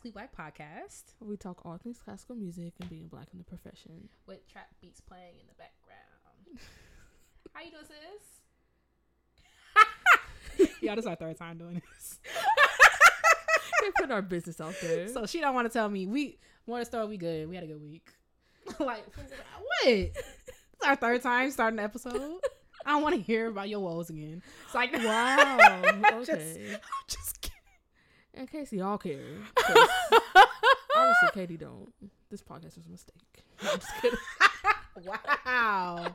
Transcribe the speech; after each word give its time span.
Classically 0.00 0.10
Black 0.12 0.34
Podcast 0.34 1.02
We 1.20 1.36
talk 1.36 1.60
all 1.66 1.76
things 1.76 1.98
classical 2.02 2.34
music 2.36 2.72
and 2.80 2.88
being 2.88 3.08
black 3.08 3.26
in 3.32 3.38
the 3.38 3.44
profession. 3.44 4.08
with 4.26 4.46
trap 4.50 4.68
beats 4.80 5.00
playing 5.00 5.34
in 5.40 5.46
the 5.46 5.54
background. 5.54 6.58
How 7.52 7.62
you 7.62 7.70
doing, 7.70 7.84
sis? 10.56 10.70
Y'all, 10.82 10.96
this 10.96 11.04
is 11.04 11.08
our 11.08 11.16
third 11.16 11.36
time 11.36 11.58
doing 11.58 11.82
this. 11.92 12.18
Can't 13.80 13.94
put 13.94 14.10
our 14.10 14.22
business 14.22 14.60
out 14.60 14.74
there. 14.80 15.08
So 15.08 15.26
she 15.26 15.40
don't 15.40 15.54
want 15.54 15.66
to 15.70 15.72
tell 15.72 15.88
me 15.88 16.06
we 16.06 16.38
want 16.66 16.80
to 16.82 16.86
start. 16.86 17.08
We 17.08 17.16
good. 17.18 17.48
We 17.48 17.54
had 17.54 17.64
a 17.64 17.68
good 17.68 17.82
week. 17.82 18.08
like 18.78 19.04
what? 19.16 19.86
It's 19.86 20.16
our 20.86 20.96
third 20.96 21.22
time 21.22 21.50
starting 21.50 21.76
the 21.78 21.82
episode. 21.82 22.38
I 22.86 22.92
don't 22.92 23.02
want 23.02 23.14
to 23.16 23.20
hear 23.20 23.48
about 23.48 23.68
your 23.68 23.80
woes 23.80 24.08
again. 24.10 24.42
It's 24.64 24.74
like 24.74 24.92
wow. 24.94 25.58
I'm 25.84 26.24
just- 26.24 26.30
Okay. 26.30 26.72
I'm 26.74 26.80
just 27.08 27.40
kidding. 27.42 27.49
In 28.34 28.46
case 28.46 28.72
y'all 28.72 28.98
care. 28.98 29.20
obviously 30.96 31.28
Katie 31.34 31.56
don't. 31.56 31.92
This 32.30 32.42
podcast 32.42 32.76
was 32.76 32.86
a 32.86 32.90
mistake. 32.90 33.44
I'm 33.62 33.78
just 33.78 33.92
kidding. 34.00 34.18
wow. 35.04 36.14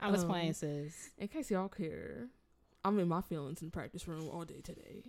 I 0.00 0.10
was 0.10 0.22
Um, 0.22 0.28
playing, 0.30 0.52
sis. 0.54 1.10
In 1.18 1.28
case 1.28 1.50
y'all 1.50 1.68
care, 1.68 2.28
I'm 2.84 2.98
in 2.98 3.08
my 3.08 3.20
feelings 3.20 3.62
in 3.62 3.68
the 3.68 3.72
practice 3.72 4.06
room 4.06 4.28
all 4.28 4.44
day 4.44 4.60
today. 4.62 5.02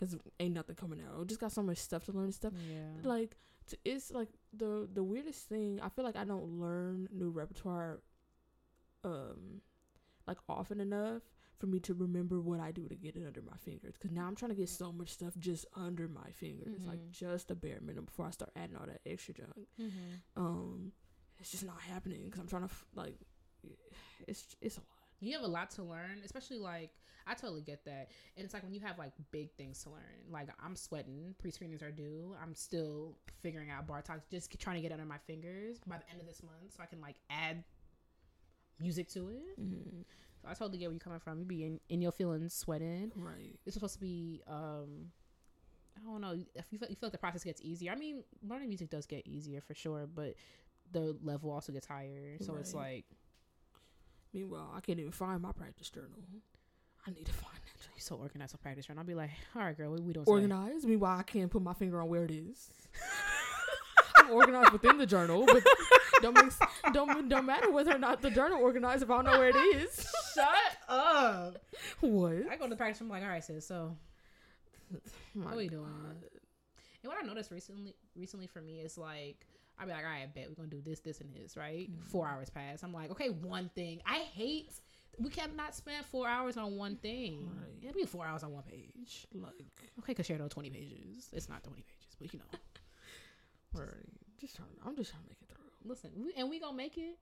Cause 0.00 0.16
ain't 0.40 0.54
nothing 0.54 0.74
coming 0.74 1.00
out. 1.00 1.26
Just 1.28 1.40
got 1.40 1.52
so 1.52 1.62
much 1.62 1.78
stuff 1.78 2.04
to 2.06 2.12
learn 2.12 2.24
and 2.24 2.34
stuff. 2.34 2.52
Yeah. 2.68 3.08
like 3.08 3.36
t- 3.68 3.76
it's 3.84 4.10
like 4.10 4.28
the 4.52 4.88
the 4.92 5.02
weirdest 5.02 5.48
thing 5.48 5.78
i 5.82 5.88
feel 5.88 6.04
like 6.04 6.16
i 6.16 6.24
don't 6.24 6.58
learn 6.60 7.08
new 7.12 7.30
repertoire 7.30 8.00
um 9.04 9.60
like 10.26 10.36
often 10.48 10.80
enough 10.80 11.22
for 11.62 11.68
me 11.68 11.78
to 11.78 11.94
remember 11.94 12.40
what 12.40 12.58
i 12.60 12.70
do 12.72 12.88
to 12.88 12.94
get 12.96 13.14
it 13.16 13.22
under 13.26 13.40
my 13.42 13.56
fingers 13.64 13.94
because 13.96 14.10
now 14.10 14.26
i'm 14.26 14.34
trying 14.34 14.50
to 14.50 14.56
get 14.56 14.68
so 14.68 14.90
much 14.92 15.10
stuff 15.10 15.32
just 15.38 15.64
under 15.76 16.08
my 16.08 16.28
fingers 16.32 16.80
like 16.86 16.98
Mhm. 16.98 17.10
just 17.12 17.50
a 17.50 17.54
bare 17.54 17.78
minimum 17.80 18.06
before 18.06 18.26
i 18.26 18.30
start 18.30 18.50
adding 18.56 18.76
all 18.76 18.86
that 18.86 19.00
extra 19.06 19.32
junk 19.34 19.52
Mm-hmm. 19.80 20.42
um 20.42 20.92
it's 21.38 21.50
just 21.52 21.64
not 21.64 21.80
happening 21.80 22.24
because 22.24 22.40
i'm 22.40 22.48
trying 22.48 22.62
to 22.62 22.72
f- 22.72 22.84
like 22.94 23.14
it's 24.26 24.56
it's 24.60 24.76
a 24.78 24.80
lot 24.80 24.86
you 25.20 25.32
have 25.34 25.42
a 25.42 25.46
lot 25.46 25.70
to 25.70 25.84
learn, 25.84 26.18
especially 26.24 26.58
like 26.58 26.90
I 27.28 27.34
totally 27.34 27.60
get 27.62 27.84
that. 27.84 28.08
And 28.36 28.44
it's 28.44 28.52
like 28.52 28.64
when 28.64 28.74
you 28.74 28.80
have 28.80 28.98
like 28.98 29.12
big 29.30 29.52
things 29.52 29.80
to 29.84 29.90
learn. 29.90 30.18
Like 30.28 30.48
I'm 30.60 30.74
sweating, 30.74 31.36
pre 31.38 31.52
screenings 31.52 31.80
are 31.80 31.92
due. 31.92 32.34
I'm 32.42 32.56
still 32.56 33.16
figuring 33.40 33.70
out 33.70 33.86
Bartók's, 33.86 34.26
just 34.32 34.58
trying 34.58 34.74
to 34.74 34.82
get 34.82 34.90
under 34.90 35.04
my 35.04 35.18
fingers 35.18 35.78
by 35.86 35.98
the 35.98 36.10
end 36.10 36.20
of 36.20 36.26
this 36.26 36.42
month, 36.42 36.74
so 36.76 36.82
I 36.82 36.86
can 36.86 37.00
like 37.00 37.14
add 37.30 37.62
music 38.80 39.08
to 39.10 39.28
it. 39.28 39.60
mm-hmm. 39.60 40.00
I 40.46 40.54
totally 40.54 40.78
get 40.78 40.86
where 40.86 40.92
you're 40.94 41.00
coming 41.00 41.20
from. 41.20 41.38
You 41.38 41.44
be 41.44 41.64
in, 41.64 41.80
in 41.88 42.00
your 42.02 42.12
feelings, 42.12 42.52
sweating. 42.54 43.12
right 43.14 43.58
It's 43.66 43.74
supposed 43.74 43.94
to 43.94 44.00
be. 44.00 44.42
um 44.46 45.12
I 45.96 46.00
don't 46.10 46.20
know 46.22 46.32
if 46.54 46.64
you 46.70 46.78
feel, 46.78 46.88
you 46.88 46.96
feel 46.96 47.08
like 47.08 47.12
the 47.12 47.18
process 47.18 47.44
gets 47.44 47.60
easier. 47.60 47.92
I 47.92 47.96
mean, 47.96 48.24
learning 48.48 48.68
music 48.68 48.88
does 48.90 49.04
get 49.06 49.26
easier 49.26 49.60
for 49.60 49.74
sure, 49.74 50.06
but 50.12 50.34
the 50.90 51.16
level 51.22 51.50
also 51.50 51.70
gets 51.72 51.86
higher. 51.86 52.38
So 52.40 52.56
it's 52.56 52.74
Right. 52.74 53.04
like 53.04 53.04
meanwhile 54.34 54.72
i 54.74 54.80
can't 54.80 54.98
even 54.98 55.12
find 55.12 55.42
my 55.42 55.52
practice 55.52 55.90
journal 55.90 56.18
i 57.06 57.10
need 57.10 57.26
to 57.26 57.32
find 57.34 57.52
that 57.54 57.86
you're 57.94 58.00
so 58.00 58.16
organized 58.16 58.52
with 58.54 58.62
practice, 58.62 58.86
and 58.88 58.98
I'll 58.98 59.04
be 59.04 59.14
like, 59.14 59.28
all 59.54 59.62
right, 59.62 59.76
girl, 59.76 59.90
we 59.92 59.98
doing? 60.12 60.24
today?" 60.24 60.30
organized. 60.30 60.86
Meanwhile, 60.86 61.18
I 61.18 61.22
can't 61.22 61.50
put 61.50 61.60
my 61.60 61.74
finger 61.74 62.00
on 62.00 62.08
where 62.08 62.24
it 62.24 62.30
is. 62.30 62.70
Organized 64.32 64.72
within 64.72 64.98
the 64.98 65.06
journal, 65.06 65.44
but 65.46 65.62
don't 66.22 66.34
make, 66.34 66.52
don't 66.92 67.28
don't 67.28 67.46
matter 67.46 67.70
whether 67.70 67.94
or 67.94 67.98
not 67.98 68.22
the 68.22 68.30
journal 68.30 68.60
organized 68.60 69.02
if 69.02 69.10
I 69.10 69.16
don't 69.16 69.24
know 69.26 69.38
where 69.38 69.48
it 69.50 69.56
is. 69.56 70.06
Shut 70.34 70.46
up. 70.88 71.58
What? 72.00 72.32
I 72.50 72.56
go 72.56 72.64
to 72.64 72.70
the 72.70 72.76
practice. 72.76 73.00
I'm 73.00 73.08
like, 73.08 73.22
all 73.22 73.28
right, 73.28 73.44
sis. 73.44 73.66
So 73.66 73.96
My 75.34 75.44
what 75.44 75.54
are 75.54 75.56
we 75.56 75.68
doing? 75.68 75.84
God. 75.84 76.24
And 77.02 77.12
what 77.12 77.16
I 77.22 77.26
noticed 77.26 77.50
recently, 77.50 77.94
recently 78.14 78.46
for 78.46 78.60
me 78.60 78.78
is 78.80 78.96
like, 78.96 79.44
I'll 79.78 79.86
be 79.86 79.92
like, 79.92 80.04
all 80.04 80.10
right, 80.10 80.22
I 80.22 80.26
bet 80.26 80.48
we're 80.48 80.54
gonna 80.54 80.68
do 80.68 80.80
this, 80.80 81.00
this, 81.00 81.20
and 81.20 81.34
this. 81.34 81.56
Right? 81.56 81.90
Mhm. 81.90 82.04
Four 82.04 82.28
hours 82.28 82.48
pass. 82.50 82.82
I'm 82.82 82.92
like, 82.92 83.10
okay, 83.10 83.30
one 83.30 83.70
thing. 83.74 84.00
I 84.06 84.18
hate. 84.18 84.70
We 85.18 85.28
cannot 85.28 85.74
spend 85.74 86.06
four 86.06 86.26
hours 86.26 86.56
on 86.56 86.76
one 86.76 86.96
thing. 86.96 87.50
Right. 87.60 87.88
It'll 87.90 88.00
be 88.00 88.06
four 88.06 88.24
hours 88.24 88.42
on 88.42 88.52
one 88.52 88.62
page. 88.62 89.26
Like, 89.34 89.52
Okay, 90.00 90.14
cause 90.14 90.24
share 90.26 90.38
those 90.38 90.50
twenty 90.50 90.70
pages. 90.70 91.28
It's 91.32 91.48
not 91.48 91.62
twenty 91.64 91.82
pages, 91.82 92.16
but 92.18 92.32
you 92.32 92.38
know. 92.38 92.58
right? 93.82 93.88
Just 94.42 94.56
trying. 94.56 94.68
I'm 94.84 94.96
just 94.96 95.10
trying 95.12 95.22
to 95.22 95.28
make 95.28 95.38
it 95.40 95.48
through. 95.48 95.70
Listen, 95.88 96.10
we, 96.16 96.32
and 96.36 96.50
we 96.50 96.58
gonna 96.58 96.76
make 96.76 96.98
it, 96.98 97.16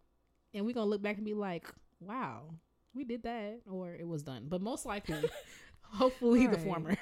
and 0.55 0.65
we 0.65 0.73
gonna 0.73 0.87
look 0.87 1.03
back 1.03 1.17
and 1.17 1.25
be 1.25 1.35
like, 1.35 1.69
wow, 2.01 2.45
we 2.95 3.05
did 3.05 3.25
that, 3.25 3.61
or 3.71 3.95
it 3.95 4.09
was 4.09 4.23
done. 4.23 4.47
But 4.49 4.63
most 4.63 4.87
likely, 4.87 5.23
hopefully 5.83 6.47
the 6.47 6.57
former. 6.57 6.97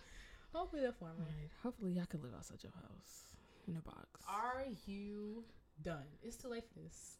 hopefully 0.54 0.82
the 0.82 0.92
former. 0.92 1.16
Right. 1.18 1.50
Hopefully, 1.64 1.98
I 2.00 2.04
can 2.06 2.22
live 2.22 2.34
outside 2.36 2.62
your 2.62 2.70
house 2.70 3.34
in 3.66 3.76
a 3.76 3.80
box. 3.80 4.22
Are 4.28 4.64
you 4.86 5.42
done? 5.82 6.06
It's 6.22 6.36
too 6.36 6.48
late 6.48 6.62
for 6.72 6.78
this. 6.78 7.16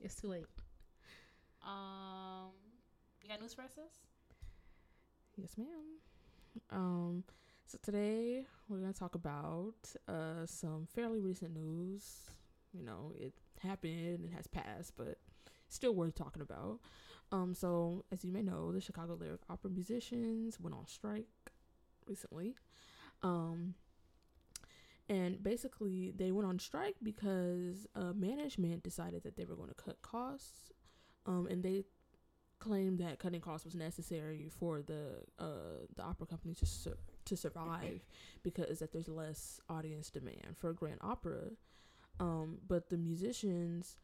It's 0.00 0.14
too 0.14 0.28
late. 0.28 0.46
Um, 1.62 2.52
you 3.22 3.28
got 3.28 3.42
news 3.42 3.52
for 3.52 3.62
us? 3.62 3.74
Yes, 5.36 5.58
ma'am. 5.58 5.66
Um, 6.70 7.24
so 7.66 7.78
today 7.82 8.44
we're 8.68 8.78
gonna 8.78 8.92
talk 8.92 9.14
about 9.16 9.74
uh 10.08 10.46
some 10.46 10.86
fairly 10.94 11.20
recent 11.20 11.52
news. 11.52 12.30
You 12.72 12.84
know, 12.84 13.12
it 13.18 13.34
happened, 13.60 14.24
it 14.24 14.32
has 14.36 14.46
passed, 14.46 14.92
but 14.96 15.18
still 15.68 15.94
worth 15.94 16.14
talking 16.14 16.42
about. 16.42 16.78
Um, 17.32 17.54
so 17.54 18.04
as 18.12 18.24
you 18.24 18.32
may 18.32 18.42
know, 18.42 18.70
the 18.70 18.80
Chicago 18.80 19.14
Lyric 19.14 19.40
Opera 19.50 19.70
musicians 19.70 20.60
went 20.60 20.76
on 20.76 20.86
strike 20.86 21.26
recently. 22.06 22.54
Um, 23.22 23.74
and 25.08 25.42
basically 25.42 26.12
they 26.16 26.30
went 26.30 26.48
on 26.48 26.58
strike 26.58 26.96
because 27.02 27.86
uh, 27.96 28.12
management 28.14 28.84
decided 28.84 29.24
that 29.24 29.36
they 29.36 29.44
were 29.44 29.56
going 29.56 29.68
to 29.68 29.74
cut 29.74 30.02
costs. 30.02 30.70
Um, 31.24 31.48
and 31.50 31.62
they 31.64 31.84
claimed 32.60 32.98
that 33.00 33.18
cutting 33.18 33.40
costs 33.40 33.64
was 33.64 33.74
necessary 33.74 34.48
for 34.48 34.82
the 34.82 35.22
uh, 35.38 35.86
the 35.96 36.02
opera 36.02 36.26
company 36.26 36.54
to 36.54 36.66
sur- 36.66 36.96
to 37.26 37.36
survive 37.36 38.06
because 38.42 38.78
that 38.78 38.92
there's 38.92 39.08
less 39.08 39.60
audience 39.68 40.10
demand 40.10 40.56
for 40.56 40.70
a 40.70 40.74
grand 40.74 40.98
opera. 41.00 41.50
Um, 42.18 42.58
but 42.66 42.88
the 42.88 42.96
musicians 42.96 43.96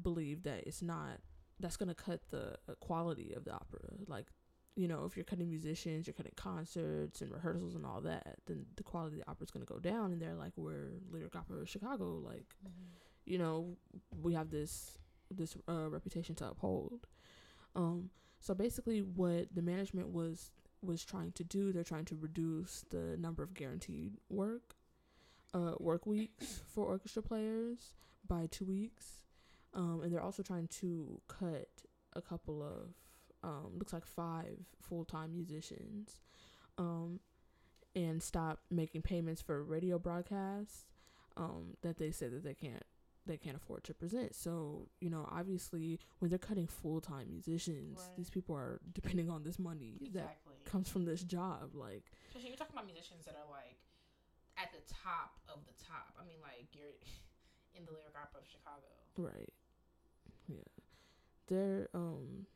believe 0.00 0.44
that 0.44 0.66
it's 0.66 0.82
not 0.82 1.18
that's 1.58 1.76
going 1.76 1.88
to 1.88 1.94
cut 1.94 2.20
the 2.30 2.54
uh, 2.68 2.74
quality 2.80 3.32
of 3.34 3.44
the 3.44 3.52
opera. 3.52 3.80
Like, 4.06 4.26
you 4.76 4.88
know, 4.88 5.04
if 5.04 5.16
you're 5.16 5.24
cutting 5.24 5.50
musicians, 5.50 6.06
you're 6.06 6.14
cutting 6.14 6.32
concerts 6.36 7.20
and 7.20 7.30
rehearsals 7.30 7.74
and 7.74 7.84
all 7.84 8.00
that, 8.02 8.36
then 8.46 8.64
the 8.76 8.82
quality 8.82 9.16
of 9.16 9.24
the 9.24 9.30
opera 9.30 9.44
is 9.44 9.50
going 9.50 9.66
to 9.66 9.72
go 9.72 9.78
down. 9.78 10.12
And 10.12 10.22
they're 10.22 10.34
like, 10.34 10.52
we're 10.56 10.92
Lyric 11.10 11.36
Opera 11.36 11.66
Chicago. 11.66 12.22
Like, 12.24 12.54
you 13.26 13.38
know, 13.38 13.76
we 14.22 14.34
have 14.34 14.50
this 14.50 14.98
this 15.30 15.56
uh, 15.68 15.88
reputation 15.88 16.34
to 16.36 16.48
uphold. 16.48 17.06
Um, 17.76 18.10
so 18.40 18.54
basically, 18.54 19.02
what 19.02 19.54
the 19.54 19.62
management 19.62 20.08
was 20.08 20.50
was 20.82 21.04
trying 21.04 21.32
to 21.32 21.44
do, 21.44 21.72
they're 21.72 21.84
trying 21.84 22.04
to 22.06 22.16
reduce 22.16 22.84
the 22.90 23.16
number 23.18 23.42
of 23.42 23.54
guaranteed 23.54 24.14
work 24.28 24.74
uh, 25.52 25.72
work 25.78 26.06
weeks 26.06 26.62
for 26.74 26.86
orchestra 26.86 27.22
players 27.22 27.94
by 28.26 28.46
two 28.50 28.64
weeks, 28.64 29.24
um, 29.74 30.00
and 30.02 30.12
they're 30.12 30.22
also 30.22 30.42
trying 30.42 30.68
to 30.68 31.20
cut 31.28 31.68
a 32.14 32.20
couple 32.22 32.62
of 32.62 32.94
um, 33.42 33.72
looks 33.78 33.92
like 33.92 34.06
five 34.06 34.58
full 34.80 35.04
time 35.04 35.32
musicians, 35.32 36.20
um, 36.78 37.18
and 37.96 38.22
stop 38.22 38.60
making 38.70 39.02
payments 39.02 39.40
for 39.42 39.62
radio 39.64 39.98
broadcasts 39.98 40.84
um, 41.36 41.76
that 41.82 41.96
they 41.98 42.10
say 42.10 42.28
that 42.28 42.44
they 42.44 42.54
can't 42.54 42.84
they 43.26 43.36
can't 43.36 43.56
afford 43.56 43.84
to 43.84 43.92
present. 43.94 44.34
So, 44.34 44.88
you 45.00 45.10
know, 45.10 45.28
obviously 45.30 45.98
when 46.20 46.30
they're 46.30 46.38
cutting 46.38 46.66
full 46.66 47.00
time 47.00 47.26
musicians, 47.30 47.98
Right. 48.00 48.16
these 48.16 48.30
people 48.30 48.54
are 48.56 48.80
depending 48.92 49.28
on 49.30 49.42
this 49.42 49.58
money 49.58 49.98
that 50.00 50.20
Exactly. 50.20 50.49
Comes 50.70 50.88
from 50.88 51.04
this 51.04 51.22
job. 51.22 51.74
Like, 51.74 52.04
Especially 52.28 52.48
you're 52.50 52.56
talking 52.56 52.74
about 52.74 52.86
musicians 52.86 53.24
that 53.26 53.34
are 53.34 53.50
like 53.50 53.78
at 54.56 54.72
the 54.72 54.82
top 54.86 55.38
of 55.48 55.64
the 55.66 55.74
top. 55.82 56.14
I 56.20 56.24
mean, 56.24 56.38
like 56.42 56.68
you're 56.72 56.94
in 57.76 57.84
the 57.84 57.92
lyric 57.92 58.14
opera 58.14 58.40
of 58.40 58.46
Chicago. 58.46 58.88
right. 59.18 59.52
Yeah. 60.48 60.70
They're 61.46 61.88
um 61.94 62.46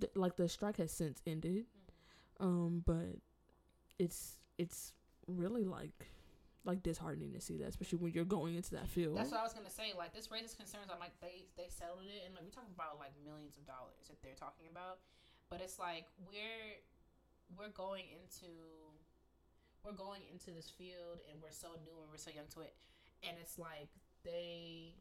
th- 0.00 0.12
like 0.14 0.36
the 0.36 0.48
strike 0.48 0.76
has 0.78 0.92
since 0.92 1.20
ended. 1.26 1.66
Um, 2.40 2.82
but 2.86 3.18
it's 3.98 4.38
it's 4.58 4.92
really 5.26 5.64
like 5.64 6.10
like 6.64 6.82
disheartening 6.82 7.32
to 7.32 7.40
see 7.40 7.56
that, 7.58 7.68
especially 7.68 7.98
when 7.98 8.12
you're 8.12 8.28
going 8.28 8.54
into 8.54 8.76
that 8.76 8.88
field. 8.88 9.16
That's 9.16 9.30
what 9.30 9.40
I 9.40 9.42
was 9.42 9.54
gonna 9.54 9.70
say. 9.70 9.92
Like 9.96 10.14
this 10.14 10.30
raises 10.30 10.54
concerns. 10.54 10.92
I'm 10.92 11.00
like 11.00 11.16
they 11.20 11.46
they 11.56 11.68
settled 11.68 12.04
it, 12.04 12.22
and 12.26 12.34
like 12.34 12.44
we're 12.44 12.54
talking 12.54 12.74
about 12.74 12.98
like 12.98 13.12
millions 13.24 13.56
of 13.56 13.66
dollars 13.66 14.08
that 14.08 14.20
they're 14.22 14.38
talking 14.38 14.66
about. 14.70 15.00
But 15.50 15.60
it's 15.60 15.78
like 15.78 16.06
we're 16.26 16.76
we're 17.56 17.72
going 17.72 18.04
into 18.12 18.52
we're 19.84 19.92
going 19.92 20.22
into 20.32 20.50
this 20.50 20.70
field, 20.70 21.20
and 21.30 21.40
we're 21.42 21.50
so 21.50 21.68
new 21.84 21.96
and 22.02 22.10
we're 22.10 22.18
so 22.18 22.30
young 22.34 22.46
to 22.54 22.60
it, 22.60 22.74
and 23.22 23.36
it's 23.40 23.58
like 23.58 23.88
they 24.24 24.94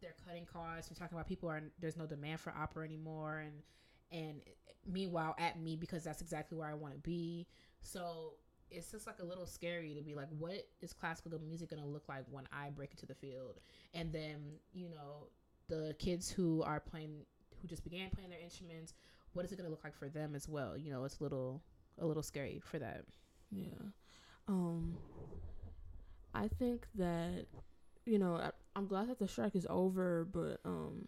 they're 0.00 0.14
cutting 0.26 0.46
costs. 0.46 0.90
We're 0.90 0.96
talking 0.96 1.16
about 1.16 1.28
people 1.28 1.48
are 1.48 1.62
there's 1.80 1.96
no 1.96 2.06
demand 2.06 2.40
for 2.40 2.52
opera 2.56 2.84
anymore, 2.84 3.38
and 3.38 3.62
and 4.10 4.40
meanwhile 4.90 5.34
at 5.38 5.60
me 5.60 5.76
because 5.76 6.04
that's 6.04 6.20
exactly 6.20 6.58
where 6.58 6.68
I 6.68 6.74
want 6.74 6.94
to 6.94 7.00
be. 7.00 7.46
So 7.80 8.34
it's 8.70 8.90
just 8.90 9.06
like 9.06 9.20
a 9.20 9.24
little 9.24 9.46
scary 9.46 9.94
to 9.94 10.02
be 10.02 10.14
like, 10.14 10.28
what 10.38 10.66
is 10.80 10.92
classical 10.92 11.38
music 11.38 11.70
gonna 11.70 11.86
look 11.86 12.08
like 12.08 12.24
when 12.30 12.44
I 12.52 12.70
break 12.70 12.90
into 12.90 13.06
the 13.06 13.14
field? 13.14 13.60
And 13.94 14.12
then 14.12 14.58
you 14.72 14.88
know 14.88 15.28
the 15.68 15.94
kids 15.98 16.30
who 16.30 16.62
are 16.62 16.80
playing, 16.80 17.24
who 17.60 17.68
just 17.68 17.84
began 17.84 18.10
playing 18.10 18.30
their 18.30 18.40
instruments, 18.40 18.94
what 19.32 19.44
is 19.44 19.52
it 19.52 19.56
gonna 19.56 19.70
look 19.70 19.84
like 19.84 19.96
for 19.96 20.08
them 20.08 20.34
as 20.34 20.48
well? 20.48 20.76
You 20.76 20.90
know, 20.90 21.04
it's 21.04 21.20
a 21.20 21.22
little 21.22 21.62
a 21.98 22.06
little 22.06 22.22
scary 22.22 22.60
for 22.64 22.78
that. 22.78 23.04
Yeah. 23.50 23.90
Um 24.48 24.96
I 26.34 26.48
think 26.48 26.86
that 26.94 27.46
you 28.04 28.18
know, 28.18 28.36
I, 28.36 28.50
I'm 28.74 28.86
glad 28.86 29.08
that 29.08 29.18
the 29.18 29.28
strike 29.28 29.54
is 29.54 29.66
over, 29.68 30.26
but 30.30 30.60
um 30.64 31.06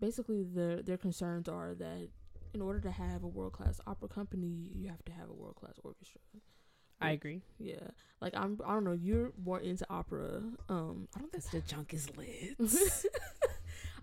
basically 0.00 0.44
their 0.44 0.82
their 0.82 0.98
concerns 0.98 1.48
are 1.48 1.74
that 1.74 2.08
in 2.54 2.62
order 2.62 2.80
to 2.80 2.90
have 2.90 3.22
a 3.22 3.28
world 3.28 3.52
class 3.52 3.80
opera 3.86 4.08
company, 4.08 4.70
you 4.74 4.88
have 4.88 5.04
to 5.04 5.12
have 5.12 5.28
a 5.28 5.34
world 5.34 5.56
class 5.56 5.74
orchestra. 5.84 6.20
I 7.00 7.12
agree. 7.12 7.42
Yeah, 7.58 7.88
like 8.20 8.34
I'm. 8.36 8.58
I 8.64 8.72
don't 8.72 8.84
know. 8.84 8.92
You're 8.92 9.32
more 9.42 9.60
into 9.60 9.86
opera. 9.88 10.42
Um, 10.68 11.06
I 11.16 11.20
don't 11.20 11.30
think 11.30 11.44
the 11.44 11.60
junk 11.60 11.94
is 11.94 12.08
lit. 12.16 12.56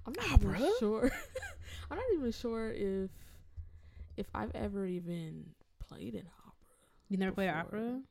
I'm 0.06 0.14
not 0.14 0.32
opera? 0.34 0.58
even 0.60 0.72
sure. 0.80 1.12
I'm 1.92 1.98
not 1.98 2.06
even 2.16 2.32
sure 2.32 2.72
if 2.72 3.10
if 4.18 4.28
I've 4.34 4.52
ever 4.56 4.86
even 4.86 5.46
played 5.80 6.16
an 6.16 6.28
opera. 6.40 6.54
You 7.10 7.18
never 7.18 7.32
before. 7.32 7.36
played 7.36 7.50
opera? 7.50 8.02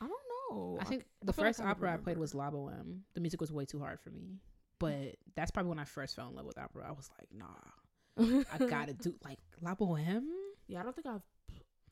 I 0.00 0.06
don't 0.06 0.10
know. 0.50 0.78
I 0.80 0.84
think 0.84 1.04
I, 1.22 1.26
the 1.26 1.32
I 1.32 1.34
first 1.34 1.58
like 1.60 1.68
opera 1.68 1.92
I 1.94 1.96
played 1.96 2.18
was 2.18 2.34
La 2.34 2.50
Boheme. 2.50 3.00
The 3.14 3.20
music 3.20 3.40
was 3.40 3.52
way 3.52 3.64
too 3.64 3.78
hard 3.80 4.00
for 4.00 4.10
me, 4.10 4.38
but 4.78 5.16
that's 5.34 5.50
probably 5.50 5.70
when 5.70 5.78
I 5.78 5.84
first 5.84 6.16
fell 6.16 6.28
in 6.28 6.34
love 6.34 6.46
with 6.46 6.58
opera. 6.58 6.86
I 6.88 6.92
was 6.92 7.10
like, 7.18 7.28
nah, 7.32 8.44
I 8.52 8.58
gotta 8.58 8.92
do 8.94 9.14
like 9.24 9.38
La 9.60 9.74
Boheme. 9.74 10.26
Yeah, 10.66 10.80
I 10.80 10.82
don't 10.82 10.94
think 10.94 11.06
I've. 11.06 11.22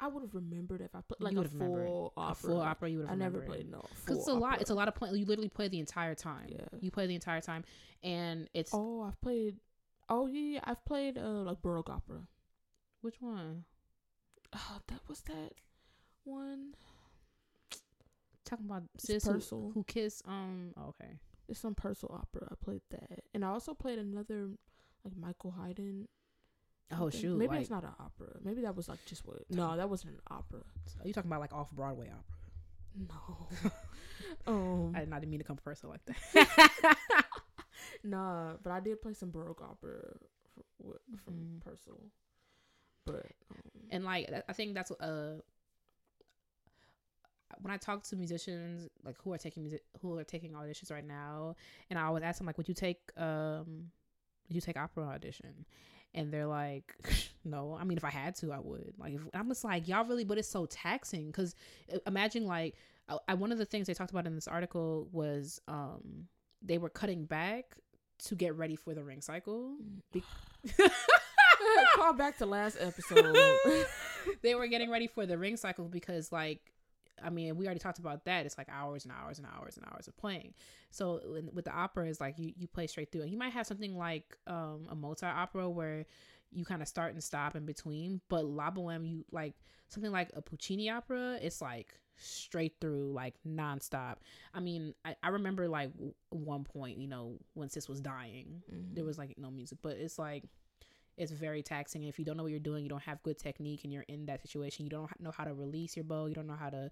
I 0.00 0.08
would 0.08 0.22
have 0.22 0.34
remembered 0.34 0.80
if 0.80 0.94
I 0.94 1.00
played 1.00 1.20
like 1.36 1.46
a 1.46 1.48
full 1.48 2.12
opera. 2.16 2.32
A 2.32 2.34
full 2.34 2.60
opera, 2.60 2.90
you 2.90 2.98
would 2.98 3.08
have. 3.08 3.14
I 3.14 3.18
never 3.18 3.40
played 3.40 3.70
no. 3.70 3.84
Because 4.00 4.18
it's 4.18 4.28
a 4.28 4.34
lot. 4.34 4.60
It's 4.60 4.70
a 4.70 4.74
lot 4.74 4.88
of 4.88 4.94
play. 4.94 5.10
You 5.10 5.24
literally 5.24 5.48
play 5.48 5.68
the 5.68 5.78
entire 5.78 6.14
time. 6.14 6.46
Yeah. 6.48 6.66
You 6.80 6.90
play 6.90 7.06
the 7.06 7.14
entire 7.14 7.40
time, 7.40 7.64
and 8.02 8.48
it's. 8.54 8.72
Oh, 8.74 9.02
I've 9.02 9.20
played. 9.20 9.56
Oh 10.08 10.26
yeah, 10.26 10.60
I've 10.64 10.84
played 10.84 11.18
uh 11.18 11.42
like 11.42 11.62
baroque 11.62 11.88
opera. 11.88 12.20
Which 13.00 13.16
one? 13.20 13.64
Oh, 14.54 14.78
that 14.88 15.00
was 15.08 15.20
that 15.22 15.52
one. 16.24 16.74
Talking 18.44 18.66
about 18.66 18.82
sis 18.98 19.24
who, 19.24 19.72
who 19.72 19.84
kissed. 19.84 20.22
Um. 20.26 20.74
Oh, 20.76 20.88
okay. 20.88 21.12
It's 21.48 21.60
some 21.60 21.74
Purcell 21.74 22.10
opera. 22.12 22.48
I 22.50 22.54
played 22.62 22.82
that, 22.90 23.20
and 23.34 23.44
I 23.44 23.48
also 23.48 23.74
played 23.74 23.98
another 23.98 24.50
like 25.04 25.16
Michael 25.16 25.52
Haydn 25.52 26.08
Oh 26.98 27.10
shoot! 27.10 27.36
Maybe 27.36 27.52
like, 27.52 27.60
it's 27.62 27.70
not 27.70 27.84
an 27.84 27.92
opera. 27.98 28.36
Maybe 28.44 28.62
that 28.62 28.76
was 28.76 28.88
like 28.88 29.04
just 29.06 29.26
what? 29.26 29.38
No, 29.50 29.76
that 29.76 29.88
wasn't 29.88 30.14
an 30.14 30.20
opera. 30.30 30.60
Are 31.00 31.06
you 31.06 31.12
talking 31.12 31.30
about 31.30 31.40
like 31.40 31.52
off 31.52 31.70
Broadway 31.70 32.08
opera? 32.08 32.32
No. 33.08 33.70
um, 34.46 34.92
I 34.94 35.00
did 35.00 35.08
not 35.08 35.26
mean 35.26 35.38
to 35.38 35.44
come 35.44 35.56
person 35.56 35.88
like 35.88 36.00
that. 36.06 36.98
nah, 38.04 38.54
but 38.62 38.72
I 38.72 38.80
did 38.80 39.00
play 39.00 39.14
some 39.14 39.30
Baroque 39.30 39.62
opera 39.62 40.16
from 41.24 41.34
mm. 41.34 41.60
Purcell. 41.60 42.02
But 43.06 43.26
um, 43.50 43.88
and 43.90 44.04
like 44.04 44.30
I 44.48 44.52
think 44.52 44.74
that's 44.74 44.90
uh 44.90 45.38
when 47.60 47.72
I 47.72 47.76
talk 47.76 48.02
to 48.04 48.16
musicians 48.16 48.88
like 49.04 49.16
who 49.22 49.32
are 49.32 49.38
taking 49.38 49.62
music 49.62 49.82
who 50.00 50.16
are 50.18 50.24
taking 50.24 50.52
auditions 50.52 50.90
right 50.90 51.06
now, 51.06 51.56
and 51.90 51.98
I 51.98 52.02
always 52.02 52.22
ask 52.22 52.38
them 52.38 52.46
like, 52.46 52.58
would 52.58 52.68
you 52.68 52.74
take 52.74 52.98
um, 53.16 53.90
would 54.48 54.54
you 54.54 54.60
take 54.60 54.76
opera 54.76 55.04
audition? 55.04 55.64
And 56.14 56.32
they're 56.32 56.46
like 56.46 56.94
no. 57.44 57.76
I 57.78 57.84
mean 57.84 57.98
if 57.98 58.04
i 58.04 58.10
had 58.10 58.34
to 58.36 58.52
i 58.52 58.58
would. 58.58 58.94
Like 58.98 59.14
if, 59.14 59.22
i'm 59.34 59.48
just 59.48 59.64
like 59.64 59.88
y'all 59.88 60.04
really 60.04 60.24
but 60.24 60.38
it's 60.38 60.48
so 60.48 60.66
taxing. 60.66 61.26
Because 61.26 61.54
uh, 61.92 61.98
imagine 62.06 62.46
like 62.46 62.74
I, 63.08 63.18
I, 63.28 63.34
one 63.34 63.52
of 63.52 63.58
the 63.58 63.64
things 63.64 63.86
they 63.86 63.94
talked 63.94 64.10
about 64.10 64.26
in 64.26 64.34
this 64.34 64.48
article 64.48 65.08
was 65.12 65.60
um 65.68 66.28
they 66.62 66.78
were 66.78 66.90
cutting 66.90 67.24
back 67.24 67.76
to 68.26 68.34
get 68.36 68.56
ready 68.56 68.76
for 68.76 68.94
the 68.94 69.02
ring 69.02 69.20
cycle 69.20 69.74
Be- 70.12 70.22
call 71.94 72.12
back 72.12 72.38
to 72.38 72.46
last 72.46 72.76
episode. 72.80 73.36
They 74.40 74.54
were 74.54 74.68
getting 74.68 74.88
ready 74.88 75.08
for 75.08 75.26
the 75.26 75.36
ring 75.36 75.56
cycle 75.56 75.86
because 75.86 76.30
like 76.30 76.71
I 77.24 77.30
mean, 77.30 77.56
we 77.56 77.66
already 77.66 77.80
talked 77.80 77.98
about 77.98 78.24
that. 78.24 78.46
It's 78.46 78.58
like 78.58 78.68
hours 78.70 79.04
and 79.04 79.12
hours 79.12 79.38
and 79.38 79.46
hours 79.46 79.76
and 79.76 79.86
hours 79.86 80.08
of 80.08 80.16
playing. 80.16 80.54
So 80.90 81.20
with 81.52 81.64
the 81.64 81.72
opera, 81.72 82.08
is 82.08 82.20
like 82.20 82.38
you, 82.38 82.52
you 82.56 82.66
play 82.66 82.86
straight 82.86 83.12
through. 83.12 83.22
And 83.22 83.30
you 83.30 83.38
might 83.38 83.52
have 83.52 83.66
something 83.66 83.96
like 83.96 84.36
um, 84.46 84.86
a 84.90 84.94
Mozart 84.94 85.36
opera 85.36 85.68
where 85.68 86.06
you 86.50 86.64
kind 86.64 86.82
of 86.82 86.88
start 86.88 87.12
and 87.12 87.22
stop 87.22 87.56
in 87.56 87.64
between. 87.64 88.20
But 88.28 88.44
La 88.44 88.70
Boheme, 88.70 89.06
you 89.06 89.24
like 89.30 89.54
something 89.88 90.12
like 90.12 90.30
a 90.34 90.42
Puccini 90.42 90.90
opera. 90.90 91.38
It's 91.40 91.62
like 91.62 91.94
straight 92.16 92.74
through, 92.80 93.12
like 93.12 93.34
nonstop. 93.46 94.16
I 94.54 94.60
mean, 94.60 94.94
I, 95.04 95.16
I 95.22 95.28
remember 95.28 95.68
like 95.68 95.90
one 96.30 96.64
point, 96.64 96.98
you 96.98 97.08
know, 97.08 97.38
when 97.54 97.68
Sis 97.68 97.88
was 97.88 98.00
dying, 98.00 98.62
mm-hmm. 98.72 98.94
there 98.94 99.04
was 99.04 99.18
like 99.18 99.34
no 99.38 99.50
music, 99.50 99.78
but 99.82 99.96
it's 99.96 100.18
like 100.18 100.44
it's 101.16 101.32
very 101.32 101.62
taxing. 101.62 102.02
And 102.02 102.08
if 102.08 102.18
you 102.18 102.24
don't 102.24 102.36
know 102.36 102.42
what 102.42 102.50
you're 102.52 102.60
doing, 102.60 102.82
you 102.82 102.88
don't 102.88 103.02
have 103.02 103.22
good 103.22 103.38
technique, 103.38 103.84
and 103.84 103.92
you're 103.92 104.04
in 104.08 104.26
that 104.26 104.42
situation, 104.42 104.84
you 104.84 104.90
don't 104.90 105.08
know 105.20 105.30
how 105.30 105.44
to 105.44 105.54
release 105.54 105.96
your 105.96 106.04
bow, 106.04 106.26
you 106.26 106.34
don't 106.34 106.46
know 106.46 106.56
how 106.58 106.70
to 106.70 106.90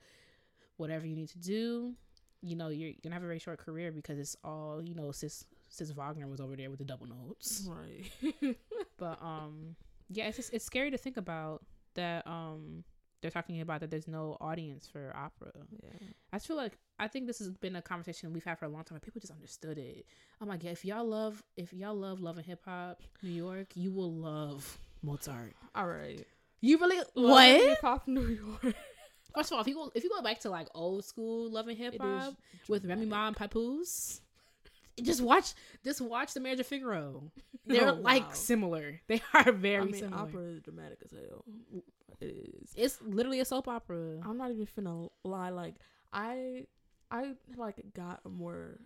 whatever 0.77 1.07
you 1.07 1.15
need 1.15 1.29
to 1.29 1.39
do. 1.39 1.95
You 2.43 2.57
know, 2.57 2.69
you're, 2.69 2.89
you're 2.89 2.95
gonna 3.03 3.15
have 3.15 3.23
a 3.23 3.27
very 3.27 3.39
short 3.39 3.59
career 3.59 3.93
because 3.93 4.19
it's 4.19 4.37
all 4.43 4.83
you 4.83 4.95
know. 4.95 5.13
Sis 5.13 5.45
Sis 5.69 5.91
Wagner 5.93 6.27
was 6.27 6.41
over 6.41 6.57
there 6.57 6.71
with 6.71 6.79
the 6.79 6.85
double 6.85 7.07
notes, 7.07 7.69
right? 7.69 8.57
but 8.99 9.23
um, 9.23 9.77
yeah, 10.09 10.27
it's 10.27 10.37
just 10.37 10.53
it's 10.55 10.65
scary 10.65 10.91
to 10.91 10.99
think 10.99 11.17
about 11.17 11.63
that. 11.95 12.27
Um, 12.27 12.85
they're 13.21 13.31
talking 13.31 13.61
about 13.61 13.81
that 13.81 13.91
there's 13.91 14.09
no 14.09 14.37
audience 14.41 14.87
for 14.87 15.15
opera. 15.15 15.53
Yeah, 15.83 16.09
I 16.33 16.39
feel 16.39 16.57
like 16.57 16.79
I 16.99 17.09
think 17.09 17.27
this 17.27 17.39
has 17.39 17.51
been 17.51 17.77
a 17.77 17.83
conversation 17.83 18.33
we've 18.33 18.45
had 18.45 18.59
for 18.59 18.65
a 18.65 18.69
long 18.69 18.85
time. 18.85 18.97
And 18.97 19.03
people 19.03 19.21
just 19.21 19.33
understood 19.33 19.79
it. 19.79 20.07
Oh 20.41 20.47
my 20.47 20.57
god, 20.57 20.73
if 20.73 20.85
y'all 20.85 21.05
love 21.05 21.43
if 21.57 21.73
y'all 21.73 21.95
love 21.95 22.21
love 22.21 22.37
and 22.37 22.47
hip 22.47 22.63
hop, 22.65 23.03
New 23.23 23.31
York, 23.31 23.69
you 23.75 23.93
will 23.93 24.13
love 24.13 24.79
Mozart. 25.03 25.55
All 25.75 25.87
right, 25.87 26.25
you 26.61 26.79
really 26.79 26.99
love 27.15 27.31
what 27.31 27.47
hip 27.49 27.81
hop 27.81 28.09
New 28.09 28.27
York. 28.27 28.75
First 29.35 29.53
of 29.53 29.57
all, 29.57 29.61
if 29.61 29.69
you 29.69 29.75
go 29.75 29.93
if 29.95 30.03
you 30.03 30.11
go 30.11 30.23
back 30.23 30.41
to 30.41 30.51
like 30.51 30.69
old 30.75 31.05
school 31.05 31.51
love 31.51 31.69
and 31.69 31.77
hip 31.77 31.97
hop 32.01 32.35
with 32.69 32.85
Remy 32.85 33.07
Ma 33.07 33.29
and 33.29 33.37
Papoose, 33.37 34.21
just 35.03 35.21
watch 35.21 35.55
just 35.85 36.01
watch 36.01 36.35
the 36.35 36.41
Marriage 36.41 36.61
of 36.61 36.67
Figaro. 36.67 37.31
Oh, 37.69 37.75
they're 37.75 37.89
oh, 37.91 37.95
wow. 37.95 38.01
like 38.01 38.35
similar. 38.35 39.01
They 39.07 39.23
are 39.35 39.53
very 39.53 39.83
I 39.83 39.85
mean, 39.85 39.95
similar. 39.95 40.23
Opera 40.23 40.43
is 40.45 40.63
dramatic 40.63 40.99
as 41.05 41.13
hell. 41.13 41.45
It 42.21 42.55
is. 42.63 42.73
It's 42.77 42.99
literally 43.03 43.41
a 43.41 43.45
soap 43.45 43.69
opera. 43.69 44.21
I'm 44.25 44.37
not 44.37 44.51
even 44.51 44.67
finna 44.67 45.09
lie. 45.25 45.51
Like 45.51 45.77
I 46.13 46.67
I 47.11 47.35
like 47.57 47.83
got 47.95 48.21
a 48.25 48.29
more 48.29 48.81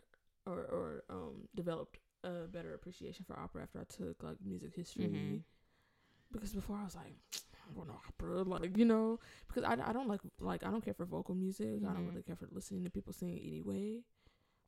or 0.47 0.59
or 0.59 1.05
um 1.11 1.49
developed 1.55 1.99
a 2.23 2.47
better 2.47 2.75
appreciation 2.75 3.25
for 3.27 3.39
opera 3.39 3.63
after 3.63 3.81
I 3.81 3.85
took 3.85 4.23
like 4.23 4.37
music 4.45 4.75
history. 4.75 5.05
Mm-hmm. 5.05 5.37
Because 6.33 6.53
before 6.53 6.77
I 6.77 6.85
was 6.85 6.97
like, 6.97 7.15
I 7.55 7.75
don't 7.75 7.91
opera, 7.91 8.43
like 8.43 8.77
you 8.77 8.85
know, 8.85 9.21
because 9.47 9.65
I, 9.65 9.77
I 9.89 9.93
don't 9.93 10.09
like 10.09 10.21
like 10.41 10.65
I 10.65 10.71
don't 10.71 10.85
care 10.85 10.95
for 10.95 11.05
vocal 11.05 11.35
music. 11.35 11.67
Mm-hmm. 11.67 11.87
I 11.87 11.89
don't 11.89 11.99
mm-hmm. 11.99 12.11
really 12.11 12.23
care 12.23 12.37
for 12.37 12.49
listening 12.51 12.85
to 12.85 12.91
people 12.91 13.13
sing 13.13 13.39
anyway. 13.45 14.01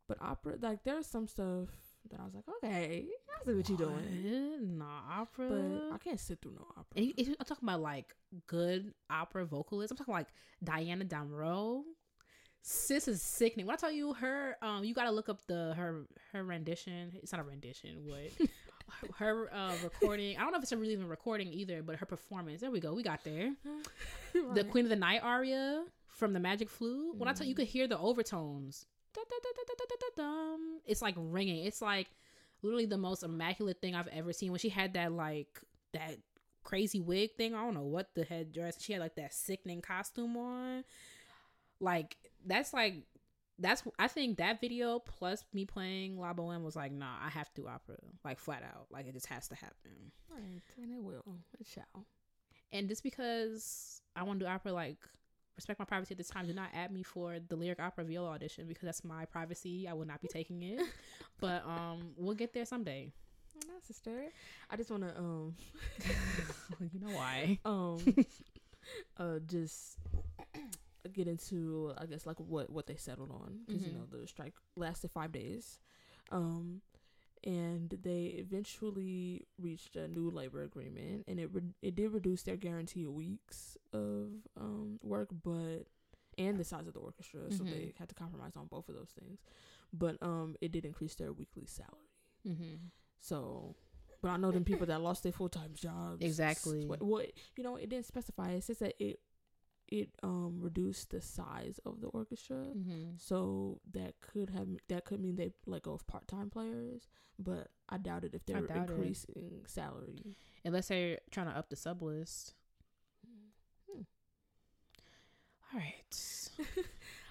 But 0.09 0.19
opera, 0.21 0.57
like 0.61 0.85
there's 0.85 1.07
some 1.07 1.27
stuff 1.27 1.69
that 2.11 2.21
I 2.21 2.25
was 2.25 2.35
like, 2.35 2.45
okay, 2.57 2.85
I 2.85 2.89
see 2.99 3.09
what, 3.45 3.57
what? 3.57 3.69
you're 3.69 3.79
doing. 3.79 4.79
Nah, 4.79 5.21
opera. 5.21 5.49
But 5.49 5.95
I 5.95 5.99
can't 5.99 6.21
sit 6.21 6.41
through 6.41 6.53
no 6.53 6.67
opera. 6.77 7.13
And 7.19 7.37
I'm 7.39 7.47
talking 7.47 7.69
about 7.69 7.81
like 7.81 8.15
good 8.47 8.93
opera 9.11 9.45
vocalists, 9.45 9.91
I'm 9.91 9.97
talking 9.97 10.15
like 10.15 10.29
Diana 10.63 11.05
Damrau 11.05 11.83
sis 12.67 13.07
is 13.07 13.23
sickening. 13.23 13.67
When 13.67 13.75
I 13.75 13.77
tell 13.77 13.93
you 13.93 14.13
her, 14.15 14.57
um, 14.61 14.85
you 14.85 14.93
gotta 14.93 15.13
look 15.13 15.29
up 15.29 15.47
the 15.47 15.73
her 15.77 16.07
her 16.33 16.45
rendition. 16.45 17.13
It's 17.23 17.33
not 17.33 17.41
a 17.41 17.45
rendition, 17.45 18.05
what 18.05 18.49
her 19.19 19.49
uh 19.55 19.75
recording. 19.85 20.37
I 20.37 20.41
don't 20.41 20.51
know 20.51 20.59
if 20.59 20.65
it's 20.65 20.73
a 20.73 20.77
really 20.77 20.93
even 20.93 21.09
recording 21.09 21.53
either, 21.53 21.83
but 21.83 21.97
her 21.97 22.07
performance. 22.07 22.61
There 22.61 22.71
we 22.71 22.81
go. 22.81 22.93
We 22.93 23.03
got 23.03 23.23
there. 23.25 23.55
right. 24.35 24.55
The 24.55 24.65
Queen 24.65 24.85
of 24.85 24.91
the 24.91 24.97
Night 24.97 25.21
aria 25.23 25.85
from 26.09 26.33
the 26.33 26.41
Magic 26.41 26.69
Flute. 26.69 27.17
When 27.17 27.29
mm. 27.29 27.31
I 27.31 27.35
tell 27.35 27.47
you, 27.47 27.51
you 27.51 27.55
could 27.55 27.69
hear 27.69 27.87
the 27.87 27.99
overtones. 27.99 28.87
It's 30.87 31.03
like 31.03 31.15
ringing. 31.17 31.65
It's 31.65 31.83
like 31.83 32.09
literally 32.63 32.87
the 32.87 32.99
most 32.99 33.23
immaculate 33.23 33.81
thing 33.81 33.95
I've 33.95 34.09
ever 34.09 34.33
seen. 34.33 34.53
When 34.53 34.59
she 34.59 34.69
had 34.69 34.95
that 34.95 35.13
like 35.13 35.61
that 35.93 36.19
crazy 36.67 37.01
wig 37.01 37.31
thing. 37.37 37.55
I 37.55 37.63
don't 37.63 37.75
know 37.75 37.83
what 37.83 38.15
the 38.15 38.25
headdress. 38.25 38.83
She 38.83 38.93
had 38.93 39.01
like 39.01 39.15
that 39.15 39.33
sickening 39.33 39.81
costume 39.81 40.37
on. 40.37 40.85
Like 41.81 42.17
that's 42.45 42.75
like 42.75 42.95
that's 43.59 43.83
I 43.99 44.09
think 44.09 44.39
that 44.39 44.61
video 44.61 44.99
plus 44.99 45.45
me 45.55 45.65
playing 45.65 46.19
La 46.19 46.35
Boheme 46.35 46.63
was 46.63 46.77
like, 46.77 46.93
nah, 46.93 47.15
I 47.25 47.31
have 47.31 47.53
to 47.55 47.69
opera 47.69 47.97
like 48.25 48.39
flat 48.39 48.63
out, 48.63 48.87
like 48.91 49.07
it 49.07 49.15
just 49.15 49.27
has 49.27 49.49
to 49.49 49.55
happen. 49.55 50.13
Right, 50.31 50.61
and 50.83 50.93
it 50.93 51.03
will, 51.03 51.37
it 51.59 51.67
shall. 51.67 52.05
And 52.73 52.89
just 52.89 53.03
because 53.03 54.03
I 54.15 54.25
want 54.25 54.41
to 54.41 54.45
do 54.45 54.51
opera, 54.51 54.73
like 54.73 54.99
respect 55.57 55.79
my 55.79 55.85
privacy 55.87 56.13
at 56.15 56.19
this 56.19 56.29
time. 56.29 56.47
Do 56.47 56.53
not 56.55 56.71
add 56.75 56.93
me 56.93 57.03
for 57.03 57.39
the 57.49 57.57
lyric 57.57 57.81
opera 57.81 58.05
viola 58.05 58.31
audition 58.31 58.67
because 58.67 58.85
that's 58.85 59.05
my 59.05 59.25
privacy. 59.27 59.89
I 59.89 59.95
will 59.95 60.07
not 60.07 60.21
be 60.23 60.29
taking 60.29 60.63
it, 60.63 60.83
but 61.41 61.65
um, 61.67 62.13
we'll 62.17 62.35
get 62.35 62.53
there 62.55 62.67
someday. 62.67 63.13
That's 63.73 63.87
sister. 63.89 64.27
I 64.71 64.77
just 64.77 64.91
want 64.91 65.03
to 65.05 65.17
um, 65.19 65.55
you 66.93 67.01
know 67.01 67.11
why? 67.11 67.59
um, 67.65 68.17
uh, 69.19 69.39
just 69.47 69.99
get 71.13 71.29
into 71.29 71.93
I 71.99 72.07
guess 72.07 72.27
like 72.27 72.39
what 72.41 72.71
what 72.71 72.87
they 72.87 72.97
settled 72.97 73.31
on 73.31 73.61
because 73.67 73.87
you 73.87 73.93
Mhm. 73.93 73.93
know 73.93 74.07
the 74.11 74.27
strike 74.27 74.55
lasted 74.77 75.11
five 75.11 75.33
days, 75.33 75.79
um, 76.31 76.81
and 77.47 77.97
they 78.03 78.25
eventually 78.39 79.47
reached 79.59 79.97
a 79.97 80.09
new 80.09 80.29
labor 80.31 80.63
agreement, 80.65 81.25
and 81.29 81.39
it 81.41 81.49
re- 81.53 81.75
it 81.81 81.95
did 81.95 82.13
reduce 82.13 82.43
their 82.43 82.57
guaranteed 82.57 83.07
weeks 83.09 83.77
of 83.93 84.29
um 84.61 84.99
work, 85.03 85.29
but 85.43 85.87
and 86.39 86.59
the 86.59 86.65
size 86.65 86.87
of 86.87 86.93
the 86.93 87.01
orchestra, 87.01 87.41
so 87.51 87.65
Mhm. 87.65 87.71
they 87.71 87.95
had 87.99 88.09
to 88.11 88.15
compromise 88.15 88.57
on 88.57 88.67
both 88.67 88.89
of 88.91 88.95
those 88.95 89.13
things, 89.19 89.39
but 89.93 90.23
um 90.23 90.57
it 90.61 90.73
did 90.73 90.85
increase 90.85 91.15
their 91.15 91.33
weekly 91.33 91.65
salary. 91.67 92.11
Mm-hmm. 92.47 92.75
So, 93.21 93.75
but 94.21 94.29
I 94.31 94.37
know 94.37 94.51
them 94.53 94.65
people 94.65 94.87
that 94.87 95.01
lost 95.01 95.23
their 95.23 95.33
full 95.33 95.49
time 95.49 95.73
jobs. 95.75 96.23
Exactly. 96.25 96.85
What, 96.85 97.03
what 97.03 97.33
you 97.57 97.63
know, 97.65 97.77
it 97.77 97.89
didn't 97.89 98.07
specify. 98.07 98.51
It 98.53 98.65
says 98.65 98.79
that 98.81 98.95
it 99.03 99.21
it 99.89 100.11
um 100.23 100.59
reduced 100.61 101.11
the 101.11 101.21
size 101.21 101.79
of 101.87 102.01
the 102.01 102.09
orchestra, 102.09 102.57
Mm-hmm. 102.77 103.11
so 103.19 103.81
that 103.93 104.15
could 104.21 104.51
have 104.51 104.69
that 104.89 105.05
could 105.05 105.21
mean 105.21 105.37
they 105.37 105.53
let 105.67 105.83
go 105.83 105.93
of 105.93 106.07
part 106.07 106.27
time 106.29 106.51
players. 106.51 107.09
But 107.39 107.69
I 107.89 107.99
doubt 107.99 108.25
it 108.25 108.35
if 108.35 108.47
they're 108.47 108.63
doubt 108.63 108.89
it. 108.89 108.91
increasing 108.91 109.63
salary. 109.67 110.35
Unless 110.65 110.89
they're 110.89 111.19
trying 111.31 111.47
to 111.47 111.53
up 111.57 111.69
the 111.71 111.77
sub 111.77 112.03
list. 112.03 112.55
Hmm. 113.91 114.03
All 115.73 115.81
right. 115.81 116.49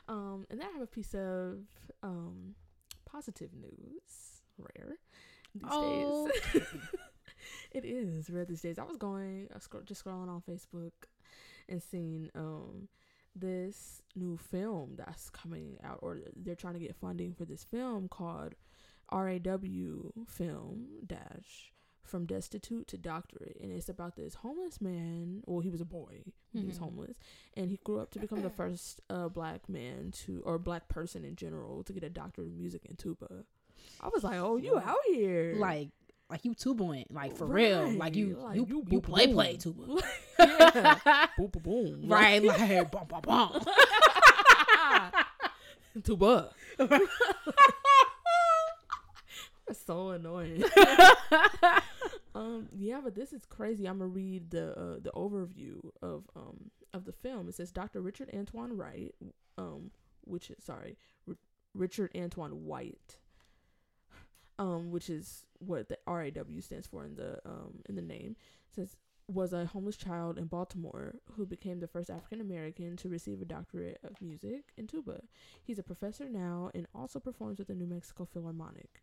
Um, 0.07 0.45
and 0.51 0.59
then 0.59 0.67
I 0.67 0.71
have 0.73 0.83
a 0.83 0.85
piece 0.87 1.15
of 1.15 1.61
um 2.03 2.53
positive 3.05 3.49
news. 3.55 4.43
Rare 4.59 4.97
these 5.55 5.63
Oh. 5.71 6.29
days. 6.53 6.63
it 7.71 7.85
is 7.85 8.29
rare 8.29 8.45
these 8.45 8.61
days. 8.61 8.77
I 8.77 8.83
was 8.83 8.97
going, 8.97 9.47
uh, 9.55 9.57
scro- 9.57 9.81
just 9.81 10.05
scrolling 10.05 10.29
on 10.29 10.43
Facebook 10.47 10.91
and 11.69 11.81
seeing 11.81 12.29
um 12.35 12.87
this 13.35 14.01
new 14.15 14.37
film 14.37 14.93
that's 14.95 15.29
coming 15.29 15.77
out, 15.83 15.99
or 16.01 16.19
they're 16.35 16.55
trying 16.55 16.73
to 16.75 16.79
get 16.79 16.95
funding 16.95 17.33
for 17.33 17.43
this 17.45 17.63
film 17.63 18.07
called 18.07 18.55
RAW 19.11 20.11
Film 20.27 20.87
Dash 21.05 21.71
from 22.03 22.25
Destitute 22.25 22.87
to 22.87 22.97
Doctorate, 22.97 23.57
and 23.61 23.71
it's 23.71 23.89
about 23.89 24.15
this 24.15 24.35
homeless 24.35 24.79
man. 24.79 25.41
Well, 25.45 25.59
he 25.61 25.69
was 25.69 25.81
a 25.81 25.85
boy. 25.85 26.23
He 26.53 26.63
was 26.65 26.77
Mhm. 26.77 26.81
homeless, 26.81 27.17
and 27.55 27.69
he 27.71 27.77
grew 27.83 27.99
up 27.99 28.11
to 28.11 28.19
become 28.19 28.41
the 28.41 28.49
first 28.61 29.01
uh, 29.09 29.27
black 29.27 29.67
man 29.67 30.11
to, 30.25 30.41
or 30.45 30.57
black 30.59 30.87
person 30.87 31.25
in 31.25 31.35
general, 31.35 31.83
to 31.83 31.93
get 31.93 32.03
a 32.03 32.09
doctorate 32.09 32.47
of 32.47 32.53
music 32.53 32.85
in 32.85 32.95
tuba. 32.95 33.45
I 33.99 34.07
was 34.09 34.23
like, 34.23 34.39
"Oh, 34.39 34.57
you 34.57 34.77
out 34.77 34.97
here!" 35.07 35.55
Like, 35.55 35.89
like 36.29 36.43
you 36.45 36.53
tubuing, 36.55 37.05
like 37.11 37.35
for 37.37 37.45
real, 37.45 37.89
like 37.91 38.15
you, 38.15 38.37
Right, 38.43 38.55
you, 38.55 38.61
like, 38.63 38.69
you, 38.69 38.83
you 38.89 39.01
play, 39.01 39.25
boom. 39.27 39.35
play 39.35 39.57
tuba, 39.57 40.01
yeah, 40.39 41.27
boom, 41.37 41.47
boom, 41.47 41.61
boom, 41.63 42.01
right? 42.09 42.43
Like, 42.43 42.91
bum, 42.91 43.05
bum, 43.07 43.21
bum. 43.21 43.61
tuba. 46.03 46.51
That's 49.67 49.83
so 49.83 50.09
annoying. 50.11 50.63
um, 52.35 52.69
yeah, 52.77 52.99
but 53.03 53.15
this 53.15 53.33
is 53.33 53.45
crazy. 53.45 53.87
I'm 53.87 53.97
gonna 53.97 54.09
read 54.09 54.51
the 54.51 54.77
uh, 54.79 54.97
the 55.01 55.11
overview 55.15 55.79
of 56.03 56.23
um 56.35 56.69
of 56.93 57.05
the 57.05 57.13
film. 57.13 57.49
It 57.49 57.55
says 57.55 57.71
Dr. 57.71 58.01
Richard 58.01 58.29
Antoine 58.35 58.77
Wright, 58.77 59.13
um, 59.57 59.89
which 60.23 60.51
is 60.51 60.63
sorry, 60.63 60.97
R- 61.27 61.33
Richard 61.73 62.11
Antoine 62.15 62.65
White, 62.65 63.17
um, 64.59 64.91
which 64.91 65.09
is 65.09 65.45
what 65.59 65.89
the 65.89 65.97
RAW 66.07 66.61
stands 66.61 66.87
for 66.87 67.05
in 67.05 67.15
the 67.15 67.39
um 67.45 67.79
in 67.87 67.95
the 67.95 68.01
name. 68.01 68.35
says 68.73 68.95
was 69.27 69.53
a 69.53 69.65
homeless 69.65 69.97
child 69.97 70.37
in 70.37 70.45
Baltimore 70.45 71.15
who 71.35 71.45
became 71.47 71.79
the 71.79 71.87
first 71.87 72.09
African 72.09 72.41
American 72.41 72.95
to 72.97 73.09
receive 73.09 73.41
a 73.41 73.45
doctorate 73.45 73.99
of 74.03 74.21
music 74.21 74.71
in 74.77 74.85
tuba. 74.85 75.21
He's 75.63 75.79
a 75.79 75.83
professor 75.83 76.29
now 76.29 76.69
and 76.75 76.85
also 76.93 77.19
performs 77.19 77.57
with 77.57 77.67
the 77.67 77.73
New 77.73 77.87
Mexico 77.87 78.25
Philharmonic. 78.25 79.01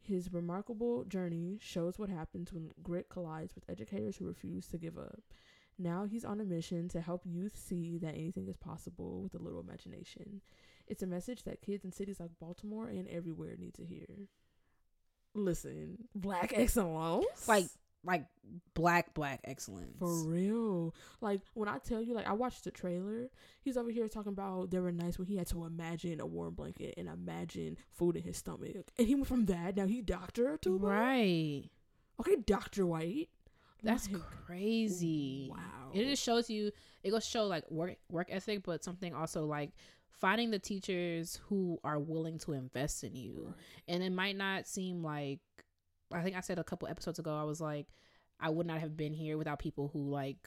His 0.00 0.32
remarkable 0.32 1.04
journey 1.04 1.58
shows 1.60 1.98
what 1.98 2.08
happens 2.08 2.52
when 2.52 2.72
grit 2.82 3.08
collides 3.08 3.54
with 3.54 3.68
educators 3.68 4.16
who 4.16 4.26
refuse 4.26 4.66
to 4.68 4.78
give 4.78 4.98
up. 4.98 5.20
Now 5.78 6.04
he's 6.04 6.24
on 6.24 6.40
a 6.40 6.44
mission 6.44 6.88
to 6.88 7.00
help 7.00 7.22
youth 7.24 7.56
see 7.56 7.96
that 7.98 8.14
anything 8.14 8.48
is 8.48 8.56
possible 8.56 9.22
with 9.22 9.34
a 9.34 9.42
little 9.42 9.60
imagination. 9.60 10.40
It's 10.88 11.02
a 11.02 11.06
message 11.06 11.44
that 11.44 11.62
kids 11.62 11.84
in 11.84 11.92
cities 11.92 12.18
like 12.18 12.38
Baltimore 12.40 12.88
and 12.88 13.06
everywhere 13.08 13.54
need 13.56 13.74
to 13.74 13.84
hear. 13.84 14.26
Listen, 15.34 15.98
black 16.14 16.52
excellence. 16.54 17.46
like, 17.48 17.66
like 18.04 18.24
black, 18.74 19.14
black 19.14 19.40
excellence. 19.44 19.98
For 19.98 20.12
real. 20.28 20.94
Like 21.20 21.40
when 21.54 21.68
I 21.68 21.78
tell 21.78 22.02
you, 22.02 22.14
like 22.14 22.26
I 22.26 22.32
watched 22.32 22.64
the 22.64 22.70
trailer, 22.70 23.28
he's 23.60 23.76
over 23.76 23.90
here 23.90 24.08
talking 24.08 24.32
about 24.32 24.70
there 24.70 24.82
were 24.82 24.92
nights 24.92 25.18
when 25.18 25.28
he 25.28 25.36
had 25.36 25.46
to 25.48 25.64
imagine 25.64 26.20
a 26.20 26.26
warm 26.26 26.54
blanket 26.54 26.94
and 26.96 27.08
imagine 27.08 27.76
food 27.90 28.16
in 28.16 28.22
his 28.22 28.38
stomach. 28.38 28.90
And 28.98 29.06
he 29.06 29.14
went 29.14 29.26
from 29.26 29.46
that, 29.46 29.76
now 29.76 29.86
he 29.86 30.02
doctor 30.02 30.56
to 30.58 30.78
right? 30.78 31.64
Okay, 32.18 32.36
Doctor 32.44 32.84
White. 32.86 33.28
That's 33.82 34.10
Like, 34.10 34.22
crazy. 34.46 35.48
Wow. 35.50 35.90
It 35.94 36.04
just 36.04 36.22
shows 36.22 36.50
you. 36.50 36.70
It 37.02 37.10
goes 37.10 37.24
show 37.26 37.44
like 37.46 37.70
work 37.70 37.96
work 38.10 38.28
ethic, 38.30 38.62
but 38.62 38.84
something 38.84 39.14
also 39.14 39.46
like 39.46 39.70
finding 40.20 40.50
the 40.50 40.58
teachers 40.58 41.40
who 41.48 41.78
are 41.82 41.98
willing 41.98 42.38
to 42.40 42.52
invest 42.52 43.02
in 43.04 43.14
you. 43.16 43.44
Right. 43.46 43.54
And 43.88 44.02
it 44.02 44.12
might 44.12 44.36
not 44.36 44.66
seem 44.68 45.02
like 45.02 45.40
I 46.12 46.22
think 46.22 46.36
I 46.36 46.40
said 46.40 46.58
a 46.58 46.64
couple 46.64 46.88
episodes 46.88 47.18
ago. 47.18 47.36
I 47.36 47.44
was 47.44 47.60
like, 47.60 47.86
I 48.40 48.50
would 48.50 48.66
not 48.66 48.80
have 48.80 48.96
been 48.96 49.12
here 49.12 49.38
without 49.38 49.58
people 49.58 49.90
who 49.92 50.10
like 50.10 50.38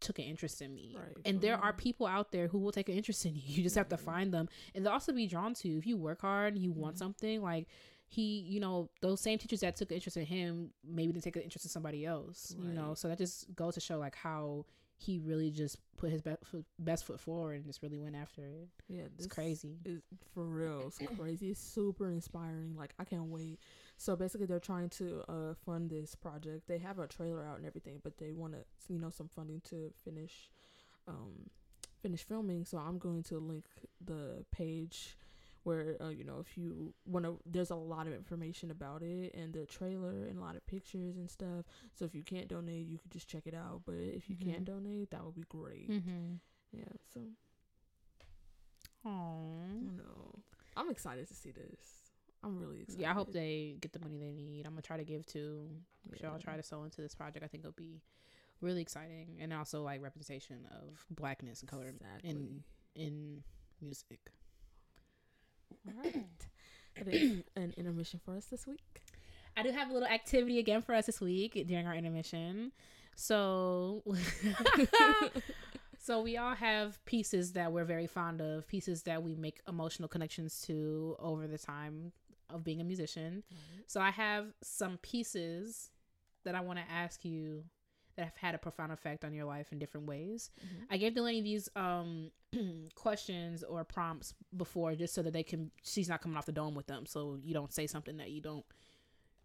took 0.00 0.18
an 0.18 0.24
interest 0.26 0.62
in 0.62 0.74
me. 0.74 0.96
Right, 0.98 1.16
and 1.24 1.40
there 1.40 1.56
are 1.56 1.72
people 1.72 2.06
out 2.06 2.32
there 2.32 2.48
who 2.48 2.58
will 2.58 2.72
take 2.72 2.88
an 2.88 2.96
interest 2.96 3.24
in 3.26 3.34
you. 3.36 3.42
You 3.44 3.62
just 3.62 3.76
have 3.76 3.88
to 3.90 3.96
find 3.96 4.32
them, 4.32 4.48
and 4.74 4.84
they'll 4.84 4.92
also 4.92 5.12
be 5.12 5.26
drawn 5.26 5.54
to 5.54 5.68
if 5.78 5.86
you 5.86 5.96
work 5.96 6.20
hard 6.20 6.54
and 6.54 6.62
you 6.62 6.72
want 6.72 6.96
Mhm. 6.96 6.98
something 6.98 7.42
like. 7.42 7.66
He, 8.12 8.40
you 8.40 8.58
know, 8.58 8.90
those 9.02 9.20
same 9.20 9.38
teachers 9.38 9.60
that 9.60 9.76
took 9.76 9.92
an 9.92 9.94
interest 9.94 10.16
in 10.16 10.26
him, 10.26 10.70
maybe 10.84 11.12
didn't 11.12 11.22
take 11.22 11.36
an 11.36 11.42
interest 11.42 11.64
in 11.64 11.70
somebody 11.70 12.04
else. 12.04 12.52
You 12.60 12.72
know, 12.72 12.92
so 12.94 13.06
that 13.06 13.18
just 13.18 13.54
goes 13.54 13.74
to 13.74 13.80
show 13.80 13.98
like 14.00 14.16
how 14.16 14.66
he 15.00 15.18
really 15.18 15.50
just 15.50 15.78
put 15.96 16.10
his 16.10 16.20
best 16.20 16.44
foot, 16.44 16.64
best 16.78 17.04
foot 17.04 17.18
forward 17.18 17.54
and 17.54 17.64
just 17.64 17.82
really 17.82 17.98
went 17.98 18.14
after 18.14 18.42
it. 18.42 18.68
Yeah, 18.86 19.04
It's 19.16 19.26
crazy. 19.26 19.78
Is 19.86 20.02
for 20.34 20.44
real. 20.44 20.82
It's 20.86 20.98
crazy. 21.16 21.50
It's 21.50 21.60
super 21.60 22.10
inspiring. 22.10 22.74
Like 22.76 22.92
I 22.98 23.04
can't 23.04 23.24
wait. 23.28 23.60
So 23.96 24.14
basically, 24.14 24.46
they're 24.46 24.60
trying 24.60 24.90
to 24.90 25.22
uh 25.28 25.54
fund 25.64 25.88
this 25.88 26.14
project. 26.14 26.68
They 26.68 26.78
have 26.78 26.98
a 26.98 27.06
trailer 27.06 27.46
out 27.46 27.56
and 27.56 27.66
everything, 27.66 28.00
but 28.04 28.18
they 28.18 28.32
want 28.32 28.52
to, 28.52 28.58
you 28.92 28.98
know, 28.98 29.08
some 29.10 29.28
funding 29.34 29.62
to 29.70 29.90
finish, 30.04 30.50
um, 31.08 31.48
finish 32.02 32.22
filming. 32.22 32.66
So 32.66 32.76
I'm 32.76 32.98
going 32.98 33.22
to 33.24 33.38
link 33.38 33.64
the 34.04 34.44
page 34.52 35.16
where 35.64 35.96
uh, 36.00 36.08
you 36.08 36.24
know 36.24 36.38
if 36.40 36.56
you 36.56 36.94
want 37.04 37.24
to 37.24 37.38
there's 37.44 37.70
a 37.70 37.74
lot 37.74 38.06
of 38.06 38.12
information 38.14 38.70
about 38.70 39.02
it 39.02 39.34
and 39.34 39.52
the 39.52 39.66
trailer 39.66 40.24
and 40.24 40.38
a 40.38 40.40
lot 40.40 40.56
of 40.56 40.66
pictures 40.66 41.16
and 41.16 41.30
stuff 41.30 41.64
so 41.94 42.04
if 42.04 42.14
you 42.14 42.22
can't 42.22 42.48
donate 42.48 42.86
you 42.86 42.98
could 42.98 43.10
just 43.10 43.28
check 43.28 43.42
it 43.46 43.54
out 43.54 43.82
but 43.84 43.94
if 43.94 44.28
you 44.30 44.36
can 44.36 44.62
Mhm. 44.62 44.64
donate 44.64 45.10
that 45.10 45.24
would 45.24 45.34
be 45.34 45.44
great 45.48 45.90
Mm-hmm. 45.90 46.34
yeah 46.72 46.84
so 47.12 47.20
Aww. 49.06 49.96
no 49.96 50.34
i'm 50.76 50.90
excited 50.90 51.26
to 51.28 51.34
see 51.34 51.50
this 51.50 52.10
i'm 52.44 52.58
really 52.58 52.80
excited 52.82 53.00
Yeah, 53.02 53.10
I 53.10 53.14
hope 53.14 53.32
they 53.32 53.76
get 53.80 53.92
the 53.92 53.98
money 54.00 54.18
they 54.18 54.32
need. 54.32 54.66
I'm 54.66 54.72
gonna 54.72 54.82
try 54.82 54.96
to 54.96 55.04
give 55.04 55.26
to. 55.26 55.68
I'm 56.06 56.16
sure 56.18 56.30
I'll 56.30 56.38
try 56.38 56.56
to 56.56 56.62
sew 56.62 56.84
into 56.84 57.00
this 57.02 57.14
project. 57.14 57.44
I 57.44 57.48
think 57.48 57.64
it'll 57.64 57.72
be 57.72 58.00
really 58.62 58.80
exciting 58.82 59.36
and 59.40 59.52
also 59.52 59.82
like 59.82 60.02
representation 60.02 60.66
of 60.70 61.04
blackness 61.10 61.60
and 61.60 61.68
color 61.68 61.88
exactly. 61.88 62.30
in 62.30 62.64
in 62.94 63.42
music. 63.80 64.20
All 65.86 66.02
right 66.02 66.14
That 66.96 67.08
is 67.14 67.42
an 67.56 67.74
intermission 67.76 68.20
for 68.24 68.36
us 68.36 68.46
this 68.46 68.66
week 68.66 69.02
I 69.56 69.62
do 69.62 69.70
have 69.70 69.90
a 69.90 69.92
little 69.92 70.08
activity 70.08 70.58
again 70.58 70.82
for 70.82 70.94
us 70.94 71.06
this 71.06 71.20
week 71.20 71.64
during 71.66 71.86
our 71.86 71.94
intermission. 71.94 72.72
So 73.16 74.02
so 75.98 76.22
we 76.22 76.36
all 76.36 76.54
have 76.54 77.04
pieces 77.04 77.52
that 77.52 77.72
we're 77.72 77.84
very 77.84 78.06
fond 78.06 78.40
of, 78.40 78.66
pieces 78.66 79.02
that 79.02 79.22
we 79.22 79.34
make 79.34 79.60
emotional 79.68 80.08
connections 80.08 80.62
to 80.62 81.16
over 81.18 81.46
the 81.46 81.58
time 81.58 82.12
of 82.48 82.64
being 82.64 82.80
a 82.80 82.84
musician. 82.84 83.42
So 83.86 84.00
I 84.00 84.10
have 84.10 84.46
some 84.62 84.98
pieces 84.98 85.90
that 86.44 86.54
I 86.54 86.60
want 86.60 86.78
to 86.78 86.84
ask 86.90 87.24
you 87.24 87.64
that 88.20 88.26
have 88.26 88.36
had 88.36 88.54
a 88.54 88.58
profound 88.58 88.92
effect 88.92 89.24
on 89.24 89.32
your 89.32 89.46
life 89.46 89.72
in 89.72 89.78
different 89.78 90.06
ways. 90.06 90.50
Mhm. 90.62 90.86
I 90.90 90.96
gave 90.98 91.14
Delaney 91.14 91.40
these 91.42 91.68
um 91.74 92.30
questions 92.94 93.62
or 93.64 93.82
prompts 93.84 94.34
before 94.56 94.94
just 94.94 95.14
so 95.14 95.22
that 95.22 95.32
they 95.32 95.42
can 95.42 95.70
she's 95.82 96.08
not 96.08 96.20
coming 96.20 96.36
off 96.36 96.46
the 96.46 96.52
dome 96.52 96.74
with 96.74 96.86
them 96.86 97.06
so 97.06 97.38
you 97.42 97.54
don't 97.54 97.72
say 97.72 97.86
something 97.86 98.16
that 98.18 98.30
you 98.30 98.40
don't 98.40 98.64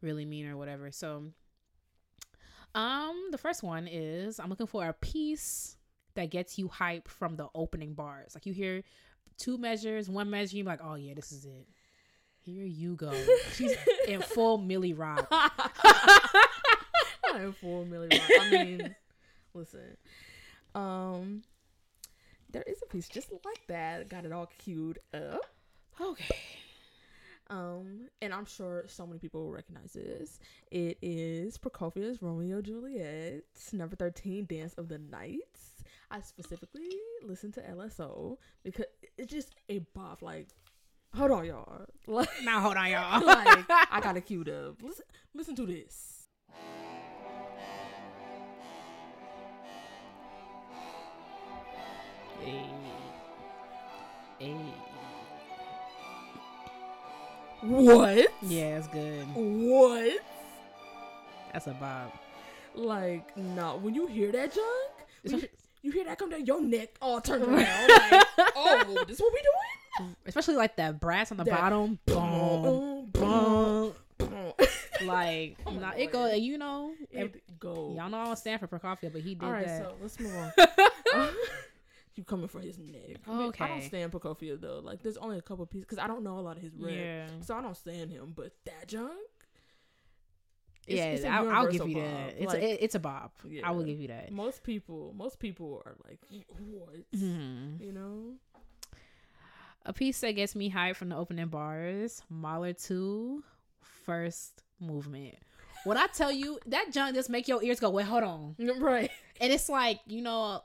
really 0.02 0.26
mean 0.26 0.46
or 0.48 0.58
whatever. 0.58 0.92
So 0.92 1.32
um 2.74 3.28
the 3.32 3.38
first 3.38 3.64
one 3.64 3.88
is 3.88 4.40
I'm 4.40 4.50
looking 4.50 4.68
for 4.68 4.86
a 4.88 4.94
piece 4.94 5.78
that 6.16 6.30
gets 6.32 6.58
you 6.58 6.68
hype 6.68 7.08
from 7.08 7.36
the 7.38 7.48
opening 7.56 7.94
bars. 7.94 8.36
Like 8.36 8.46
you 8.46 8.54
hear 8.54 8.84
two 9.38 9.58
measures, 9.58 10.10
one 10.10 10.30
measure, 10.30 10.58
you're 10.58 10.66
like, 10.66 10.80
oh 10.84 10.96
yeah, 10.96 11.14
this 11.14 11.32
is 11.32 11.46
it. 11.46 11.68
Here 12.40 12.66
you 12.66 12.96
go. 12.96 13.12
She's 13.54 13.76
in 14.08 14.22
full 14.22 14.58
Millie 14.60 14.94
Rock. 14.94 15.28
in 17.42 17.54
full 17.54 17.86
Millie 17.86 18.10
Rock. 18.12 18.30
I 18.42 18.50
mean, 18.52 18.96
listen. 19.54 19.98
Um, 20.74 21.44
there 22.52 22.64
is 22.64 22.82
a 22.84 22.88
piece 22.88 23.08
just 23.08 23.32
like 23.32 23.68
that. 23.68 24.10
Got 24.10 24.26
it 24.26 24.32
all 24.32 24.50
queued 24.60 25.00
up. 25.14 25.42
Okay. 26.00 26.36
Um, 27.50 28.08
and 28.22 28.34
I'm 28.34 28.46
sure 28.46 28.86
so 28.88 29.06
many 29.06 29.20
people 29.20 29.44
will 29.44 29.52
recognize 29.52 29.94
this. 29.94 30.40
It 30.72 30.98
is 31.02 31.58
Prokofiev's 31.58 32.22
Romeo 32.22 32.62
Juliet, 32.62 33.44
number 33.72 33.96
13, 33.96 34.46
Dance 34.46 34.74
of 34.76 34.90
the 34.90 34.98
Knights. 34.98 35.84
I 36.10 36.22
specifically 36.22 36.90
listened 37.24 37.54
to 37.56 37.62
LSO 37.62 38.38
because 38.64 38.86
it's 39.18 39.32
just 39.32 39.56
a 39.70 39.80
bop. 39.94 40.22
Like, 40.22 40.48
hold 41.14 41.32
on, 41.32 41.46
y'all. 41.46 41.86
Like, 42.08 42.30
Now 42.44 42.62
hold 42.62 42.78
on, 42.78 42.90
y'all. 42.90 43.26
like 43.26 43.66
I 43.70 44.00
got 44.02 44.18
it 44.18 44.22
queued 44.26 44.50
up. 44.50 44.82
Listen, 44.82 45.06
listen 45.34 45.56
to 45.56 45.66
this. 45.66 46.28
Hey. 52.46 52.66
Hey. 54.40 54.56
What? 57.62 58.28
Yeah, 58.44 58.78
it's 58.78 58.88
good. 58.88 59.26
What? 59.34 60.20
That's 61.54 61.68
a 61.68 61.72
bob. 61.72 62.12
Like, 62.76 63.36
no. 63.38 63.78
When 63.78 63.96
you 63.96 64.08
hear 64.08 64.32
that 64.34 64.54
junk, 64.54 64.92
you, 65.24 65.48
you 65.82 65.92
hear 65.92 66.06
that 66.06 66.18
come 66.20 66.30
down, 66.30 66.46
your 66.46 66.62
neck 66.62 66.90
all 67.02 67.22
turned 67.22 67.44
around. 67.48 67.58
Like, 67.58 68.28
oh, 68.56 69.04
this 69.08 69.20
what 69.20 69.34
we 69.34 69.42
doing? 69.42 70.16
Especially 70.26 70.56
like 70.56 70.76
that 70.76 71.00
brass 71.00 71.32
on 71.32 71.38
the 71.38 71.46
That- 71.46 71.60
bottom. 71.60 72.00
Boom. 72.06 73.10
Boom. 73.12 73.94
Like, 75.04 75.58
Oh 75.68 75.72
nah, 75.72 75.92
it 75.98 76.10
go. 76.12 76.34
You 76.34 76.58
know, 76.58 76.94
It 77.12 77.44
go. 77.60 77.94
y'all 77.98 78.10
know 78.10 78.18
I 78.18 78.26
don't 78.26 78.38
stand 78.38 78.62
for 78.62 78.68
Prokofiev, 78.68 79.12
but 79.12 79.22
he 79.22 79.36
did 79.36 79.44
All 79.44 79.52
right, 79.52 79.66
that. 79.66 79.82
so 79.84 79.94
let's 80.02 80.18
move 80.20 80.34
on. 80.36 81.30
You 82.16 82.24
coming 82.24 82.48
for 82.48 82.60
his 82.60 82.78
neck? 82.78 83.18
Okay. 83.28 83.64
I 83.64 83.68
don't 83.68 83.82
stand 83.84 84.12
Prokofiev 84.12 84.62
though. 84.62 84.80
Like, 84.84 85.02
there's 85.04 85.18
only 85.18 85.38
a 85.38 85.42
couple 85.42 85.66
pieces 85.66 85.86
because 85.86 85.98
I 86.00 86.08
don't 86.08 86.24
know 86.24 86.40
a 86.40 86.42
lot 86.42 86.58
of 86.58 86.64
his 86.64 86.74
rap, 86.78 86.94
yeah. 86.94 87.28
so 87.42 87.56
I 87.56 87.62
don't 87.62 87.76
stand 87.78 88.10
him. 88.12 88.34
But 88.36 88.54
that 88.66 88.88
junk, 88.88 89.12
Yeah, 90.88 91.06
it's 91.06 91.26
I'll, 91.26 91.50
I'll 91.50 91.72
give 91.72 91.88
you 91.88 91.96
bob. 91.96 92.04
that. 92.06 92.36
It's 92.38 92.54
Like, 92.54 92.62
a, 92.62 92.74
it- 92.74 92.80
it's 92.82 92.96
a 92.96 93.00
bob. 93.00 93.32
I 93.64 93.72
will 93.72 93.84
give 93.84 94.00
you 94.00 94.08
that. 94.10 94.32
most 94.32 94.64
people, 94.64 95.14
most 95.18 95.40
people 95.40 95.82
are 95.86 95.96
like, 96.08 96.20
what? 96.60 97.12
Mhm. 97.16 97.82
You 97.82 97.92
know? 97.92 98.34
A 99.88 99.94
piece 99.94 100.20
that 100.22 100.32
gets 100.32 100.56
me 100.56 100.72
hyped 100.72 100.96
from 100.96 101.10
the 101.10 101.16
opening 101.16 101.48
bars, 101.48 102.22
Mahler 102.30 102.74
2, 102.74 103.44
first 104.06 104.64
movement. 104.80 105.36
When 105.84 105.98
I 105.98 106.08
tell 106.08 106.32
you 106.32 106.58
that 106.68 106.92
junk 106.92 107.14
just 107.16 107.30
make 107.30 107.48
your 107.48 107.62
ears 107.62 107.80
go, 107.80 107.92
wait, 107.92 108.06
hold 108.08 108.24
on. 108.24 108.56
Right. 108.80 109.12
And 109.40 109.54
it's 109.54 109.70
like, 109.70 110.00
you 110.08 110.22
know, 110.24 110.62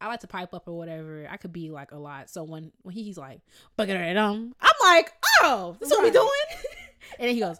I 0.00 0.06
like 0.08 0.20
to 0.20 0.26
pipe 0.28 0.54
up 0.54 0.68
or 0.68 0.76
whatever. 0.76 1.26
I 1.30 1.36
could 1.36 1.52
be 1.52 1.70
like 1.70 1.92
a 1.92 1.98
lot. 1.98 2.30
So 2.30 2.44
when 2.44 2.72
when 2.82 2.94
he's 2.94 3.18
like, 3.18 3.40
um, 4.16 4.54
I'm 4.60 4.72
like, 4.82 5.12
oh, 5.42 5.76
this 5.80 5.88
is 5.90 5.92
what 5.96 6.02
we 6.02 6.06
Right. 6.08 6.12
doing? 6.14 6.62
and 7.18 7.28
then 7.28 7.34
he 7.34 7.40
goes, 7.40 7.58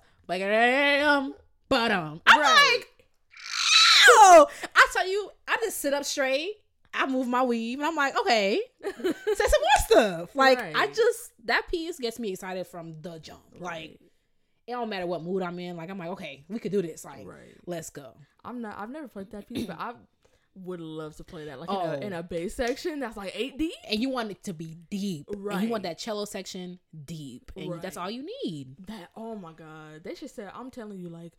um, 1.02 1.34
but 1.68 1.90
um, 1.90 2.20
I'm 2.26 2.40
Right. 2.40 2.78
like, 2.80 2.88
oh, 4.10 4.46
I 4.74 4.86
tell 4.92 5.08
you, 5.08 5.30
I 5.46 5.56
just 5.62 5.78
sit 5.78 5.94
up 5.94 6.04
straight. 6.04 6.52
I 6.94 7.06
move 7.06 7.28
my 7.28 7.42
weave, 7.42 7.78
and 7.78 7.86
I'm 7.86 7.94
like, 7.94 8.18
okay, 8.18 8.60
say 8.82 8.92
some 9.02 9.04
more 9.04 9.86
stuff. 9.86 10.34
Like 10.34 10.58
I 10.58 10.86
just 10.88 11.32
that 11.44 11.68
piece 11.70 11.98
gets 11.98 12.18
me 12.18 12.30
excited 12.32 12.66
from 12.66 13.00
the 13.02 13.18
jump. 13.18 13.42
Like 13.58 13.70
Right. 13.70 14.00
it 14.66 14.72
don't 14.72 14.88
matter 14.88 15.06
what 15.06 15.22
mood 15.22 15.42
I'm 15.42 15.58
in. 15.58 15.76
Like 15.76 15.90
I'm 15.90 15.98
like, 15.98 16.08
okay, 16.10 16.44
we 16.48 16.58
could 16.58 16.72
do 16.72 16.80
this. 16.82 17.04
Like 17.04 17.26
right. 17.26 17.54
let's 17.66 17.90
go. 17.90 18.14
I'm 18.44 18.62
not. 18.62 18.78
I've 18.78 18.90
never 18.90 19.06
played 19.06 19.30
that 19.32 19.46
piece, 19.46 19.66
but 19.66 19.76
I 19.78 19.92
would 20.64 20.80
love 20.80 21.16
to 21.16 21.24
play 21.24 21.44
that, 21.46 21.60
like 21.60 21.70
Oh. 21.70 21.92
in, 21.92 22.02
a, 22.02 22.06
in 22.08 22.12
oh. 22.12 22.18
a 22.20 22.22
bass 22.22 22.54
section 22.54 23.00
that's 23.00 23.16
like 23.16 23.32
eight 23.34 23.58
D. 23.58 23.72
And 23.90 24.00
you 24.00 24.08
want 24.10 24.30
it 24.30 24.42
to 24.44 24.52
be 24.52 24.76
deep. 24.90 25.26
And 25.30 25.62
you 25.62 25.68
want 25.68 25.82
that 25.84 25.98
cello 25.98 26.24
section 26.24 26.78
deep. 27.04 27.50
And 27.56 27.80
that's 27.82 27.96
all 27.96 28.10
you 28.10 28.26
need. 28.44 28.76
That 28.86 29.10
oh 29.16 29.34
my 29.36 29.52
god, 29.52 30.02
they 30.04 30.14
should 30.14 30.30
sell. 30.30 30.50
I'm 30.54 30.70
telling 30.70 30.98
you, 30.98 31.08
like 31.08 31.32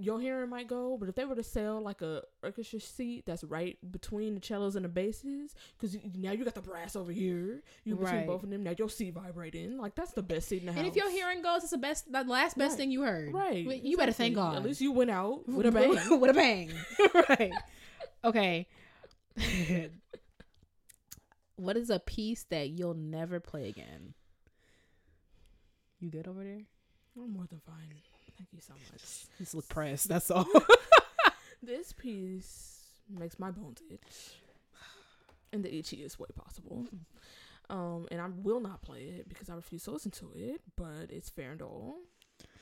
your 0.00 0.18
hearing 0.18 0.48
might 0.48 0.66
go, 0.66 0.96
but 0.98 1.10
if 1.10 1.14
they 1.14 1.26
were 1.26 1.34
to 1.34 1.42
sell 1.42 1.78
like 1.78 2.00
a 2.00 2.22
orchestra 2.42 2.80
seat 2.80 3.24
that's 3.26 3.44
right 3.44 3.76
between 3.92 4.34
the 4.34 4.40
cellos 4.42 4.76
and 4.76 4.84
the 4.86 4.88
basses, 4.88 5.54
because 5.78 5.94
now 6.16 6.32
you 6.32 6.42
got 6.42 6.54
the 6.54 6.62
brass 6.62 6.96
over 6.96 7.12
here, 7.12 7.62
you 7.84 7.94
between 7.94 8.14
Right. 8.20 8.26
both 8.26 8.42
of 8.44 8.48
them. 8.48 8.62
Now 8.62 8.72
your 8.78 8.88
seat 8.88 9.12
vibrating, 9.12 9.76
like 9.76 9.94
that's 9.94 10.12
the 10.12 10.22
best 10.22 10.48
seat 10.48 10.60
in 10.60 10.66
the 10.66 10.72
house. 10.72 10.78
And 10.78 10.88
if 10.88 10.96
your 10.96 11.10
hearing 11.10 11.42
goes, 11.42 11.64
it's 11.64 11.70
the 11.72 11.76
best 11.76 12.10
the 12.10 12.24
last 12.24 12.56
best 12.56 12.70
Right. 12.72 12.78
thing 12.78 12.92
you 12.92 13.02
heard. 13.02 13.34
right, 13.34 13.84
You 13.84 13.98
better 13.98 14.12
thank. 14.12 14.36
God. 14.36 14.56
At 14.56 14.62
least 14.62 14.80
you 14.80 14.90
went 14.90 15.10
out 15.10 15.46
with 15.48 15.66
a 15.66 15.70
bang. 15.70 16.18
with 16.18 16.30
a 16.30 16.34
bang. 16.34 16.70
right. 17.28 17.52
Okay. 18.24 18.66
what 21.56 21.76
is 21.76 21.90
a 21.90 21.98
piece 21.98 22.44
that 22.50 22.70
you'll 22.70 22.94
never 22.94 23.40
play 23.40 23.68
again? 23.68 24.14
You 26.00 26.10
good 26.10 26.26
over 26.26 26.42
there? 26.42 26.62
I'm 27.16 27.32
more 27.32 27.46
than 27.48 27.60
fine. 27.60 27.94
Thank 28.36 28.48
you 28.52 28.60
so 28.60 28.74
much. 28.74 29.02
Just 29.38 29.54
look 29.54 29.68
pressed. 29.68 30.08
That's 30.08 30.30
all. 30.30 30.46
This 31.64 31.94
piece 31.94 32.90
makes 33.08 33.38
my 33.38 33.50
bones 33.50 33.80
itch 33.90 34.42
in 35.50 35.62
the 35.62 35.70
itchiest 35.70 36.18
way 36.18 36.28
possible. 36.36 36.84
Um, 37.70 38.06
and 38.10 38.20
I 38.20 38.26
will 38.28 38.60
not 38.60 38.82
play 38.82 39.04
it 39.18 39.30
because 39.30 39.48
I 39.48 39.54
refuse 39.54 39.84
to 39.84 39.92
listen 39.92 40.10
to 40.12 40.30
it. 40.34 40.60
But 40.76 41.10
it's 41.10 41.30
Farandole 41.30 41.94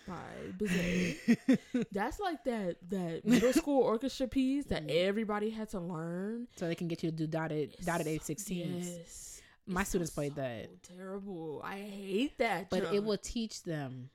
by 0.07 0.15
Bizet. 0.59 1.59
That's 1.93 2.19
like 2.21 2.45
that 2.45 2.77
that 2.91 3.23
middle 3.25 3.53
school 3.53 3.83
orchestra 3.83 4.27
piece 4.29 4.65
that 4.67 4.87
Mm. 4.87 4.91
everybody 5.07 5.51
had 5.51 5.69
to 5.71 5.81
learn. 5.81 6.49
so 6.57 6.67
they 6.67 6.75
can 6.75 6.89
get 6.89 7.03
you 7.03 7.11
to 7.11 7.17
do 7.17 7.27
dotted 7.27 7.77
dotted 7.85 8.07
It's 8.07 8.15
eight 8.15 8.23
sixteens. 8.25 8.89
Yes. 8.91 9.43
My 9.67 9.83
It 9.83 9.87
students 9.87 10.13
sounds 10.13 10.15
played 10.15 10.35
so 10.35 10.41
that. 10.43 10.83
Terrible. 10.83 11.63
I 11.65 11.77
hate 11.79 12.37
that. 12.39 12.69
But 12.71 12.93
it 12.93 13.05
will 13.05 13.19
teach 13.19 13.63
them. 13.63 14.11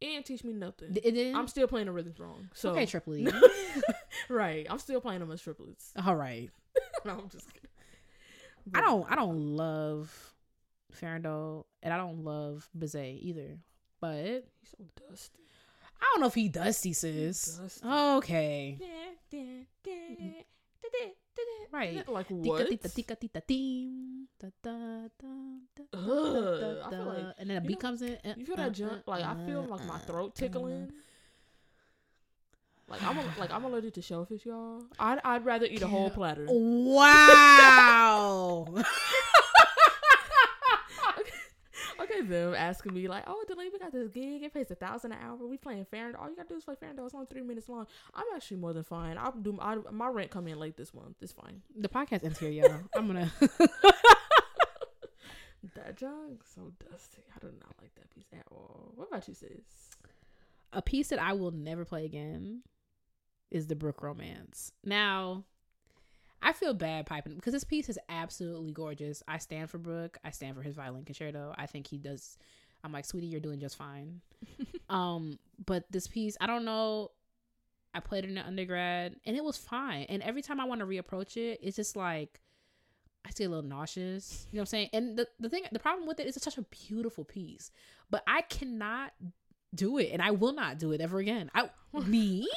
It 0.00 0.06
didn't 0.06 0.26
teach 0.26 0.44
me 0.44 0.52
nothing. 0.52 0.90
It 0.96 1.12
didn't. 1.14 1.34
I'm 1.36 1.48
still 1.48 1.66
playing 1.68 1.86
the 1.86 1.92
rhythms 1.92 2.18
wrong. 2.20 2.48
So 2.54 2.70
okay, 2.70 2.86
triple 2.86 3.16
E. 3.16 3.28
right. 4.28 4.66
I'm 4.70 4.78
still 4.78 5.00
playing 5.00 5.20
them 5.20 5.30
as 5.30 5.40
triplets. 5.42 5.92
All 6.04 6.14
right. 6.16 6.50
no, 7.04 7.12
I'm 7.12 7.28
just 7.28 7.52
kidding. 7.52 7.70
I 8.74 8.80
don't. 8.80 9.10
I 9.10 9.14
don't 9.16 9.56
love 9.56 10.34
Farandole, 11.00 11.64
and 11.82 11.92
I 11.92 11.96
don't 11.96 12.24
love 12.24 12.68
Bizet 12.78 13.18
either. 13.22 13.58
But 14.00 14.44
He's 14.60 14.70
so 14.70 14.84
dusty. 15.08 15.40
I 16.00 16.04
don't 16.12 16.20
know 16.20 16.28
if 16.28 16.34
he 16.34 16.52
see 16.72 16.92
sis. 16.92 17.56
Dusty. 17.56 17.86
Okay. 17.86 18.78
Right. 21.70 22.08
Like 22.08 22.26
what? 22.28 22.66
Ugh, 25.92 26.78
I 26.84 26.90
feel 26.90 27.04
like- 27.04 27.34
and 27.38 27.50
then 27.50 27.56
a 27.56 27.60
beat 27.60 27.80
comes 27.80 28.02
in. 28.02 28.16
You 28.36 28.46
feel 28.46 28.54
uh, 28.54 28.64
that 28.64 28.72
jump? 28.72 28.92
uh, 29.06 29.10
Like 29.10 29.24
I 29.24 29.34
feel 29.46 29.60
uh, 29.60 29.66
like 29.66 29.84
my 29.86 29.98
throat 29.98 30.34
tickling. 30.34 30.92
Like 32.88 33.02
I'm 33.02 33.18
a, 33.18 33.24
like 33.38 33.50
I'm 33.52 33.64
allergic 33.64 33.94
to 33.94 34.02
shellfish, 34.02 34.46
y'all. 34.46 34.82
I'd 34.98 35.20
I'd 35.22 35.44
rather 35.44 35.66
eat 35.66 35.82
a 35.82 35.86
whole 35.86 36.08
platter. 36.10 36.46
Wow. 36.48 37.84
Okay, 42.18 42.26
them 42.26 42.54
asking 42.54 42.94
me 42.94 43.08
like, 43.08 43.24
"Oh, 43.26 43.44
Delaney, 43.46 43.70
we 43.72 43.78
got 43.78 43.92
this 43.92 44.08
gig. 44.08 44.42
It 44.42 44.52
pays 44.54 44.70
a 44.70 44.74
thousand 44.74 45.12
an 45.12 45.18
hour. 45.22 45.36
We 45.46 45.56
playing 45.56 45.86
Farandole. 45.92 46.20
All 46.20 46.28
you 46.28 46.36
gotta 46.36 46.48
do 46.48 46.56
is 46.56 46.64
play 46.64 46.74
Farandole. 46.74 47.06
It's 47.06 47.14
only 47.14 47.26
three 47.26 47.42
minutes 47.42 47.68
long. 47.68 47.86
I'm 48.14 48.24
actually 48.34 48.58
more 48.58 48.72
than 48.72 48.84
fine. 48.84 49.18
I'll 49.18 49.32
do 49.32 49.58
I, 49.60 49.76
my 49.90 50.08
rent 50.08 50.30
come 50.30 50.48
in 50.48 50.58
late 50.58 50.76
this 50.76 50.92
month. 50.94 51.16
It's 51.20 51.32
fine. 51.32 51.62
the 51.76 51.88
podcast 51.88 52.24
ends 52.24 52.38
here, 52.38 52.50
y'all. 52.50 52.80
I'm 52.96 53.06
gonna. 53.06 53.30
That 55.74 55.96
junk 55.96 56.44
so 56.54 56.72
dusty. 56.88 57.22
I 57.34 57.38
do 57.40 57.48
not 57.48 57.74
like 57.80 57.94
that 57.96 58.10
piece 58.14 58.28
at 58.32 58.44
all. 58.50 58.92
What 58.94 59.08
about 59.08 59.26
you, 59.28 59.34
sis? 59.34 59.96
a 60.72 60.82
piece 60.82 61.08
that 61.08 61.18
I 61.18 61.32
will 61.32 61.50
never 61.50 61.84
play 61.84 62.04
again 62.04 62.62
is 63.50 63.66
the 63.66 63.74
Bruch 63.74 64.02
Romance. 64.02 64.72
Now, 64.84 65.44
I 66.42 66.52
feel 66.52 66.74
bad 66.74 67.06
piping 67.06 67.34
because 67.34 67.52
this 67.52 67.64
piece 67.64 67.88
is 67.88 67.98
absolutely 68.08 68.72
gorgeous. 68.72 69.22
I 69.26 69.38
stand 69.38 69.70
for 69.70 69.78
Bruch. 69.78 70.16
I 70.24 70.30
stand 70.30 70.56
for 70.56 70.62
his 70.62 70.76
violin 70.76 71.04
concerto. 71.04 71.54
I 71.56 71.66
think 71.66 71.86
he 71.86 71.98
does. 71.98 72.38
I'm 72.84 72.92
like, 72.92 73.04
sweetie, 73.04 73.26
you're 73.26 73.40
doing 73.40 73.60
just 73.60 73.76
fine. 73.76 74.20
um, 74.88 75.38
but 75.64 75.84
this 75.90 76.06
piece, 76.06 76.36
I 76.40 76.46
don't 76.46 76.64
know. 76.64 77.10
I 77.92 78.00
played 78.00 78.24
it 78.24 78.30
in 78.30 78.38
undergrad 78.38 79.16
and 79.26 79.36
it 79.36 79.42
was 79.42 79.56
fine. 79.56 80.06
And 80.08 80.22
every 80.22 80.42
time 80.42 80.60
I 80.60 80.64
want 80.64 80.80
to 80.80 80.86
reapproach 80.86 81.36
it, 81.36 81.58
it's 81.62 81.76
just 81.76 81.96
like 81.96 82.40
I 83.26 83.30
get 83.30 83.46
a 83.46 83.48
little 83.48 83.64
nauseous. 83.64 84.46
You 84.52 84.56
know 84.56 84.60
what 84.60 84.62
I'm 84.62 84.66
saying? 84.66 84.90
And 84.92 85.16
the, 85.18 85.26
the 85.40 85.48
thing, 85.48 85.64
the 85.72 85.78
problem 85.78 86.06
with 86.06 86.20
it 86.20 86.26
is 86.26 86.36
it's 86.36 86.44
such 86.44 86.58
a 86.58 86.62
beautiful 86.62 87.24
piece, 87.24 87.72
but 88.10 88.22
I 88.26 88.42
cannot 88.42 89.12
do 89.74 89.98
it 89.98 90.10
and 90.12 90.22
I 90.22 90.30
will 90.30 90.52
not 90.52 90.78
do 90.78 90.92
it 90.92 91.00
ever 91.00 91.18
again. 91.18 91.50
I 91.54 91.70
me 92.06 92.48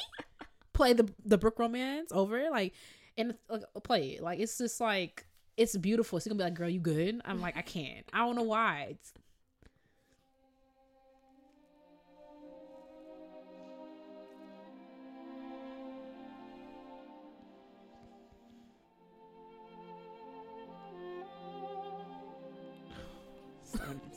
play 0.72 0.92
the 0.92 1.08
the 1.24 1.38
Bruch 1.38 1.58
Romance 1.58 2.10
over 2.12 2.38
it 2.38 2.50
like 2.50 2.72
and 3.16 3.34
like, 3.48 3.62
play 3.84 4.10
it. 4.10 4.22
Like 4.22 4.38
it's 4.40 4.58
just 4.58 4.80
like 4.80 5.26
it's 5.56 5.76
beautiful. 5.76 6.18
She's 6.18 6.28
gonna 6.28 6.38
be 6.38 6.44
like, 6.44 6.54
"Girl, 6.54 6.68
you 6.68 6.80
good?" 6.80 7.20
I'm 7.24 7.40
like, 7.40 7.56
"I 7.56 7.62
can't. 7.62 8.06
I 8.12 8.18
don't 8.18 8.36
know 8.36 8.42
why." 8.42 8.82
It's- 8.90 9.12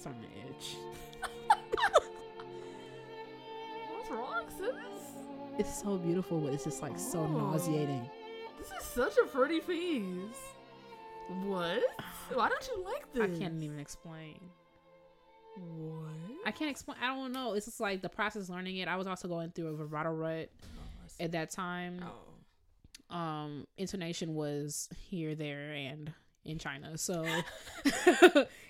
on 0.06 0.16
the 0.22 0.28
edge. 0.48 0.78
What's 3.92 4.12
wrong, 4.12 4.46
sis? 4.58 4.76
It's 5.58 5.82
so 5.82 5.98
beautiful, 5.98 6.40
but 6.40 6.54
it's 6.54 6.64
just 6.64 6.82
like 6.82 7.00
so 7.00 7.20
oh. 7.20 7.28
nauseating. 7.28 8.10
This 8.70 8.82
is 8.82 8.88
such 8.88 9.18
a 9.18 9.28
pretty 9.28 9.60
piece. 9.60 10.04
What? 11.44 11.84
Why 12.34 12.50
don't 12.50 12.70
you 12.76 12.84
like 12.84 13.12
this? 13.14 13.24
I 13.24 13.28
can't 13.40 13.62
even 13.62 13.80
explain. 13.80 14.40
What? 15.78 16.10
I 16.46 16.52
can't 16.52 16.72
explain. 16.72 16.98
I 17.02 17.08
don't 17.08 17.32
know. 17.32 17.54
It's 17.54 17.66
just 17.66 17.80
like 17.80 18.02
the 18.02 18.10
process 18.10 18.44
of 18.44 18.50
learning 18.50 18.78
it. 18.78 18.88
I 18.88 18.96
was 18.96 19.08
also 19.08 19.28
going 19.28 19.52
through 19.52 19.68
a 19.68 19.74
vibrato 19.74 20.12
rut 20.12 20.50
Oh, 20.64 21.24
at 21.24 21.32
that 21.34 21.52
time. 21.52 22.04
Oh. 22.04 23.16
Um, 23.16 23.68
intonation 23.78 24.34
was 24.34 24.90
here, 25.10 25.36
there, 25.36 25.72
and 25.72 26.12
in 26.44 26.58
China. 26.58 26.98
So 26.98 27.24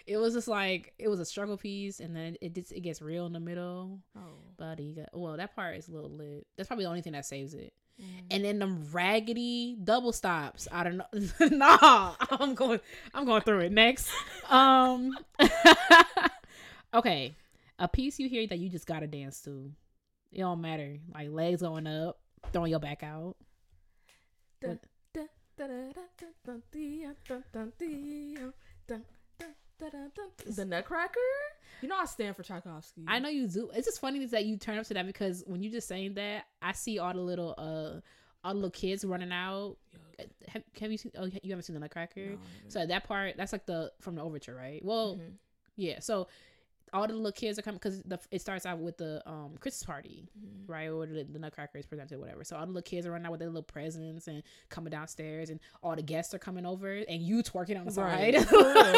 it 0.06 0.18
was 0.18 0.34
just 0.34 0.48
like 0.50 0.94
it 1.00 1.08
was 1.08 1.22
a 1.22 1.26
struggle 1.26 1.58
piece, 1.58 2.02
and 2.02 2.14
then 2.16 2.36
it 2.42 2.54
gets 2.54 2.72
it 2.72 2.82
gets 2.82 3.02
real 3.02 3.26
in 3.26 3.34
the 3.34 3.40
middle. 3.40 4.00
Oh. 4.18 4.22
Got 4.60 4.80
well, 5.14 5.38
that 5.38 5.56
part 5.56 5.78
is 5.78 5.88
a 5.88 5.92
little 5.92 6.10
lit. 6.10 6.46
That's 6.58 6.68
probably 6.68 6.86
the 6.86 6.90
only 6.90 7.02
thing 7.02 7.14
that 7.14 7.26
saves 7.26 7.54
it. 7.54 7.74
Mm. 8.02 8.06
And 8.32 8.46
then 8.46 8.60
them 8.60 8.88
raggedy 8.92 9.78
double 9.82 10.12
stops. 10.12 10.68
I 10.72 10.84
don't 10.84 10.98
know. 10.98 11.48
nah, 11.50 12.16
I'm 12.32 12.54
going. 12.56 12.80
I'm 13.14 13.26
going 13.26 13.42
through 13.42 13.60
it 13.60 13.72
next. 13.72 14.10
Um. 14.50 15.18
okay, 16.94 17.36
a 17.80 17.88
piece 17.88 18.20
you 18.20 18.28
hear 18.28 18.48
that 18.48 18.60
you 18.60 18.70
just 18.70 18.86
gotta 18.86 19.08
dance 19.08 19.42
to. 19.42 19.72
It 20.32 20.40
don't 20.40 20.62
matter. 20.62 20.98
Like 21.14 21.30
legs 21.30 21.62
going 21.62 21.88
up, 21.88 22.20
throwing 22.52 22.72
your 22.72 22.80
back 22.80 23.04
out. 23.04 23.38
Dun, 24.62 24.80
dun, 25.14 25.30
dun, 28.88 29.02
The 30.56 30.66
Nutcracker? 30.66 31.20
You 31.82 31.90
know 31.90 31.98
I 31.98 32.06
stand 32.06 32.36
for 32.36 32.44
Tchaikovsky. 32.44 33.04
I 33.08 33.20
know 33.20 33.30
you 33.30 33.48
do. 33.48 33.70
It's 33.74 33.86
just 33.86 34.00
funny 34.00 34.26
that 34.26 34.46
you 34.46 34.58
turn 34.58 34.78
up 34.78 34.86
to 34.88 34.94
that 34.94 35.06
because 35.06 35.44
when 35.46 35.62
you 35.62 35.70
just 35.70 35.88
saying 35.88 36.14
that, 36.16 36.46
I 36.62 36.72
see 36.72 37.00
all 37.00 37.14
the 37.14 37.20
little 37.20 37.54
uh 37.58 38.00
all 38.46 38.54
the 38.54 38.56
little 38.56 38.70
kids 38.72 39.04
running 39.04 39.32
out. 39.32 39.78
Have, 40.48 40.64
have 40.80 40.92
you 40.92 40.98
seen? 40.98 41.12
Oh, 41.18 41.26
you 41.26 41.50
haven't 41.50 41.64
seen 41.64 41.74
the 41.74 41.80
Nutcracker. 41.80 42.22
No, 42.28 42.34
I 42.34 42.70
So 42.70 42.86
that 42.86 43.04
part, 43.06 43.36
that's 43.38 43.52
like 43.52 43.66
the 43.66 43.92
from 44.00 44.16
the 44.16 44.22
overture, 44.22 44.56
right? 44.56 44.84
Well, 44.84 45.16
haven't. 45.18 45.22
Mhm. 45.24 45.34
yeah. 45.76 46.00
So 46.00 46.28
all 46.94 47.08
the 47.08 47.14
little 47.14 47.32
kids 47.32 47.60
are 47.60 47.62
coming 47.62 47.80
because 47.82 48.02
it 48.32 48.42
starts 48.42 48.66
out 48.66 48.80
with 48.80 48.98
the 48.98 49.22
um 49.30 49.56
Christmas 49.60 49.84
party, 49.84 50.28
Mhm. 50.38 50.68
right? 50.70 50.88
Or 50.90 51.06
the, 51.06 51.24
the 51.24 51.40
Nutcracker 51.40 51.78
is 51.78 51.86
presented, 51.86 52.20
whatever. 52.20 52.44
So 52.44 52.56
all 52.56 52.66
the 52.66 52.72
little 52.72 52.82
kids 52.84 53.06
are 53.06 53.12
running 53.12 53.26
out 53.26 53.32
with 53.32 53.40
their 53.42 53.50
little 53.50 53.64
presents 53.64 54.28
and 54.28 54.44
coming 54.70 54.92
downstairs, 54.92 55.50
and 55.50 55.60
all 55.84 55.96
the 55.96 56.02
guests 56.04 56.34
are 56.34 56.40
coming 56.40 56.66
over, 56.66 56.90
and 56.94 57.22
you 57.22 57.44
twerking 57.44 57.80
on 57.80 57.86
the 57.88 58.02
Right. 58.02 58.36
side. 58.36 58.48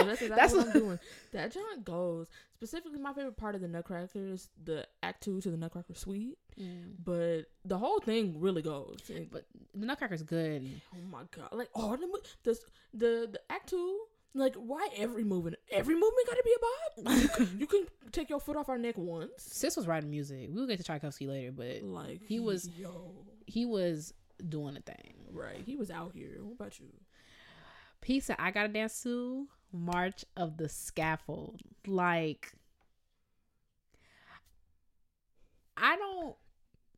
That's 0.08 0.22
exactly 0.22 0.28
That's 0.30 0.54
what 0.54 0.68
what- 0.68 0.76
I'm 0.76 0.82
doing. 0.82 1.00
That 1.34 1.52
John 1.52 1.82
goes. 1.84 2.28
Specifically, 2.56 2.98
my 3.00 3.14
favorite 3.14 3.38
part 3.38 3.54
of 3.56 3.62
the 3.62 3.68
Nutcracker 3.68 4.10
is 4.16 4.50
the 4.64 4.88
Act 5.04 5.24
Two 5.24 5.40
to 5.42 5.52
the 5.52 5.58
Nutcracker 5.58 5.94
Suite, 5.94 6.38
Mm. 6.60 6.94
but 7.04 7.44
the 7.66 7.78
whole 7.78 8.00
thing 8.00 8.40
really 8.40 8.64
goes. 8.64 8.98
But 9.32 9.46
the 9.76 9.86
Nutcracker's 9.86 10.24
good. 10.24 10.68
oh 10.96 11.06
my 11.12 11.22
god! 11.30 11.50
Like 11.52 11.70
all 11.76 11.96
the 11.98 12.08
the 12.44 12.60
the, 12.94 13.30
the 13.32 13.40
Act 13.50 13.70
Two. 13.70 14.00
Like 14.34 14.56
why 14.56 14.88
every 14.96 15.24
movement? 15.24 15.56
Every 15.72 15.96
movement 15.96 16.28
got 16.28 16.36
to 16.36 16.44
be 16.44 16.54
a 16.56 17.12
bob. 17.12 17.18
You 17.22 17.28
can, 17.30 17.60
you 17.60 17.68
can 17.68 17.86
take 18.12 18.30
your 18.30 18.40
foot 18.40 18.56
off 18.56 18.70
our 18.70 18.78
neck 18.78 18.96
once. 18.98 19.32
Sis 19.38 19.76
was 19.76 19.88
writing 19.88 20.10
music. 20.12 20.50
We'll 20.52 20.68
get 20.68 20.78
to 20.78 20.84
Tchaikovsky 20.84 21.26
later, 21.28 21.52
but 21.52 21.82
Like 21.84 22.22
He 22.28 22.40
was- 22.40 22.68
yo 22.70 23.12
he 23.48 23.66
was 23.66 24.14
doing 24.50 24.76
a 24.78 24.82
thing. 24.82 25.14
right. 25.32 25.62
He 25.66 25.76
was 25.78 25.90
out 25.90 26.12
here. 26.14 26.40
What 26.42 26.54
about 26.54 26.80
you? 26.80 26.88
Piece 28.02 28.28
that 28.28 28.40
I 28.40 28.52
gotta 28.52 28.68
dance 28.68 29.02
to 29.04 29.48
March 29.72 30.24
of 30.36 30.58
the 30.58 30.68
Scaffold. 30.70 31.62
Like, 31.88 32.52
I 35.76 35.96
don't. 35.96 36.36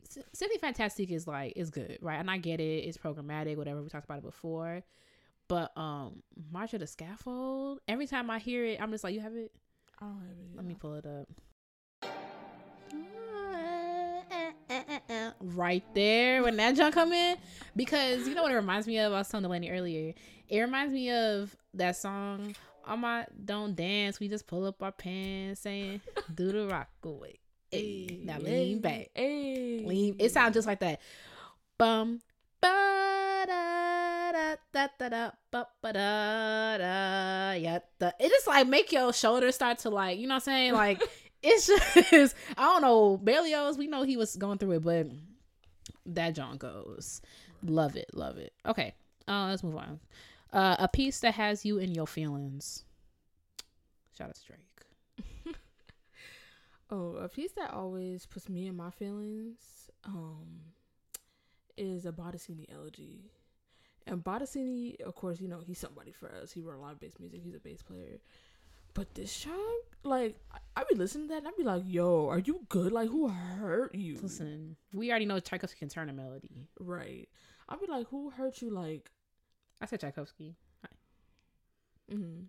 S- 0.10 0.24
Symphony 0.34 0.60
Fantastic 0.60 1.12
is 1.12 1.28
like 1.28 1.54
is 1.56 1.70
good, 1.70 2.00
right? 2.02 2.20
And 2.20 2.30
I 2.32 2.38
get 2.38 2.60
it. 2.60 2.64
It's 2.86 2.98
programmatic, 2.98 3.58
whatever. 3.58 3.82
We 3.82 3.90
talked 3.90 4.06
about 4.06 4.20
it 4.20 4.24
before. 4.24 4.84
But 5.50 5.76
um, 5.76 6.22
March 6.52 6.74
of 6.74 6.80
the 6.80 6.88
Scaffold. 6.88 7.80
Every 7.88 8.08
time 8.08 8.30
I 8.30 8.40
hear 8.40 8.64
it, 8.64 8.80
I'm 8.80 8.92
just 8.92 9.04
like, 9.04 9.14
you 9.14 9.20
have 9.20 9.36
it. 9.36 9.52
I 10.00 10.06
don't 10.06 10.20
have 10.20 10.30
it. 10.30 10.56
Let 10.56 10.64
me 10.64 10.76
pull 10.76 10.94
it 10.94 11.06
up. 11.06 11.28
Right 15.42 15.84
there 15.96 16.44
when 16.44 16.56
that 16.58 16.76
junk 16.76 16.94
come 16.94 17.12
in, 17.12 17.38
because 17.76 18.28
you 18.28 18.36
know 18.36 18.44
what 18.44 18.52
it 18.52 18.56
reminds 18.56 18.88
me 18.88 19.00
of. 19.00 19.12
I 19.12 19.18
was 19.18 19.28
telling 19.28 19.44
Delaney 19.44 19.72
earlier. 19.72 20.14
It 20.48 20.60
reminds 20.60 20.94
me 20.94 21.12
of 21.12 21.56
that 21.74 21.98
song. 21.98 22.56
On 22.86 23.00
my 23.00 23.26
don't 23.46 23.76
dance, 23.76 24.20
we 24.20 24.28
just 24.28 24.48
pull 24.48 24.66
up 24.66 24.82
our 24.82 24.92
pants 24.92 25.62
saying 25.62 26.02
do 26.36 26.52
the 26.52 26.68
rock 26.68 26.90
away. 27.04 27.40
Hey, 27.72 28.20
now 28.24 28.40
lean 28.40 28.80
back, 28.80 29.10
Hey, 29.16 29.84
lean. 29.86 30.16
It 30.20 30.32
sounds 30.32 30.54
just 30.54 30.68
like 30.68 30.80
that. 30.80 31.02
Bum 31.78 32.22
ba 32.62 32.99
da 34.72 34.88
da 34.98 35.10
da 35.10 35.32
ba 35.52 35.68
ba 35.82 35.94
da 35.94 36.78
da 36.78 37.52
yeah. 37.54 37.80
It 38.00 38.30
just 38.30 38.48
like 38.48 38.68
make 38.68 38.92
your 38.92 39.14
shoulders 39.14 39.56
start 39.56 39.80
to 39.80 39.90
like 39.90 40.20
you 40.20 40.28
know 40.28 40.36
what 40.36 40.48
I'm 40.48 40.54
saying 40.54 40.74
like 40.74 41.02
it's 41.44 41.68
just 41.68 42.36
I 42.58 42.66
don't 42.66 42.82
know 42.82 43.18
Berlioz. 43.18 43.78
We 43.78 43.88
know 43.88 44.04
he 44.04 44.18
was 44.18 44.36
going 44.36 44.58
through 44.58 44.72
it, 44.74 44.84
but 44.84 45.08
that 46.06 46.36
John 46.36 46.58
goes. 46.58 47.22
Love 47.64 47.96
it, 47.96 48.10
love 48.14 48.38
it. 48.38 48.54
Okay, 48.66 48.94
uh, 49.28 49.48
let's 49.48 49.64
move 49.64 49.76
on. 49.76 50.00
Uh, 50.54 50.76
a 50.80 50.88
piece 50.88 51.20
that 51.20 51.34
has 51.34 51.66
you 51.66 51.78
in 51.78 51.94
your 51.94 52.08
feelings. 52.08 52.84
Shout 54.18 54.30
out 54.30 54.36
to 54.36 54.46
Drake. 54.46 54.70
Oh, 56.92 57.18
a 57.18 57.30
piece 57.30 57.52
that 57.52 57.72
always 57.72 58.26
puts 58.26 58.50
me 58.50 58.66
in 58.66 58.76
my 58.76 58.90
feelings 58.90 59.92
um, 60.06 60.48
is 61.78 62.08
a 62.08 62.12
Bottesini 62.12 62.66
elegy. 62.74 63.30
And 64.10 64.24
Bottesini, 64.24 65.00
of 65.02 65.14
course, 65.14 65.40
you 65.40 65.48
know, 65.48 65.60
he's 65.60 65.78
somebody 65.78 66.12
for 66.12 66.32
us. 66.42 66.52
He 66.52 66.62
wrote 66.62 66.78
a 66.78 66.82
lot 66.82 66.94
of 66.94 67.00
bass 67.00 67.14
music. 67.20 67.42
He's 67.44 67.54
a 67.54 67.60
bass 67.60 67.84
player. 67.84 68.20
But 68.96 69.14
this 69.14 69.32
song, 69.32 69.82
like, 70.04 70.36
I, 70.52 70.58
I 70.78 70.84
be 70.90 70.96
listening 70.96 71.28
to 71.28 71.36
that 71.36 71.38
and 71.44 71.48
I 71.48 71.52
be 71.56 71.64
like, 71.64 71.84
yo, 71.86 72.28
are 72.28 72.40
you 72.40 72.62
good? 72.70 72.92
Like, 72.92 73.10
who 73.10 73.28
hurt 73.28 73.94
you? 73.94 74.18
Listen, 74.22 74.76
we 74.94 75.12
already 75.12 75.26
know 75.26 75.40
Tchaikovsky 75.40 75.78
can 75.78 75.90
turn 75.90 76.10
a 76.10 76.14
melody. 76.14 76.68
Right. 76.80 77.30
I'd 77.70 77.80
be 77.80 77.86
like, 77.86 78.08
who 78.08 78.32
hurt 78.32 78.64
you? 78.64 78.72
Like, 78.72 79.12
I 79.80 79.86
said 79.86 80.00
Tchaikovsky. 80.00 80.56
mm. 82.12 82.46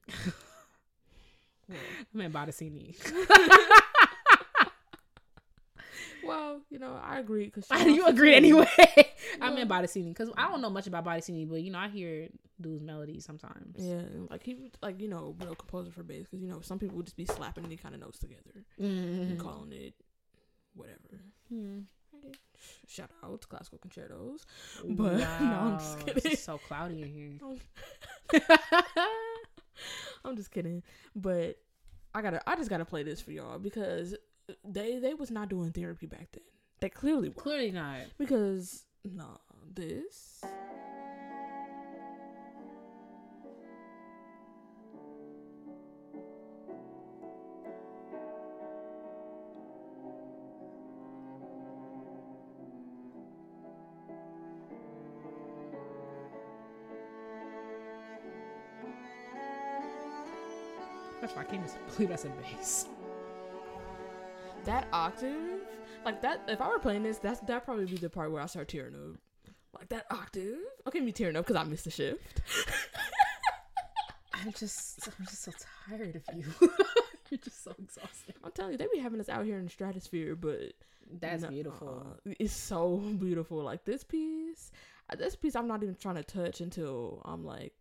well, 1.69 1.79
I 2.15 2.17
meant 2.17 2.33
Bottesini. 2.33 2.97
well, 6.25 6.61
you 6.71 6.79
know, 6.79 6.99
I 7.03 7.19
agree. 7.19 7.51
Cause 7.51 7.67
you 7.87 8.07
agree 8.07 8.35
anyway. 8.35 8.67
I 9.41 9.51
meant 9.51 9.69
Well- 9.69 9.83
Bottesini 9.83 10.09
because 10.09 10.31
I 10.37 10.49
don't 10.49 10.61
know 10.61 10.71
much 10.71 10.87
about 10.87 11.05
Bottesini, 11.05 11.49
but 11.49 11.63
you 11.63 11.71
know 11.71 11.79
I 11.79 11.89
hear 11.89 12.29
dude's 12.61 12.83
melodies 12.83 13.25
sometimes. 13.25 13.77
Yeah, 13.79 14.03
like 14.31 14.43
he, 14.45 14.71
like 14.83 15.01
you 15.01 15.09
know, 15.09 15.35
real 15.41 15.55
composer 15.55 15.91
for 15.91 16.03
bass, 16.03 16.25
because 16.25 16.43
you 16.43 16.49
know 16.49 16.61
some 16.61 16.79
people 16.79 16.97
would 16.97 17.07
just 17.07 17.17
be 17.17 17.25
slapping 17.27 17.65
any 17.65 17.77
kind 17.77 17.95
of 17.95 18.01
notes 18.01 18.19
together 18.19 18.65
Mhm. 18.81 19.31
and 19.31 19.39
calling 19.41 19.73
it 19.73 19.95
whatever. 20.75 21.21
Mm. 21.53 21.85
Shout 22.87 23.09
out 23.25 23.41
to 23.41 23.47
classical 23.49 23.79
concertos. 23.79 24.45
But- 24.87 25.17
no, 25.19 25.27
I'm 25.27 25.79
just 25.79 25.99
kidding. 26.07 26.33
It's 26.33 26.43
so 26.43 26.59
cloudy 26.59 27.03
in 27.03 27.09
here. 27.09 28.41
I'm 30.25 30.37
just 30.37 30.51
kidding, 30.51 30.83
but 31.17 31.57
I 32.15 32.21
gotta, 32.23 32.47
I 32.49 32.57
just 32.57 32.69
gotta 32.69 32.85
play 32.85 33.03
this 33.03 33.21
for 33.21 33.33
y'all 33.33 33.59
because 33.59 34.15
they, 34.65 34.99
they 34.99 35.15
was 35.15 35.31
not 35.31 35.49
doing 35.49 35.73
therapy 35.73 36.07
back 36.07 36.29
then. 36.33 36.43
They 36.81 36.89
clearly 36.89 37.29
were 37.29 37.35
Clearly 37.35 37.71
not. 37.71 37.99
because 38.19 38.85
no, 39.05 39.39
this. 39.75 40.43
That's 61.21 61.35
why 61.35 61.43
I 61.43 61.45
can't 61.45 61.63
believe 61.95 62.09
that's 62.09 62.25
a 62.25 62.29
bass. 62.29 62.87
That 64.65 64.89
octave, 64.93 65.61
like 66.05 66.21
that. 66.23 66.43
If 66.49 66.61
I 66.61 66.69
were 66.69 66.79
playing 66.79 67.03
this, 67.03 67.19
that's 67.19 67.41
that 67.41 67.65
probably 67.65 67.87
be 67.87 67.97
the 67.97 68.11
part 68.11 68.31
where 68.33 68.43
I 68.43 68.47
start 68.47 68.69
tearing 68.69 68.95
up. 68.95 69.21
Like 69.79 69.89
that 69.91 70.07
octave. 70.11 70.59
Okay, 70.87 71.01
me 71.01 71.13
tearing 71.13 71.37
up 71.37 71.47
because 71.47 71.61
I 71.61 71.65
missed 71.69 71.85
the 71.85 71.91
shift. 71.91 72.41
I'm 74.35 74.53
just, 74.53 75.07
I'm 75.19 75.27
just 75.27 75.43
so 75.45 75.53
tired 75.89 76.17
of 76.17 76.37
you. 76.37 76.45
You're 77.31 77.39
just 77.39 77.63
so 77.63 77.73
exhausted. 77.79 78.35
I'm 78.43 78.51
telling 78.53 78.73
you, 78.73 78.79
they 78.79 78.89
be 78.93 78.99
having 78.99 79.21
us 79.21 79.29
out 79.29 79.45
here 79.45 79.59
in 79.59 79.65
the 79.65 79.71
stratosphere, 79.71 80.35
but 80.35 80.73
That's 81.21 81.45
beautiful. 81.47 82.07
uh, 82.27 82.33
it's 82.41 82.53
so 82.53 82.97
beautiful. 82.97 83.63
Like 83.63 83.85
this 83.85 84.03
piece, 84.03 84.73
uh, 85.11 85.17
this 85.17 85.37
piece, 85.37 85.55
I'm 85.55 85.69
not 85.69 85.83
even 85.83 85.95
trying 85.95 86.17
to 86.17 86.25
touch 86.25 86.61
until 86.61 87.23
I'm 87.25 87.45
like, 87.45 87.80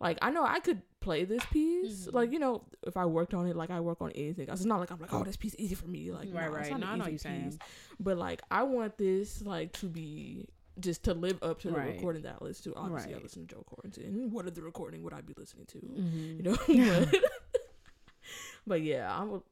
like 0.00 0.18
I 0.22 0.30
know 0.30 0.44
I 0.44 0.60
could 0.60 0.82
play 1.00 1.24
this 1.24 1.44
piece. 1.46 2.06
Mhm. 2.06 2.12
Like 2.14 2.32
you 2.32 2.38
know, 2.38 2.64
if 2.86 2.96
I 2.96 3.06
worked 3.06 3.34
on 3.34 3.46
it, 3.46 3.56
like 3.56 3.70
I 3.70 3.80
work 3.80 4.00
on 4.00 4.10
anything. 4.12 4.48
It's 4.48 4.64
not 4.64 4.80
like 4.80 4.90
I'm 4.90 5.00
like, 5.00 5.12
oh, 5.12 5.24
this 5.24 5.36
piece 5.36 5.54
is 5.54 5.60
easy 5.60 5.74
for 5.74 5.86
me. 5.88 6.10
Like 6.12 6.28
Right, 6.32 6.50
no, 6.50 6.56
it's 6.56 6.70
right. 6.70 6.70
not 6.72 6.80
No, 6.80 6.86
I 6.86 6.92
an 6.94 6.98
know 7.00 7.06
easy 7.08 7.18
saying. 7.18 7.44
piece. 7.50 7.58
But 7.98 8.16
like 8.18 8.42
I 8.50 8.62
want 8.64 8.96
this 8.98 9.42
like 9.42 9.72
to 9.80 9.86
be 9.86 10.46
just 10.80 11.02
to 11.04 11.14
live 11.14 11.42
up 11.42 11.60
to 11.62 11.70
the 11.70 11.76
recording 11.80 12.22
that 12.22 12.36
I 12.40 12.44
listen 12.44 12.72
to. 12.72 12.78
Obviously, 12.78 13.14
I 13.14 13.18
listen 13.18 13.46
to 13.46 13.54
Joel 13.54 13.64
Quarrington. 13.64 14.30
What 14.30 14.46
other 14.46 14.62
recording 14.62 15.02
would 15.02 15.12
I 15.12 15.20
be 15.22 15.34
listening 15.36 15.66
to? 15.66 15.78
Mhm. 15.78 16.36
You 16.36 16.42
know. 16.84 17.04
but, 17.10 17.22
but 18.66 18.82
yeah, 18.82 19.12
I 19.12 19.24
will 19.24 19.44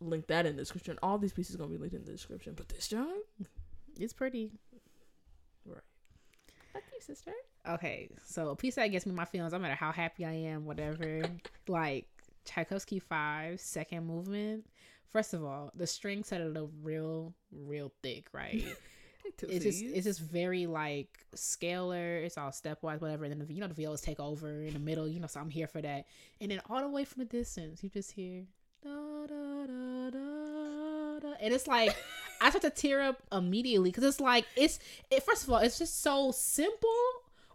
link 0.00 0.26
that 0.28 0.46
in 0.46 0.56
the 0.56 0.62
description. 0.62 0.98
All 1.02 1.18
these 1.18 1.32
pieces 1.34 1.56
gonna 1.56 1.68
be 1.70 1.76
linked 1.76 1.94
in 1.94 2.04
the 2.04 2.12
description. 2.12 2.54
But 2.56 2.68
this 2.68 2.88
John, 2.88 3.12
It's 3.98 4.12
pretty. 4.14 4.50
Right. 5.66 5.78
Thank 6.72 6.86
you, 6.94 7.00
sister. 7.00 7.32
Okay, 7.68 8.08
so 8.24 8.50
a 8.50 8.56
piece 8.56 8.74
that 8.74 8.88
gets 8.88 9.06
me 9.06 9.12
my 9.12 9.24
feelings, 9.24 9.52
no 9.52 9.58
matter 9.58 9.74
how 9.74 9.92
happy 9.92 10.24
I 10.24 10.32
am, 10.32 10.64
whatever. 10.64 11.22
like 11.68 12.06
Tchaikovsky 12.44 12.98
Five, 12.98 13.60
second 13.60 14.06
movement. 14.06 14.66
First 15.10 15.34
of 15.34 15.44
all, 15.44 15.70
the 15.74 15.86
string 15.86 16.24
set 16.24 16.40
it 16.40 16.56
up 16.56 16.70
real, 16.82 17.34
real 17.52 17.92
thick, 18.02 18.26
right? 18.32 18.64
it's 19.42 19.64
just 19.64 19.84
it's 19.84 20.06
just 20.06 20.20
very 20.20 20.66
like 20.66 21.24
scalar. 21.36 22.24
It's 22.24 22.36
all 22.36 22.50
stepwise, 22.50 23.00
whatever. 23.00 23.24
And 23.24 23.40
then 23.40 23.46
you 23.48 23.60
know 23.60 23.68
the 23.68 23.74
violas 23.74 24.00
take 24.00 24.18
over 24.18 24.62
in 24.62 24.72
the 24.72 24.80
middle. 24.80 25.06
You 25.06 25.20
know, 25.20 25.26
so 25.26 25.40
I'm 25.40 25.50
here 25.50 25.66
for 25.66 25.80
that. 25.82 26.06
And 26.40 26.50
then 26.50 26.60
all 26.68 26.80
the 26.80 26.88
way 26.88 27.04
from 27.04 27.20
the 27.20 27.26
distance, 27.26 27.82
you 27.84 27.90
just 27.90 28.12
hear 28.12 28.44
da 28.82 29.26
da 29.26 29.66
da 29.66 30.10
da 30.10 31.18
da, 31.20 31.34
and 31.40 31.54
it's 31.54 31.66
like 31.66 31.94
I 32.40 32.50
start 32.50 32.62
to 32.62 32.70
tear 32.70 33.00
up 33.02 33.22
immediately 33.30 33.90
because 33.90 34.04
it's 34.04 34.20
like 34.20 34.46
it's 34.56 34.80
it. 35.10 35.22
First 35.22 35.44
of 35.44 35.50
all, 35.50 35.58
it's 35.58 35.78
just 35.78 36.02
so 36.02 36.32
simple, 36.32 36.98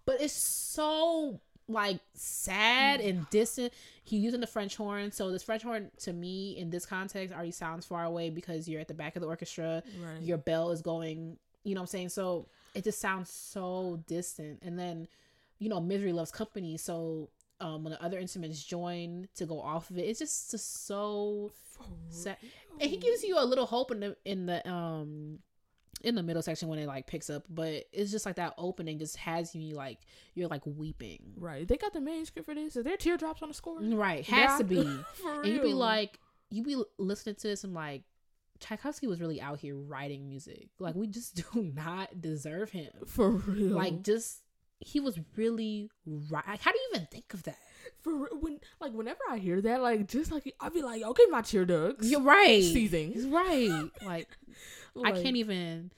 but 0.07 0.19
it's 0.19 0.33
so 0.33 1.39
like 1.67 1.99
sad 2.15 3.01
and 3.01 3.29
distant. 3.29 3.73
He's 4.03 4.21
using 4.21 4.39
the 4.39 4.47
French 4.47 4.75
horn, 4.75 5.11
so 5.11 5.29
this 5.29 5.43
French 5.43 5.61
horn 5.61 5.91
to 5.99 6.13
me 6.13 6.57
in 6.57 6.71
this 6.71 6.85
context 6.85 7.35
already 7.35 7.51
sounds 7.51 7.85
far 7.85 8.05
away 8.05 8.31
because 8.31 8.67
you're 8.67 8.81
at 8.81 8.87
the 8.87 8.93
back 8.95 9.15
of 9.15 9.21
the 9.21 9.27
orchestra. 9.27 9.83
Right. 10.03 10.21
your 10.21 10.37
bell 10.37 10.71
is 10.71 10.81
going 10.81 11.37
you 11.63 11.75
know 11.75 11.81
what 11.81 11.89
i'm 11.89 11.91
saying? 11.91 12.09
So 12.09 12.47
it 12.73 12.85
just 12.85 13.01
sounds 13.01 13.29
so 13.29 14.01
distant. 14.07 14.59
And 14.61 14.79
then 14.79 15.07
you 15.59 15.69
know 15.69 15.81
misery 15.81 16.13
loves 16.13 16.31
company. 16.31 16.77
So 16.77 17.29
um 17.59 17.83
when 17.83 17.91
the 17.91 18.01
other 18.01 18.17
instruments 18.17 18.63
join 18.63 19.27
to 19.35 19.45
go 19.45 19.59
off 19.59 19.89
of 19.89 19.97
it 19.97 20.03
it's 20.03 20.19
just, 20.19 20.51
just 20.51 20.87
so 20.87 21.51
sad. 22.09 22.37
And 22.79 22.89
he 22.89 22.97
gives 22.97 23.23
you 23.23 23.37
a 23.37 23.43
little 23.43 23.65
hope 23.65 23.91
in 23.91 23.99
the 23.99 24.15
in 24.23 24.45
the 24.45 24.67
um 24.69 25.39
in 26.03 26.15
the 26.15 26.23
middle 26.23 26.41
section 26.41 26.67
when 26.67 26.79
it 26.79 26.87
like 26.87 27.07
picks 27.07 27.29
up 27.29 27.43
but 27.49 27.85
it's 27.91 28.11
just 28.11 28.25
like 28.25 28.35
that 28.35 28.53
opening 28.57 28.99
just 28.99 29.17
has 29.17 29.55
you 29.55 29.75
like 29.75 29.99
you're 30.35 30.47
like 30.47 30.61
weeping 30.65 31.33
right. 31.37 31.67
They 31.67 31.77
got 31.77 31.93
the 31.93 32.01
manuscript 32.01 32.45
for 32.45 32.53
this. 32.53 32.75
Is 32.75 32.83
there 32.83 32.97
teardrops 32.97 33.41
on 33.41 33.49
the 33.49 33.55
score? 33.55 33.79
right 33.81 34.23
has 34.25 34.59
to 34.59 34.63
be 34.63 34.83
For 35.13 35.41
and 35.41 35.53
you'd 35.53 35.63
be 35.63 35.73
like 35.73 36.19
you 36.49 36.63
be 36.63 36.81
listening 36.97 37.35
to 37.35 37.47
this 37.47 37.63
and 37.63 37.73
like 37.73 38.03
Tchaikovsky 38.59 39.07
was 39.07 39.21
really 39.21 39.41
out 39.41 39.59
here 39.59 39.75
writing 39.75 40.27
music. 40.27 40.69
Like 40.79 40.95
we 40.95 41.07
just 41.07 41.35
do 41.53 41.71
not 41.75 42.21
deserve 42.21 42.71
him. 42.71 42.91
for 43.07 43.31
real. 43.31 43.75
Like 43.75 44.03
just 44.03 44.41
he 44.79 44.99
was 44.99 45.19
really 45.35 45.89
right. 46.05 46.47
Like, 46.47 46.61
how 46.61 46.71
do 46.71 46.77
you 46.77 46.89
even 46.93 47.07
think 47.07 47.33
of 47.33 47.43
that? 47.43 47.57
for 48.01 48.29
when 48.39 48.59
like 48.79 48.93
whenever 48.93 49.19
I 49.29 49.37
hear 49.37 49.61
that, 49.61 49.81
like 49.81 50.07
just 50.07 50.31
like 50.31 50.53
I'll 50.59 50.69
be 50.69 50.81
like, 50.81 51.03
okay, 51.03 51.23
my 51.29 51.41
tear 51.41 51.65
ducts. 51.65 52.09
You're 52.09 52.21
right. 52.21 52.63
seething. 52.63 53.13
He's 53.13 53.25
right. 53.25 53.89
Like, 54.05 54.29
I 55.05 55.11
can't 55.11 55.35
even. 55.35 55.91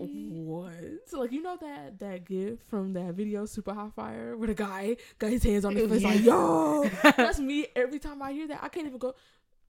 What? 0.00 0.72
So, 1.06 1.20
like 1.20 1.32
you 1.32 1.42
know 1.42 1.56
that 1.60 1.98
that 1.98 2.24
gif 2.24 2.60
from 2.62 2.94
that 2.94 3.14
video 3.14 3.44
Super 3.44 3.74
Hot 3.74 3.94
Fire 3.94 4.36
where 4.36 4.48
the 4.48 4.54
guy 4.54 4.96
got 5.18 5.30
his 5.30 5.42
hands 5.42 5.64
on 5.64 5.76
his 5.76 5.90
face 5.90 6.02
like 6.02 6.20
yo 6.24 6.88
that's 7.02 7.38
me 7.38 7.66
every 7.76 7.98
time 7.98 8.22
I 8.22 8.32
hear 8.32 8.48
that 8.48 8.60
I 8.62 8.68
can't 8.68 8.86
even 8.86 8.98
go 8.98 9.14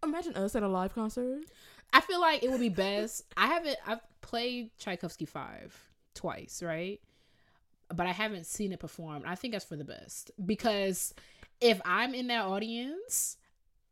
imagine 0.04 0.36
us 0.36 0.56
at 0.56 0.64
a 0.64 0.68
live 0.68 0.96
concert 0.96 1.44
I 1.94 2.02
feel 2.02 2.22
like 2.22 2.44
it 2.44 2.52
would 2.52 2.60
be 2.60 2.70
best. 2.70 3.24
I 3.36 3.48
haven't. 3.48 3.78
I've 3.86 4.02
played 4.22 4.72
Tchaikovsky 4.78 5.26
five 5.26 5.76
twice, 6.14 6.62
right? 6.64 7.00
But 7.94 8.06
I 8.06 8.12
haven't 8.12 8.46
seen 8.46 8.72
it 8.72 8.80
performed. 8.80 9.26
I 9.26 9.36
think 9.36 9.54
that's 9.54 9.66
for 9.66 9.76
the 9.76 9.84
best 9.84 10.32
because 10.46 11.14
if 11.60 11.82
I'm 11.84 12.14
in 12.14 12.28
that 12.28 12.46
audience, 12.46 13.38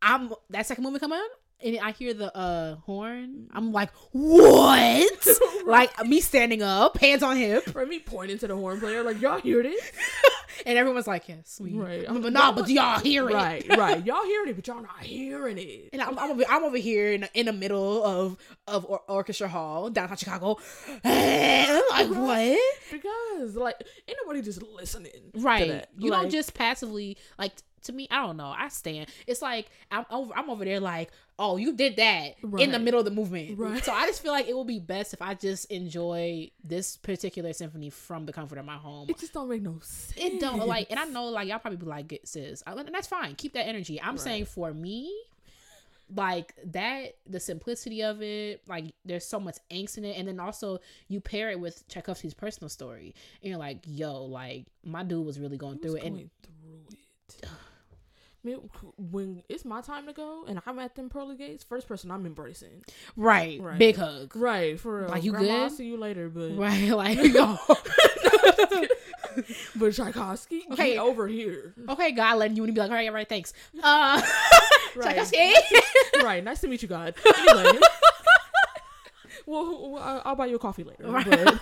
I'm 0.00 0.32
that 0.50 0.66
second 0.66 0.84
movie 0.84 1.00
come 1.00 1.12
on 1.12 1.28
and 1.64 1.78
I 1.80 1.92
hear 1.92 2.14
the 2.14 2.34
uh 2.36 2.76
horn. 2.76 3.48
I'm 3.52 3.72
like, 3.72 3.90
what? 4.12 5.28
like 5.66 6.06
me 6.06 6.20
standing 6.20 6.62
up, 6.62 6.98
hands 6.98 7.22
on 7.22 7.36
hip, 7.36 7.64
for 7.64 7.84
me 7.86 7.98
pointing 8.00 8.38
to 8.38 8.46
the 8.48 8.54
horn 8.56 8.80
player 8.80 9.02
like 9.02 9.20
y'all 9.20 9.40
hear 9.40 9.62
this 9.62 9.92
and 10.66 10.78
everyone's 10.78 11.06
like, 11.06 11.28
yes, 11.28 11.60
we. 11.60 11.72
Right. 11.74 12.04
I'm, 12.08 12.20
but 12.22 12.32
nah, 12.32 12.52
but 12.52 12.68
y'all 12.68 12.98
hear 13.00 13.28
it? 13.28 13.34
right 13.34 13.64
right 13.76 14.04
y'all 14.06 14.24
hearing 14.24 14.48
it 14.50 14.56
but 14.56 14.66
y'all 14.66 14.82
not 14.82 15.02
hearing 15.02 15.58
it 15.58 15.90
And 15.92 16.02
I'm, 16.02 16.18
I'm, 16.18 16.30
over, 16.32 16.44
I'm 16.48 16.64
over 16.64 16.76
here 16.78 17.12
in, 17.12 17.28
in 17.34 17.46
the 17.46 17.52
middle 17.52 18.02
of 18.04 18.36
of 18.66 18.84
or- 18.86 19.02
orchestra 19.08 19.48
hall 19.48 19.90
downtown 19.90 20.16
Chicago. 20.16 20.58
I'm 21.04 21.82
like, 21.90 22.08
what? 22.10 22.58
because 22.90 23.56
like 23.56 23.76
ain't 24.06 24.18
nobody 24.24 24.42
just 24.42 24.62
listening 24.62 25.12
to 25.34 25.40
Right. 25.40 25.68
that. 25.68 25.88
You 25.96 26.10
Like, 26.10 26.22
don't 26.22 26.30
just 26.30 26.54
passively 26.54 27.16
like 27.38 27.52
to 27.88 27.92
me. 27.92 28.06
I 28.10 28.24
don't 28.24 28.36
know. 28.36 28.54
I 28.56 28.68
stand. 28.68 29.08
It's 29.26 29.42
like 29.42 29.68
I'm 29.90 30.06
over. 30.10 30.32
I'm 30.36 30.48
over 30.48 30.64
there 30.64 30.80
like, 30.80 31.10
oh, 31.38 31.56
you 31.56 31.74
did 31.74 31.96
that 31.96 32.36
in 32.58 32.72
the 32.72 32.78
middle 32.78 32.98
of 32.98 33.04
the 33.04 33.10
movement. 33.12 33.58
Right. 33.58 33.84
So 33.84 33.92
I 33.92 34.06
just 34.06 34.22
feel 34.22 34.32
like 34.32 34.48
it 34.48 34.56
would 34.56 34.66
be 34.66 34.78
best 34.78 35.12
if 35.14 35.20
I 35.22 35.34
just 35.34 35.70
enjoy 35.70 36.50
this 36.64 36.96
particular 36.96 37.52
symphony 37.52 37.90
from 37.90 38.26
the 38.26 38.32
comfort 38.32 38.58
of 38.58 38.64
my 38.64 38.76
home. 38.76 39.08
it 39.10 39.18
just 39.18 39.32
don't 39.34 39.48
make 39.48 39.62
no 39.62 39.78
sense 39.82 40.14
It 40.16 40.40
don't 40.40 40.66
like, 40.66 40.86
and 40.90 40.98
I 40.98 41.04
know 41.04 41.26
like 41.26 41.48
y'all 41.48 41.58
probably 41.58 41.76
be 41.78 41.86
like, 41.86 42.08
"Get- 42.08 42.26
sis, 42.28 42.62
and 42.66 42.88
that's 42.94 43.08
fine. 43.08 43.34
Keep 43.34 43.52
that 43.54 43.66
energy. 43.66 44.00
I'm 44.00 44.10
Right. 44.10 44.20
saying 44.20 44.44
for 44.46 44.72
me, 44.72 45.12
like 46.14 46.54
that, 46.72 47.16
the 47.26 47.38
simplicity 47.38 48.02
of 48.02 48.22
it, 48.22 48.62
like 48.66 48.94
there's 49.04 49.26
so 49.26 49.38
much 49.38 49.58
angst 49.70 49.98
in 49.98 50.04
it, 50.06 50.16
and 50.16 50.26
then 50.26 50.40
also 50.40 50.78
you 51.08 51.20
pair 51.20 51.50
it 51.50 51.60
with 51.60 51.86
Tchaikovsky's 51.88 52.32
personal 52.34 52.68
story, 52.70 53.14
and 53.42 53.50
you're 53.50 53.58
like, 53.58 53.80
yo, 53.86 54.24
like 54.24 54.64
my 54.84 55.02
dude 55.04 55.24
was 55.26 55.38
really 55.38 55.58
going 55.58 55.74
He 55.76 55.80
through 55.82 55.92
was 55.94 56.02
it, 56.02 56.06
and 56.06 56.16
through 56.16 56.80
it. 56.92 56.98
Man, 58.48 58.60
when 59.10 59.42
it's 59.48 59.64
my 59.64 59.80
time 59.80 60.06
to 60.06 60.12
go 60.12 60.44
and 60.46 60.60
I'm 60.66 60.78
at 60.78 60.94
them 60.94 61.08
pearly 61.08 61.36
gates, 61.36 61.64
first 61.64 61.86
person 61.88 62.10
I'm 62.10 62.24
embracing. 62.26 62.84
right, 63.16 63.60
Right. 63.60 63.78
big 63.78 63.96
hug, 63.96 64.34
Right, 64.36 64.78
for 64.80 65.00
real. 65.00 65.08
Like, 65.08 65.24
you 65.24 65.32
Grandma, 65.32 65.52
I'll 65.64 65.68
good? 65.68 65.76
see 65.76 65.86
you 65.86 65.96
later, 65.96 66.28
but 66.28 66.52
right, 66.56 66.88
like 66.90 67.18
yo, 67.34 67.56
but 69.76 69.92
Tchaikovsky, 69.94 70.64
Okay. 70.72 70.72
okay, 70.72 70.98
over 70.98 71.28
here. 71.28 71.74
okay, 71.88 72.12
God 72.12 72.38
letting 72.38 72.56
you 72.56 72.64
and 72.64 72.74
be 72.74 72.80
like, 72.80 72.90
all 72.90 72.96
right, 72.96 73.08
all 73.08 73.14
right, 73.14 73.28
thanks, 73.28 73.52
uh, 73.82 74.20
Right. 74.96 75.16
Tchaikovsky. 75.26 75.52
right, 76.22 76.42
nice 76.42 76.60
to 76.62 76.68
meet 76.68 76.82
you, 76.82 76.88
God. 76.88 77.14
Anyway, 77.38 77.78
well, 79.46 79.92
well, 79.92 80.02
I'll- 80.02 80.22
I'll 80.24 80.36
buy 80.36 80.46
you 80.46 80.56
a 80.56 80.58
coffee 80.58 80.84
later. 80.84 81.04
Right. 81.10 81.26
But 81.28 81.60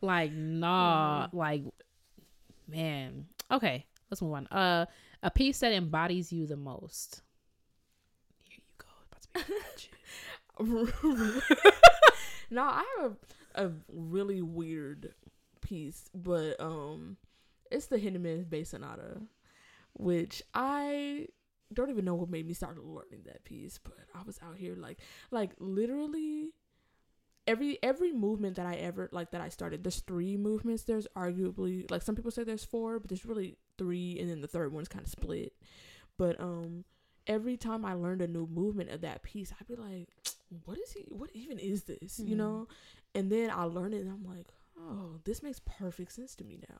like 0.00 0.32
nah 0.32 1.28
like 1.32 1.62
man 2.68 3.26
okay 3.50 3.86
let's 4.10 4.20
move 4.20 4.34
on 4.34 4.46
uh 4.48 4.84
a 5.24 5.30
piece 5.30 5.58
that 5.58 5.72
embodies 5.72 6.32
you 6.32 6.46
the 6.46 6.56
most 6.56 7.22
here 8.44 8.58
you 8.58 8.62
go 8.78 8.86
about 9.10 9.22
to 9.22 9.50
be 9.50 9.90
no, 12.50 12.62
I 12.62 12.84
have 13.00 13.16
a, 13.54 13.66
a 13.66 13.72
really 13.92 14.42
weird 14.42 15.14
piece, 15.60 16.08
but 16.14 16.60
um, 16.60 17.16
it's 17.70 17.86
the 17.86 17.98
Hindemith's 17.98 18.44
Bass 18.44 18.70
Sonata, 18.70 19.20
which 19.94 20.42
I 20.54 21.26
don't 21.72 21.90
even 21.90 22.04
know 22.04 22.14
what 22.14 22.30
made 22.30 22.46
me 22.46 22.54
start 22.54 22.78
learning 22.78 23.22
that 23.26 23.44
piece, 23.44 23.78
but 23.82 23.94
I 24.14 24.22
was 24.22 24.38
out 24.46 24.56
here 24.56 24.76
like, 24.76 25.00
like 25.30 25.50
literally 25.58 26.50
every 27.46 27.78
every 27.82 28.12
movement 28.12 28.56
that 28.56 28.66
I 28.66 28.74
ever 28.74 29.08
like 29.12 29.32
that 29.32 29.40
I 29.40 29.48
started. 29.48 29.82
There's 29.82 30.00
three 30.00 30.36
movements. 30.36 30.84
There's 30.84 31.08
arguably 31.16 31.90
like 31.90 32.02
some 32.02 32.14
people 32.14 32.30
say 32.30 32.44
there's 32.44 32.64
four, 32.64 33.00
but 33.00 33.08
there's 33.08 33.26
really 33.26 33.56
three, 33.78 34.18
and 34.18 34.28
then 34.30 34.40
the 34.40 34.48
third 34.48 34.72
one's 34.72 34.88
kind 34.88 35.04
of 35.04 35.10
split. 35.10 35.52
But 36.18 36.40
um, 36.40 36.84
every 37.26 37.56
time 37.56 37.84
I 37.84 37.94
learned 37.94 38.22
a 38.22 38.28
new 38.28 38.46
movement 38.46 38.90
of 38.90 39.00
that 39.02 39.22
piece, 39.22 39.52
I'd 39.58 39.66
be 39.66 39.76
like, 39.76 40.08
"What 40.64 40.78
is 40.78 40.92
he? 40.92 41.06
What 41.08 41.30
even 41.34 41.58
is 41.58 41.84
this?" 41.84 42.18
You 42.18 42.34
Mhm. 42.34 42.38
know. 42.38 42.68
And 43.14 43.30
then 43.30 43.50
I 43.50 43.64
learned 43.64 43.94
it, 43.94 44.02
and 44.02 44.10
I'm 44.10 44.24
like, 44.24 44.48
"Oh, 44.78 45.20
this 45.24 45.42
makes 45.42 45.60
perfect 45.64 46.12
sense 46.12 46.34
to 46.36 46.44
me 46.44 46.58
now." 46.68 46.78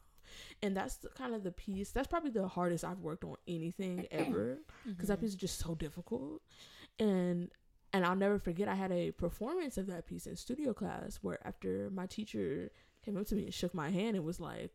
And 0.63 0.77
that's 0.77 0.97
the, 0.97 1.09
kind 1.11 1.35
of 1.35 1.43
the 1.45 1.53
piece. 1.53 1.91
That's 1.91 2.09
probably 2.09 2.31
the 2.31 2.49
hardest 2.49 2.85
I've 2.85 3.01
worked 3.01 3.25
on 3.25 3.37
anything 3.47 4.07
ever 4.11 4.59
because 4.97 5.09
that 5.09 5.19
Mhm. 5.19 5.21
piece 5.21 5.31
is 5.31 5.37
just 5.37 5.59
so 5.59 5.75
difficult. 5.75 6.43
And 6.99 7.51
and 7.93 8.05
I'll 8.05 8.17
never 8.17 8.39
forget 8.39 8.67
I 8.69 8.75
had 8.75 8.91
a 8.91 9.13
performance 9.13 9.79
of 9.79 9.87
that 9.87 10.07
piece 10.07 10.27
in 10.27 10.35
studio 10.37 10.73
class 10.75 11.19
where 11.23 11.39
after 11.47 11.91
my 11.91 12.07
teacher 12.07 12.71
came 13.05 13.17
up 13.17 13.27
to 13.27 13.37
me 13.37 13.45
and 13.45 13.55
shook 13.55 13.73
my 13.75 13.91
hand 13.91 14.17
and 14.17 14.25
was 14.25 14.41
like, 14.41 14.73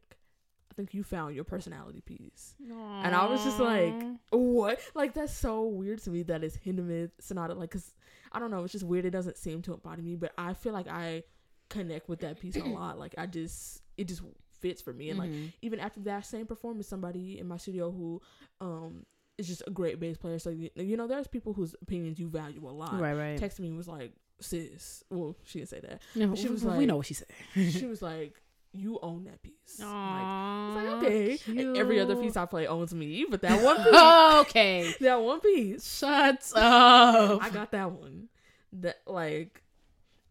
think 0.80 0.94
you 0.94 1.04
found 1.04 1.36
your 1.36 1.44
personality 1.44 2.00
piece. 2.02 2.56
And 2.70 3.14
I 3.14 3.26
was 3.28 3.44
just 3.44 3.60
like, 3.60 3.94
What? 4.30 4.80
Like 4.96 5.14
that's 5.14 5.34
so 5.36 5.66
weird 5.68 6.02
to 6.04 6.10
me 6.10 6.24
that 6.24 6.44
it's 6.44 6.56
Hindemith 6.58 7.12
Sonata. 7.20 7.54
Like, 7.54 7.72
cause 7.72 7.94
I 8.32 8.40
don't 8.40 8.50
know, 8.52 8.64
it's 8.64 8.72
just 8.72 8.86
weird. 8.86 9.06
It 9.06 9.10
doesn't 9.12 9.38
seem 9.38 9.62
to 9.64 9.74
embody 9.74 10.02
me, 10.02 10.16
but 10.16 10.32
I 10.38 10.54
feel 10.54 10.72
like 10.74 10.88
I 10.88 11.24
connect 11.70 12.08
with 12.08 12.20
that 12.22 12.40
piece 12.40 12.56
a 12.56 12.64
lot. 12.64 12.98
Like 12.98 13.16
I 13.18 13.26
just, 13.26 13.82
it 13.98 14.08
just 14.08 14.22
fits 14.62 14.82
for 14.82 14.94
me. 14.94 15.10
And 15.10 15.20
like 15.20 15.30
Mhm. 15.30 15.52
even 15.62 15.80
after 15.80 16.00
that 16.02 16.26
same 16.26 16.46
performance, 16.46 16.88
somebody 16.88 17.40
in 17.40 17.48
my 17.48 17.58
studio 17.58 17.92
who 17.92 18.22
um 18.62 19.06
is 19.38 19.48
just 19.48 19.64
a 19.68 19.72
great 19.72 20.00
bass 20.00 20.18
player. 20.18 20.40
So 20.40 20.50
you, 20.50 20.98
know, 20.98 21.08
there's 21.08 21.28
people 21.28 21.54
whose 21.54 21.76
opinions 21.82 22.20
you 22.20 22.30
value 22.30 22.66
a 22.68 22.72
lot. 22.72 23.00
right, 23.00 23.14
right. 23.14 23.40
Texted 23.40 23.60
me 23.62 23.68
and 23.70 23.78
was 23.78 23.88
like, 23.88 24.12
"Sis," 24.42 25.04
well, 25.10 25.36
she 25.46 25.60
didn't 25.60 25.70
say 25.70 25.80
that. 25.82 26.02
No, 26.16 26.36
she 26.36 26.50
was 26.50 26.64
we 26.64 26.70
like- 26.72 26.88
know 26.88 26.98
what 26.98 27.06
she 27.06 27.14
said. 27.14 27.28
she 27.54 27.86
was 27.94 28.02
like, 28.02 28.42
"You 28.74 29.00
own 29.02 29.26
that 29.26 29.42
piece." 29.42 29.80
Like, 29.80 29.88
Aww, 29.88 30.68
it's 30.68 30.76
like, 30.76 31.04
okay. 31.04 31.40
And 31.48 31.78
every 31.78 32.00
other 32.00 32.16
piece 32.16 32.38
I 32.38 32.46
play 32.46 32.68
owns 32.68 32.94
me, 32.94 33.26
but 33.30 33.42
that 33.42 33.64
one 33.64 33.78
piece, 33.84 34.50
okay, 34.50 34.96
that 35.02 35.22
one 35.22 35.40
piece, 35.40 35.98
shut 35.98 36.52
up. 36.56 37.44
I 37.44 37.50
got 37.50 37.72
that 37.72 37.92
one. 37.92 38.30
That 38.74 39.00
like, 39.08 39.64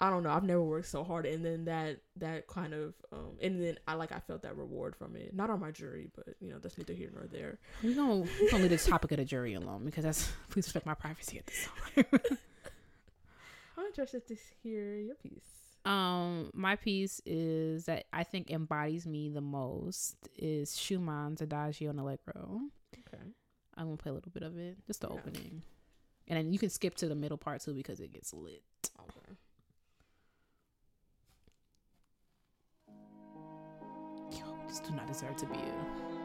I 0.00 0.10
don't 0.10 0.22
know. 0.22 0.30
I've 0.30 0.44
never 0.44 0.62
worked 0.62 0.86
so 0.86 1.02
hard, 1.02 1.26
and 1.26 1.44
then 1.44 1.64
that 1.64 1.98
that 2.16 2.46
kind 2.46 2.72
of, 2.72 2.94
um, 3.12 3.32
and 3.42 3.60
then 3.62 3.78
I 3.88 3.94
like 3.94 4.12
I 4.12 4.20
felt 4.20 4.42
that 4.42 4.56
reward 4.56 4.94
from 4.94 5.16
it. 5.16 5.34
Not 5.34 5.50
on 5.50 5.58
my 5.60 5.72
jury, 5.72 6.08
but 6.14 6.34
you 6.40 6.50
know 6.50 6.58
that's 6.58 6.78
neither 6.78 6.92
here 6.92 7.10
nor 7.12 7.26
there. 7.26 7.58
We're 7.82 7.94
gonna, 7.94 8.20
we're 8.40 8.50
gonna 8.50 8.62
leave 8.62 8.70
this 8.70 8.86
topic 8.86 9.10
of 9.12 9.18
the 9.18 9.24
jury 9.24 9.54
alone 9.54 9.84
because 9.84 10.04
that's 10.04 10.30
please 10.50 10.66
respect 10.66 10.86
my 10.86 10.94
privacy 10.94 11.38
at 11.38 11.46
this 11.46 11.68
time. 11.94 12.04
I'm 13.76 13.86
interested 13.86 14.26
to 14.28 14.36
hear 14.62 14.94
your 14.96 15.14
piece. 15.16 15.67
Um, 15.84 16.50
my 16.54 16.76
piece 16.76 17.20
is 17.24 17.84
that 17.86 18.04
I 18.12 18.24
think 18.24 18.50
embodies 18.50 19.06
me 19.06 19.28
the 19.30 19.40
most 19.40 20.16
is 20.36 20.72
Schumann's 20.76 21.40
Adagio 21.40 21.90
and 21.90 21.98
Allegro. 22.00 22.60
Okay. 22.98 23.22
I'm 23.76 23.84
gonna 23.86 23.96
play 23.96 24.10
a 24.10 24.14
little 24.14 24.32
bit 24.32 24.42
of 24.42 24.58
it, 24.58 24.76
just 24.86 25.00
the 25.02 25.08
Yeah. 25.08 25.14
opening, 25.14 25.62
and 26.26 26.36
then 26.36 26.52
you 26.52 26.58
can 26.58 26.68
skip 26.70 26.94
to 26.96 27.08
the 27.08 27.14
middle 27.14 27.38
part 27.38 27.60
too 27.60 27.74
because 27.74 28.00
it 28.00 28.12
gets 28.12 28.34
lit. 28.34 28.62
Okay. 29.00 29.36
Yo, 34.32 34.58
this 34.66 34.80
do 34.80 34.92
not 34.94 35.06
deserve 35.06 35.36
to 35.36 35.46
be 35.46 35.54
a. 35.58 36.17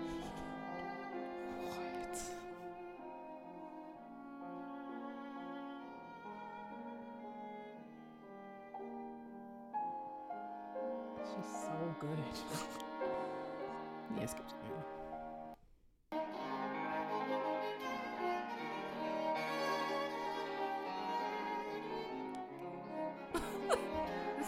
She's 11.35 11.51
so 11.63 11.95
good. 11.99 12.19
yeah, 14.19 14.25
skip 14.25 14.47
to 14.47 14.53
the 14.55 14.63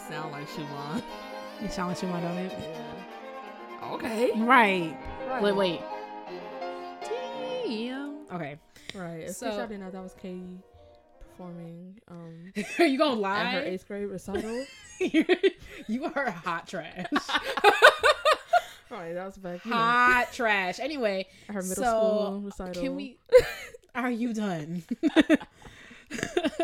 sound 0.09 0.31
like 0.31 0.47
Schumann. 0.49 1.03
You 1.61 1.69
sound 1.69 1.89
like 1.89 1.97
Schumann, 1.97 2.21
don't 2.21 2.37
it? 2.37 2.51
Yeah. 2.59 3.87
Okay. 3.93 4.31
Right. 4.41 4.95
Right. 5.27 5.43
Wait, 5.43 5.55
wait. 5.55 5.81
Damn. 7.01 8.19
Okay. 8.31 8.57
Right. 8.93 9.23
In 9.23 9.33
So- 9.33 9.47
y'all 9.47 9.67
didn't 9.67 9.81
know, 9.81 9.91
that 9.91 10.03
was 10.03 10.13
Katie 10.13 10.59
performing 11.19 11.99
um 12.09 12.53
Are 12.79 12.85
you 12.85 12.97
gonna 12.97 13.13
at 13.13 13.17
lie? 13.19 13.51
her 13.51 13.61
eighth 13.61 13.87
grade 13.87 14.07
recital. 14.07 14.65
you 14.99 16.05
are 16.15 16.31
hot 16.31 16.67
trash. 16.67 17.05
right. 18.89 19.13
That 19.13 19.25
was 19.25 19.38
back. 19.38 19.63
You 19.65 19.71
know, 19.71 19.77
hot 19.77 20.27
trash. 20.34 20.79
Anyway, 20.79 21.27
her 21.47 21.62
middle 21.62 21.75
so, 21.75 21.81
school 21.84 22.41
recital. 22.45 22.81
can 22.84 22.95
we? 22.95 23.17
Are 23.95 24.12
you 24.12 24.34
done? 24.34 24.84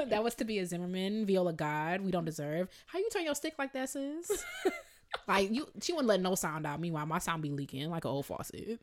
that 0.10 0.24
was 0.24 0.36
to 0.36 0.46
be 0.46 0.60
a 0.60 0.66
Zimmermann 0.66 1.26
Viola 1.26 1.54
God. 1.54 2.02
We 2.02 2.12
don't 2.12 2.26
deserve. 2.26 2.70
How 2.88 3.00
you 3.00 3.10
turn 3.12 3.24
your 3.26 3.36
stick 3.36 3.54
like 3.58 3.74
that, 3.74 3.90
sis? 3.90 4.44
like 5.28 5.52
you, 5.52 5.68
she 5.82 5.94
wouldn't 5.94 6.08
let 6.10 6.22
no 6.22 6.36
sound 6.36 6.66
out. 6.66 6.80
Meanwhile, 6.80 7.06
my 7.06 7.20
sound 7.20 7.42
be 7.42 7.50
leaking 7.52 7.90
like 7.90 8.06
an 8.06 8.12
old 8.12 8.26
faucet. 8.26 8.80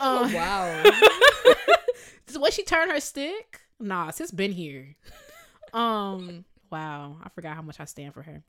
Oh 0.00 0.24
Um, 0.24 0.32
wow. 0.32 0.82
the 2.26 2.40
way 2.40 2.50
she 2.50 2.64
turned 2.64 2.90
her 2.90 3.00
stick, 3.00 3.60
nah, 3.78 4.10
sis 4.10 4.30
been 4.30 4.52
here. 4.52 4.96
Um, 5.72 6.44
wow, 6.70 7.16
I 7.22 7.28
forgot 7.30 7.54
how 7.56 7.62
much 7.62 7.78
I 7.80 7.84
stand 7.84 8.14
for 8.14 8.22
her. 8.22 8.42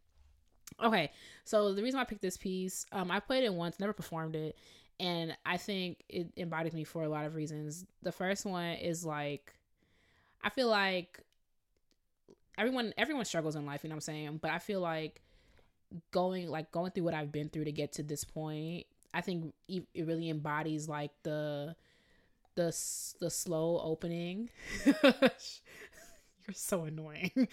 Okay, 0.82 1.12
so 1.46 1.74
the 1.74 1.84
reason 1.84 2.00
I 2.00 2.04
picked 2.04 2.22
this 2.22 2.38
piece, 2.38 2.86
um, 2.92 3.12
I 3.12 3.20
played 3.20 3.44
it 3.44 3.54
once, 3.54 3.80
never 3.80 3.94
performed 3.94 4.36
it, 4.36 4.58
and 5.00 5.36
I 5.46 5.58
think 5.58 6.04
it 6.10 6.32
embodies 6.38 6.74
me 6.74 6.84
for 6.84 7.04
a 7.04 7.10
lot 7.10 7.26
of 7.26 7.36
reasons. 7.36 7.86
The 8.02 8.12
first 8.12 8.46
one 8.46 8.74
is 8.76 9.06
like, 9.06 9.54
I 10.44 10.50
feel 10.50 10.70
like 10.70 11.22
everyone 12.58 12.94
everyone 12.98 13.26
struggles 13.26 13.56
in 13.56 13.66
life, 13.66 13.84
you 13.84 13.90
know 13.90 13.94
what 13.96 13.98
I'm 13.98 14.02
saying? 14.02 14.40
But 14.42 14.52
I 14.52 14.60
feel 14.60 14.82
like 14.82 15.22
going 16.12 16.50
like 16.50 16.72
going 16.72 16.92
through 16.92 17.04
what 17.06 17.14
I've 17.14 17.32
been 17.32 17.50
through 17.50 17.66
to 17.66 17.72
get 17.72 17.94
to 17.94 18.04
this 18.04 18.24
point, 18.24 18.86
I 19.14 19.22
think 19.22 19.54
it 19.68 19.86
really 19.96 20.30
embodies 20.30 20.90
like 20.90 21.12
the 21.24 21.76
the 22.56 22.76
the 23.20 23.30
slow 23.30 23.82
opening. 23.84 24.50
You're 26.48 26.54
so 26.56 26.84
annoying. 26.84 27.48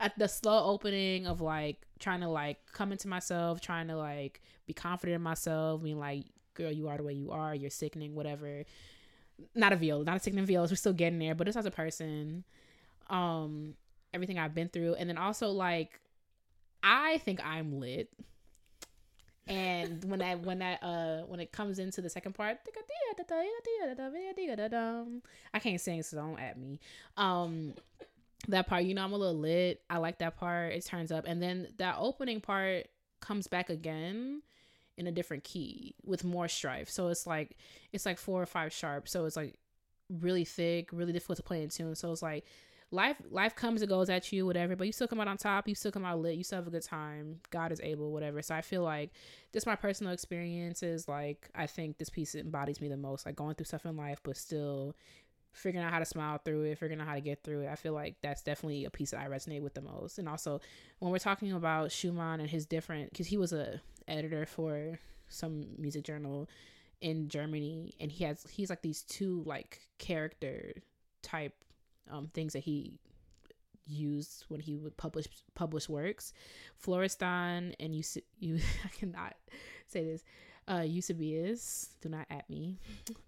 At 0.00 0.18
the 0.18 0.28
slow 0.28 0.64
opening 0.64 1.26
of 1.26 1.40
like 1.40 1.82
trying 1.98 2.20
to 2.20 2.28
like 2.28 2.58
come 2.72 2.92
into 2.92 3.08
myself, 3.08 3.60
trying 3.60 3.88
to 3.88 3.96
like 3.96 4.40
be 4.66 4.72
confident 4.72 5.16
in 5.16 5.22
myself, 5.22 5.82
being 5.82 5.98
like, 5.98 6.24
girl, 6.54 6.70
you 6.70 6.88
are 6.88 6.96
the 6.96 7.02
way 7.02 7.12
you 7.12 7.30
are, 7.30 7.54
you're 7.54 7.70
sickening, 7.70 8.14
whatever. 8.14 8.64
Not 9.54 9.72
a 9.72 9.76
veil, 9.76 10.02
not 10.04 10.16
a 10.16 10.20
sickening 10.20 10.46
veil. 10.46 10.62
We're 10.62 10.76
still 10.76 10.92
getting 10.92 11.18
there, 11.18 11.34
but 11.34 11.46
just 11.46 11.58
as 11.58 11.66
a 11.66 11.70
person, 11.70 12.44
um, 13.10 13.74
everything 14.14 14.38
I've 14.38 14.54
been 14.54 14.68
through, 14.68 14.94
and 14.94 15.08
then 15.08 15.18
also 15.18 15.50
like, 15.50 16.00
I 16.82 17.18
think 17.18 17.44
I'm 17.44 17.80
lit. 17.80 18.10
And 19.48 20.02
when 20.04 20.18
that 20.18 20.40
when 20.40 20.58
that 20.58 20.82
uh 20.82 21.18
when 21.22 21.38
it 21.38 21.52
comes 21.52 21.78
into 21.78 22.00
the 22.00 22.10
second 22.10 22.34
part, 22.34 22.58
I 25.54 25.58
can't 25.60 25.80
sing, 25.80 26.02
so 26.02 26.16
don't 26.16 26.40
at 26.40 26.58
me. 26.58 26.80
Um, 27.16 27.74
that 28.52 28.66
part, 28.66 28.84
you 28.84 28.94
know, 28.94 29.04
I'm 29.04 29.12
a 29.12 29.16
little 29.16 29.38
lit. 29.38 29.82
I 29.88 29.98
like 29.98 30.18
that 30.18 30.36
part. 30.36 30.72
It 30.72 30.84
turns 30.84 31.12
up, 31.12 31.24
and 31.26 31.42
then 31.42 31.68
that 31.78 31.96
opening 31.98 32.40
part 32.40 32.88
comes 33.20 33.46
back 33.46 33.70
again 33.70 34.42
in 34.96 35.06
a 35.06 35.12
different 35.12 35.44
key 35.44 35.94
with 36.04 36.24
more 36.24 36.48
strife. 36.48 36.88
So 36.88 37.08
it's 37.08 37.26
like 37.26 37.56
it's 37.92 38.06
like 38.06 38.18
four 38.18 38.42
or 38.42 38.46
five 38.46 38.72
sharp. 38.72 39.08
So 39.08 39.24
it's 39.24 39.36
like 39.36 39.58
really 40.08 40.44
thick, 40.44 40.90
really 40.92 41.12
difficult 41.12 41.36
to 41.36 41.42
play 41.42 41.62
in 41.62 41.68
tune. 41.68 41.94
So 41.94 42.12
it's 42.12 42.22
like 42.22 42.44
life 42.90 43.16
life 43.30 43.54
comes 43.54 43.82
and 43.82 43.88
goes 43.88 44.08
at 44.08 44.32
you, 44.32 44.46
whatever, 44.46 44.76
but 44.76 44.86
you 44.86 44.92
still 44.92 45.08
come 45.08 45.20
out 45.20 45.28
on 45.28 45.36
top, 45.36 45.68
you 45.68 45.74
still 45.74 45.90
come 45.90 46.04
out 46.04 46.20
lit, 46.20 46.36
you 46.36 46.44
still 46.44 46.58
have 46.58 46.66
a 46.66 46.70
good 46.70 46.82
time. 46.82 47.40
God 47.50 47.72
is 47.72 47.80
able, 47.82 48.12
whatever. 48.12 48.40
So 48.42 48.54
I 48.54 48.62
feel 48.62 48.82
like 48.82 49.10
just 49.52 49.66
my 49.66 49.76
personal 49.76 50.12
experiences, 50.12 51.08
like 51.08 51.48
I 51.54 51.66
think 51.66 51.98
this 51.98 52.10
piece 52.10 52.34
embodies 52.34 52.80
me 52.80 52.88
the 52.88 52.96
most. 52.96 53.26
Like 53.26 53.36
going 53.36 53.54
through 53.54 53.66
stuff 53.66 53.84
in 53.84 53.96
life, 53.96 54.20
but 54.22 54.36
still 54.36 54.94
figuring 55.56 55.84
out 55.84 55.92
how 55.92 55.98
to 55.98 56.04
smile 56.04 56.38
through 56.44 56.64
it, 56.64 56.78
figuring 56.78 57.00
out 57.00 57.08
how 57.08 57.14
to 57.14 57.20
get 57.20 57.42
through 57.42 57.62
it. 57.62 57.68
I 57.68 57.76
feel 57.76 57.94
like 57.94 58.16
that's 58.22 58.42
definitely 58.42 58.84
a 58.84 58.90
piece 58.90 59.10
that 59.12 59.20
I 59.20 59.28
resonate 59.28 59.62
with 59.62 59.74
the 59.74 59.80
most. 59.80 60.18
And 60.18 60.28
also 60.28 60.60
when 60.98 61.10
we're 61.10 61.18
talking 61.18 61.52
about 61.52 61.90
Schumann 61.90 62.40
and 62.40 62.50
his 62.50 62.66
different 62.66 63.10
because 63.10 63.26
he 63.26 63.36
was 63.36 63.52
a 63.52 63.80
editor 64.06 64.46
for 64.46 64.98
some 65.28 65.66
music 65.78 66.04
journal 66.04 66.48
in 67.00 67.28
Germany 67.28 67.94
and 68.00 68.12
he 68.12 68.24
has 68.24 68.46
he's 68.50 68.70
like 68.70 68.82
these 68.82 69.02
two 69.02 69.42
like 69.46 69.80
character 69.98 70.72
type 71.22 71.54
um 72.10 72.28
things 72.32 72.52
that 72.52 72.62
he 72.62 72.94
used 73.86 74.44
when 74.48 74.60
he 74.60 74.76
would 74.76 74.96
publish 74.96 75.26
publish 75.54 75.88
works. 75.88 76.32
Florestan 76.76 77.74
and 77.80 77.94
you 77.94 78.02
you 78.38 78.58
I 78.84 78.88
cannot 78.88 79.34
say 79.86 80.04
this. 80.04 80.22
Uh 80.68 80.84
Eusebius, 80.86 81.90
do 82.00 82.08
not 82.08 82.26
at 82.30 82.48
me. 82.50 82.78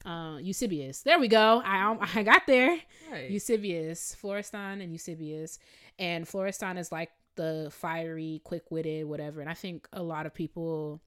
Uh 0.05 0.39
Eusebius. 0.41 1.03
There 1.03 1.19
we 1.19 1.29
go. 1.29 1.63
I 1.65 1.97
I 2.15 2.23
got 2.23 2.47
there. 2.47 2.79
Right. 3.11 3.31
Eusebius, 3.31 4.15
Florestan, 4.15 4.81
and 4.81 4.93
Eusebius. 4.93 5.59
And 5.99 6.27
Florestan 6.27 6.79
is 6.79 6.91
like 6.93 7.11
the 7.37 7.71
fiery, 7.71 8.41
quick 8.45 8.71
witted, 8.71 9.07
whatever. 9.07 9.41
And 9.41 9.49
I 9.49 9.55
think 9.55 9.89
a 9.93 10.03
lot 10.03 10.27
of 10.27 10.35
people 10.35 11.01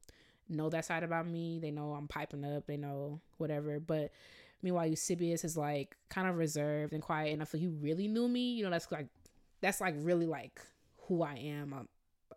know 0.49 0.69
that 0.69 0.85
side 0.85 1.03
about 1.03 1.27
me. 1.27 1.59
They 1.59 1.71
know 1.71 1.93
I'm 1.93 2.07
piping 2.07 2.45
up, 2.45 2.65
they 2.67 2.77
know 2.77 3.19
whatever. 3.37 3.79
But 3.79 4.11
meanwhile, 4.61 4.87
Eusebius 4.87 5.43
is 5.43 5.57
like 5.57 5.97
kind 6.09 6.27
of 6.27 6.37
reserved 6.37 6.93
and 6.93 7.01
quiet. 7.01 7.33
And 7.33 7.41
if 7.41 7.53
you 7.53 7.77
really 7.81 8.07
knew 8.07 8.27
me, 8.27 8.53
you 8.53 8.63
know, 8.63 8.69
that's 8.69 8.91
like, 8.91 9.07
that's 9.61 9.81
like 9.81 9.95
really 9.97 10.25
like 10.25 10.61
who 11.07 11.21
I 11.21 11.35
am. 11.35 11.73
I'm 11.73 11.87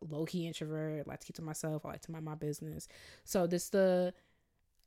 low 0.08 0.24
key 0.24 0.46
introvert, 0.46 1.04
I 1.06 1.10
like 1.10 1.20
to 1.20 1.26
keep 1.26 1.36
to 1.36 1.42
myself, 1.42 1.84
I 1.84 1.90
like 1.90 2.02
to 2.02 2.12
mind 2.12 2.24
my 2.24 2.34
business. 2.34 2.88
So 3.24 3.46
this 3.46 3.68
the, 3.68 4.12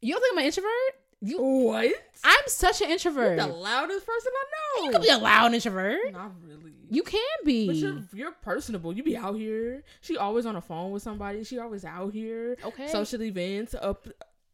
you 0.01 0.13
don't 0.13 0.22
think 0.22 0.34
I'm 0.34 0.39
an 0.39 0.45
introvert? 0.45 0.72
You, 1.20 1.41
what? 1.41 1.95
I'm 2.24 2.43
such 2.45 2.82
an 2.82 2.91
introvert. 2.91 3.39
the 3.39 3.47
loudest 3.47 4.05
person 4.05 4.32
I 4.36 4.45
know. 4.80 4.86
You 4.86 4.91
can 4.91 5.01
be 5.01 5.09
a 5.09 5.18
loud 5.18 5.53
introvert. 5.53 6.11
Not 6.11 6.32
really. 6.45 6.74
You 6.89 7.01
can 7.01 7.20
be. 7.43 7.68
But 7.68 7.76
you're 7.76 8.03
you're 8.13 8.32
personable. 8.32 8.93
You 8.93 9.01
be 9.01 9.18
out 9.18 9.36
here. 9.36 9.84
She 10.01 10.15
always 10.15 10.45
on 10.45 10.53
the 10.53 10.61
phone 10.61 10.91
with 10.91 11.01
somebody. 11.01 11.43
She 11.43 11.57
always 11.57 11.84
out 11.84 12.13
here. 12.13 12.55
okay. 12.63 12.88
Social 12.88 13.24
events 13.24 13.74
up 13.74 14.07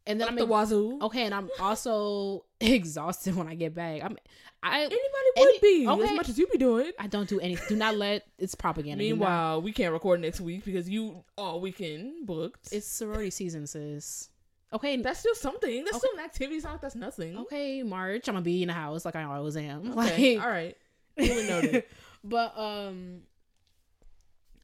and 0.06 0.20
then 0.20 0.26
up 0.28 0.32
I'm 0.32 0.36
the 0.38 0.46
wazoo. 0.46 0.98
okay, 1.02 1.24
and 1.24 1.34
I'm 1.34 1.48
also 1.60 2.44
exhausted 2.60 3.34
when 3.36 3.48
I 3.48 3.54
get 3.54 3.74
back. 3.74 4.02
I'm 4.04 4.16
I 4.62 4.80
Anybody 4.84 4.98
Any- 5.36 5.44
would 5.52 5.60
be 5.60 5.88
okay. 5.88 6.04
as 6.12 6.16
much 6.16 6.28
as 6.30 6.38
you 6.38 6.46
be 6.46 6.56
doing. 6.58 6.90
I 6.98 7.06
don't 7.06 7.28
do 7.28 7.38
anything. 7.40 7.66
Do 7.68 7.76
not 7.76 7.96
let 7.96 8.24
it's 8.38 8.54
propaganda. 8.54 9.02
Meanwhile, 9.04 9.60
we 9.60 9.72
can't 9.72 9.92
record 9.92 10.20
next 10.20 10.40
week 10.40 10.64
because 10.64 10.88
you 10.88 11.22
all 11.36 11.60
weekend 11.60 12.26
booked. 12.26 12.72
it's 12.72 12.86
sorority 12.86 13.30
season, 13.30 13.66
sis. 13.66 14.30
Okay, 14.72 14.96
That's 14.96 15.20
still 15.20 15.34
something. 15.36 15.84
That's 15.84 15.96
Okay. 15.98 16.06
still 16.08 16.18
an 16.18 16.24
activity. 16.24 16.56
It's 16.56 16.64
not 16.64 16.72
like 16.72 16.80
that's 16.80 16.94
nothing. 16.96 17.36
okay, 17.38 17.82
March. 17.82 18.26
I'm 18.28 18.34
gonna 18.34 18.42
be 18.44 18.62
in 18.62 18.68
the 18.68 18.74
house 18.74 19.04
like 19.04 19.14
I 19.16 19.24
always 19.24 19.56
am. 19.56 19.92
Okay. 19.98 20.36
Like, 20.36 20.44
All 20.44 20.50
right. 20.50 20.76
Duly 21.18 21.46
noted. 21.46 21.84
but 22.24 22.58
um, 22.58 23.20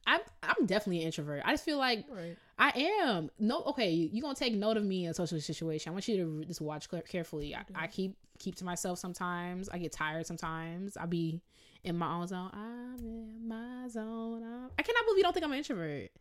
I'm 0.07 0.21
I'm 0.43 0.65
definitely 0.65 0.99
an 1.01 1.07
introvert. 1.07 1.43
I 1.45 1.51
just 1.51 1.63
feel 1.65 1.77
like 1.77 2.05
Right. 2.09 2.37
I 2.57 2.69
am. 3.03 3.29
No, 3.39 3.63
okay, 3.63 3.91
you 3.91 4.19
are 4.19 4.21
gonna 4.21 4.35
take 4.35 4.53
note 4.53 4.77
of 4.77 4.83
me 4.83 5.05
in 5.05 5.11
a 5.11 5.13
social 5.13 5.39
situation. 5.39 5.89
I 5.89 5.93
want 5.93 6.07
you 6.07 6.17
to 6.17 6.45
just 6.45 6.61
watch 6.61 6.87
carefully. 7.07 7.55
I, 7.55 7.63
I 7.75 7.87
keep 7.87 8.17
keep 8.39 8.55
to 8.55 8.65
myself 8.65 8.99
sometimes. 8.99 9.69
I 9.69 9.77
get 9.77 9.91
tired 9.91 10.25
sometimes. 10.25 10.97
I 10.97 11.05
be 11.05 11.41
in 11.83 11.97
my 11.97 12.13
own 12.13 12.27
zone. 12.27 12.49
I'm 12.53 12.97
in 12.99 13.47
my 13.47 13.87
zone. 13.87 14.43
I'm... 14.43 14.69
I 14.77 14.83
cannot 14.83 15.05
believe 15.05 15.17
you 15.17 15.23
don't 15.23 15.33
think 15.33 15.45
I'm 15.45 15.51
an 15.51 15.57
introvert. 15.57 16.11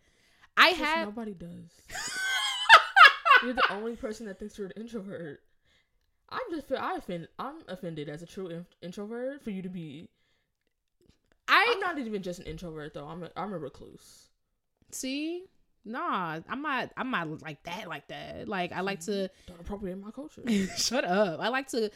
I 0.56 0.68
have. 0.68 1.08
nobody 1.08 1.34
does. 1.34 1.70
You're 3.42 3.54
the 3.54 3.72
only 3.72 3.96
person 3.96 4.26
that 4.26 4.38
thinks 4.38 4.58
you're 4.58 4.66
an 4.66 4.74
introvert. 4.76 5.40
I'm 6.28 6.40
just 6.50 6.68
feel 6.68 6.76
I 6.78 6.96
offend. 6.96 7.28
I'm 7.38 7.62
offended 7.68 8.08
as 8.08 8.22
a 8.22 8.26
true 8.26 8.48
in- 8.48 8.66
introvert 8.82 9.42
for 9.42 9.50
you 9.50 9.62
to 9.62 9.68
be. 9.70 10.08
I 11.50 11.72
I'm 11.74 11.80
not 11.80 11.98
even 11.98 12.22
just 12.22 12.40
an 12.40 12.46
introvert 12.46 12.94
though. 12.94 13.06
I'm 13.06 13.24
a, 13.24 13.30
I'm 13.36 13.52
a 13.52 13.58
recluse. 13.58 14.28
see. 14.90 15.44
Nah, 15.84 16.40
I'm 16.48 16.60
not. 16.60 16.90
I'm 16.96 17.10
not 17.10 17.40
like 17.42 17.62
that. 17.64 17.88
Like 17.88 18.08
that. 18.08 18.46
Like 18.48 18.72
I 18.72 18.80
like 18.82 19.00
to. 19.00 19.30
Don't 19.46 19.60
appropriate 19.60 19.96
my 19.98 20.10
culture. 20.10 20.42
Shut 20.76 21.04
up. 21.04 21.40
I 21.40 21.48
like 21.48 21.68
to. 21.68 21.90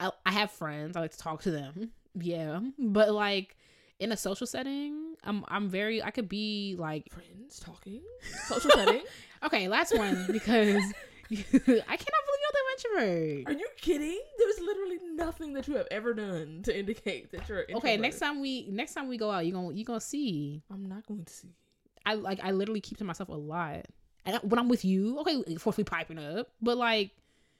I, 0.00 0.10
I 0.24 0.32
have 0.32 0.50
friends. 0.50 0.96
I 0.96 1.00
like 1.00 1.12
to 1.12 1.18
talk 1.18 1.42
to 1.42 1.50
them. 1.50 1.90
Yeah, 2.18 2.60
but 2.78 3.12
like 3.12 3.56
in 4.00 4.10
a 4.10 4.16
social 4.16 4.46
setting, 4.46 5.16
I'm 5.22 5.44
I'm 5.48 5.68
very. 5.68 6.02
I 6.02 6.10
could 6.10 6.28
be 6.30 6.76
like 6.78 7.12
Friends 7.12 7.60
talking, 7.60 8.02
social 8.46 8.70
setting. 8.70 9.02
Okay, 9.44 9.68
last 9.68 9.96
one 9.96 10.26
because 10.32 10.82
I 11.30 11.96
cannot 11.96 12.24
believe 12.82 12.98
you're 12.98 13.28
introvert. 13.38 13.48
Are 13.56 13.58
you 13.58 13.68
kidding? 13.80 14.20
There's 14.38 14.60
literally 14.60 14.98
nothing 15.14 15.52
that 15.54 15.66
you 15.68 15.74
have 15.76 15.86
ever 15.90 16.14
done 16.14 16.60
to 16.64 16.76
indicate 16.78 17.30
that 17.32 17.48
you're. 17.48 17.64
Okay, 17.76 17.96
next 17.96 18.18
time 18.18 18.40
we 18.40 18.66
next 18.70 18.94
time 18.94 19.08
we 19.08 19.16
go 19.16 19.30
out, 19.30 19.46
you 19.46 19.52
gonna 19.52 19.72
you 19.74 19.84
gonna 19.84 20.00
see. 20.00 20.62
I'm 20.70 20.86
not 20.86 21.06
going 21.06 21.24
to 21.24 21.32
see. 21.32 21.54
I 22.04 22.14
like 22.14 22.40
I 22.42 22.52
literally 22.52 22.80
keep 22.80 22.98
to 22.98 23.04
myself 23.04 23.28
a 23.28 23.34
lot, 23.34 23.86
and 24.24 24.36
I- 24.36 24.40
when 24.40 24.58
I'm 24.58 24.68
with 24.68 24.84
you, 24.84 25.18
okay, 25.20 25.42
of 25.54 25.62
course 25.62 25.76
we 25.76 25.84
piping 25.84 26.18
up, 26.18 26.48
but 26.62 26.76
like 26.76 27.10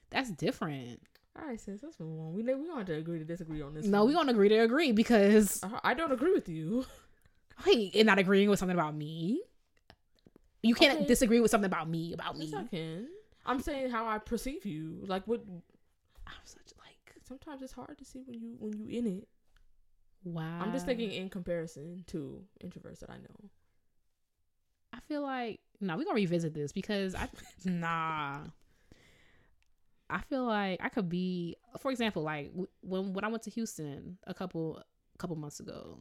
that's 0.09 0.29
different. 0.31 1.01
All 1.39 1.45
right, 1.45 1.59
sis, 1.59 1.83
let's 1.83 1.99
move 1.99 2.19
on. 2.19 2.33
We 2.33 2.41
we 2.43 2.53
gonna 2.53 2.77
have 2.77 2.87
to 2.87 2.95
agree 2.95 3.19
to 3.19 3.25
disagree 3.25 3.61
on 3.61 3.73
this. 3.73 3.85
No, 3.85 3.99
one. 3.99 4.07
we 4.07 4.13
gonna 4.13 4.31
agree 4.31 4.49
to 4.49 4.57
agree 4.59 4.91
because 4.91 5.61
Uh, 5.63 5.79
I 5.83 5.93
don't 5.93 6.11
agree 6.11 6.33
with 6.33 6.47
you. 6.49 6.85
hey, 7.65 7.91
and 7.93 8.05
not 8.07 8.17
agreeing 8.19 8.49
with 8.49 8.59
something 8.59 8.77
about 8.77 8.95
me. 8.95 9.41
You 10.63 10.73
can't 10.75 10.97
Okay. 10.99 11.05
disagree 11.07 11.39
with 11.39 11.51
something 11.51 11.67
about 11.67 11.87
me 11.89 12.13
about 12.13 12.37
me. 12.37 12.45
Yes, 12.45 12.55
I 12.55 12.63
can. 12.67 13.07
I'm 13.47 13.61
saying 13.61 13.89
how 13.89 14.05
I 14.07 14.17
perceive 14.19 14.65
you. 14.65 14.99
Like 15.05 15.27
what? 15.27 15.41
I'm 16.27 16.33
such 16.45 16.73
like 16.77 16.97
Sometimes 17.27 17.61
it's 17.61 17.73
hard 17.73 17.97
to 17.97 18.05
see 18.05 18.21
when 18.25 18.39
you 18.39 18.55
when 18.59 18.77
you 18.77 18.87
in 18.87 19.05
it. 19.05 19.27
wow. 20.23 20.59
I'm 20.61 20.71
just 20.71 20.85
thinking 20.85 21.11
in 21.11 21.29
comparison 21.29 22.03
to 22.07 22.41
introverts 22.63 22.99
that 22.99 23.09
I 23.09 23.17
know. 23.17 23.49
I 24.93 24.99
feel 25.01 25.21
like 25.21 25.59
no, 25.81 25.97
we're 25.97 26.05
gonna 26.05 26.15
revisit 26.15 26.53
this 26.53 26.71
because 26.71 27.15
I 27.15 27.27
nah. 27.65 28.39
I 30.09 30.21
feel 30.29 30.45
like 30.45 30.79
I 30.81 30.87
could 30.87 31.09
be, 31.09 31.57
for 31.79 31.91
example, 31.91 32.23
like 32.23 32.51
when 32.81 33.13
when 33.13 33.25
I 33.25 33.27
went 33.27 33.43
to 33.43 33.49
Houston 33.49 34.17
a 34.25 34.33
couple 34.33 34.81
couple 35.17 35.35
months 35.35 35.59
ago, 35.59 35.99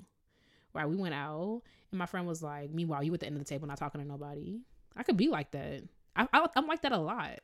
right? 0.75 0.89
We 0.89 0.95
went 0.95 1.15
out 1.15 1.63
and 1.91 1.99
my 1.99 2.07
friend 2.07 2.25
was 2.27 2.41
like, 2.41 2.71
"Meanwhile, 2.71 3.03
you 3.03 3.13
at 3.15 3.21
the 3.21 3.27
end 3.27 3.37
of 3.37 3.41
the 3.45 3.49
table, 3.49 3.67
not 3.67 3.79
talking 3.79 4.01
to 4.01 4.07
nobody." 4.07 4.61
I 4.97 5.03
could 5.03 5.17
be 5.17 5.29
like 5.29 5.51
that. 5.51 5.83
I, 6.17 6.27
I 6.33 6.47
I'm 6.57 6.67
like 6.67 6.83
that 6.83 6.93
a 6.93 6.99
lot. 6.99 7.39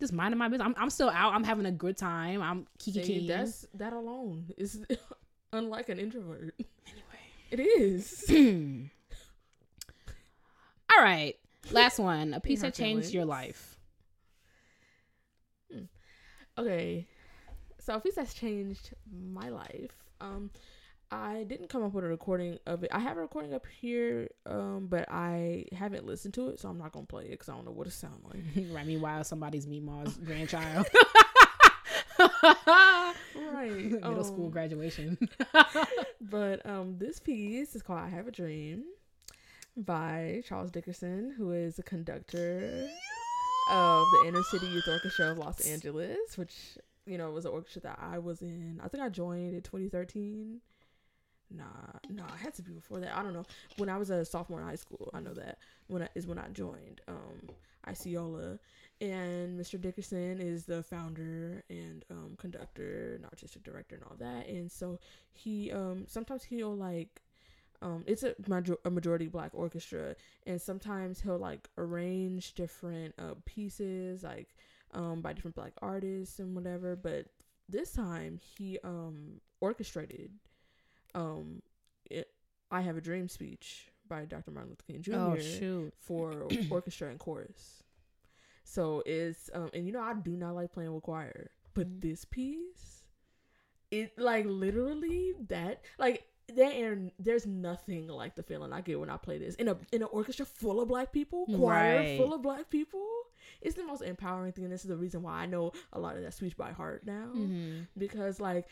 Just 0.00 0.12
minding 0.12 0.38
my 0.38 0.48
business. 0.48 0.66
I'm 0.66 0.74
I'm 0.76 0.90
still 0.90 1.10
out. 1.10 1.32
I'm 1.34 1.44
having 1.44 1.66
a 1.66 1.72
good 1.72 1.96
time. 1.96 2.42
I'm 2.42 2.66
kiki 2.78 3.26
that's 3.26 3.66
that 3.74 3.92
alone 3.92 4.46
is 4.56 4.84
unlike 5.52 5.88
an 5.88 5.98
introvert. 5.98 6.54
anyway. 6.86 7.02
It 7.50 7.60
is. 7.60 8.24
All 10.92 11.02
right. 11.02 11.36
Last 11.70 11.98
one. 11.98 12.34
A 12.34 12.40
piece 12.46 12.62
that 12.62 12.74
changed 12.74 13.12
your 13.12 13.24
life. 13.24 13.78
Okay. 16.58 17.06
So 17.80 17.94
a 17.94 18.00
piece 18.00 18.14
that's 18.14 18.34
changed 18.34 18.94
my 19.12 19.48
life. 19.48 19.92
Um 20.20 20.50
I 21.10 21.44
didn't 21.44 21.68
come 21.68 21.82
up 21.82 21.92
with 21.92 22.04
a 22.04 22.08
recording 22.08 22.58
of 22.66 22.82
it. 22.84 22.90
I 22.92 22.98
have 22.98 23.16
a 23.16 23.20
recording 23.20 23.54
up 23.54 23.66
here, 23.80 24.28
um, 24.46 24.86
but 24.88 25.06
I 25.10 25.66
haven't 25.72 26.06
listened 26.06 26.34
to 26.34 26.48
it, 26.48 26.60
so 26.60 26.68
I'm 26.68 26.78
not 26.78 26.92
gonna 26.92 27.06
play 27.06 27.24
it 27.24 27.30
because 27.32 27.48
I 27.48 27.54
don't 27.54 27.64
know 27.64 27.72
what 27.72 27.86
it 27.86 27.92
sounds 27.92 28.24
like. 28.24 28.42
right. 28.72 28.86
Meanwhile, 28.86 29.24
somebody's 29.24 29.66
Meemaw's 29.66 30.16
grandchild. 30.24 30.86
Right. 33.36 33.90
Middle 33.90 34.24
school 34.24 34.46
um, 34.46 34.50
graduation. 34.50 35.18
But 36.20 36.64
um, 36.66 36.96
this 36.98 37.20
piece 37.20 37.74
is 37.74 37.82
called 37.82 38.00
"I 38.00 38.08
Have 38.08 38.26
a 38.26 38.32
Dream" 38.32 38.84
by 39.76 40.42
Charles 40.46 40.70
Dickerson, 40.70 41.34
who 41.36 41.52
is 41.52 41.78
a 41.78 41.82
conductor 41.82 42.88
of 43.70 44.04
the 44.12 44.28
Inner 44.28 44.42
City 44.50 44.66
Youth 44.66 44.88
Orchestra 44.88 45.32
of 45.32 45.38
Los 45.38 45.60
Angeles, 45.60 46.36
which 46.36 46.78
you 47.06 47.18
know 47.18 47.30
was 47.30 47.44
an 47.44 47.52
orchestra 47.52 47.82
that 47.82 47.98
I 48.00 48.18
was 48.18 48.42
in. 48.42 48.80
I 48.82 48.88
think 48.88 49.02
I 49.02 49.08
joined 49.08 49.54
in 49.54 49.62
2013. 49.62 50.60
Nah, 51.56 51.64
nah, 52.08 52.24
it 52.34 52.38
had 52.40 52.54
to 52.54 52.62
be 52.62 52.72
before 52.72 53.00
that. 53.00 53.16
I 53.16 53.22
don't 53.22 53.32
know. 53.32 53.44
When 53.76 53.88
I 53.88 53.96
was 53.96 54.10
a 54.10 54.24
sophomore 54.24 54.60
in 54.60 54.66
high 54.66 54.74
school, 54.76 55.10
I 55.14 55.20
know 55.20 55.34
that 55.34 55.58
when 55.86 56.02
I, 56.02 56.08
is 56.14 56.26
when 56.26 56.38
I 56.38 56.48
joined 56.48 57.00
um 57.08 57.50
ICYOLA, 57.86 58.58
and 59.00 59.58
Mr. 59.58 59.76
Dickerson 59.76 60.40
is 60.40 60.64
the 60.64 60.82
founder 60.82 61.62
and 61.68 62.04
um 62.10 62.34
conductor 62.38 63.14
and 63.14 63.24
artistic 63.26 63.62
director 63.62 63.96
and 63.96 64.04
all 64.04 64.16
that. 64.18 64.48
And 64.48 64.70
so 64.70 64.98
he 65.32 65.70
um 65.72 66.04
sometimes 66.08 66.44
he'll 66.44 66.74
like 66.76 67.20
um 67.82 68.04
it's 68.06 68.22
a, 68.22 68.34
major- 68.48 68.78
a 68.84 68.90
majority 68.90 69.26
black 69.28 69.50
orchestra 69.54 70.14
and 70.46 70.60
sometimes 70.60 71.20
he'll 71.20 71.38
like 71.38 71.68
arrange 71.78 72.54
different 72.54 73.14
uh 73.18 73.34
pieces 73.44 74.22
like 74.22 74.54
um 74.92 75.20
by 75.20 75.32
different 75.32 75.54
black 75.56 75.72
artists 75.82 76.38
and 76.38 76.54
whatever 76.54 76.96
but 76.96 77.26
this 77.68 77.92
time 77.92 78.38
he 78.56 78.78
um 78.84 79.40
orchestrated 79.60 80.30
um 81.14 81.62
it, 82.10 82.28
I 82.70 82.80
have 82.80 82.96
a 82.96 83.00
dream 83.00 83.28
speech 83.28 83.88
by 84.08 84.24
Dr. 84.24 84.50
Martin 84.50 84.70
Luther 84.70 84.84
King 84.86 85.02
Jr. 85.02 85.14
oh 85.14 85.38
shoot. 85.38 85.92
for 85.98 86.48
orchestra 86.70 87.08
and 87.08 87.18
chorus. 87.18 87.82
So 88.64 89.02
it's 89.06 89.50
um 89.54 89.70
and 89.74 89.86
you 89.86 89.92
know 89.92 90.00
I 90.02 90.14
do 90.14 90.32
not 90.36 90.54
like 90.54 90.72
playing 90.72 90.92
with 90.94 91.02
choir, 91.04 91.50
but 91.74 91.86
Mhm. 91.88 92.00
this 92.00 92.24
piece, 92.24 93.04
it 93.90 94.18
like 94.18 94.46
literally 94.46 95.32
that 95.48 95.82
like 95.98 96.24
there 96.52 96.92
and 96.92 97.10
there's 97.18 97.46
nothing 97.46 98.06
like 98.08 98.34
the 98.36 98.42
feeling 98.42 98.72
I 98.72 98.80
get 98.82 99.00
when 99.00 99.08
I 99.08 99.16
play 99.16 99.38
this 99.38 99.54
in 99.54 99.68
a 99.68 99.78
in 99.92 100.02
an 100.02 100.08
orchestra 100.12 100.44
full 100.44 100.80
of 100.80 100.88
black 100.88 101.12
people, 101.12 101.46
choir 101.46 101.98
Right. 102.00 102.16
full 102.18 102.34
of 102.34 102.42
black 102.42 102.68
people. 102.70 103.06
It's 103.60 103.76
the 103.76 103.84
most 103.84 104.02
empowering 104.02 104.52
thing, 104.52 104.64
and 104.64 104.72
this 104.72 104.82
is 104.84 104.88
the 104.88 104.96
reason 104.96 105.22
why 105.22 105.34
I 105.42 105.46
know 105.46 105.72
a 105.92 105.98
lot 106.00 106.16
of 106.16 106.22
that 106.22 106.34
speech 106.34 106.56
by 106.56 106.72
heart 106.72 107.06
now 107.06 107.30
Mhm. 107.34 107.86
because 107.96 108.40
like 108.40 108.66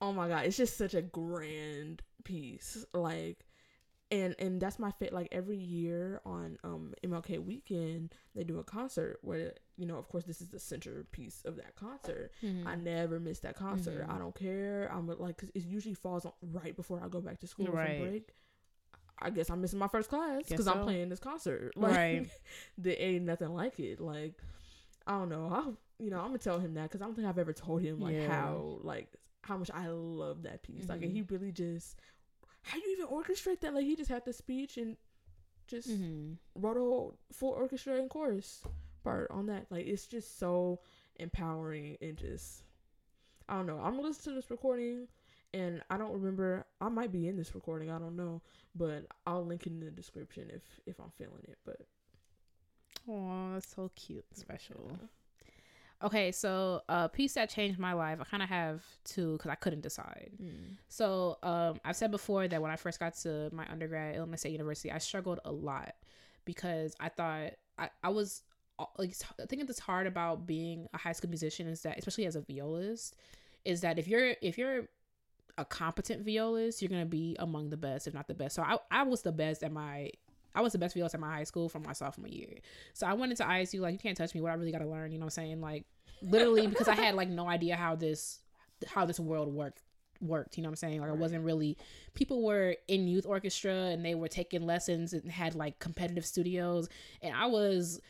oh 0.00 0.12
my 0.12 0.28
god 0.28 0.44
it's 0.46 0.56
just 0.56 0.76
such 0.76 0.94
a 0.94 1.02
grand 1.02 2.02
piece 2.24 2.84
like 2.94 3.44
and 4.10 4.34
and 4.38 4.60
that's 4.60 4.78
my 4.78 4.90
fit 4.92 5.12
like 5.12 5.28
every 5.32 5.56
year 5.56 6.20
on 6.24 6.56
um 6.64 6.94
mlk 7.04 7.44
weekend 7.44 8.14
they 8.34 8.42
do 8.44 8.58
a 8.58 8.64
concert 8.64 9.18
where 9.22 9.52
you 9.76 9.84
know 9.86 9.96
of 9.96 10.08
course 10.08 10.24
this 10.24 10.40
is 10.40 10.48
the 10.48 10.58
centerpiece 10.58 11.42
of 11.44 11.56
that 11.56 11.74
concert 11.76 12.30
Mhm. 12.42 12.66
i 12.66 12.74
never 12.74 13.18
miss 13.20 13.40
that 13.40 13.56
concert 13.56 14.06
Mhm. 14.06 14.14
i 14.14 14.18
don't 14.18 14.34
care 14.34 14.90
i'm 14.92 15.06
like 15.08 15.36
because 15.36 15.50
it 15.54 15.64
usually 15.64 15.94
falls 15.94 16.24
on 16.24 16.32
right 16.42 16.74
before 16.76 17.00
i 17.04 17.08
go 17.08 17.20
back 17.20 17.38
to 17.40 17.46
school 17.46 17.66
Right. 17.66 17.98
from 17.98 18.08
break 18.08 18.28
I 19.20 19.30
guess 19.30 19.50
I'm 19.50 19.60
missing 19.60 19.80
my 19.80 19.88
first 19.88 20.08
class 20.10 20.42
because 20.48 20.66
so. 20.66 20.72
I'm 20.74 20.84
playing 20.84 21.08
this 21.08 21.18
concert. 21.18 21.72
Like, 21.76 21.96
Right. 21.96 22.30
there 22.78 22.94
ain't 22.96 23.24
nothing 23.24 23.52
like 23.52 23.80
it. 23.80 23.98
Like, 24.00 24.34
I 25.08 25.18
don't 25.18 25.28
know. 25.28 25.48
I, 25.52 25.72
you 26.00 26.08
know, 26.10 26.20
I'm 26.20 26.28
gonna 26.28 26.38
tell 26.38 26.60
him 26.60 26.74
that 26.74 26.84
because 26.84 27.02
I 27.02 27.06
don't 27.06 27.16
think 27.16 27.26
I've 27.26 27.36
ever 27.36 27.52
told 27.52 27.82
him 27.82 27.98
like 27.98 28.14
Yeah. 28.14 28.28
how 28.28 28.78
like 28.82 29.08
how 29.48 29.56
much 29.56 29.70
I 29.72 29.88
love 29.88 30.42
that 30.42 30.62
piece. 30.62 30.88
Like, 30.88 31.02
and 31.02 31.10
Mhm. 31.10 31.14
he 31.14 31.22
really 31.22 31.52
just 31.52 31.96
how 32.62 32.76
you 32.76 32.90
even 32.92 33.06
orchestrate 33.06 33.60
that? 33.60 33.72
Like, 33.74 33.84
he 33.86 33.96
just 33.96 34.10
had 34.10 34.24
the 34.26 34.32
speech 34.32 34.76
and 34.76 34.96
just 35.66 35.88
Mhm. 35.88 36.36
wrote 36.54 36.76
a 36.76 36.80
whole 36.80 37.18
full 37.32 37.50
orchestra 37.52 37.94
and 37.98 38.10
chorus 38.10 38.62
part 39.02 39.30
on 39.30 39.46
that. 39.46 39.70
Like, 39.70 39.86
it's 39.86 40.06
just 40.06 40.36
so 40.38 40.80
empowering 41.16 41.96
and 42.00 42.16
just 42.16 42.64
I 43.48 43.56
don't 43.56 43.66
know. 43.66 43.78
I'm 43.80 43.92
gonna 43.96 44.08
listen 44.08 44.34
to 44.34 44.40
this 44.40 44.50
recording. 44.50 45.08
And 45.54 45.82
I 45.88 45.96
don't 45.96 46.12
remember. 46.12 46.66
I 46.78 46.90
might 46.90 47.10
be 47.10 47.26
in 47.26 47.36
this 47.36 47.54
recording. 47.54 47.90
I 47.90 47.98
don't 47.98 48.16
know, 48.16 48.42
but 48.74 49.06
I'll 49.26 49.46
link 49.46 49.66
it 49.66 49.70
in 49.72 49.80
the 49.80 49.90
description 49.90 50.50
if 50.50 50.80
if 50.84 51.00
I'm 51.00 51.10
feeling 51.12 51.42
it. 51.48 51.58
But 51.64 51.80
Oh, 53.08 53.52
that's 53.54 53.68
so 53.74 53.88
cute, 53.94 54.26
special. 54.36 54.98
Okay, 56.02 56.30
so 56.30 56.82
a 56.88 57.08
piece 57.08 57.34
that 57.34 57.50
changed 57.50 57.78
my 57.78 57.92
life. 57.92 58.18
I 58.20 58.24
kind 58.24 58.42
of 58.42 58.48
have 58.48 58.84
two 59.04 59.32
because 59.32 59.50
I 59.50 59.56
couldn't 59.56 59.80
decide. 59.80 60.30
Mm. 60.40 60.76
So 60.86 61.38
um, 61.42 61.80
I've 61.84 61.96
said 61.96 62.12
before 62.12 62.46
that 62.46 62.62
when 62.62 62.70
I 62.70 62.76
first 62.76 63.00
got 63.00 63.16
to 63.18 63.50
my 63.52 63.66
undergrad 63.68 64.14
Illinois 64.14 64.36
State 64.36 64.52
University, 64.52 64.92
I 64.92 64.98
struggled 64.98 65.40
a 65.44 65.50
lot 65.50 65.94
because 66.44 66.94
I 67.00 67.08
thought 67.08 67.50
I, 67.78 67.90
I 68.02 68.10
was 68.10 68.42
like 68.96 69.14
the 69.36 69.46
thing 69.46 69.64
that's 69.66 69.80
hard 69.80 70.06
about 70.06 70.46
being 70.46 70.86
a 70.94 70.98
high 70.98 71.12
school 71.12 71.28
musician 71.30 71.66
is 71.66 71.82
that 71.82 71.98
especially 71.98 72.26
as 72.26 72.36
a 72.36 72.40
violist 72.42 73.16
is 73.64 73.80
that 73.80 73.98
if 73.98 74.06
you're 74.06 74.34
if 74.40 74.56
you're 74.56 74.88
a 75.56 75.64
competent 75.64 76.24
violist 76.24 76.80
you're 76.80 76.88
gonna 76.88 77.04
be 77.04 77.34
among 77.40 77.70
the 77.70 77.76
best 77.76 78.06
if 78.06 78.14
not 78.14 78.28
the 78.28 78.34
best 78.34 78.54
so 78.54 78.62
i, 78.62 78.78
I 78.90 79.02
was 79.02 79.22
the 79.22 79.32
best 79.32 79.64
at 79.64 79.72
my 79.72 80.10
I 80.58 80.60
was 80.60 80.72
the 80.72 80.78
best 80.78 80.94
violist 80.94 81.14
at 81.14 81.20
my 81.20 81.32
high 81.32 81.44
school 81.44 81.68
from 81.68 81.84
my 81.84 81.92
sophomore 81.92 82.28
year. 82.28 82.58
So 82.92 83.06
I 83.06 83.12
went 83.12 83.30
into 83.30 83.44
ISU 83.44 83.78
like 83.78 83.92
you 83.92 83.98
can't 83.98 84.16
touch 84.16 84.34
me. 84.34 84.40
What 84.40 84.50
I 84.50 84.54
really 84.54 84.72
got 84.72 84.80
to 84.80 84.88
learn, 84.88 85.12
you 85.12 85.18
know 85.18 85.24
what 85.24 85.38
I'm 85.38 85.44
saying? 85.44 85.60
Like 85.60 85.84
literally 86.20 86.66
because 86.66 86.88
I 86.88 86.96
had 86.96 87.14
like 87.14 87.28
no 87.28 87.48
idea 87.48 87.76
how 87.76 87.94
this 87.94 88.40
how 88.86 89.06
this 89.06 89.20
world 89.20 89.54
worked 89.54 89.82
worked 90.20 90.56
you 90.56 90.64
know 90.64 90.68
what 90.68 90.72
i'm 90.72 90.76
saying 90.76 91.00
like 91.00 91.10
right. 91.10 91.16
i 91.16 91.20
wasn't 91.20 91.44
really 91.44 91.78
people 92.14 92.42
were 92.42 92.74
in 92.88 93.06
youth 93.06 93.24
orchestra 93.24 93.72
and 93.72 94.04
they 94.04 94.16
were 94.16 94.26
taking 94.26 94.66
lessons 94.66 95.12
and 95.12 95.30
had 95.30 95.54
like 95.54 95.78
competitive 95.78 96.26
studios 96.26 96.88
and 97.22 97.32
i 97.36 97.46
was 97.46 98.00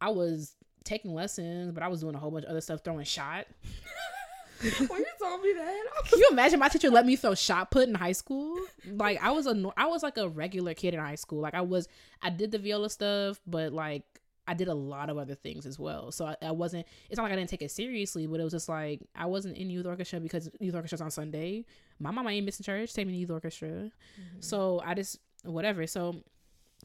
i 0.00 0.08
was 0.08 0.54
taking 0.84 1.12
lessons 1.12 1.70
but 1.70 1.82
i 1.82 1.88
was 1.88 2.00
doing 2.00 2.14
a 2.14 2.18
whole 2.18 2.30
bunch 2.30 2.46
of 2.46 2.50
other 2.50 2.62
stuff 2.62 2.80
throwing 2.82 3.04
shot 3.04 3.46
when 4.88 5.00
you 5.00 5.06
told 5.20 5.42
me 5.42 5.52
that, 5.54 5.82
can 6.08 6.18
you 6.18 6.28
imagine 6.30 6.58
my 6.58 6.68
teacher 6.68 6.90
let 6.90 7.06
me 7.06 7.16
throw 7.16 7.34
shot 7.34 7.70
put 7.70 7.88
in 7.88 7.94
high 7.94 8.12
school? 8.12 8.58
Like 8.86 9.22
I 9.22 9.30
was 9.30 9.46
a, 9.46 9.72
I 9.76 9.86
was 9.86 10.02
like 10.02 10.18
a 10.18 10.28
regular 10.28 10.74
kid 10.74 10.94
in 10.94 11.00
high 11.00 11.14
school. 11.14 11.40
Like 11.40 11.54
I 11.54 11.62
was, 11.62 11.88
I 12.22 12.30
did 12.30 12.50
the 12.50 12.58
viola 12.58 12.90
stuff, 12.90 13.40
but 13.46 13.72
like 13.72 14.04
I 14.46 14.54
did 14.54 14.68
a 14.68 14.74
lot 14.74 15.10
of 15.10 15.16
other 15.16 15.34
things 15.34 15.64
as 15.64 15.78
well. 15.78 16.10
So 16.10 16.26
I, 16.26 16.36
I, 16.42 16.50
wasn't. 16.50 16.84
It's 17.08 17.16
not 17.16 17.22
like 17.22 17.32
I 17.32 17.36
didn't 17.36 17.50
take 17.50 17.62
it 17.62 17.70
seriously, 17.70 18.26
but 18.26 18.40
it 18.40 18.42
was 18.42 18.52
just 18.52 18.68
like 18.68 19.00
I 19.14 19.26
wasn't 19.26 19.56
in 19.56 19.70
youth 19.70 19.86
orchestra 19.86 20.18
because 20.18 20.50
youth 20.58 20.74
orchestra's 20.74 21.00
on 21.00 21.10
Sunday. 21.10 21.64
My 22.00 22.10
mama 22.10 22.30
ain't 22.30 22.44
missing 22.44 22.64
church. 22.64 22.92
Take 22.92 23.06
me 23.06 23.12
to 23.12 23.18
youth 23.18 23.30
orchestra. 23.30 23.68
Mm-hmm. 23.68 24.40
So 24.40 24.82
I 24.84 24.94
just 24.94 25.20
whatever. 25.44 25.86
So 25.86 26.16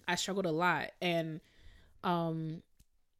I 0.07 0.15
struggled 0.15 0.45
a 0.45 0.51
lot, 0.51 0.91
and 1.01 1.41
um, 2.03 2.61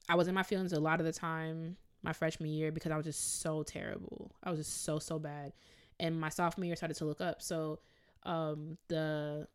I 0.08 0.16
was 0.16 0.28
in 0.28 0.36
my 0.36 0.44
feelings 0.44 0.74
a 0.74 0.80
lot 0.80 1.00
of 1.00 1.06
the 1.06 1.14
time 1.14 1.78
my 2.06 2.14
freshman 2.14 2.50
year 2.50 2.72
because 2.72 2.92
I 2.92 2.98
was 2.98 3.06
just 3.06 3.42
so 3.42 3.64
terrible. 3.64 4.32
I 4.44 4.50
was 4.50 4.60
just 4.60 4.84
so 4.84 5.00
so 5.00 5.20
bad, 5.20 5.54
and 6.00 6.20
my 6.20 6.30
sophomore 6.30 6.66
year 6.66 6.76
started 6.76 6.98
to 6.98 7.06
look 7.06 7.22
up. 7.22 7.42
So 7.42 7.80
um, 8.24 8.78
the 8.88 9.48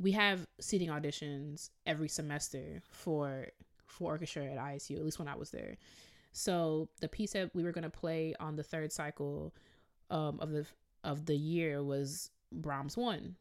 we 0.00 0.12
have 0.12 0.46
seating 0.60 0.88
auditions 0.88 1.70
every 1.86 2.08
semester 2.08 2.82
for 2.90 3.46
for 3.86 4.12
orchestra 4.12 4.44
at 4.44 4.58
ISU, 4.58 4.96
at 4.96 5.04
least 5.04 5.18
when 5.18 5.28
I 5.28 5.36
was 5.36 5.50
there. 5.50 5.76
So 6.32 6.88
the 7.00 7.08
piece 7.08 7.32
that 7.32 7.54
we 7.54 7.64
were 7.64 7.72
gonna 7.72 7.90
play 7.90 8.34
on 8.38 8.56
the 8.56 8.62
third 8.62 8.92
cycle 8.92 9.54
um, 10.10 10.38
of 10.40 10.50
the 10.52 10.66
of 11.04 11.26
the 11.26 11.36
year 11.36 11.82
was 11.82 12.30
Brahms 12.52 12.96
one. 12.96 13.36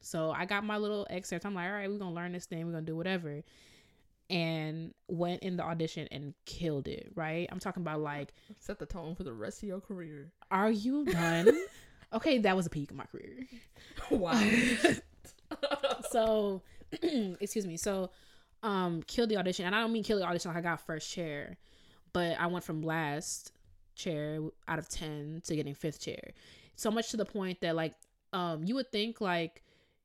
So 0.00 0.30
I 0.30 0.46
got 0.46 0.64
my 0.64 0.78
little 0.78 1.06
excerpt. 1.10 1.44
I'm 1.44 1.54
like, 1.54 1.66
all 1.66 1.74
right, 1.74 1.90
we're 1.90 1.98
gonna 1.98 2.14
learn 2.14 2.32
this 2.32 2.46
thing. 2.46 2.66
We're 2.66 2.72
gonna 2.72 2.86
do 2.86 2.96
whatever. 2.96 3.42
And 4.30 4.94
went 5.08 5.42
in 5.42 5.56
the 5.56 5.64
audition 5.64 6.06
and 6.10 6.34
killed 6.46 6.86
it. 6.88 7.12
Right? 7.14 7.48
I'm 7.50 7.58
talking 7.58 7.82
about 7.82 8.00
like 8.00 8.32
set 8.58 8.78
the 8.78 8.86
tone 8.86 9.14
for 9.14 9.24
the 9.24 9.32
rest 9.32 9.62
of 9.62 9.68
your 9.68 9.80
career. 9.80 10.32
Are 10.50 10.70
you 10.70 11.04
done? 11.04 11.50
okay, 12.12 12.38
that 12.38 12.56
was 12.56 12.66
a 12.66 12.70
peak 12.70 12.90
of 12.90 12.96
my 12.96 13.04
career. 13.04 13.46
Wow. 14.10 14.40
so, 16.10 16.62
excuse 17.40 17.66
me. 17.66 17.76
So 17.76 18.10
um 18.62 19.02
killed 19.06 19.28
the 19.28 19.36
audition 19.36 19.64
and 19.64 19.74
i 19.74 19.80
don't 19.80 19.92
mean 19.92 20.02
kill 20.02 20.18
the 20.18 20.24
audition 20.24 20.50
like 20.50 20.58
i 20.58 20.60
got 20.60 20.80
first 20.80 21.10
chair 21.10 21.56
but 22.12 22.38
i 22.38 22.46
went 22.46 22.64
from 22.64 22.82
last 22.82 23.52
chair 23.94 24.40
out 24.68 24.78
of 24.78 24.88
10 24.88 25.42
to 25.44 25.56
getting 25.56 25.74
fifth 25.74 26.00
chair 26.00 26.32
so 26.76 26.90
much 26.90 27.10
to 27.10 27.16
the 27.16 27.24
point 27.24 27.60
that 27.60 27.74
like 27.74 27.94
um 28.32 28.64
you 28.64 28.74
would 28.74 28.90
think 28.92 29.20
like 29.20 29.62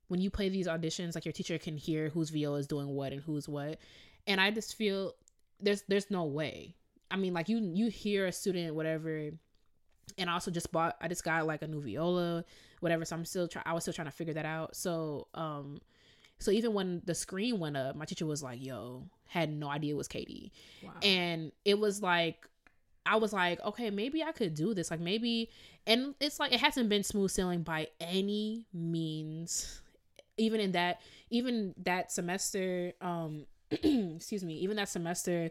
when 0.07 0.21
you 0.21 0.29
play 0.29 0.49
these 0.49 0.67
auditions 0.67 1.15
like 1.15 1.25
your 1.25 1.31
teacher 1.31 1.57
can 1.57 1.77
hear 1.77 2.09
whose 2.09 2.29
VO 2.29 2.55
is 2.55 2.67
doing 2.67 2.87
what 2.87 3.11
and 3.11 3.21
who's 3.21 3.49
what 3.49 3.79
and 4.27 4.39
i 4.39 4.51
just 4.51 4.75
feel 4.75 5.13
there's 5.59 5.83
there's 5.87 6.09
no 6.11 6.23
way 6.23 6.75
i 7.11 7.15
mean 7.15 7.33
like 7.33 7.49
you 7.49 7.57
you 7.73 7.89
hear 7.89 8.25
a 8.25 8.31
student 8.31 8.75
whatever 8.75 9.29
and 10.17 10.29
i 10.29 10.33
also 10.33 10.51
just 10.51 10.71
bought 10.71 10.95
i 11.01 11.07
just 11.07 11.23
got 11.23 11.45
like 11.45 11.61
a 11.61 11.67
new 11.67 11.81
viola 11.81 12.43
whatever 12.79 13.05
so 13.05 13.15
i'm 13.15 13.25
still 13.25 13.47
trying 13.47 13.63
i 13.65 13.73
was 13.73 13.83
still 13.83 13.93
trying 13.93 14.07
to 14.07 14.11
figure 14.11 14.33
that 14.33 14.45
out 14.45 14.75
so 14.75 15.27
um 15.33 15.79
so 16.39 16.51
even 16.51 16.73
when 16.73 17.01
the 17.05 17.15
screen 17.15 17.59
went 17.59 17.77
up, 17.77 17.95
my 17.95 18.05
teacher 18.05 18.25
was 18.25 18.43
like, 18.43 18.63
"Yo, 18.63 19.07
had 19.27 19.51
no 19.51 19.69
idea 19.69 19.93
it 19.93 19.97
was 19.97 20.07
Katie," 20.07 20.51
wow. 20.83 20.91
and 21.01 21.51
it 21.63 21.79
was 21.79 22.01
like, 22.01 22.47
I 23.05 23.17
was 23.17 23.31
like, 23.31 23.61
okay, 23.61 23.89
maybe 23.89 24.23
I 24.23 24.31
could 24.31 24.53
do 24.53 24.73
this. 24.73 24.91
Like 24.91 24.99
maybe, 24.99 25.49
and 25.87 26.15
it's 26.19 26.39
like 26.39 26.53
it 26.53 26.59
hasn't 26.59 26.89
been 26.89 27.03
smooth 27.03 27.31
sailing 27.31 27.63
by 27.63 27.87
any 27.99 28.65
means. 28.73 29.81
Even 30.37 30.59
in 30.59 30.73
that, 30.73 30.99
even 31.29 31.73
that 31.83 32.11
semester, 32.11 32.91
um, 32.99 33.45
excuse 34.15 34.43
me, 34.43 34.55
even 34.59 34.77
that 34.77 34.89
semester, 34.89 35.49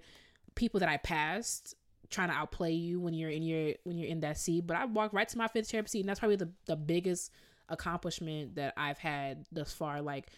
people 0.55 0.81
that 0.81 0.89
I 0.89 0.97
passed 0.99 1.75
trying 2.11 2.29
to 2.29 2.35
outplay 2.35 2.72
you 2.72 3.01
when 3.01 3.14
you're 3.14 3.31
in 3.31 3.43
your 3.43 3.75
when 3.85 3.99
you're 3.99 4.09
in 4.09 4.20
that 4.20 4.39
seat. 4.39 4.66
But 4.66 4.77
I 4.77 4.85
walked 4.85 5.14
right 5.14 5.29
to 5.29 5.39
my 5.39 5.49
fifth 5.49 5.70
chair 5.70 5.87
seat, 5.87 6.01
and 6.01 6.09
that's 6.09 6.20
probably 6.20 6.37
the 6.37 6.51
the 6.66 6.77
biggest 6.77 7.31
accomplishment 7.68 8.57
that 8.57 8.75
I've 8.77 8.99
had 8.99 9.47
thus 9.51 9.72
far. 9.72 10.03
Like 10.03 10.29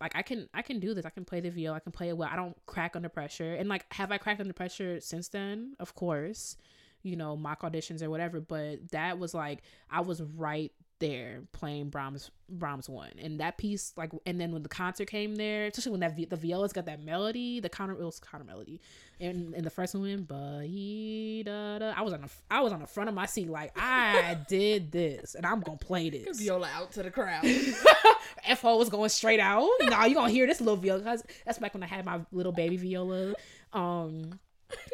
like 0.00 0.16
I 0.16 0.22
can 0.22 0.48
I 0.54 0.62
can 0.62 0.80
do 0.80 0.94
this. 0.94 1.06
I 1.06 1.10
can 1.10 1.24
play 1.24 1.40
the 1.40 1.50
viola. 1.50 1.76
I 1.76 1.80
can 1.80 1.92
play 1.92 2.08
it 2.08 2.16
well. 2.16 2.28
I 2.30 2.36
don't 2.36 2.56
crack 2.66 2.96
under 2.96 3.08
pressure. 3.08 3.54
And 3.54 3.68
like 3.68 3.86
have 3.92 4.12
I 4.12 4.18
cracked 4.18 4.40
under 4.40 4.52
pressure 4.52 5.00
since 5.00 5.28
then? 5.28 5.74
Of 5.80 5.94
course. 5.94 6.56
You 7.02 7.16
know, 7.16 7.36
mock 7.36 7.62
auditions 7.62 8.00
or 8.00 8.10
whatever, 8.10 8.40
but 8.40 8.90
that 8.92 9.18
was 9.18 9.34
like 9.34 9.62
I 9.90 10.02
was 10.02 10.22
right 10.22 10.70
there 11.02 11.42
playing 11.52 11.90
Brahms 11.90 12.30
Brahms 12.48 12.88
one, 12.88 13.10
and 13.20 13.40
that 13.40 13.58
piece 13.58 13.92
like, 13.96 14.12
and 14.24 14.40
then 14.40 14.52
when 14.52 14.62
the 14.62 14.68
concert 14.68 15.08
came 15.08 15.34
there, 15.34 15.66
especially 15.66 15.90
when 15.90 16.00
that 16.00 16.16
the 16.30 16.36
viola's 16.36 16.72
got 16.72 16.86
that 16.86 17.02
melody, 17.02 17.60
the 17.60 17.68
counter 17.68 17.92
it 17.94 18.04
was 18.04 18.20
counter 18.20 18.44
melody, 18.44 18.80
and 19.20 19.52
in 19.54 19.64
the 19.64 19.70
first 19.70 19.94
one, 19.94 20.22
but 20.22 20.62
I 20.62 22.02
was 22.02 22.12
on 22.12 22.22
the 22.22 22.30
I 22.50 22.60
was 22.60 22.72
on 22.72 22.80
the 22.80 22.86
front 22.86 23.08
of 23.08 23.14
my 23.14 23.26
seat 23.26 23.50
like 23.50 23.72
I 23.76 24.38
did 24.48 24.92
this, 24.92 25.34
and 25.34 25.44
I'm 25.44 25.60
gonna 25.60 25.76
play 25.76 26.08
this 26.08 26.40
viola 26.40 26.70
out 26.72 26.92
to 26.92 27.02
the 27.02 27.10
crowd. 27.10 27.44
FO 28.56 28.76
was 28.78 28.88
going 28.88 29.10
straight 29.10 29.40
out. 29.40 29.68
nah, 29.82 30.04
you 30.04 30.14
gonna 30.14 30.30
hear 30.30 30.46
this 30.46 30.60
little 30.60 30.76
viola 30.76 31.00
because 31.00 31.24
that's 31.44 31.58
back 31.58 31.74
when 31.74 31.82
I 31.82 31.86
had 31.86 32.04
my 32.04 32.20
little 32.30 32.52
baby 32.52 32.76
viola. 32.76 33.34
Um, 33.72 34.38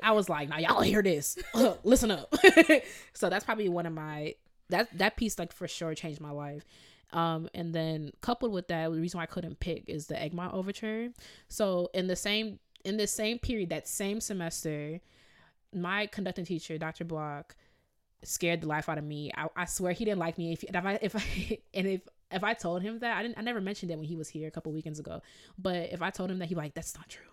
I 0.02 0.12
was 0.12 0.28
like, 0.28 0.48
now 0.48 0.56
nah, 0.56 0.74
y'all 0.74 0.80
hear 0.80 1.02
this. 1.02 1.38
Listen 1.84 2.10
up. 2.10 2.34
so 3.12 3.28
that's 3.28 3.44
probably 3.44 3.68
one 3.68 3.86
of 3.86 3.92
my 3.92 4.34
that 4.70 4.96
that 4.98 5.16
piece 5.16 5.38
like 5.38 5.52
for 5.52 5.68
sure 5.68 5.94
changed 5.94 6.20
my 6.20 6.30
life. 6.30 6.64
Um, 7.12 7.48
and 7.54 7.74
then 7.74 8.10
coupled 8.20 8.52
with 8.52 8.68
that, 8.68 8.92
the 8.92 9.00
reason 9.00 9.18
why 9.18 9.24
I 9.24 9.26
couldn't 9.26 9.60
pick 9.60 9.84
is 9.88 10.06
the 10.06 10.20
Egmont 10.20 10.52
Overture. 10.52 11.08
So 11.48 11.90
in 11.94 12.06
the 12.06 12.16
same 12.16 12.58
in 12.84 12.96
the 12.96 13.06
same 13.06 13.38
period, 13.38 13.70
that 13.70 13.88
same 13.88 14.20
semester, 14.20 15.00
my 15.74 16.06
conducting 16.06 16.44
teacher, 16.44 16.78
Dr. 16.78 17.04
Block, 17.04 17.56
scared 18.22 18.62
the 18.62 18.66
life 18.66 18.88
out 18.88 18.98
of 18.98 19.04
me. 19.04 19.30
I, 19.36 19.48
I 19.56 19.64
swear 19.64 19.92
he 19.92 20.04
didn't 20.04 20.18
like 20.18 20.38
me. 20.38 20.52
If, 20.52 20.64
if 20.64 20.76
I 20.76 20.98
if 21.00 21.16
I 21.16 21.58
and 21.74 21.86
if 21.86 22.00
if 22.30 22.44
I 22.44 22.54
told 22.54 22.82
him 22.82 22.98
that 22.98 23.16
I 23.16 23.22
didn't 23.22 23.38
I 23.38 23.42
never 23.42 23.60
mentioned 23.60 23.90
it 23.90 23.96
when 23.96 24.06
he 24.06 24.16
was 24.16 24.28
here 24.28 24.48
a 24.48 24.50
couple 24.50 24.72
weekends 24.72 24.98
ago. 24.98 25.22
But 25.58 25.90
if 25.92 26.02
I 26.02 26.10
told 26.10 26.30
him 26.30 26.38
that 26.40 26.46
he 26.46 26.54
like 26.54 26.74
that's 26.74 26.94
not 26.94 27.08
true. 27.08 27.24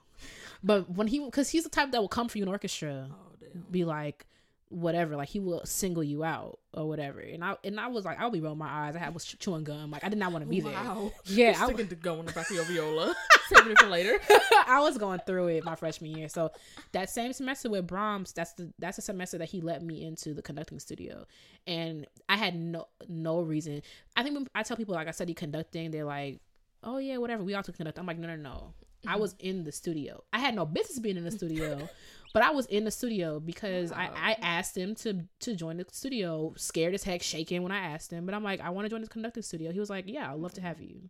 But 0.63 0.89
when 0.89 1.07
he 1.07 1.19
because 1.19 1.49
he's 1.49 1.63
the 1.63 1.69
type 1.69 1.91
that 1.91 2.01
will 2.01 2.07
come 2.07 2.29
for 2.29 2.37
you 2.37 2.43
in 2.43 2.49
orchestra, 2.49 3.09
oh, 3.11 3.59
be 3.69 3.83
like, 3.83 4.25
whatever 4.69 5.15
like 5.15 5.29
he 5.29 5.39
will 5.39 5.63
single 5.63 6.03
you 6.03 6.23
out 6.23 6.59
or 6.73 6.87
whatever. 6.87 7.19
And 7.19 7.43
i 7.43 7.55
and 7.63 7.79
i 7.79 7.87
was 7.87 8.03
like 8.03 8.19
i'll 8.19 8.31
be 8.31 8.41
rolling 8.41 8.59
my 8.59 8.69
eyes. 8.69 8.95
I 8.95 8.99
had 8.99 9.13
was 9.13 9.25
chewing 9.25 9.63
gum. 9.63 9.91
Like 9.91 10.03
i 10.03 10.09
did 10.09 10.17
not 10.17 10.31
want 10.31 10.43
to 10.43 10.49
be 10.49 10.61
wow. 10.61 11.11
there 11.25 11.35
yeah 11.37 11.57
i 11.59 11.67
was 11.67 11.87
to 11.87 11.95
go 11.95 12.19
in 12.19 12.25
the 12.25 12.31
back 12.31 12.49
of 12.49 12.55
your 12.55 12.65
viola. 12.65 13.15
Saving 13.47 13.73
it 13.73 13.79
for 13.79 13.87
later. 13.87 14.19
I 14.67 14.79
was 14.81 14.97
going 14.97 15.19
through 15.25 15.47
it 15.47 15.63
my 15.63 15.75
freshman 15.75 16.15
year. 16.15 16.29
So 16.29 16.51
that 16.93 17.09
same 17.09 17.31
semester 17.33 17.69
with 17.69 17.85
brahms 17.85 18.33
that's 18.33 18.53
the 18.53 18.73
that's 18.79 18.95
the 18.95 19.01
semester 19.01 19.37
that 19.37 19.49
he 19.49 19.61
let 19.61 19.83
me 19.83 20.03
into 20.03 20.33
the 20.33 20.41
conducting 20.41 20.79
studio. 20.79 21.25
And 21.67 22.07
i 22.27 22.35
had 22.35 22.55
no 22.55 22.87
no 23.07 23.41
reason. 23.41 23.81
I 24.15 24.23
think 24.23 24.35
when 24.35 24.47
i 24.55 24.63
tell 24.63 24.77
people 24.77 24.95
like 24.95 25.07
i 25.07 25.11
study 25.11 25.33
conducting 25.33 25.91
they're 25.91 26.05
like 26.05 26.39
oh 26.83 26.97
yeah 26.97 27.17
whatever. 27.17 27.43
We 27.43 27.53
all 27.53 27.63
took 27.63 27.77
conduct. 27.77 27.99
I'm 27.99 28.05
like 28.05 28.17
no 28.17 28.27
no 28.27 28.35
no. 28.35 28.73
I 29.05 29.11
mm-hmm. 29.11 29.21
was 29.21 29.35
in 29.39 29.63
the 29.63 29.71
studio. 29.71 30.23
I 30.33 30.39
had 30.39 30.55
no 30.55 30.65
business 30.65 30.99
being 30.99 31.17
in 31.17 31.23
the 31.23 31.31
studio, 31.31 31.87
but 32.33 32.43
I 32.43 32.51
was 32.51 32.65
in 32.67 32.83
the 32.83 32.91
studio 32.91 33.39
because 33.39 33.91
I, 33.91 34.09
I 34.15 34.37
asked 34.41 34.77
him 34.77 34.95
to 34.95 35.25
to 35.39 35.55
join 35.55 35.77
the 35.77 35.85
studio, 35.91 36.53
scared 36.57 36.93
as 36.93 37.03
heck, 37.03 37.21
shaking 37.21 37.63
when 37.63 37.71
I 37.71 37.79
asked 37.79 38.11
him. 38.11 38.25
But 38.25 38.35
I'm 38.35 38.43
like, 38.43 38.59
I 38.61 38.69
want 38.69 38.85
to 38.85 38.89
join 38.89 39.01
the 39.01 39.07
conducting 39.07 39.43
studio. 39.43 39.71
He 39.71 39.79
was 39.79 39.89
like, 39.89 40.05
Yeah, 40.07 40.31
I'd 40.31 40.39
love 40.39 40.53
to 40.53 40.61
have 40.61 40.81
you. 40.81 41.09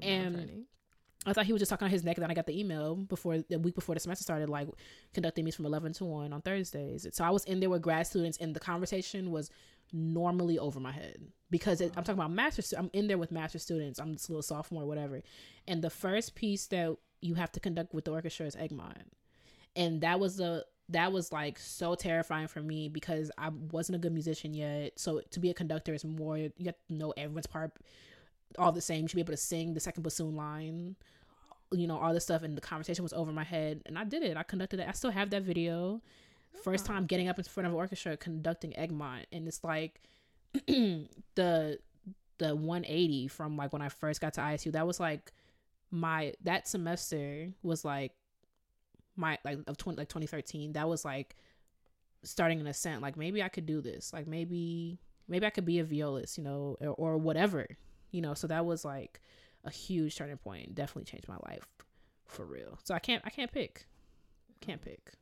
And 0.00 0.66
I 1.26 1.32
thought 1.32 1.46
he 1.46 1.52
was 1.52 1.60
just 1.60 1.70
talking 1.70 1.84
on 1.84 1.90
his 1.90 2.04
neck. 2.04 2.16
And 2.16 2.22
then 2.22 2.30
I 2.30 2.34
got 2.34 2.46
the 2.46 2.58
email 2.58 2.96
before 2.96 3.38
the 3.38 3.58
week 3.58 3.74
before 3.74 3.94
the 3.94 4.00
semester 4.00 4.22
started, 4.22 4.48
like 4.48 4.68
conducting 5.12 5.44
meetings 5.44 5.56
from 5.56 5.66
11 5.66 5.92
to 5.94 6.04
1 6.04 6.32
on 6.32 6.40
Thursdays. 6.40 7.06
So 7.12 7.24
I 7.24 7.30
was 7.30 7.44
in 7.44 7.60
there 7.60 7.68
with 7.68 7.82
grad 7.82 8.06
students, 8.06 8.38
and 8.38 8.54
the 8.54 8.60
conversation 8.60 9.30
was 9.30 9.50
normally 9.92 10.58
over 10.58 10.78
my 10.78 10.92
head 10.92 11.20
because 11.50 11.80
it, 11.80 11.92
I'm 11.96 12.04
talking 12.04 12.20
about 12.20 12.30
master. 12.30 12.62
I'm 12.76 12.90
in 12.92 13.06
there 13.08 13.18
with 13.18 13.32
master 13.32 13.58
students. 13.58 13.98
I'm 13.98 14.14
just 14.14 14.28
a 14.28 14.32
little 14.32 14.42
sophomore, 14.42 14.86
whatever. 14.86 15.20
And 15.68 15.82
the 15.82 15.90
first 15.90 16.34
piece 16.34 16.66
that 16.68 16.96
you 17.20 17.34
have 17.34 17.52
to 17.52 17.60
conduct 17.60 17.92
with 17.92 18.06
the 18.06 18.12
orchestra 18.12 18.46
is 18.46 18.56
Egmont 18.56 19.12
and 19.76 20.00
that 20.00 20.20
was 20.20 20.40
a 20.40 20.64
that 20.88 21.12
was 21.12 21.30
like 21.30 21.58
so 21.58 21.94
terrifying 21.94 22.48
for 22.48 22.60
me 22.60 22.88
because 22.88 23.30
I 23.38 23.50
wasn't 23.70 23.96
a 23.96 23.98
good 23.98 24.12
musician 24.12 24.54
yet. 24.54 24.98
So 24.98 25.20
to 25.30 25.40
be 25.40 25.50
a 25.50 25.54
conductor 25.54 25.94
is 25.94 26.04
more 26.04 26.36
you 26.36 26.52
have 26.66 26.74
to 26.88 26.94
know 26.94 27.12
everyone's 27.16 27.46
part 27.46 27.72
all 28.58 28.72
the 28.72 28.80
same. 28.80 29.02
You 29.02 29.08
should 29.08 29.16
be 29.16 29.20
able 29.20 29.32
to 29.32 29.36
sing 29.36 29.74
the 29.74 29.80
second 29.80 30.02
bassoon 30.02 30.34
line 30.34 30.96
you 31.72 31.86
know 31.86 31.98
all 31.98 32.12
this 32.12 32.24
stuff 32.24 32.42
and 32.42 32.56
the 32.56 32.60
conversation 32.60 33.02
was 33.02 33.12
over 33.12 33.32
my 33.32 33.44
head 33.44 33.80
and 33.86 33.98
i 33.98 34.04
did 34.04 34.22
it 34.22 34.36
i 34.36 34.42
conducted 34.42 34.80
it 34.80 34.88
i 34.88 34.92
still 34.92 35.10
have 35.10 35.30
that 35.30 35.42
video 35.42 36.00
first 36.62 36.84
time 36.84 37.04
oh. 37.04 37.06
getting 37.06 37.28
up 37.28 37.38
in 37.38 37.44
front 37.44 37.66
of 37.66 37.72
an 37.72 37.78
orchestra 37.78 38.16
conducting 38.16 38.76
egmont 38.76 39.26
and 39.32 39.46
it's 39.46 39.62
like 39.62 40.00
the 40.66 41.78
the 42.38 42.56
180 42.56 43.28
from 43.28 43.56
like 43.56 43.72
when 43.72 43.82
i 43.82 43.88
first 43.88 44.20
got 44.20 44.34
to 44.34 44.40
isu 44.40 44.72
that 44.72 44.86
was 44.86 44.98
like 44.98 45.32
my 45.90 46.32
that 46.42 46.66
semester 46.66 47.48
was 47.62 47.84
like 47.84 48.12
my 49.16 49.38
like 49.44 49.58
of 49.66 49.76
20 49.76 49.96
like 49.98 50.08
2013 50.08 50.72
that 50.74 50.88
was 50.88 51.04
like 51.04 51.36
starting 52.22 52.60
an 52.60 52.66
ascent 52.66 53.00
like 53.02 53.16
maybe 53.16 53.42
i 53.42 53.48
could 53.48 53.66
do 53.66 53.80
this 53.80 54.12
like 54.12 54.26
maybe 54.26 54.98
maybe 55.28 55.46
i 55.46 55.50
could 55.50 55.64
be 55.64 55.78
a 55.78 55.84
violist 55.84 56.36
you 56.38 56.44
know 56.44 56.76
or, 56.80 56.88
or 56.88 57.18
whatever 57.18 57.66
you 58.12 58.20
know? 58.20 58.34
So 58.34 58.48
that 58.48 58.66
was 58.66 58.84
like 58.84 59.20
a 59.64 59.70
huge 59.70 60.16
turning 60.16 60.36
point 60.36 60.74
definitely 60.74 61.04
changed 61.04 61.28
my 61.28 61.36
life 61.46 61.64
for 62.26 62.44
real. 62.44 62.76
So 62.82 62.92
i 62.94 62.98
can't 62.98 63.22
i 63.24 63.30
can't 63.30 63.52
pick. 63.52 63.86
Can't 64.60 64.82
pick. 64.82 65.12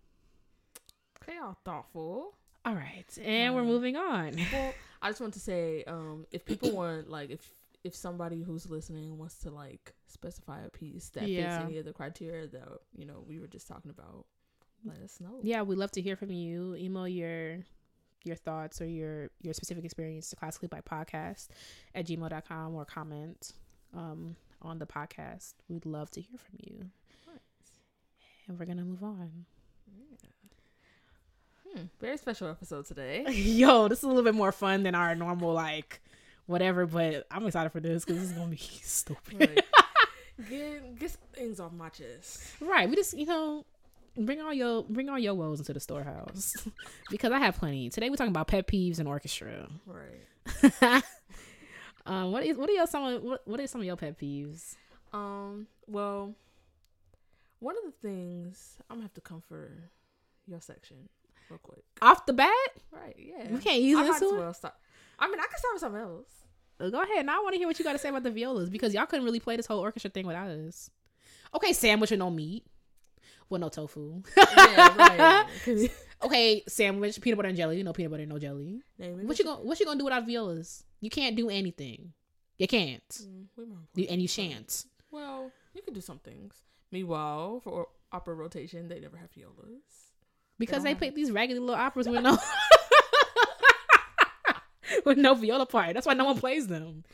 Okay, 1.23 1.39
all 1.39 1.57
thoughtful. 1.65 2.35
all 2.65 2.75
right 2.75 3.07
and 3.23 3.55
we're 3.55 3.61
Um, 3.61 3.67
moving 3.67 3.97
on. 3.97 4.37
Well, 4.53 4.73
I 5.03 5.11
just 5.11 5.21
want 5.21 5.35
to 5.35 5.41
say, 5.41 5.85
um, 5.87 6.27
if 6.31 6.45
people 6.45 6.73
want 6.73 7.09
like 7.11 7.31
if 7.31 7.53
if 7.85 7.95
somebody 7.95 8.43
who's 8.43 8.69
listening 8.69 9.17
wants 9.19 9.39
to 9.41 9.51
like 9.51 9.93
specify 10.11 10.63
a 10.65 10.71
piece 10.71 11.09
that 11.11 11.29
Yeah. 11.29 11.57
fits 11.59 11.69
any 11.69 11.79
of 11.79 11.85
the 11.85 11.93
criteria 11.93 12.47
that 12.49 12.69
you 12.97 13.05
know 13.07 13.25
we 13.27 13.39
were 13.39 13.47
just 13.47 13.67
talking 13.69 13.91
about, 13.91 14.27
let 14.85 14.99
us 14.99 15.21
know. 15.21 15.39
yeah 15.43 15.63
we'd 15.63 15.79
love 15.79 15.91
to 15.93 16.01
hear 16.03 16.17
from 16.17 16.31
you 16.31 16.75
email 16.77 17.07
your 17.09 17.59
your 18.25 18.37
thoughts 18.37 18.81
or 18.81 18.87
your 18.87 19.31
your 19.43 19.55
specific 19.55 19.85
experience 19.85 20.29
to 20.31 20.37
classically 20.37 20.69
by 20.69 20.81
podcast 20.81 21.49
at 21.95 22.07
gmail.com 22.07 22.75
or 22.75 22.85
comment 22.85 23.53
um 23.95 24.37
on 24.63 24.79
the 24.79 24.87
podcast 24.87 25.55
we'd 25.69 25.87
love 25.87 26.11
to 26.11 26.21
hear 26.21 26.37
from 26.39 26.57
you 26.67 26.91
and 28.49 28.59
we're 28.59 28.67
gonna 28.67 28.85
move 28.85 29.03
on 29.03 29.45
Hmm, 31.75 31.83
very 32.01 32.17
special 32.17 32.49
episode 32.49 32.87
today. 32.87 33.27
yo 33.31 33.89
this 33.89 33.99
is 33.99 34.05
a 34.05 34.09
little 34.09 34.23
bit 34.23 34.35
more 34.35 34.53
fun 34.53 34.83
than 34.85 34.95
our 34.95 35.15
normal 35.15 35.53
like 35.53 36.01
whatever 36.47 36.87
but 36.87 37.27
i'm 37.31 37.47
excited 37.47 37.71
for 37.71 37.81
this 37.81 38.05
because 38.07 38.21
this 38.23 38.31
is 38.31 38.37
gonna 38.37 38.51
be 38.51 38.57
stupid 38.83 39.39
Right. 39.39 39.65
Get 40.49 40.99
get 40.99 41.17
things 41.33 41.59
off 41.61 41.73
my 41.73 41.89
chest. 41.89 42.43
right 42.61 42.89
we 42.89 42.95
just 42.97 43.17
you 43.17 43.27
know 43.27 43.65
bring 44.17 44.41
all 44.41 44.53
your 44.53 44.85
bring 44.85 45.09
all 45.09 45.19
your 45.19 45.35
woes 45.35 45.59
into 45.61 45.73
the 45.73 45.81
storehouse 45.81 46.53
because 47.11 47.33
i 47.33 47.39
have 47.39 47.57
plenty 47.57 47.89
today 47.89 48.09
we're 48.11 48.17
talking 48.17 48.31
about 48.33 48.47
pet 48.49 48.67
peeves 48.67 48.99
and 48.99 49.09
orchestra 49.09 49.69
Right. 49.87 51.03
um, 52.07 52.33
what 52.33 52.45
is 52.45 52.57
what 52.57 52.69
are 52.71 52.73
your 52.73 52.87
some 52.87 53.05
of, 53.05 53.23
what 53.23 53.47
what 53.47 53.61
are 53.61 53.67
some 53.67 53.81
of 53.83 53.87
your 53.87 53.97
pet 53.97 54.19
peeves? 54.19 54.77
Um. 55.13 55.67
Well, 55.87 56.35
one 57.61 57.75
of 57.77 57.85
the 57.85 58.09
things 58.09 58.77
I'm 58.89 58.97
gonna 58.97 59.05
have 59.05 59.15
to 59.15 59.21
come 59.21 59.43
for 59.47 59.71
your 60.47 60.61
section 60.61 61.09
real 61.51 61.59
quick. 61.59 61.83
Off 62.01 62.25
the 62.27 62.33
bat, 62.33 62.51
Right. 62.91 63.15
Yeah. 63.19 63.51
we 63.51 63.59
can't 63.59 63.81
use 63.83 63.99
I 63.99 64.05
this. 64.05 64.23
one. 64.23 64.39
well. 64.39 64.57
I 65.19 65.29
mean, 65.29 65.39
I 65.39 65.47
can 65.47 65.59
start 65.59 65.75
with 65.75 65.81
something 65.81 66.01
else. 66.01 66.31
Go 66.79 67.03
ahead. 67.03 67.27
Now 67.27 67.39
I 67.39 67.43
want 67.43 67.55
to 67.55 67.59
hear 67.59 67.67
what 67.67 67.79
you 67.79 67.85
got 67.85 67.93
to 67.93 67.99
say 67.99 68.09
about 68.09 68.23
the 68.23 68.31
violas 68.31 68.71
because 68.71 68.95
y'all 68.95 69.07
couldn't 69.07 69.25
really 69.25 69.41
play 69.41 69.57
this 69.57 69.67
whole 69.67 69.81
orchestra 69.81 70.11
thing 70.11 70.27
without 70.27 70.49
us. 70.49 70.91
Okay, 71.55 71.73
sandwich 71.73 72.11
with 72.11 72.19
no 72.21 72.31
meat, 72.31 72.65
with 73.49 73.61
no 73.61 73.69
tofu. 73.69 74.23
yeah. 74.37 74.95
Right. 74.97 75.91
okay, 76.23 76.63
sandwich, 76.69 77.21
peanut 77.21 77.37
butter 77.39 77.49
and 77.49 77.57
jelly. 77.57 77.83
No 77.83 77.93
peanut 77.93 78.13
butter, 78.13 78.27
no 78.27 78.39
jelly. 78.39 78.81
What 78.99 79.39
you 79.39 79.45
gonna 79.45 79.63
What 79.63 79.81
you 79.81 79.87
gonna 79.87 79.99
do 79.99 80.05
without 80.05 80.27
violas? 80.27 80.85
You 81.01 81.11
can't 81.11 81.37
do 81.37 81.49
anything. 81.49 82.13
You 82.59 82.67
can't, 82.67 83.03
Mm, 83.09 83.47
You- 83.95 84.07
and 84.11 84.21
you 84.21 84.27
shan't. 84.29 84.85
Well, 85.13 85.51
you 85.75 85.81
can 85.83 85.95
do 85.95 86.01
some 86.01 86.19
things. 86.19 86.55
Meanwhile, 86.91 87.61
for 87.63 87.87
opera 88.13 88.35
rotation, 88.35 88.89
they 88.89 88.99
never 89.01 89.17
have 89.17 89.31
violas. 89.31 89.83
because 90.59 90.83
they 90.83 90.89
have 90.91 90.99
pick 91.01 91.15
these 91.15 91.31
raggedy 91.31 91.61
little 91.61 91.75
operas 91.77 92.09
with 92.09 92.21
no 92.23 92.37
with 95.05 95.19
no 95.19 95.35
viola 95.35 95.67
part. 95.67 95.95
That's 95.95 96.07
why 96.07 96.15
no 96.15 96.25
one 96.25 96.39
plays 96.39 96.67
them. 96.67 97.05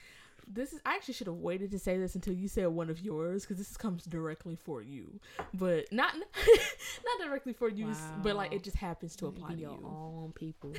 This 0.47 0.73
is. 0.75 0.81
I 0.85 0.95
actually 0.97 1.15
should 1.15 1.27
have 1.27 1.37
waited 1.37 1.71
to 1.71 1.79
say 1.79 1.97
this 1.97 2.15
until 2.15 2.35
you 2.35 2.49
said 2.49 2.67
one 2.69 2.91
of 2.91 3.01
yours 3.01 3.43
because 3.45 3.57
this 3.57 3.77
comes 3.79 4.05
directly 4.05 4.57
for 4.57 4.83
you, 4.83 5.19
but 5.55 5.91
not 5.91 6.15
not 6.17 7.27
directly 7.27 7.55
for 7.55 7.69
you. 7.71 7.91
s- 7.91 8.03
But 8.23 8.37
like 8.37 8.53
it 8.53 8.63
just 8.63 8.77
happens 8.77 9.17
to 9.17 9.27
apply 9.27 9.55
to 9.55 9.61
your 9.61 9.71
you. 9.73 9.87
own 9.87 10.33
people. 10.35 10.75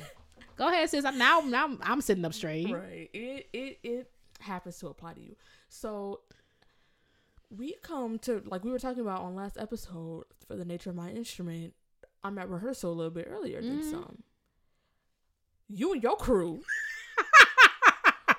Go 0.56 0.68
ahead, 0.68 0.88
sis. 0.88 1.04
I'm 1.04 1.18
now 1.18 1.40
now 1.40 1.64
I'm, 1.64 1.78
I'm 1.82 2.00
sitting 2.00 2.24
up 2.24 2.32
straight. 2.34 2.70
Right. 2.72 3.10
It 3.12 3.48
it 3.52 3.78
it 3.82 4.10
happens 4.38 4.78
to 4.78 4.86
apply 4.86 5.14
to 5.14 5.20
you. 5.20 5.34
So 5.68 6.20
we 7.50 7.74
come 7.82 8.20
to 8.20 8.42
like 8.46 8.64
we 8.64 8.70
were 8.70 8.78
talking 8.78 9.00
about 9.02 9.22
on 9.22 9.34
last 9.34 9.56
episode 9.58 10.26
for 10.46 10.54
the 10.54 10.64
nature 10.64 10.90
of 10.90 10.96
my 10.96 11.10
instrument. 11.10 11.74
I'm 12.22 12.38
at 12.38 12.48
rehearsal 12.48 12.92
a 12.92 12.94
little 12.94 13.10
bit 13.10 13.26
earlier 13.28 13.60
than 13.60 13.80
Mhm. 13.80 13.90
some. 13.90 14.22
You 15.68 15.92
and 15.92 16.02
your 16.02 16.16
crew 16.16 16.62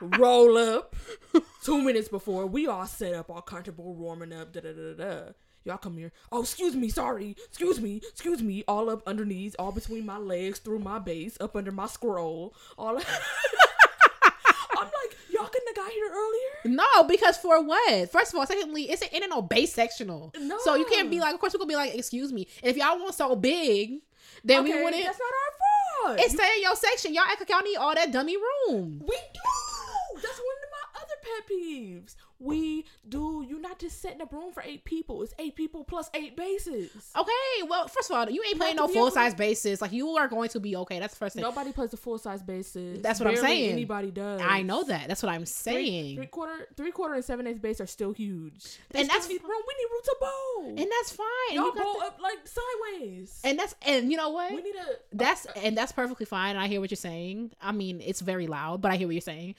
roll 0.01 0.57
up 0.57 0.95
two 1.63 1.81
minutes 1.81 2.07
before 2.09 2.45
we 2.45 2.67
all 2.67 2.85
set 2.85 3.13
up, 3.13 3.29
all 3.29 3.41
comfortable, 3.41 3.93
warming 3.95 4.33
up. 4.33 4.53
Da 4.53 4.61
da 4.61 4.71
da 4.73 4.93
da. 4.93 5.19
Y'all 5.63 5.77
come 5.77 5.97
here. 5.97 6.13
Oh, 6.31 6.41
excuse 6.43 6.75
me, 6.75 6.87
sorry. 6.87 7.35
Excuse 7.49 7.81
me, 7.81 7.97
excuse 8.09 8.41
me. 8.41 8.63
All 8.69 8.89
up 8.89 9.03
underneath, 9.05 9.53
all 9.59 9.73
between 9.73 10.05
my 10.05 10.17
legs, 10.17 10.59
through 10.59 10.79
my 10.79 10.97
bass, 10.97 11.37
up 11.41 11.55
under 11.57 11.71
my 11.71 11.87
scroll. 11.87 12.53
All. 12.77 12.97
I'm 14.77 14.85
like, 14.85 15.17
y'all 15.33 15.47
couldn't 15.47 15.67
have 15.67 15.75
got 15.75 15.91
here 15.91 16.09
earlier. 16.09 16.75
No, 16.77 17.03
because 17.07 17.37
for 17.37 17.61
what? 17.63 18.11
First 18.11 18.31
of 18.33 18.39
all, 18.39 18.45
secondly, 18.45 18.83
it's 18.89 19.01
an 19.01 19.09
in 19.11 19.23
and 19.23 19.31
no 19.31 19.41
bass 19.41 19.73
sectional. 19.73 20.31
No. 20.39 20.57
So 20.59 20.75
you 20.75 20.85
can't 20.85 21.09
be 21.09 21.19
like, 21.19 21.33
of 21.33 21.39
course 21.39 21.53
we're 21.53 21.57
gonna 21.59 21.69
be 21.69 21.75
like, 21.75 21.95
excuse 21.95 22.31
me. 22.31 22.47
And 22.61 22.69
if 22.69 22.77
y'all 22.77 22.97
want 22.99 23.15
so 23.15 23.35
big, 23.35 24.01
then 24.43 24.63
we 24.63 24.71
Okay, 24.71 24.83
wouldn't. 24.83 25.03
That's 25.03 25.19
not 25.19 25.25
our 25.25 26.15
fault. 26.15 26.19
It's 26.21 26.33
stay 26.33 26.47
in 26.57 26.61
your 26.61 26.75
section. 26.75 27.13
Y'all 27.13 27.23
act 27.27 27.41
like 27.41 27.49
y'all 27.49 27.61
need 27.63 27.75
all 27.75 27.93
that 27.95 28.11
dummy 28.11 28.37
room. 28.37 28.99
We 29.05 29.15
do. 29.33 29.41
That's 30.15 30.37
one 30.39 30.57
of 30.63 30.69
my 30.71 31.01
other 31.01 31.16
pet 31.27 31.49
peeves. 31.51 32.15
We 32.39 32.85
do. 33.07 33.43
You're 33.47 33.59
not 33.59 33.79
just 33.79 33.99
setting 33.99 34.21
up 34.21 34.31
room 34.31 34.53
for 34.53 34.61
eight 34.63 34.85
people. 34.85 35.23
It's 35.23 35.33
eight 35.39 35.55
people 35.55 35.83
plus 35.83 36.09
eight 36.13 36.35
basses. 36.35 36.91
Okay, 37.17 37.67
well, 37.67 37.87
first 37.87 38.11
of 38.11 38.15
all, 38.15 38.29
you 38.29 38.43
ain't 38.47 38.57
playing 38.57 38.75
no 38.75 38.85
to 38.85 38.93
be 38.93 38.99
able 38.99 39.07
full 39.07 39.11
size 39.11 39.33
basses. 39.33 39.81
Like 39.81 39.91
you 39.91 40.09
are 40.17 40.27
going 40.27 40.49
to 40.49 40.59
be 40.59 40.75
okay. 40.75 40.99
That's 40.99 41.13
the 41.15 41.17
first 41.17 41.33
thing. 41.35 41.41
Nobody 41.41 41.71
plays 41.71 41.91
the 41.91 41.97
full 41.97 42.19
size 42.19 42.43
basses. 42.43 43.01
That's 43.01 43.19
what 43.19 43.29
I'm 43.29 43.37
saying. 43.37 43.71
Anybody 43.71 44.11
does. 44.11 44.41
I 44.43 44.61
know 44.61 44.83
that. 44.83 45.07
That's 45.07 45.23
what 45.23 45.31
I'm 45.31 45.47
saying. 45.47 46.17
three 46.17 46.27
quarter, 46.27 46.67
three 46.75 46.91
quarter, 46.91 47.15
and 47.15 47.25
seven 47.25 47.47
eighths 47.47 47.59
bass 47.59 47.81
are 47.81 47.87
still 47.87 48.11
huge. 48.11 48.77
And 48.93 49.09
that's 49.09 49.27
room. 49.27 49.39
We 49.39 49.43
need 49.43 49.89
room 49.91 50.01
to 50.03 50.15
bowl. 50.19 50.69
and 50.69 50.91
that's 50.91 51.11
fine. 51.11 51.25
Y'all 51.53 51.71
bowl 51.71 51.99
the- 51.99 52.05
up 52.05 52.19
like 52.21 52.37
sideways. 52.45 53.41
and 53.43 53.57
that's 53.57 53.73
and 53.81 54.11
you 54.11 54.17
know 54.17 54.29
what? 54.29 54.51
we 54.51 54.61
need 54.61 54.75
a. 54.75 55.15
That's 55.15 55.47
and 55.55 55.75
that's 55.75 55.91
perfectly 55.91 56.27
fine. 56.27 56.55
I 56.55 56.67
hear 56.67 56.79
what 56.79 56.91
you're 56.91 56.95
saying. 56.97 57.51
I 57.61 57.71
mean, 57.71 57.99
it's 58.05 58.21
very 58.21 58.45
loud, 58.45 58.81
but 58.81 58.91
I 58.91 58.97
hear 58.97 59.07
what 59.07 59.13
you're 59.13 59.21
saying. 59.21 59.55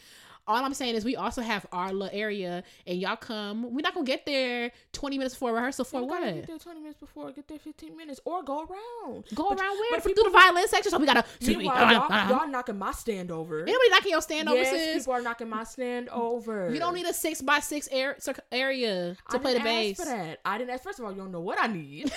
All 0.49 0.64
I'm 0.64 0.72
saying 0.72 0.94
is 0.94 1.05
we 1.05 1.14
also 1.14 1.42
have 1.42 1.66
our 1.72 1.92
little 1.92 2.09
area, 2.11 2.64
and 2.86 2.99
y'all 2.99 3.16
come. 3.16 3.64
We're 3.74 3.82
not 3.82 3.92
gonna 3.92 4.07
get 4.07 4.24
there 4.24 4.72
20 4.94 5.18
minutes 5.18 5.34
before 5.34 5.53
rehearsal 5.53 5.84
for 5.84 6.03
what? 6.07 6.22
Get 6.22 6.46
there 6.46 6.59
20 6.59 6.80
minutes 6.80 6.99
before. 6.99 7.30
Get 7.32 7.46
there 7.49 7.59
15 7.59 7.94
minutes, 7.94 8.18
or 8.24 8.42
go 8.42 8.61
around. 8.61 9.24
Go 9.34 9.51
But- 9.51 9.61
around 9.61 9.78
where? 9.78 9.90
but 9.90 9.99
If 9.99 10.07
we 10.07 10.12
people- 10.14 10.24
do 10.24 10.30
the 10.30 10.38
violin 10.38 10.66
section, 10.66 10.90
so 10.90 10.96
we 10.99 11.05
gotta. 11.05 11.22
Meanwhile, 11.42 11.92
y'all, 11.92 12.11
uh-huh. 12.11 12.32
y'all 12.34 12.49
knocking 12.49 12.78
my 12.78 12.92
stand 12.92 13.30
over. 13.30 13.61
Anybody 13.61 13.90
knocking 13.90 14.11
your 14.12 14.22
stand 14.22 14.49
over, 14.49 14.57
yes, 14.59 14.70
sis? 14.70 14.96
people 15.05 15.12
are 15.12 15.20
knocking 15.20 15.51
my 15.51 15.64
stand 15.64 16.09
over. 16.09 16.70
You 16.72 16.80
don't 16.80 16.94
need 16.94 17.05
a 17.07 17.12
six 17.12 17.42
by 17.42 17.61
six 17.61 17.86
air, 17.92 18.16
circ- 18.18 18.40
area 18.51 19.18
I 19.26 19.32
to 19.32 19.38
play 19.40 19.53
the 19.53 19.61
bass. 19.61 19.99
for 19.99 20.07
that. 20.07 20.40
I 20.46 20.57
didn't 20.57 20.70
ask. 20.70 20.82
First 20.82 20.99
of 20.99 21.05
all, 21.05 21.12
you 21.12 21.18
don't 21.18 21.30
know 21.30 21.40
what 21.42 21.59
I 21.61 21.66
need. 21.66 22.11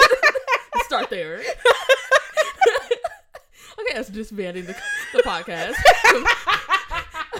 Start 0.84 1.10
there. 1.10 1.42
okay, 3.80 3.94
that's 3.94 4.08
disbanding 4.08 4.64
the, 4.64 4.74
the 5.12 5.22
podcast 5.22 5.74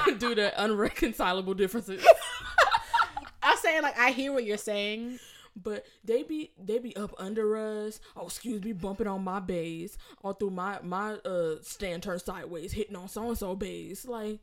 due 0.19 0.35
to 0.35 0.63
unreconcilable 0.63 1.55
differences. 1.55 2.05
I'm 3.43 3.57
saying 3.59 3.83
like 3.83 3.99
I 3.99 4.11
hear 4.11 4.33
what 4.33 4.45
you're 4.45 4.57
saying. 4.57 5.19
But 5.61 5.85
they 6.05 6.23
be 6.23 6.53
they 6.63 6.79
be 6.79 6.95
up 6.97 7.13
under 7.19 7.57
us. 7.57 8.01
Oh, 8.17 8.27
excuse 8.27 8.63
me, 8.63 8.73
bumping 8.73 9.09
on 9.09 9.25
my 9.25 9.41
bass, 9.41 9.99
all 10.23 10.33
through 10.33 10.51
my 10.51 10.79
my 10.83 11.15
uh 11.15 11.57
stand 11.63 12.05
turn 12.05 12.21
sideways, 12.21 12.73
hitting 12.73 12.97
on 12.97 13.09
so 13.09 13.29
and 13.29 13.37
so 13.37 13.57
bass. 13.57 14.07
Like 14.07 14.39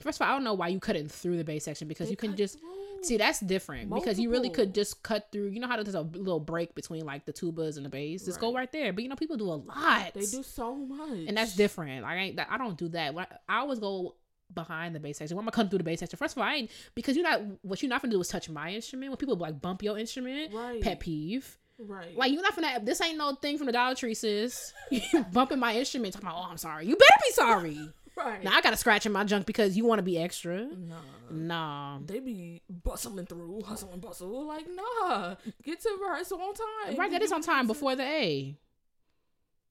First 0.00 0.20
of 0.20 0.26
all, 0.26 0.32
I 0.32 0.36
don't 0.36 0.44
know 0.44 0.54
why 0.54 0.68
you 0.68 0.78
couldn't 0.78 1.10
through 1.10 1.38
the 1.38 1.44
bass 1.44 1.64
section 1.64 1.88
because 1.88 2.10
you 2.10 2.16
can 2.16 2.36
just 2.36 2.58
through. 2.60 2.75
See 3.02 3.16
that's 3.16 3.40
different 3.40 3.90
because 3.92 4.18
you 4.18 4.30
really 4.30 4.50
could 4.50 4.74
just 4.74 5.02
cut 5.02 5.28
through. 5.32 5.48
You 5.48 5.60
know 5.60 5.66
how 5.68 5.82
there's 5.82 5.94
a 5.94 6.00
little 6.02 6.40
break 6.40 6.74
between 6.74 7.04
like 7.04 7.24
the 7.26 7.32
tubas 7.32 7.76
and 7.76 7.84
the 7.84 7.90
bass. 7.90 8.24
Just 8.24 8.40
go 8.40 8.48
Right. 8.48 8.60
right 8.60 8.72
there. 8.72 8.92
But 8.92 9.02
you 9.04 9.08
know 9.10 9.16
people 9.16 9.36
do 9.36 9.48
a 9.50 9.54
lot. 9.60 10.14
They 10.14 10.20
do 10.26 10.42
so 10.42 10.74
much, 10.74 11.26
and 11.28 11.36
that's 11.36 11.54
different. 11.56 12.02
Like 12.02 12.12
I 12.12 12.16
ain't, 12.16 12.40
I 12.50 12.58
don't 12.58 12.76
do 12.76 12.88
that. 12.88 13.16
I, 13.16 13.26
I 13.48 13.58
always 13.58 13.78
go 13.78 14.16
behind 14.54 14.94
the 14.94 15.00
bass 15.00 15.18
section. 15.18 15.36
When 15.36 15.42
I'm 15.42 15.46
gonna 15.46 15.56
come 15.56 15.68
through 15.68 15.78
the 15.78 15.84
bass 15.84 16.00
section. 16.00 16.16
First 16.16 16.36
of 16.36 16.42
all, 16.42 16.48
I 16.48 16.54
ain't 16.54 16.70
because 16.94 17.16
you're 17.16 17.28
not. 17.28 17.40
What 17.62 17.82
you're 17.82 17.90
not 17.90 18.02
gonna 18.02 18.12
do 18.12 18.20
is 18.20 18.28
touch 18.28 18.48
my 18.48 18.70
instrument. 18.72 19.10
When 19.10 19.16
people 19.16 19.36
like 19.36 19.60
bump 19.60 19.82
your 19.82 19.98
instrument, 19.98 20.52
Right. 20.54 20.80
pet 20.80 21.00
peeve. 21.00 21.58
Right. 21.78 22.16
Like 22.16 22.32
you're 22.32 22.42
not 22.42 22.54
gonna. 22.54 22.80
This 22.82 23.00
ain't 23.02 23.18
no 23.18 23.34
thing 23.34 23.58
from 23.58 23.66
the 23.66 23.72
Dollar 23.72 23.94
Tree, 23.94 24.14
sis. 24.14 24.72
You 24.90 25.24
bumping 25.32 25.58
my 25.58 25.74
instrument, 25.76 26.14
talking 26.14 26.28
about. 26.28 26.38
Oh, 26.46 26.50
I'm 26.50 26.56
sorry. 26.58 26.86
You 26.86 26.96
better 26.96 27.20
be 27.26 27.32
sorry. 27.32 27.92
Right. 28.16 28.42
Now 28.42 28.52
I 28.56 28.60
got 28.62 28.70
to 28.70 28.76
scratch 28.76 29.04
in 29.04 29.12
my 29.12 29.24
junk 29.24 29.44
because 29.46 29.76
you 29.76 29.84
want 29.84 29.98
to 29.98 30.02
be 30.02 30.18
extra. 30.18 30.66
Nah. 30.74 30.96
Nah. 31.30 31.98
They 32.04 32.18
be 32.20 32.62
bustling 32.68 33.26
through, 33.26 33.62
hustle 33.62 33.90
and 33.92 34.00
bustle. 34.00 34.46
Like, 34.46 34.66
nah. 34.74 35.34
Get 35.62 35.80
to 35.82 35.98
rehearsal 36.00 36.40
on 36.40 36.54
time. 36.54 36.96
Right, 36.96 37.10
that 37.10 37.20
is 37.22 37.30
on 37.32 37.42
time 37.42 37.66
before 37.66 37.94
the 37.94 38.04
A. 38.04 38.56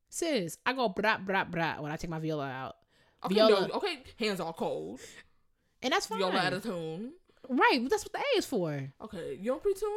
Sis, 0.10 0.58
I 0.66 0.74
go 0.74 0.88
brat 0.90 1.26
brat 1.26 1.52
brat 1.52 1.82
when 1.82 1.92
I 1.92 1.98
take 1.98 2.10
my 2.10 2.20
viola 2.20 2.48
out, 2.48 2.76
Okay, 3.26 3.36
viola- 3.36 3.68
no, 3.68 3.74
okay, 3.76 4.00
hands 4.18 4.40
all 4.40 4.54
cold. 4.54 5.00
and 5.82 5.92
that's 5.92 6.06
fine. 6.06 6.20
Viola 6.20 6.38
out 6.38 6.54
of 6.54 6.64
tune. 6.64 7.14
Right, 7.50 7.80
that's 7.90 8.04
what 8.06 8.14
the 8.14 8.20
A 8.20 8.38
is 8.38 8.46
for. 8.46 8.92
Okay, 9.02 9.38
you 9.42 9.46
don't 9.52 9.62
pre-tune? 9.62 9.90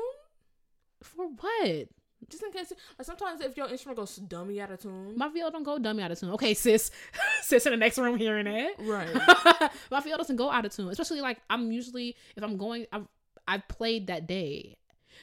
For 1.03 1.27
what? 1.27 1.89
Just 2.29 2.43
in 2.43 2.51
case. 2.53 2.73
Like 2.99 3.07
sometimes 3.07 3.41
if 3.41 3.57
your 3.57 3.69
instrument 3.69 3.97
goes 3.99 4.17
dummy 4.17 4.61
out 4.61 4.71
of 4.73 4.81
tune. 4.81 5.17
My 5.17 5.29
viola 5.29 5.53
don't 5.53 5.63
go 5.63 5.79
dummy 5.79 6.03
out 6.03 6.11
of 6.11 6.19
tune. 6.19 6.31
Okay, 6.31 6.55
sis, 6.55 6.91
sis 7.43 7.65
in 7.67 7.73
the 7.73 7.77
next 7.77 7.99
room 7.99 8.17
hearing 8.19 8.47
it. 8.47 8.75
right. 8.81 9.15
my 9.91 10.01
viola 10.01 10.19
doesn't 10.19 10.37
go 10.37 10.51
out 10.51 10.65
of 10.65 10.73
tune, 10.75 10.89
especially 10.89 11.21
like 11.21 11.39
I'm 11.49 11.71
usually 11.71 12.17
if 12.37 12.43
I'm 12.43 12.57
going, 12.57 12.87
I've 12.93 13.07
I've 13.47 13.67
played 13.69 14.09
that 14.09 14.27
day. 14.27 14.77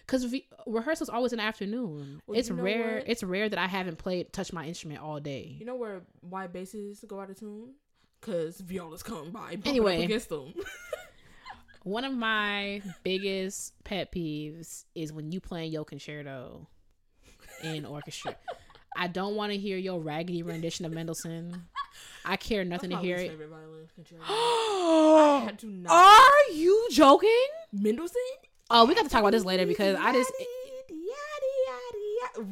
Cause 0.07 0.23
v- 0.25 0.47
rehearsal's 0.67 1.09
always 1.09 1.31
in 1.33 1.37
the 1.37 1.43
afternoon. 1.43 2.21
Well, 2.27 2.37
it's 2.37 2.49
you 2.49 2.55
know 2.55 2.63
rare. 2.63 2.95
what? 2.97 3.09
It's 3.09 3.23
rare 3.23 3.49
that 3.49 3.57
I 3.57 3.65
haven't 3.67 3.97
played 3.97 4.31
touch 4.33 4.53
my 4.53 4.65
instrument 4.65 5.01
all 5.01 5.19
day. 5.19 5.55
You 5.59 5.65
know 5.65 5.75
where 5.75 6.01
why 6.21 6.47
basses 6.47 7.03
go 7.07 7.19
out 7.19 7.29
of 7.29 7.39
tune? 7.39 7.73
Cause 8.21 8.59
violas 8.59 9.03
come 9.03 9.31
by 9.31 9.57
Anyway. 9.65 10.03
against 10.03 10.29
them. 10.29 10.53
One 11.83 12.03
of 12.03 12.13
my 12.13 12.81
biggest 13.03 13.73
pet 13.83 14.11
peeves 14.11 14.85
is 14.95 15.13
when 15.13 15.31
you 15.31 15.39
playing 15.39 15.71
your 15.71 15.85
concerto 15.85 16.67
in 17.65 17.85
orchestra. 17.85 18.35
I 18.97 19.07
don't 19.07 19.35
want 19.35 19.51
to 19.51 19.57
hear 19.57 19.77
your 19.77 19.99
raggedy 19.99 20.41
rendition 20.43 20.85
of 20.85 20.91
Mendelssohn. 20.93 21.63
I 22.23 22.37
care 22.37 22.63
nothing 22.63 22.91
to 22.91 22.97
hear 22.97 23.17
it. 23.17 23.29
favorite 23.29 23.49
violin 23.49 23.87
concerto. 23.93 24.21
I 24.27 25.39
Are 25.41 25.45
had 25.45 25.59
to 25.59 26.55
you 26.55 26.87
joking? 26.91 27.45
Mendelssohn? 27.73 28.21
Oh, 28.69 28.85
we 28.85 28.95
got 28.95 29.03
to 29.03 29.09
talk 29.09 29.19
about 29.19 29.31
this 29.31 29.45
later 29.45 29.65
because 29.65 29.97
I 29.99 30.13
just 30.13 30.31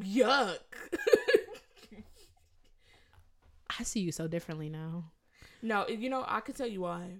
yuck. 0.01 0.57
I 3.79 3.83
see 3.83 4.01
you 4.01 4.11
so 4.11 4.27
differently 4.27 4.69
now. 4.69 5.05
no, 5.61 5.87
you 5.87 6.09
know 6.09 6.23
I 6.27 6.41
can 6.41 6.53
tell 6.53 6.67
you 6.67 6.81
why. 6.81 7.19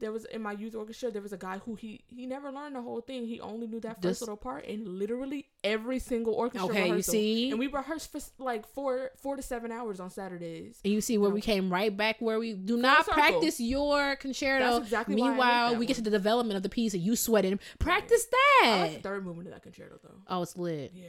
There 0.00 0.10
was 0.10 0.24
in 0.24 0.42
my 0.42 0.52
youth 0.52 0.74
orchestra. 0.74 1.10
There 1.10 1.22
was 1.22 1.32
a 1.32 1.38
guy 1.38 1.58
who 1.58 1.76
he 1.76 2.02
he 2.08 2.26
never 2.26 2.50
learned 2.50 2.74
the 2.74 2.82
whole 2.82 3.00
thing. 3.00 3.26
He 3.26 3.40
only 3.40 3.66
knew 3.66 3.80
that 3.80 4.02
first 4.02 4.22
little 4.22 4.36
part, 4.36 4.66
and 4.66 4.86
literally 4.88 5.46
every 5.62 5.98
single 5.98 6.34
orchestra. 6.34 6.70
Okay, 6.70 6.88
you 6.88 7.02
see? 7.02 7.50
and 7.50 7.58
we 7.58 7.68
rehearsed 7.68 8.10
for 8.10 8.20
like 8.38 8.66
four 8.66 9.10
four 9.16 9.36
to 9.36 9.42
seven 9.42 9.70
hours 9.70 10.00
on 10.00 10.10
Saturdays. 10.10 10.80
And 10.84 10.92
you 10.92 11.00
see 11.00 11.18
where 11.18 11.30
we 11.30 11.40
came 11.40 11.72
right 11.72 11.96
back 11.96 12.16
where 12.20 12.38
we 12.38 12.54
do 12.54 12.76
not 12.76 13.04
circle. 13.04 13.14
practice 13.14 13.60
your 13.60 14.16
concerto. 14.16 14.64
That's 14.64 14.84
exactly 14.86 15.14
why 15.14 15.20
I 15.20 15.24
hate 15.24 15.30
Meanwhile, 15.30 15.76
we 15.76 15.86
get 15.86 15.96
to 15.96 16.02
the 16.02 16.10
development 16.10 16.56
of 16.56 16.62
the 16.62 16.68
piece 16.68 16.94
and 16.94 17.02
you 17.02 17.16
sweat 17.16 17.34
sweating. 17.34 17.60
Practice 17.78 18.26
I 18.32 18.62
that. 18.62 18.80
like 18.80 18.96
the 18.96 19.08
third 19.08 19.24
movement 19.24 19.48
of 19.48 19.54
that 19.54 19.62
concerto 19.62 19.98
though. 20.02 20.14
oh, 20.28 20.42
it's 20.42 20.56
lit. 20.56 20.92
Yeah. 20.94 21.08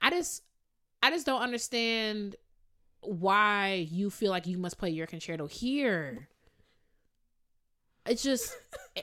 I 0.00 0.10
just 0.10 0.42
I 1.02 1.10
just 1.10 1.26
don't 1.26 1.40
understand 1.40 2.36
why 3.02 3.86
you 3.90 4.10
feel 4.10 4.30
like 4.30 4.46
you 4.46 4.58
must 4.58 4.78
play 4.78 4.90
your 4.90 5.06
concerto 5.06 5.46
here. 5.46 6.28
It's 8.06 8.22
just 8.22 8.56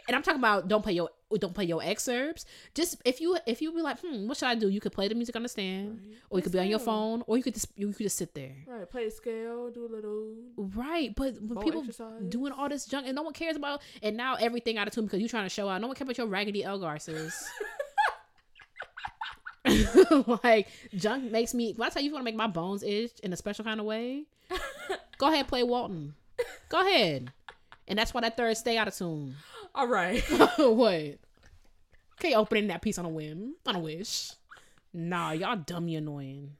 and 0.07 0.15
I'm 0.15 0.23
talking 0.23 0.39
about 0.39 0.67
don't 0.67 0.81
play 0.81 0.93
your 0.93 1.09
don't 1.39 1.53
play 1.53 1.65
your 1.65 1.83
excerpts. 1.83 2.45
Just 2.73 3.01
if 3.05 3.21
you 3.21 3.37
if 3.45 3.61
you 3.61 3.71
be 3.73 3.81
like, 3.81 3.99
hmm, 3.99 4.27
what 4.27 4.37
should 4.37 4.47
I 4.47 4.55
do? 4.55 4.69
You 4.69 4.79
could 4.79 4.91
play 4.91 5.07
the 5.07 5.15
music 5.15 5.35
on 5.35 5.43
the 5.43 5.49
stand, 5.49 5.99
Right. 6.03 6.17
or 6.29 6.39
you 6.39 6.43
could 6.43 6.51
be 6.51 6.59
on 6.59 6.67
your 6.67 6.79
phone, 6.79 7.23
or 7.27 7.37
you 7.37 7.43
could 7.43 7.53
just 7.53 7.67
you 7.75 7.87
could 7.93 8.03
just 8.03 8.17
sit 8.17 8.33
there. 8.33 8.55
Right. 8.65 8.89
Play 8.89 9.05
a 9.05 9.11
scale. 9.11 9.69
Do 9.69 9.85
a 9.85 9.91
little. 9.93 10.33
Right, 10.57 11.13
but 11.15 11.39
when 11.41 11.63
people 11.63 11.81
exercise. 11.81 12.23
doing 12.29 12.51
all 12.53 12.69
this 12.69 12.85
junk 12.85 13.05
and 13.07 13.15
no 13.15 13.21
one 13.21 13.33
cares 13.33 13.55
about, 13.55 13.81
and 14.01 14.17
now 14.17 14.35
everything 14.35 14.77
out 14.77 14.87
of 14.87 14.93
tune 14.93 15.05
because 15.05 15.19
you're 15.19 15.29
trying 15.29 15.45
to 15.45 15.49
show 15.49 15.69
out. 15.69 15.79
No 15.81 15.87
one 15.87 15.95
cares 15.95 16.05
about 16.07 16.17
your 16.17 16.27
raggedy 16.27 16.63
Elgar, 16.63 16.97
sis. 16.99 17.47
like 20.43 20.67
junk 20.95 21.31
makes 21.31 21.53
me. 21.53 21.73
When 21.75 21.87
I 21.87 21.89
tell 21.89 22.01
you, 22.01 22.07
you 22.09 22.13
want 22.13 22.21
to 22.21 22.25
make 22.25 22.35
my 22.35 22.47
bones 22.47 22.83
itch 22.83 23.19
in 23.21 23.33
a 23.33 23.37
special 23.37 23.65
kind 23.65 23.79
of 23.79 23.85
way, 23.85 24.23
go 25.17 25.27
ahead 25.31 25.47
play 25.47 25.63
Walton. 25.63 26.15
Go 26.69 26.81
ahead, 26.81 27.31
and 27.88 27.97
that's 27.97 28.13
why 28.13 28.21
that 28.21 28.38
third 28.38 28.57
stay 28.57 28.77
out 28.77 28.88
of 28.88 28.95
tune. 28.95 29.35
All 29.73 29.88
right. 29.88 30.21
what? 30.57 31.19
Okay, 32.19 32.33
opening 32.33 32.67
that 32.67 32.81
piece 32.81 32.97
on 32.97 33.05
a 33.05 33.09
whim, 33.09 33.55
on 33.65 33.75
a 33.75 33.79
wish. 33.79 34.31
Nah, 34.93 35.31
y'all 35.31 35.55
dummy 35.55 35.95
annoying. 35.95 36.51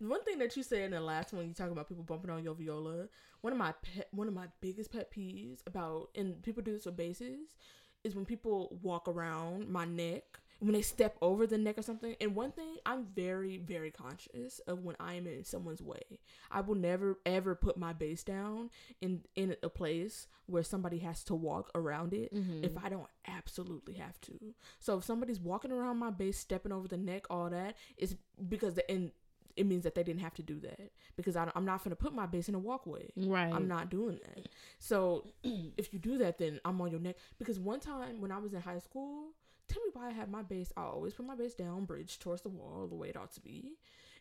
One 0.00 0.24
thing 0.24 0.38
that 0.38 0.56
you 0.56 0.62
said 0.62 0.82
in 0.82 0.90
the 0.90 1.00
last 1.00 1.32
one, 1.32 1.46
you 1.46 1.54
talk 1.54 1.70
about 1.70 1.88
people 1.88 2.04
bumping 2.04 2.30
on 2.30 2.42
your 2.42 2.54
viola. 2.54 3.08
One 3.40 3.52
of 3.52 3.58
my 3.58 3.72
pet, 3.82 4.08
one 4.10 4.28
of 4.28 4.34
my 4.34 4.46
biggest 4.60 4.92
pet 4.92 5.12
peeves 5.12 5.60
about, 5.66 6.10
and 6.14 6.42
people 6.42 6.62
do 6.62 6.72
this 6.72 6.86
with 6.86 6.96
basses, 6.96 7.54
is 8.02 8.14
when 8.14 8.24
people 8.24 8.78
walk 8.82 9.08
around 9.08 9.68
my 9.68 9.84
neck 9.84 10.40
when 10.60 10.72
they 10.72 10.82
step 10.82 11.16
over 11.20 11.46
the 11.46 11.58
neck 11.58 11.78
or 11.78 11.82
something. 11.82 12.16
And 12.20 12.34
one 12.34 12.52
thing, 12.52 12.76
I'm 12.86 13.06
very, 13.14 13.58
very 13.58 13.90
conscious 13.90 14.60
of 14.60 14.84
when 14.84 14.96
I 15.00 15.14
am 15.14 15.26
in 15.26 15.44
someone's 15.44 15.82
way. 15.82 16.20
I 16.50 16.60
will 16.60 16.74
never 16.74 17.18
ever 17.26 17.54
put 17.54 17.76
my 17.76 17.92
bass 17.92 18.22
down 18.22 18.70
in 19.00 19.22
in 19.36 19.56
a 19.62 19.68
place 19.68 20.26
where 20.46 20.62
somebody 20.62 20.98
has 20.98 21.24
to 21.24 21.34
walk 21.34 21.70
around 21.74 22.12
it 22.12 22.34
mm-hmm. 22.34 22.64
if 22.64 22.72
I 22.82 22.88
don't 22.88 23.08
absolutely 23.26 23.94
have 23.94 24.20
to. 24.22 24.54
So 24.78 24.98
if 24.98 25.04
somebody's 25.04 25.40
walking 25.40 25.72
around 25.72 25.98
my 25.98 26.10
bass, 26.10 26.38
stepping 26.38 26.72
over 26.72 26.88
the 26.88 26.96
neck, 26.96 27.26
all 27.30 27.50
that, 27.50 27.76
it's 27.96 28.14
because 28.48 28.74
the 28.74 28.90
and 28.90 29.10
it 29.56 29.66
means 29.66 29.84
that 29.84 29.94
they 29.94 30.02
didn't 30.02 30.20
have 30.20 30.34
to 30.34 30.42
do 30.42 30.58
that 30.60 30.90
because 31.16 31.36
I, 31.36 31.50
am 31.54 31.64
not 31.64 31.84
going 31.84 31.90
to 31.90 31.96
put 31.96 32.14
my 32.14 32.26
bass 32.26 32.48
in 32.48 32.54
a 32.54 32.58
walkway. 32.58 33.10
Right. 33.16 33.52
I'm 33.52 33.68
not 33.68 33.88
doing 33.88 34.18
that. 34.24 34.48
So 34.78 35.26
if 35.76 35.92
you 35.92 35.98
do 35.98 36.18
that, 36.18 36.38
then 36.38 36.60
I'm 36.64 36.80
on 36.80 36.90
your 36.90 37.00
neck. 37.00 37.16
Because 37.38 37.60
one 37.60 37.80
time 37.80 38.20
when 38.20 38.32
I 38.32 38.38
was 38.38 38.52
in 38.52 38.60
high 38.60 38.78
school, 38.78 39.28
tell 39.68 39.82
me 39.82 39.90
why 39.92 40.08
I 40.08 40.12
have 40.12 40.28
my 40.28 40.42
bass. 40.42 40.72
I 40.76 40.82
always 40.82 41.14
put 41.14 41.26
my 41.26 41.34
bass 41.34 41.54
down, 41.54 41.84
bridge 41.84 42.18
towards 42.18 42.42
the 42.42 42.48
wall, 42.48 42.86
the 42.88 42.94
way 42.94 43.08
it 43.08 43.16
ought 43.16 43.32
to 43.32 43.40
be. 43.40 43.76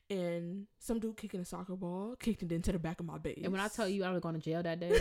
And 0.10 0.68
some 0.80 1.00
dude 1.00 1.18
kicking 1.18 1.40
a 1.40 1.46
soccer 1.46 1.76
ball 1.76 2.16
kicked 2.20 2.44
it 2.44 2.52
into 2.52 2.72
the 2.72 2.80
back 2.80 3.00
of 3.00 3.06
my 3.06 3.18
bass. 3.18 3.40
And 3.44 3.52
when 3.52 3.62
I 3.62 3.68
tell 3.68 3.88
you 3.88 4.04
I 4.04 4.12
was 4.12 4.22
going 4.22 4.36
to 4.36 4.42
jail 4.42 4.62
that 4.62 4.80
day, 4.80 5.00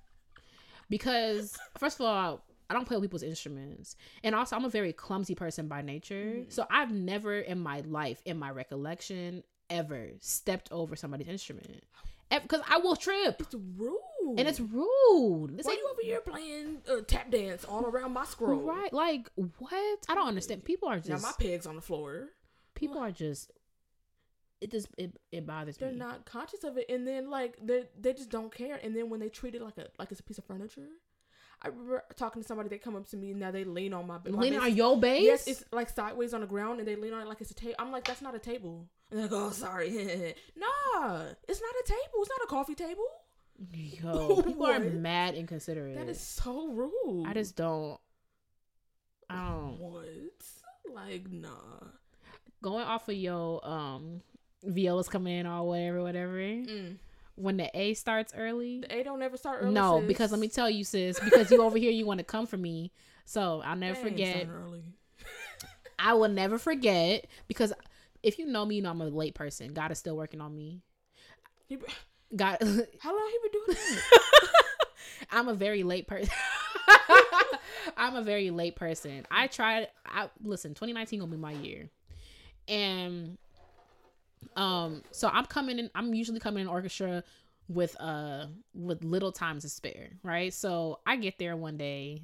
because 0.90 1.58
first 1.78 1.98
of 2.00 2.06
all, 2.06 2.44
I 2.68 2.74
don't 2.74 2.86
play 2.86 2.96
with 2.96 3.04
people's 3.04 3.22
instruments, 3.22 3.96
and 4.22 4.34
also 4.34 4.56
I'm 4.56 4.64
a 4.64 4.70
very 4.70 4.92
clumsy 4.92 5.34
person 5.34 5.68
by 5.68 5.82
nature. 5.82 6.14
Mm-hmm. 6.14 6.50
So 6.50 6.66
I've 6.70 6.92
never 6.92 7.38
in 7.38 7.60
my 7.60 7.80
life, 7.80 8.22
in 8.24 8.38
my 8.38 8.50
recollection, 8.50 9.42
ever 9.70 10.10
stepped 10.20 10.70
over 10.72 10.96
somebody's 10.96 11.28
instrument, 11.28 11.84
because 12.30 12.62
I 12.68 12.78
will 12.78 12.96
trip, 12.96 13.40
it's 13.40 13.54
rude, 13.54 13.98
and 14.38 14.48
it's 14.48 14.60
rude. 14.60 15.56
This 15.56 15.66
why 15.66 15.72
ain't 15.72 15.80
you 15.80 15.88
over 15.90 16.00
here 16.02 16.20
playing 16.20 16.78
uh, 16.90 17.02
tap 17.06 17.30
dance 17.30 17.64
all 17.64 17.84
around 17.84 18.12
my 18.12 18.24
scroll? 18.24 18.60
right. 18.60 18.92
Like 18.92 19.30
what? 19.58 19.98
I 20.08 20.14
don't 20.14 20.28
understand. 20.28 20.64
People 20.64 20.88
are 20.88 20.98
just. 20.98 21.08
Now 21.08 21.18
my 21.18 21.32
pegs 21.38 21.66
on 21.66 21.76
the 21.76 21.82
floor. 21.82 22.28
people 22.74 22.98
are 22.98 23.10
just. 23.10 23.50
It 24.60 24.70
just 24.70 24.88
it, 24.96 25.18
it 25.30 25.46
bothers 25.46 25.78
me. 25.78 25.86
They're 25.86 25.96
not 25.96 26.24
conscious 26.24 26.64
of 26.64 26.78
it, 26.78 26.86
and 26.88 27.06
then 27.06 27.28
like 27.28 27.58
they 27.62 27.84
they 28.00 28.14
just 28.14 28.30
don't 28.30 28.54
care. 28.54 28.80
And 28.82 28.96
then 28.96 29.10
when 29.10 29.20
they 29.20 29.28
treat 29.28 29.54
it 29.54 29.60
like 29.62 29.76
a 29.78 29.88
like 29.98 30.10
it's 30.10 30.20
a 30.20 30.22
piece 30.22 30.38
of 30.38 30.44
furniture, 30.44 30.88
I 31.60 31.68
remember 31.68 32.02
talking 32.16 32.42
to 32.42 32.48
somebody. 32.48 32.68
They 32.68 32.78
come 32.78 32.96
up 32.96 33.08
to 33.10 33.16
me 33.16 33.30
and 33.30 33.40
now 33.40 33.50
they 33.50 33.64
lean 33.64 33.94
on 33.94 34.06
my 34.06 34.18
Leaning 34.24 34.60
on 34.60 34.74
your 34.74 34.98
bass. 34.98 35.22
Yes, 35.22 35.46
it's 35.46 35.64
like 35.72 35.88
sideways 35.88 36.34
on 36.34 36.40
the 36.42 36.46
ground, 36.46 36.78
and 36.78 36.88
they 36.88 36.96
lean 36.96 37.12
on 37.12 37.22
it 37.22 37.28
like 37.28 37.40
it's 37.40 37.50
a 37.50 37.54
table. 37.54 37.74
I'm 37.78 37.90
like, 37.90 38.04
that's 38.04 38.22
not 38.22 38.34
a 38.34 38.38
table. 38.38 38.88
And 39.10 39.20
they're 39.20 39.28
like, 39.28 39.46
oh, 39.46 39.50
sorry. 39.50 39.90
nah, 40.56 41.22
it's 41.48 41.60
not 41.60 41.74
a 41.74 41.84
table. 41.86 42.18
It's 42.20 42.30
not 42.30 42.44
a 42.44 42.46
coffee 42.48 42.74
table. 42.74 43.06
Yo, 43.72 44.42
people 44.46 44.66
are 44.66 44.80
mad 44.80 45.34
inconsiderate. 45.34 45.96
That 45.96 46.08
is 46.08 46.20
so 46.20 46.68
rude. 46.68 47.26
I 47.26 47.32
just 47.34 47.56
don't. 47.56 47.98
I 49.30 49.48
don't. 49.48 49.78
what? 49.78 50.04
Like, 50.92 51.30
nah. 51.30 51.50
Going 52.62 52.84
off 52.84 53.08
of 53.08 53.14
yo, 53.16 53.60
um 53.62 54.20
violas 54.64 55.08
coming 55.08 55.38
in 55.38 55.46
all 55.46 55.68
whatever, 55.68 56.02
whatever. 56.02 56.36
Mm. 56.38 56.96
When 57.36 57.56
the 57.56 57.68
A 57.74 57.94
starts 57.94 58.32
early, 58.36 58.80
The 58.80 58.96
A 58.98 59.02
don't 59.02 59.20
ever 59.22 59.36
start 59.36 59.60
early. 59.62 59.74
no, 59.74 59.98
sis. 60.00 60.08
because 60.08 60.30
let 60.30 60.40
me 60.40 60.48
tell 60.48 60.70
you, 60.70 60.84
sis, 60.84 61.18
because 61.20 61.50
you 61.50 61.62
over 61.62 61.76
here, 61.76 61.90
you 61.90 62.06
want 62.06 62.18
to 62.18 62.24
come 62.24 62.46
for 62.46 62.56
me. 62.56 62.92
So 63.24 63.60
I'll 63.64 63.76
never 63.76 63.98
ain't 63.98 64.08
forget. 64.08 64.46
early. 64.48 64.84
I 65.98 66.14
will 66.14 66.28
never 66.28 66.58
forget 66.58 67.26
because 67.48 67.72
if 68.22 68.38
you 68.38 68.46
know 68.46 68.64
me, 68.64 68.76
you 68.76 68.82
know 68.82 68.90
I'm 68.90 69.00
a 69.00 69.06
late 69.08 69.34
person. 69.34 69.72
God 69.72 69.90
is 69.90 69.98
still 69.98 70.16
working 70.16 70.40
on 70.40 70.54
me. 70.56 70.80
God, 72.34 72.58
How 73.00 73.12
long 73.12 73.30
he 73.30 73.48
been 73.48 73.52
doing 73.52 73.78
that? 73.78 74.02
I'm 75.30 75.48
a 75.48 75.54
very 75.54 75.82
late 75.82 76.06
person. 76.06 76.32
I'm 77.96 78.16
a 78.16 78.22
very 78.22 78.50
late 78.50 78.76
person. 78.76 79.26
I 79.30 79.46
tried. 79.46 79.88
I 80.06 80.28
listen. 80.42 80.74
2019 80.74 81.20
gonna 81.20 81.30
be 81.30 81.36
my 81.36 81.52
year, 81.52 81.88
and 82.68 83.38
um, 84.56 85.02
so 85.10 85.28
I'm 85.32 85.46
coming 85.46 85.78
in. 85.78 85.90
I'm 85.94 86.14
usually 86.14 86.40
coming 86.40 86.62
in 86.62 86.68
orchestra 86.68 87.22
with 87.68 87.96
uh 88.00 88.46
with 88.74 89.04
little 89.04 89.32
time 89.32 89.60
to 89.60 89.68
spare, 89.68 90.10
right? 90.22 90.52
So 90.52 91.00
I 91.06 91.16
get 91.16 91.38
there 91.38 91.56
one 91.56 91.76
day. 91.76 92.22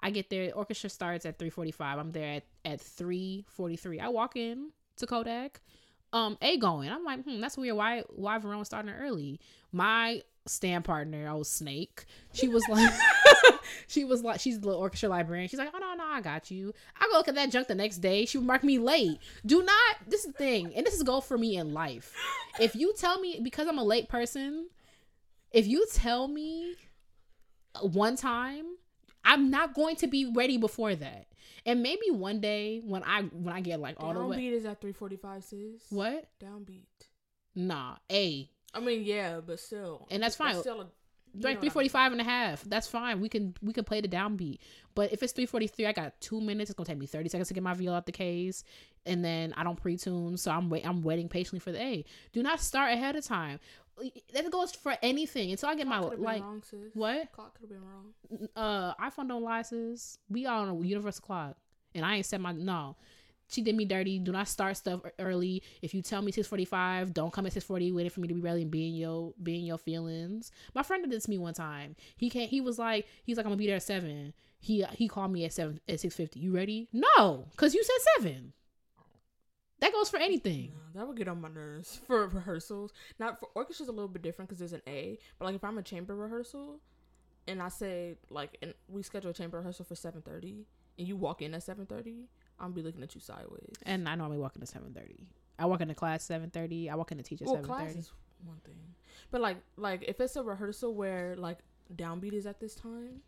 I 0.00 0.10
get 0.10 0.30
there. 0.30 0.52
Orchestra 0.54 0.90
starts 0.90 1.26
at 1.26 1.38
3:45. 1.38 1.98
I'm 1.98 2.12
there 2.12 2.36
at 2.36 2.44
at 2.64 2.80
3:43. 2.80 4.00
I 4.00 4.08
walk 4.08 4.36
in 4.36 4.70
to 4.96 5.06
Kodak. 5.06 5.60
Um, 6.12 6.36
A 6.42 6.56
going. 6.56 6.90
I'm 6.90 7.04
like, 7.04 7.24
hmm, 7.24 7.40
that's 7.40 7.56
weird. 7.56 7.76
Why 7.76 8.02
why 8.08 8.38
Verone 8.38 8.66
starting 8.66 8.90
early? 8.90 9.38
My 9.72 10.22
stand 10.46 10.84
partner, 10.84 11.28
old 11.28 11.46
Snake. 11.46 12.04
She 12.32 12.48
was 12.48 12.64
like, 12.68 12.92
she 13.86 14.04
was 14.04 14.22
like, 14.22 14.40
she's 14.40 14.60
the 14.60 14.72
orchestra 14.72 15.08
librarian. 15.08 15.48
She's 15.48 15.58
like, 15.58 15.70
oh 15.72 15.78
no, 15.78 15.94
no, 15.94 16.04
I 16.04 16.20
got 16.20 16.50
you. 16.50 16.72
I 16.98 17.08
go 17.10 17.18
look 17.18 17.28
at 17.28 17.34
that 17.36 17.50
junk 17.50 17.68
the 17.68 17.74
next 17.74 17.98
day. 17.98 18.26
She 18.26 18.38
would 18.38 18.46
mark 18.46 18.64
me 18.64 18.78
late. 18.78 19.18
Do 19.46 19.62
not. 19.62 19.96
This 20.08 20.24
is 20.24 20.32
the 20.32 20.38
thing, 20.38 20.72
and 20.74 20.84
this 20.84 20.94
is 20.94 21.02
goal 21.02 21.20
for 21.20 21.38
me 21.38 21.56
in 21.56 21.72
life. 21.72 22.14
If 22.58 22.74
you 22.74 22.94
tell 22.96 23.20
me 23.20 23.40
because 23.42 23.68
I'm 23.68 23.78
a 23.78 23.84
late 23.84 24.08
person, 24.08 24.68
if 25.52 25.66
you 25.66 25.86
tell 25.92 26.28
me 26.28 26.74
one 27.80 28.16
time, 28.16 28.64
I'm 29.24 29.50
not 29.50 29.74
going 29.74 29.96
to 29.96 30.06
be 30.06 30.26
ready 30.26 30.56
before 30.56 30.94
that. 30.94 31.26
And 31.66 31.82
maybe 31.82 32.10
one 32.10 32.40
day 32.40 32.80
when 32.84 33.02
I 33.04 33.22
when 33.22 33.54
I 33.54 33.60
get 33.60 33.80
like 33.80 33.96
all 33.98 34.14
the 34.14 34.24
way 34.26 34.36
Downbeat 34.38 34.52
is 34.52 34.64
at 34.64 34.80
three 34.80 34.92
forty 34.92 35.16
five, 35.16 35.44
sis. 35.44 35.82
what? 35.90 36.28
Downbeat. 36.42 36.84
Nah, 37.54 37.96
a 38.10 38.48
I 38.72 38.80
mean, 38.80 39.02
yeah, 39.04 39.40
but 39.44 39.58
still, 39.58 40.06
And 40.10 40.22
that's 40.22 40.36
fine. 40.36 40.54
still 40.60 40.80
a, 40.82 40.86
like 41.34 41.56
know 41.56 41.60
three 41.60 41.68
what 41.68 41.72
I 41.72 41.74
forty 41.74 41.88
five 41.88 42.12
and 42.12 42.20
a 42.20 42.24
half. 42.24 42.62
That's 42.64 42.86
fine. 42.86 43.20
We 43.20 43.28
can 43.28 43.54
we 43.62 43.72
can 43.72 43.84
play 43.84 44.00
the 44.00 44.08
downbeat. 44.08 44.58
But 44.94 45.12
if 45.12 45.22
it's 45.22 45.32
three 45.32 45.46
forty 45.46 45.66
three, 45.66 45.86
I 45.86 45.92
got 45.92 46.20
two 46.20 46.40
minutes. 46.40 46.70
It's 46.70 46.76
gonna 46.76 46.86
take 46.86 46.98
me 46.98 47.06
thirty 47.06 47.28
seconds 47.28 47.48
to 47.48 47.54
get 47.54 47.62
my 47.62 47.74
VO 47.74 47.92
out 47.92 48.06
the 48.06 48.12
case, 48.12 48.64
and 49.06 49.24
then 49.24 49.52
I 49.56 49.64
don't 49.64 49.80
pre 49.80 49.96
tune, 49.96 50.36
so 50.36 50.50
I'm 50.50 50.68
wait 50.70 50.86
I'm 50.86 51.02
waiting 51.02 51.28
patiently 51.28 51.60
for 51.60 51.72
the 51.72 51.80
A. 51.80 52.04
Do 52.32 52.42
not 52.42 52.60
start 52.60 52.92
ahead 52.92 53.16
of 53.16 53.24
time. 53.24 53.60
That 54.34 54.50
goes 54.50 54.72
for 54.72 54.96
anything 55.02 55.50
until 55.50 55.68
I 55.68 55.74
get 55.74 55.86
my 55.86 55.98
Clock 55.98 56.10
could've 56.10 56.18
been 56.18 56.32
like 56.32 56.42
wrong, 56.42 56.62
what 56.94 57.32
Clock 57.32 57.54
could 57.54 57.62
have 57.62 57.70
been 57.70 57.82
wrong. 57.88 58.48
uh 58.56 58.94
iPhone 58.94 59.28
don't 59.28 59.42
lie, 59.42 59.62
sis. 59.62 60.18
We 60.28 60.46
are 60.46 60.60
on 60.60 60.68
a 60.68 60.86
universal 60.86 61.24
clock, 61.24 61.56
and 61.94 62.04
I 62.04 62.16
ain't 62.16 62.26
set 62.26 62.40
my 62.40 62.52
no. 62.52 62.96
She 63.48 63.62
did 63.62 63.74
me 63.74 63.84
dirty. 63.84 64.20
Do 64.20 64.30
not 64.30 64.46
start 64.46 64.76
stuff 64.76 65.00
early. 65.18 65.64
If 65.82 65.92
you 65.92 66.02
tell 66.02 66.22
me 66.22 66.30
six 66.30 66.46
forty 66.46 66.64
five, 66.64 67.12
don't 67.12 67.32
come 67.32 67.46
at 67.46 67.52
six 67.52 67.64
forty 67.66 67.90
waiting 67.90 68.10
for 68.10 68.20
me 68.20 68.28
to 68.28 68.34
be 68.34 68.40
ready 68.40 68.62
and 68.62 68.70
be 68.70 68.86
in 68.88 68.94
your 68.94 69.34
be 69.42 69.58
in 69.58 69.64
your 69.64 69.78
feelings. 69.78 70.52
My 70.72 70.84
friend 70.84 71.02
did 71.02 71.10
this 71.10 71.24
to 71.24 71.30
me 71.30 71.38
one 71.38 71.54
time. 71.54 71.96
He 72.16 72.30
can't. 72.30 72.48
He 72.48 72.60
was 72.60 72.78
like, 72.78 73.06
he's 73.24 73.36
like, 73.36 73.46
I'm 73.46 73.50
gonna 73.50 73.58
be 73.58 73.66
there 73.66 73.76
at 73.76 73.82
seven. 73.82 74.34
He 74.60 74.84
he 74.92 75.08
called 75.08 75.32
me 75.32 75.44
at 75.44 75.52
seven 75.52 75.80
at 75.88 75.98
six 75.98 76.14
fifty. 76.14 76.38
You 76.38 76.54
ready? 76.54 76.88
No, 76.92 77.46
cause 77.56 77.74
you 77.74 77.82
said 77.82 78.22
seven. 78.22 78.52
That 79.80 79.92
goes 79.92 80.10
for 80.10 80.18
anything. 80.18 80.72
No, 80.94 81.00
that 81.00 81.08
would 81.08 81.16
get 81.16 81.28
on 81.28 81.40
my 81.40 81.48
nerves 81.48 82.00
for 82.06 82.28
rehearsals. 82.28 82.92
Not 83.18 83.40
for 83.40 83.48
orchestra's 83.54 83.88
a 83.88 83.92
little 83.92 84.08
bit 84.08 84.22
different 84.22 84.48
because 84.48 84.58
there's 84.58 84.72
an 84.72 84.82
A. 84.86 85.18
But 85.38 85.46
like 85.46 85.54
if 85.54 85.64
I'm 85.64 85.78
a 85.78 85.82
chamber 85.82 86.14
rehearsal, 86.14 86.80
and 87.48 87.62
I 87.62 87.68
say 87.68 88.16
like, 88.28 88.56
and 88.62 88.74
we 88.88 89.02
schedule 89.02 89.30
a 89.30 89.34
chamber 89.34 89.58
rehearsal 89.58 89.84
for 89.84 89.94
seven 89.94 90.22
thirty, 90.22 90.66
and 90.98 91.08
you 91.08 91.16
walk 91.16 91.42
in 91.42 91.54
at 91.54 91.62
seven 91.62 91.86
thirty, 91.86 92.28
I'm 92.58 92.66
gonna 92.66 92.74
be 92.74 92.82
looking 92.82 93.02
at 93.02 93.14
you 93.14 93.20
sideways. 93.20 93.74
And 93.84 94.08
I 94.08 94.14
normally 94.14 94.38
walk 94.38 94.56
in 94.56 94.62
at 94.62 94.68
seven 94.68 94.92
thirty. 94.92 95.26
I 95.58 95.66
walk 95.66 95.80
into 95.80 95.94
class 95.94 96.24
seven 96.24 96.50
thirty. 96.50 96.90
I 96.90 96.94
walk 96.94 97.12
in 97.12 97.18
to 97.18 97.24
teach 97.24 97.40
at 97.40 97.46
well, 97.46 97.56
seven 97.56 97.68
class 97.68 97.88
thirty. 97.88 97.98
is 98.00 98.12
one 98.44 98.58
thing, 98.64 98.76
but 99.30 99.40
like 99.40 99.56
like 99.76 100.04
if 100.06 100.20
it's 100.20 100.36
a 100.36 100.42
rehearsal 100.42 100.94
where 100.94 101.36
like 101.36 101.58
downbeat 101.94 102.34
is 102.34 102.46
at 102.46 102.60
this 102.60 102.74
time, 102.74 103.22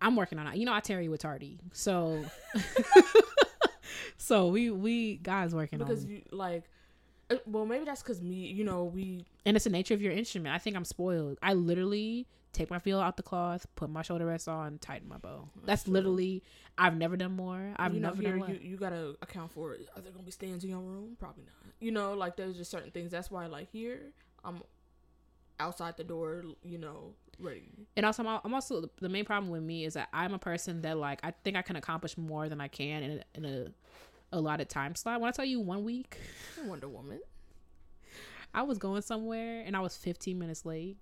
I'm 0.00 0.16
working 0.16 0.38
on 0.38 0.48
it. 0.48 0.56
You 0.56 0.66
know, 0.66 0.72
I 0.72 0.80
Terry 0.80 1.08
with 1.08 1.20
tardy, 1.20 1.60
so 1.72 2.24
so 4.22 4.46
we 4.48 4.70
we 4.70 5.16
guys 5.16 5.54
working 5.54 5.78
because 5.80 6.04
on, 6.04 6.10
it. 6.10 6.14
you 6.14 6.22
like. 6.30 6.64
uh, 7.30 7.36
Well, 7.46 7.66
maybe 7.66 7.84
that's 7.84 8.02
because 8.02 8.20
me. 8.22 8.46
You 8.46 8.62
know, 8.64 8.84
we 8.84 9.24
and 9.44 9.56
it's 9.56 9.64
the 9.64 9.70
nature 9.70 9.94
of 9.94 10.00
your 10.02 10.12
instrument. 10.12 10.54
I 10.54 10.58
think 10.58 10.76
I'm 10.76 10.84
spoiled. 10.84 11.38
I 11.42 11.54
literally 11.54 12.28
take 12.52 12.70
my 12.70 12.78
feel 12.78 13.00
out 13.00 13.16
the 13.16 13.22
cloth, 13.22 13.66
put 13.76 13.88
my 13.90 14.02
shoulder 14.02 14.26
rest 14.26 14.46
on, 14.46 14.78
tighten 14.78 15.08
my 15.08 15.16
bow. 15.16 15.48
That's 15.64 15.84
true. 15.84 15.94
literally. 15.94 16.42
I've 16.78 16.96
never 16.96 17.16
done 17.16 17.32
more. 17.32 17.74
I've 17.76 17.94
you 17.94 18.00
know, 18.00 18.10
never 18.10 18.22
here 18.22 18.38
done 18.38 18.48
you, 18.50 18.70
you 18.70 18.76
gotta 18.76 19.16
account 19.22 19.50
for 19.50 19.74
it. 19.74 19.88
Are 19.96 20.00
there 20.02 20.12
gonna 20.12 20.24
be 20.24 20.30
stands 20.30 20.62
in 20.62 20.70
your 20.70 20.80
room? 20.80 21.16
Probably 21.18 21.44
not. 21.44 21.72
You 21.80 21.90
know, 21.90 22.14
like 22.14 22.36
there's 22.36 22.56
just 22.56 22.70
certain 22.70 22.90
things. 22.92 23.10
That's 23.10 23.30
why, 23.30 23.46
like 23.46 23.70
here, 23.72 24.12
I'm 24.44 24.62
outside 25.58 25.96
the 25.96 26.04
door. 26.04 26.44
You 26.62 26.78
know, 26.78 27.14
ready. 27.38 27.70
And 27.96 28.06
also, 28.06 28.22
I'm, 28.22 28.28
al- 28.28 28.40
I'm 28.44 28.54
also 28.54 28.88
the 29.00 29.08
main 29.08 29.24
problem 29.24 29.50
with 29.50 29.62
me 29.62 29.84
is 29.84 29.94
that 29.94 30.08
I'm 30.12 30.32
a 30.32 30.38
person 30.38 30.82
that 30.82 30.96
like 30.96 31.20
I 31.24 31.32
think 31.44 31.56
I 31.56 31.62
can 31.62 31.76
accomplish 31.76 32.16
more 32.16 32.48
than 32.48 32.60
I 32.60 32.68
can 32.68 33.02
in 33.02 33.10
a, 33.18 33.38
in 33.38 33.44
a 33.44 33.66
allotted 34.32 34.68
time 34.68 34.94
slot. 34.94 35.20
When 35.20 35.28
I 35.28 35.32
tell 35.32 35.44
you 35.44 35.60
one 35.60 35.84
week, 35.84 36.18
Wonder 36.64 36.88
Woman. 36.88 37.20
I 38.54 38.62
was 38.62 38.78
going 38.78 39.02
somewhere 39.02 39.62
and 39.64 39.76
I 39.76 39.80
was 39.80 39.96
15 39.96 40.38
minutes 40.38 40.66
late, 40.66 40.96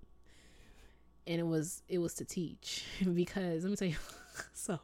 and 1.27 1.39
it 1.39 1.45
was 1.45 1.83
it 1.87 1.97
was 1.97 2.13
to 2.15 2.25
teach 2.25 2.85
because 3.13 3.63
let 3.63 3.69
me 3.69 3.75
tell 3.75 3.87
you. 3.87 3.95
so, 4.53 4.79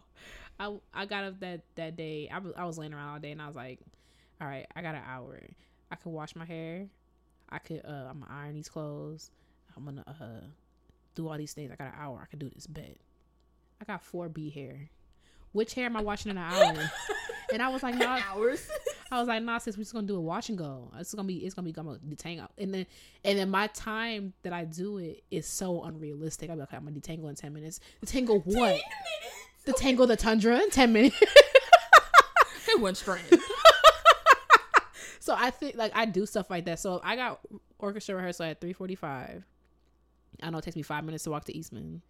I 0.60 0.76
I 0.94 1.06
got 1.06 1.24
up 1.24 1.40
that 1.42 1.62
that 1.76 1.96
day. 1.96 2.30
I 2.32 2.40
was 2.40 2.54
I 2.58 2.66
was 2.66 2.78
laying 2.78 2.94
around 2.94 3.10
all 3.10 3.20
day 3.20 3.32
and 3.32 3.42
I 3.42 3.48
was 3.48 3.56
like, 3.56 3.80
all 4.42 4.48
right, 4.48 4.66
I 4.76 4.82
got 4.82 4.96
an 4.96 5.04
hour. 5.08 5.40
I 5.92 5.96
could 5.96 6.10
wash 6.12 6.36
my 6.36 6.46
hair. 6.46 6.88
I 7.50 7.60
could 7.60 7.82
uh 7.86 8.08
I'm 8.10 8.20
gonna 8.20 8.32
iron 8.32 8.56
these 8.56 8.70
clothes. 8.70 9.32
I'm 9.76 9.86
gonna 9.86 10.04
uh 10.08 10.46
do 11.16 11.28
all 11.28 11.38
these 11.38 11.54
things. 11.54 11.72
I 11.72 11.76
got 11.76 11.88
an 11.88 12.00
hour. 12.00 12.20
I 12.22 12.26
could 12.26 12.40
do 12.40 12.50
this 12.50 12.68
bet. 12.68 12.98
I 13.82 13.86
got 13.86 14.04
four 14.04 14.30
B 14.30 14.50
hair. 14.50 14.90
Which 15.58 15.74
hair 15.74 15.88
am 15.88 15.98
I 15.98 16.02
washing 16.02 16.30
in 16.30 16.38
an 16.38 16.44
hour? 16.44 16.90
and 17.52 17.64
I 17.64 17.70
was 17.70 17.82
like, 17.82 17.96
no, 17.96 18.06
Hours. 18.06 18.70
I 19.12 19.18
was 19.18 19.28
like, 19.28 19.42
nah, 19.42 19.58
sis, 19.58 19.76
we're 19.76 19.82
just 19.82 19.94
gonna 19.94 20.06
do 20.06 20.16
a 20.16 20.22
wash 20.22 20.50
and 20.50 20.58
go. 20.58 20.92
It's 21.00 21.16
gonna 21.16 21.28
be, 21.28 21.38
it's 21.38 21.56
gonna 21.56 21.66
be, 21.66 21.72
gonna 21.72 21.98
detangle. 22.08 22.48
And 22.60 22.72
then, 22.72 22.86
and 23.24 23.40
then 23.40 23.50
my 23.50 23.66
time 23.68 24.34
that 24.44 24.54
I 24.54 24.66
do 24.66 25.00
it 25.00 25.24
is 25.32 25.48
so 25.48 25.84
unrealistic. 25.84 26.52
I'm 26.52 26.60
like, 26.60 26.68
okay, 26.68 26.78
I'm 26.78 26.84
gonna 26.84 27.00
detangle 27.00 27.28
in 27.28 27.34
ten 27.34 27.54
minutes. 27.54 27.80
Detangle 28.06 28.46
what? 28.46 28.80
Detangle 29.66 30.08
the 30.08 30.16
tundra 30.16 30.60
in 30.60 30.70
ten 30.70 30.94
minutes. 30.94 31.20
It 32.70 32.82
went 32.82 32.98
straight. 32.98 33.22
so 35.20 35.34
I 35.36 35.52
think 35.52 35.76
like 35.78 35.94
I 35.96 36.06
do 36.06 36.26
stuff 36.26 36.50
like 36.50 36.66
that. 36.66 36.80
So 36.80 37.00
I 37.04 37.16
got 37.16 37.40
orchestra 37.80 38.16
rehearsal 38.16 38.46
at 38.46 38.62
three 38.62 38.74
forty 38.74 38.96
five. 38.96 39.46
I 40.44 40.50
know 40.50 40.58
it 40.58 40.64
takes 40.66 40.76
me 40.76 40.82
five 40.82 41.06
minutes 41.06 41.24
to 41.24 41.32
walk 41.32 41.46
to 41.46 41.58
Eastman. 41.58 42.02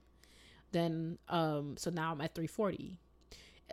Then, 0.71 1.17
um, 1.29 1.75
so 1.77 1.91
now 1.91 2.11
I'm 2.11 2.21
at 2.21 2.33
three 2.33 2.47
forty. 2.47 2.99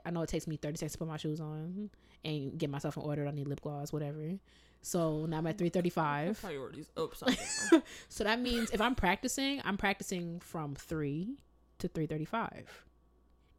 I 0.04 0.10
know 0.10 0.22
it 0.22 0.28
takes 0.28 0.46
me 0.46 0.56
thirty 0.56 0.76
seconds 0.76 0.92
to 0.92 0.98
put 0.98 1.08
my 1.08 1.16
shoes 1.16 1.40
on 1.40 1.90
and 2.24 2.58
get 2.58 2.70
myself 2.70 2.96
in 2.96 3.02
order. 3.02 3.26
I 3.26 3.30
need 3.30 3.48
lip 3.48 3.60
gloss, 3.60 3.92
whatever. 3.92 4.38
So 4.82 5.24
now 5.26 5.38
I'm 5.38 5.46
at 5.46 5.56
three 5.56 5.70
thirty 5.70 5.90
five. 5.90 6.40
Priorities 6.40 6.90
upside 6.96 7.38
down. 7.70 7.82
So 8.08 8.24
that 8.24 8.40
means 8.40 8.70
if 8.70 8.80
I'm 8.80 8.94
practicing, 8.94 9.62
I'm 9.64 9.76
practicing 9.76 10.40
from 10.40 10.74
three 10.74 11.38
to 11.78 11.88
three 11.88 12.06
thirty-five, 12.06 12.84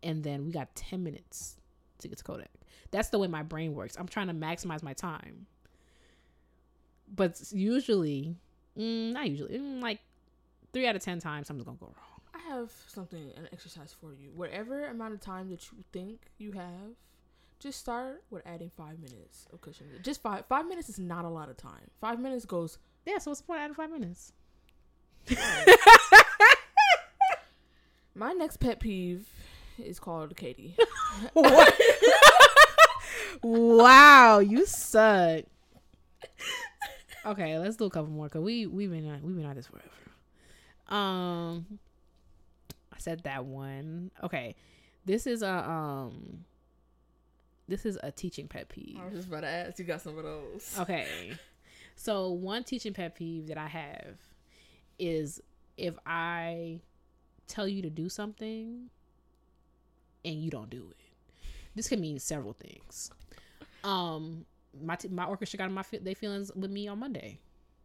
and 0.04 0.24
then 0.24 0.46
we 0.46 0.52
got 0.52 0.74
ten 0.76 1.04
minutes 1.04 1.58
to 2.00 2.08
get 2.08 2.18
to 2.20 2.24
Kodak. 2.24 2.52
That's 2.92 3.10
the 3.10 3.20
way 3.20 3.28
my 3.28 3.44
brain 3.44 3.74
works. 3.74 3.96
I'm 4.00 4.08
trying 4.08 4.28
to 4.28 4.34
maximize 4.34 4.84
my 4.84 4.94
time, 4.94 5.48
but 7.14 7.42
usually, 7.52 8.36
mm, 8.78 9.14
not 9.14 9.28
usually, 9.30 9.58
mm, 9.58 9.82
like 9.82 10.00
three 10.74 10.88
out 10.88 10.96
of 10.96 11.02
ten 11.02 11.20
times 11.20 11.48
something's 11.48 11.66
gonna 11.66 11.78
go 11.80 11.88
wrong. 11.88 12.15
Have 12.48 12.72
something, 12.88 13.32
an 13.36 13.50
exercise 13.52 13.96
for 14.00 14.14
you. 14.14 14.30
Whatever 14.36 14.86
amount 14.86 15.14
of 15.14 15.20
time 15.20 15.50
that 15.50 15.72
you 15.72 15.84
think 15.92 16.28
you 16.38 16.52
have, 16.52 16.94
just 17.60 17.80
start 17.80 18.24
with 18.30 18.44
adding 18.46 18.72
five 18.78 19.00
minutes 19.00 19.48
of 19.52 19.62
cushion. 19.62 19.88
Just 20.04 20.22
five. 20.22 20.46
Five 20.48 20.68
minutes 20.68 20.90
is 20.90 21.00
not 21.00 21.26
a 21.26 21.30
lot 21.30 21.50
of 21.50 21.58
time. 21.58 21.90
Five 22.00 22.20
minutes 22.20 22.46
goes. 22.46 22.78
Yeah. 23.06 23.18
So 23.18 23.32
what's 23.32 23.42
the 23.42 23.48
point 23.48 23.70
of 23.70 23.76
five 23.76 23.92
minutes? 23.92 24.32
My 28.16 28.34
next 28.34 28.58
pet 28.58 28.80
peeve 28.80 29.28
is 29.78 30.00
called 30.00 30.36
Katie. 30.38 30.76
wow, 33.44 34.40
you 34.40 34.66
suck. 34.66 35.44
Okay, 37.26 37.58
let's 37.58 37.76
do 37.76 37.86
a 37.86 37.90
couple 37.90 38.12
more 38.12 38.28
because 38.28 38.44
we 38.44 38.68
we've 38.68 38.92
been 38.92 39.10
at, 39.10 39.24
we've 39.24 39.36
been 39.36 39.46
at 39.46 39.56
this 39.56 39.68
forever. 39.68 39.90
Um, 40.88 41.80
I 42.96 43.00
said 43.00 43.24
that 43.24 43.46
one. 43.46 44.12
Okay, 44.24 44.56
this 45.06 45.28
is 45.28 45.42
a 45.42 45.70
um, 45.70 46.46
this 47.68 47.86
is 47.86 47.98
a 48.04 48.12
teaching 48.12 48.48
pet 48.48 48.70
peeve. 48.70 48.98
I 49.02 49.06
was 49.06 49.14
just 49.14 49.28
about 49.28 49.42
to 49.42 49.48
ask. 49.48 49.80
You 49.80 49.86
got 49.86 50.02
some 50.02 50.18
of 50.18 50.24
those. 50.24 50.76
Okay, 50.80 51.34
so 51.96 52.30
one 52.30 52.64
teaching 52.64 52.94
pet 52.94 53.16
peeve 53.16 53.48
that 53.48 53.58
I 53.58 53.68
have 53.68 54.18
is 54.98 55.42
if 55.78 55.96
I 56.06 56.80
tell 57.48 57.68
you 57.68 57.82
to 57.82 57.90
do 57.90 58.10
something 58.10 58.90
and 60.24 60.36
you 60.36 60.50
don't 60.50 60.70
do 60.70 60.88
it. 60.90 60.98
This 61.76 61.88
can 61.90 62.00
mean 62.02 62.20
several 62.20 62.54
things. 62.54 63.12
Um, 63.84 64.46
my 64.82 64.96
t- 64.96 65.10
my 65.10 65.26
orchestra 65.26 65.58
got 65.58 65.66
in 65.68 65.74
my 65.74 65.84
fe- 65.84 66.00
they 66.00 66.14
feelings 66.14 66.52
with 66.56 66.72
me 66.72 66.88
on 66.88 67.00
Monday 67.00 67.40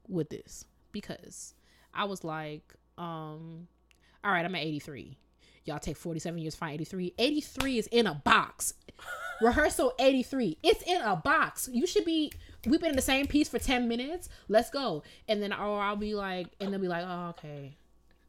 with 0.08 0.30
this 0.30 0.64
because 0.92 1.54
I 1.92 2.04
was 2.04 2.24
like, 2.24 2.62
um, 2.98 3.68
all 4.24 4.32
right, 4.32 4.44
I'm 4.44 4.54
at 4.54 4.62
83. 4.62 5.16
Y'all 5.64 5.78
take 5.78 5.96
47 5.96 6.38
years, 6.38 6.54
to 6.54 6.58
find 6.58 6.74
83. 6.74 7.14
83 7.18 7.78
is 7.78 7.86
in 7.88 8.06
a 8.06 8.14
box. 8.14 8.74
Rehearsal 9.40 9.94
83. 9.98 10.58
It's 10.62 10.82
in 10.82 11.00
a 11.02 11.16
box. 11.16 11.68
You 11.72 11.86
should 11.86 12.04
be. 12.04 12.32
We've 12.66 12.80
been 12.80 12.90
in 12.90 12.96
the 12.96 13.02
same 13.02 13.26
piece 13.26 13.48
for 13.48 13.58
10 13.58 13.88
minutes. 13.88 14.28
Let's 14.48 14.70
go. 14.70 15.02
And 15.28 15.42
then, 15.42 15.52
or 15.52 15.80
I'll 15.80 15.96
be 15.96 16.14
like, 16.14 16.48
and 16.60 16.72
they'll 16.72 16.80
be 16.80 16.88
like, 16.88 17.04
oh, 17.06 17.28
okay. 17.30 17.76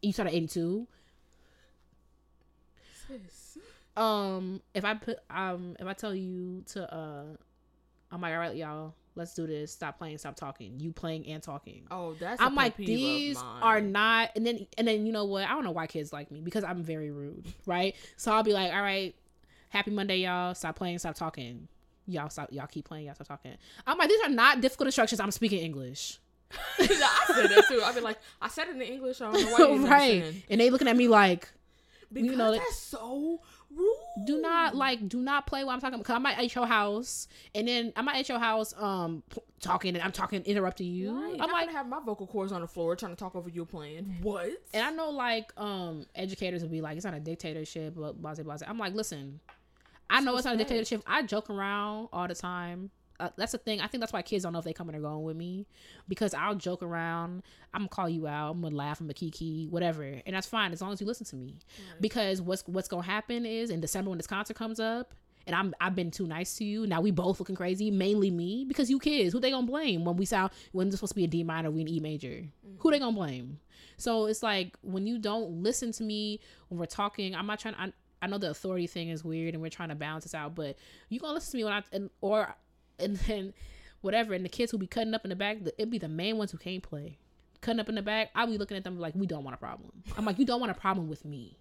You 0.01 0.13
start 0.13 0.29
at 0.29 0.33
82. 0.33 0.87
Sis. 3.07 3.57
Um, 3.97 4.61
if 4.73 4.85
I 4.85 4.93
put, 4.93 5.17
um, 5.29 5.75
if 5.79 5.85
I 5.85 5.93
tell 5.93 6.15
you 6.15 6.63
to, 6.73 6.93
uh, 6.93 7.23
I'm 8.09 8.21
like, 8.21 8.33
all 8.33 8.39
right, 8.39 8.55
y'all, 8.55 8.93
let's 9.15 9.33
do 9.33 9.47
this. 9.47 9.71
Stop 9.71 9.97
playing. 9.97 10.17
Stop 10.17 10.35
talking. 10.35 10.79
You 10.79 10.91
playing 10.91 11.27
and 11.27 11.41
talking. 11.41 11.83
Oh, 11.91 12.15
that's. 12.19 12.41
I'm 12.41 12.53
a 12.53 12.55
like 12.55 12.77
pet 12.77 12.85
peeve 12.85 12.89
of 12.89 12.97
these 12.97 13.37
are 13.61 13.81
not, 13.81 14.31
and 14.35 14.45
then 14.45 14.67
and 14.77 14.87
then 14.87 15.05
you 15.05 15.11
know 15.11 15.25
what? 15.25 15.45
I 15.45 15.49
don't 15.49 15.63
know 15.63 15.71
why 15.71 15.87
kids 15.87 16.11
like 16.13 16.31
me 16.31 16.41
because 16.41 16.63
I'm 16.63 16.83
very 16.83 17.11
rude, 17.11 17.45
right? 17.65 17.95
So 18.17 18.31
I'll 18.31 18.43
be 18.43 18.53
like, 18.53 18.73
all 18.73 18.81
right, 18.81 19.15
happy 19.69 19.91
Monday, 19.91 20.17
y'all. 20.17 20.53
Stop 20.55 20.75
playing. 20.75 20.99
Stop 20.99 21.15
talking. 21.15 21.67
Y'all 22.07 22.29
stop. 22.29 22.49
Y'all 22.51 22.67
keep 22.67 22.85
playing. 22.85 23.05
Y'all 23.05 23.15
stop 23.15 23.27
talking. 23.27 23.55
I'm 23.85 23.97
like, 23.97 24.09
these 24.09 24.21
are 24.21 24.29
not 24.29 24.61
difficult 24.61 24.87
instructions. 24.87 25.19
I'm 25.19 25.31
speaking 25.31 25.59
English, 25.59 26.19
I 26.79 26.85
said 26.87 27.49
that 27.49 27.65
too. 27.67 27.81
I've 27.83 27.95
been 27.95 28.03
like, 28.03 28.19
I 28.41 28.47
said 28.47 28.67
it 28.67 28.75
in 28.75 28.81
English. 28.81 29.21
I 29.21 29.31
don't 29.31 29.43
know 29.43 29.51
why 29.51 29.75
you 29.75 29.87
right? 29.87 30.43
And 30.49 30.61
they 30.61 30.69
looking 30.69 30.87
at 30.87 30.95
me 30.95 31.07
like, 31.07 31.49
Because 32.11 32.37
know, 32.37 32.51
that's 32.51 32.77
so 32.77 33.41
do 34.25 34.41
not 34.41 34.75
like 34.75 35.07
do 35.07 35.21
not 35.21 35.47
play 35.47 35.63
while 35.63 35.73
I'm 35.73 35.79
talking 35.81 35.97
because 35.97 36.15
I 36.15 36.19
might 36.19 36.37
at 36.37 36.53
your 36.53 36.65
house 36.65 37.27
and 37.55 37.67
then 37.67 37.93
I 37.95 38.01
might 38.01 38.17
at 38.17 38.29
your 38.29 38.39
house 38.39 38.73
um 38.77 39.23
p- 39.29 39.41
talking 39.61 39.95
and 39.95 40.03
I'm 40.03 40.11
talking 40.11 40.41
interrupting 40.43 40.87
you. 40.87 41.13
Right. 41.13 41.33
I'm 41.33 41.37
not 41.37 41.51
like 41.51 41.65
gonna 41.67 41.77
have 41.77 41.87
my 41.87 41.99
vocal 42.05 42.27
cords 42.27 42.51
on 42.51 42.61
the 42.61 42.67
floor 42.67 42.95
trying 42.95 43.13
to 43.13 43.15
talk 43.15 43.35
over 43.35 43.49
you 43.49 43.65
playing. 43.65 44.17
What? 44.21 44.49
and 44.73 44.85
I 44.85 44.91
know 44.91 45.09
like 45.09 45.51
um 45.57 46.05
educators 46.15 46.61
will 46.61 46.69
be 46.69 46.81
like 46.81 46.97
it's 46.97 47.05
not 47.05 47.13
a 47.13 47.19
dictatorship 47.19 47.95
but 47.95 48.21
blah 48.21 48.33
blah. 48.35 48.43
blah. 48.43 48.57
I'm 48.67 48.77
like 48.77 48.93
listen, 48.93 49.39
I 50.09 50.19
know 50.21 50.35
it's 50.35 50.45
not 50.45 50.55
a 50.55 50.57
dictatorship. 50.57 51.03
I 51.07 51.23
joke 51.23 51.49
around 51.49 52.09
all 52.11 52.27
the 52.27 52.35
time. 52.35 52.91
Uh, 53.21 53.29
that's 53.37 53.51
the 53.51 53.59
thing. 53.59 53.79
I 53.79 53.87
think 53.87 54.01
that's 54.01 54.11
why 54.11 54.23
kids 54.23 54.43
don't 54.43 54.51
know 54.53 54.59
if 54.59 54.65
they 54.65 54.73
coming 54.73 54.95
or 54.95 54.99
going 54.99 55.23
with 55.23 55.37
me 55.37 55.67
because 56.07 56.33
I'll 56.33 56.55
joke 56.55 56.81
around. 56.81 57.43
I'm 57.73 57.81
gonna 57.81 57.89
call 57.89 58.09
you 58.09 58.27
out. 58.27 58.51
I'm 58.51 58.61
gonna 58.61 58.75
laugh. 58.75 58.99
I'm 58.99 59.05
gonna 59.05 59.13
kiki, 59.13 59.67
whatever, 59.69 60.03
and 60.03 60.35
that's 60.35 60.47
fine 60.47 60.71
as 60.71 60.81
long 60.81 60.91
as 60.91 60.99
you 60.99 61.05
listen 61.05 61.25
to 61.27 61.35
me. 61.35 61.59
Because 61.99 62.41
what's 62.41 62.63
what's 62.67 62.87
gonna 62.87 63.03
happen 63.03 63.45
is 63.45 63.69
in 63.69 63.79
December 63.79 64.09
when 64.09 64.17
this 64.17 64.25
concert 64.27 64.55
comes 64.55 64.79
up, 64.79 65.13
and 65.45 65.55
I'm 65.55 65.73
I've 65.79 65.95
been 65.95 66.09
too 66.09 66.25
nice 66.25 66.55
to 66.57 66.63
you. 66.63 66.87
Now 66.87 66.99
we 67.01 67.11
both 67.11 67.39
looking 67.39 67.55
crazy, 67.55 67.91
mainly 67.91 68.31
me, 68.31 68.65
because 68.67 68.89
you 68.89 68.97
kids. 68.97 69.33
Who 69.33 69.39
they 69.39 69.51
gonna 69.51 69.67
blame 69.67 70.03
when 70.03 70.17
we 70.17 70.25
sound 70.25 70.51
when 70.71 70.87
it's 70.87 70.95
supposed 70.95 71.11
to 71.11 71.15
be 71.15 71.25
a 71.25 71.27
D 71.27 71.43
minor, 71.43 71.69
we 71.69 71.81
an 71.81 71.89
E 71.89 71.99
major? 71.99 72.43
Who 72.79 72.89
they 72.89 72.97
gonna 72.99 73.15
blame? 73.15 73.59
So 73.97 74.25
it's 74.25 74.41
like 74.41 74.75
when 74.81 75.05
you 75.05 75.19
don't 75.19 75.61
listen 75.61 75.91
to 75.93 76.03
me 76.03 76.39
when 76.69 76.79
we're 76.79 76.87
talking. 76.87 77.35
I'm 77.35 77.45
not 77.45 77.59
trying. 77.59 77.75
I, 77.75 77.93
I 78.23 78.27
know 78.27 78.39
the 78.39 78.49
authority 78.49 78.87
thing 78.87 79.09
is 79.09 79.23
weird, 79.23 79.53
and 79.53 79.61
we're 79.61 79.69
trying 79.69 79.89
to 79.89 79.95
balance 79.95 80.23
this 80.23 80.33
out. 80.33 80.55
But 80.55 80.77
you 81.09 81.19
gonna 81.19 81.33
listen 81.33 81.51
to 81.51 81.57
me 81.57 81.63
when 81.65 81.73
I 81.73 81.83
and 81.91 82.09
or 82.21 82.55
and 82.99 83.17
then 83.17 83.53
whatever. 84.01 84.33
And 84.33 84.43
the 84.43 84.49
kids 84.49 84.71
who 84.71 84.77
be 84.77 84.87
cutting 84.87 85.13
up 85.13 85.25
in 85.25 85.29
the 85.29 85.35
back, 85.35 85.57
it'd 85.77 85.89
be 85.89 85.97
the 85.97 86.07
main 86.07 86.37
ones 86.37 86.51
who 86.51 86.57
can't 86.57 86.83
play. 86.83 87.17
Cutting 87.61 87.79
up 87.79 87.89
in 87.89 87.95
the 87.95 88.01
back, 88.01 88.31
I'll 88.35 88.47
be 88.47 88.57
looking 88.57 88.77
at 88.77 88.83
them 88.83 88.99
like, 88.99 89.13
we 89.15 89.27
don't 89.27 89.43
want 89.43 89.53
a 89.53 89.57
problem. 89.57 89.91
I'm 90.17 90.25
like, 90.25 90.39
you 90.39 90.45
don't 90.45 90.59
want 90.59 90.71
a 90.71 90.75
problem 90.75 91.07
with 91.09 91.25
me. 91.25 91.57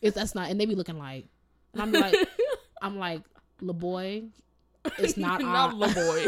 If 0.00 0.14
that's 0.14 0.34
not, 0.34 0.50
and 0.50 0.60
they 0.60 0.66
be 0.66 0.74
looking 0.74 0.98
like, 0.98 1.26
and 1.72 1.82
I'm 1.82 1.92
like, 1.92 2.14
I'm 2.82 2.98
like, 2.98 3.22
little 3.60 3.74
boy, 3.74 4.24
it's 4.98 5.16
not 5.16 5.40
not 5.40 5.70
I." 5.70 5.74
little 5.74 5.94
boy. 5.94 6.26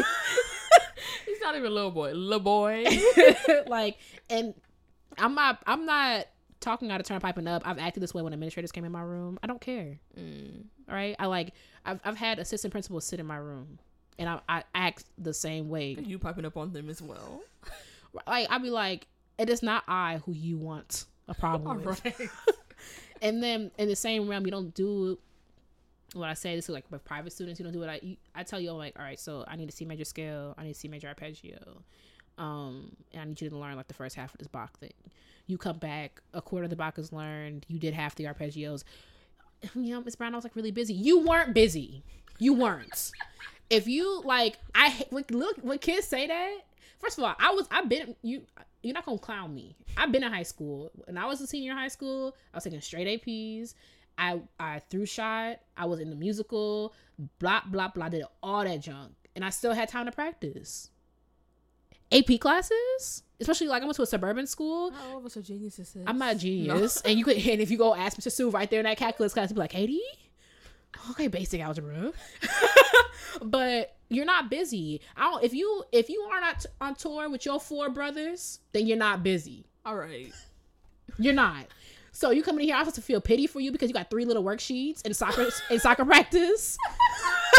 He's 1.25 1.39
not 1.41 1.55
even 1.55 1.73
little 1.73 1.91
boy. 1.91 2.11
Little 2.13 2.39
boy. 2.39 2.85
like, 3.67 3.97
and 4.29 4.53
I'm 5.17 5.35
not, 5.35 5.61
I'm 5.65 5.85
not 5.85 6.27
talking 6.59 6.91
out 6.91 6.99
of 6.99 7.05
turn 7.07 7.19
piping 7.19 7.47
up. 7.47 7.63
I've 7.65 7.79
acted 7.79 8.01
this 8.03 8.13
way 8.13 8.21
when 8.21 8.33
administrators 8.33 8.71
came 8.71 8.85
in 8.85 8.91
my 8.91 9.01
room. 9.01 9.39
I 9.41 9.47
don't 9.47 9.61
care. 9.61 9.99
Mm. 10.19 10.65
All 10.87 10.95
right, 10.95 11.15
I 11.19 11.27
like, 11.27 11.53
I've, 11.85 11.99
I've 12.03 12.17
had 12.17 12.39
assistant 12.39 12.71
principals 12.71 13.05
sit 13.05 13.19
in 13.19 13.25
my 13.25 13.37
room, 13.37 13.79
and 14.19 14.29
I, 14.29 14.39
I 14.47 14.63
act 14.75 15.05
the 15.17 15.33
same 15.33 15.69
way. 15.69 15.95
And 15.97 16.05
you 16.05 16.19
popping 16.19 16.45
up 16.45 16.57
on 16.57 16.73
them 16.73 16.89
as 16.89 17.01
well. 17.01 17.41
Like, 18.25 18.47
I'd 18.49 18.63
be 18.63 18.71
like, 18.71 19.05
it 19.37 19.51
is 19.51 19.61
not 19.61 19.83
I 19.87 20.19
who 20.25 20.33
you 20.33 20.57
want 20.57 21.05
a 21.27 21.35
problem 21.35 21.83
with. 21.83 22.03
right. 22.03 22.15
And 23.21 23.43
then 23.43 23.69
in 23.77 23.87
the 23.87 23.95
same 23.95 24.27
realm, 24.27 24.45
you 24.45 24.51
don't 24.51 24.73
do 24.73 25.19
what 26.13 26.27
I 26.29 26.33
say. 26.33 26.55
This 26.55 26.65
is 26.65 26.69
like 26.69 26.85
with 26.89 27.03
private 27.05 27.33
students. 27.33 27.59
You 27.59 27.65
don't 27.65 27.73
do 27.73 27.79
what 27.79 27.89
I. 27.89 27.99
You, 28.01 28.17
I 28.33 28.41
tell 28.43 28.59
you, 28.59 28.71
I'm 28.71 28.77
like, 28.77 28.97
all 28.97 29.05
right, 29.05 29.19
so 29.19 29.43
I 29.47 29.55
need 29.57 29.69
to 29.69 29.75
see 29.75 29.85
major 29.85 30.05
scale. 30.05 30.55
I 30.57 30.63
need 30.63 30.73
to 30.73 30.79
see 30.79 30.87
major 30.87 31.07
arpeggio. 31.07 31.83
Um, 32.39 32.95
and 33.11 33.21
I 33.21 33.25
need 33.25 33.41
you 33.41 33.49
to 33.49 33.57
learn 33.57 33.75
like 33.75 33.87
the 33.89 33.93
first 33.93 34.15
half 34.15 34.33
of 34.33 34.39
this 34.39 34.47
Bach 34.47 34.77
thing. 34.79 34.93
You 35.47 35.57
come 35.57 35.77
back, 35.77 36.21
a 36.33 36.41
quarter 36.41 36.63
of 36.63 36.69
the 36.69 36.75
Bach 36.75 36.97
is 36.97 37.11
learned. 37.11 37.65
You 37.67 37.77
did 37.77 37.93
half 37.93 38.15
the 38.15 38.25
arpeggios. 38.25 38.83
You 39.75 39.95
know, 39.95 40.01
Miss 40.01 40.15
Brown, 40.15 40.33
I 40.33 40.37
was 40.37 40.45
like 40.45 40.55
really 40.55 40.71
busy. 40.71 40.93
You 40.93 41.19
weren't 41.19 41.53
busy. 41.53 42.01
You 42.37 42.53
weren't. 42.53 43.11
If 43.69 43.87
you 43.87 44.21
like, 44.23 44.57
I 44.75 45.05
when, 45.09 45.25
look 45.31 45.57
when 45.61 45.77
kids 45.79 46.07
say 46.07 46.27
that. 46.27 46.57
First 46.99 47.17
of 47.17 47.23
all, 47.23 47.33
I 47.39 47.51
was 47.51 47.67
I've 47.71 47.87
been 47.87 48.15
you. 48.21 48.41
You're 48.81 48.93
not 48.93 49.05
gonna 49.05 49.17
clown 49.17 49.53
me. 49.55 49.75
I've 49.97 50.11
been 50.11 50.23
in 50.23 50.31
high 50.31 50.43
school. 50.43 50.91
When 51.05 51.17
I 51.17 51.25
was 51.25 51.39
a 51.41 51.47
senior 51.47 51.71
in 51.71 51.77
high 51.77 51.87
school, 51.89 52.35
I 52.53 52.57
was 52.57 52.63
taking 52.65 52.81
straight 52.81 53.07
APs. 53.25 53.73
I 54.17 54.41
I 54.59 54.79
threw 54.89 55.05
shot. 55.05 55.59
I 55.77 55.85
was 55.85 55.99
in 55.99 56.09
the 56.09 56.15
musical. 56.15 56.93
Blah 57.39 57.61
blah 57.67 57.87
blah. 57.89 58.09
Did 58.09 58.23
all 58.43 58.63
that 58.63 58.81
junk, 58.81 59.13
and 59.35 59.45
I 59.45 59.49
still 59.49 59.73
had 59.73 59.87
time 59.89 60.05
to 60.07 60.11
practice. 60.11 60.89
AP 62.11 62.39
classes, 62.39 63.23
especially 63.39 63.67
like 63.67 63.81
I 63.83 63.85
went 63.85 63.95
to 63.97 64.01
a 64.01 64.05
suburban 64.07 64.47
school. 64.47 64.91
Not 64.91 65.01
all 65.11 65.17
of 65.19 65.25
us 65.25 65.37
are 65.37 65.41
geniuses. 65.43 65.95
I'm 66.07 66.17
not 66.17 66.31
a 66.31 66.33
No. 66.33 66.39
genius, 66.39 67.01
and 67.01 67.17
you 67.19 67.23
could 67.23 67.37
and 67.37 67.61
if 67.61 67.69
you 67.69 67.77
go 67.77 67.93
ask 67.95 68.17
Mr. 68.17 68.31
Sue 68.31 68.49
right 68.49 68.69
there 68.69 68.79
in 68.79 68.85
that 68.85 68.97
calculus 68.97 69.33
class, 69.33 69.49
he'd 69.49 69.53
be 69.55 69.59
like, 69.59 69.69
Katie, 69.69 70.01
okay, 71.11 71.27
basic 71.27 71.61
algebra, 71.61 72.11
but 73.41 73.95
you're 74.09 74.25
not 74.25 74.49
busy. 74.49 75.01
I 75.15 75.31
don't. 75.31 75.43
If 75.43 75.53
you 75.53 75.83
if 75.91 76.09
you 76.09 76.21
are 76.31 76.41
not 76.41 76.65
on 76.81 76.95
tour 76.95 77.29
with 77.29 77.45
your 77.45 77.59
four 77.59 77.89
brothers, 77.89 78.59
then 78.71 78.87
you're 78.87 78.97
not 78.97 79.23
busy. 79.23 79.65
All 79.85 79.95
right. 79.95 80.31
You're 81.17 81.33
not. 81.33 81.67
So 82.11 82.31
you 82.31 82.43
come 82.43 82.59
in 82.59 82.65
here, 82.65 82.75
I'm 82.75 82.81
supposed 82.81 82.95
to 82.95 83.01
feel 83.01 83.21
pity 83.21 83.47
for 83.47 83.59
you 83.59 83.71
because 83.71 83.89
you 83.89 83.93
got 83.93 84.09
three 84.09 84.25
little 84.25 84.43
worksheets 84.43 85.05
in 85.05 85.13
soccer 85.13 85.47
in 85.69 85.79
soccer 85.79 86.05
practice. 86.05 86.77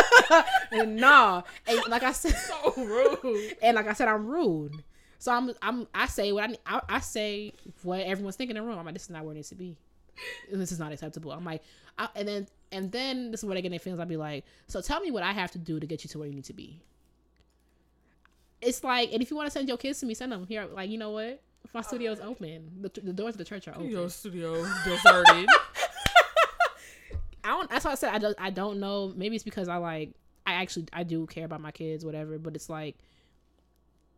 and 0.73 0.97
nah, 0.97 1.43
and 1.67 1.81
like 1.89 2.03
I 2.03 2.13
said, 2.13 2.33
So 2.33 2.75
rude. 2.77 3.57
and 3.63 3.77
like 3.77 3.87
I 3.87 3.93
said, 3.93 4.09
I'm 4.09 4.27
rude. 4.27 4.83
So 5.19 5.33
I'm 5.33 5.53
I'm 5.63 5.87
I 5.95 6.07
say 6.07 6.33
what 6.33 6.51
I 6.51 6.57
I, 6.67 6.81
I 6.89 7.01
say 7.01 7.53
what 7.83 8.01
everyone's 8.01 8.37
thinking 8.37 8.57
in 8.57 8.63
the 8.63 8.69
room. 8.69 8.79
I'm 8.79 8.85
like, 8.85 8.95
this 8.95 9.05
is 9.05 9.11
not 9.11 9.25
where 9.25 9.33
it 9.33 9.37
needs 9.37 9.49
to 9.51 9.55
be. 9.55 9.77
This 10.51 10.73
is 10.73 10.79
not 10.79 10.93
acceptable. 10.93 11.33
I'm 11.33 11.45
like, 11.45 11.63
I, 11.99 12.09
and 12.15 12.27
then 12.27 12.47
and 12.73 12.93
then 12.93 13.31
this 13.31 13.41
is 13.41 13.45
where 13.45 13.57
I 13.57 13.61
get 13.61 13.71
their 13.71 13.79
feelings. 13.79 14.01
I'll 14.01 14.07
be 14.07 14.17
like, 14.17 14.45
so 14.67 14.81
tell 14.81 15.01
me 15.01 15.11
what 15.11 15.23
I 15.23 15.33
have 15.33 15.51
to 15.53 15.59
do 15.59 15.81
to 15.81 15.87
get 15.87 16.05
you 16.05 16.09
to 16.09 16.19
where 16.19 16.29
you 16.29 16.35
need 16.35 16.45
to 16.45 16.53
be. 16.53 16.81
It's 18.61 18.85
like, 18.85 19.13
and 19.13 19.23
if 19.23 19.31
you 19.31 19.37
want 19.37 19.47
to 19.47 19.51
send 19.51 19.69
your 19.69 19.79
kids 19.79 20.01
to 20.01 20.07
me, 20.07 20.15
send 20.15 20.33
them 20.33 20.47
here. 20.47 20.67
Like, 20.67 20.91
you 20.91 20.99
know 20.99 21.11
what? 21.11 21.41
My 21.73 21.83
studio's 21.83 22.21
open. 22.21 22.71
The, 22.81 23.01
the 23.01 23.13
doors 23.13 23.35
of 23.35 23.39
the 23.39 23.45
church 23.45 23.69
are 23.69 23.75
open. 23.75 23.89
Your 23.91 24.09
studio 24.11 24.55
deserted. 24.85 25.49
I 27.45 27.49
don't. 27.49 27.71
That's 27.71 27.85
why 27.85 27.93
I 27.93 27.95
said 27.95 28.13
I 28.13 28.19
don't. 28.19 28.37
I 28.39 28.51
don't 28.51 28.81
know. 28.81 29.13
Maybe 29.17 29.37
it's 29.37 29.45
because 29.45 29.69
I 29.69 29.77
like. 29.77 30.11
I 30.47 30.55
actually 30.55 30.87
I 30.93 31.05
do 31.05 31.27
care 31.27 31.45
about 31.45 31.61
my 31.61 31.71
kids, 31.71 32.05
whatever. 32.05 32.39
But 32.39 32.57
it's 32.57 32.69
like, 32.69 32.97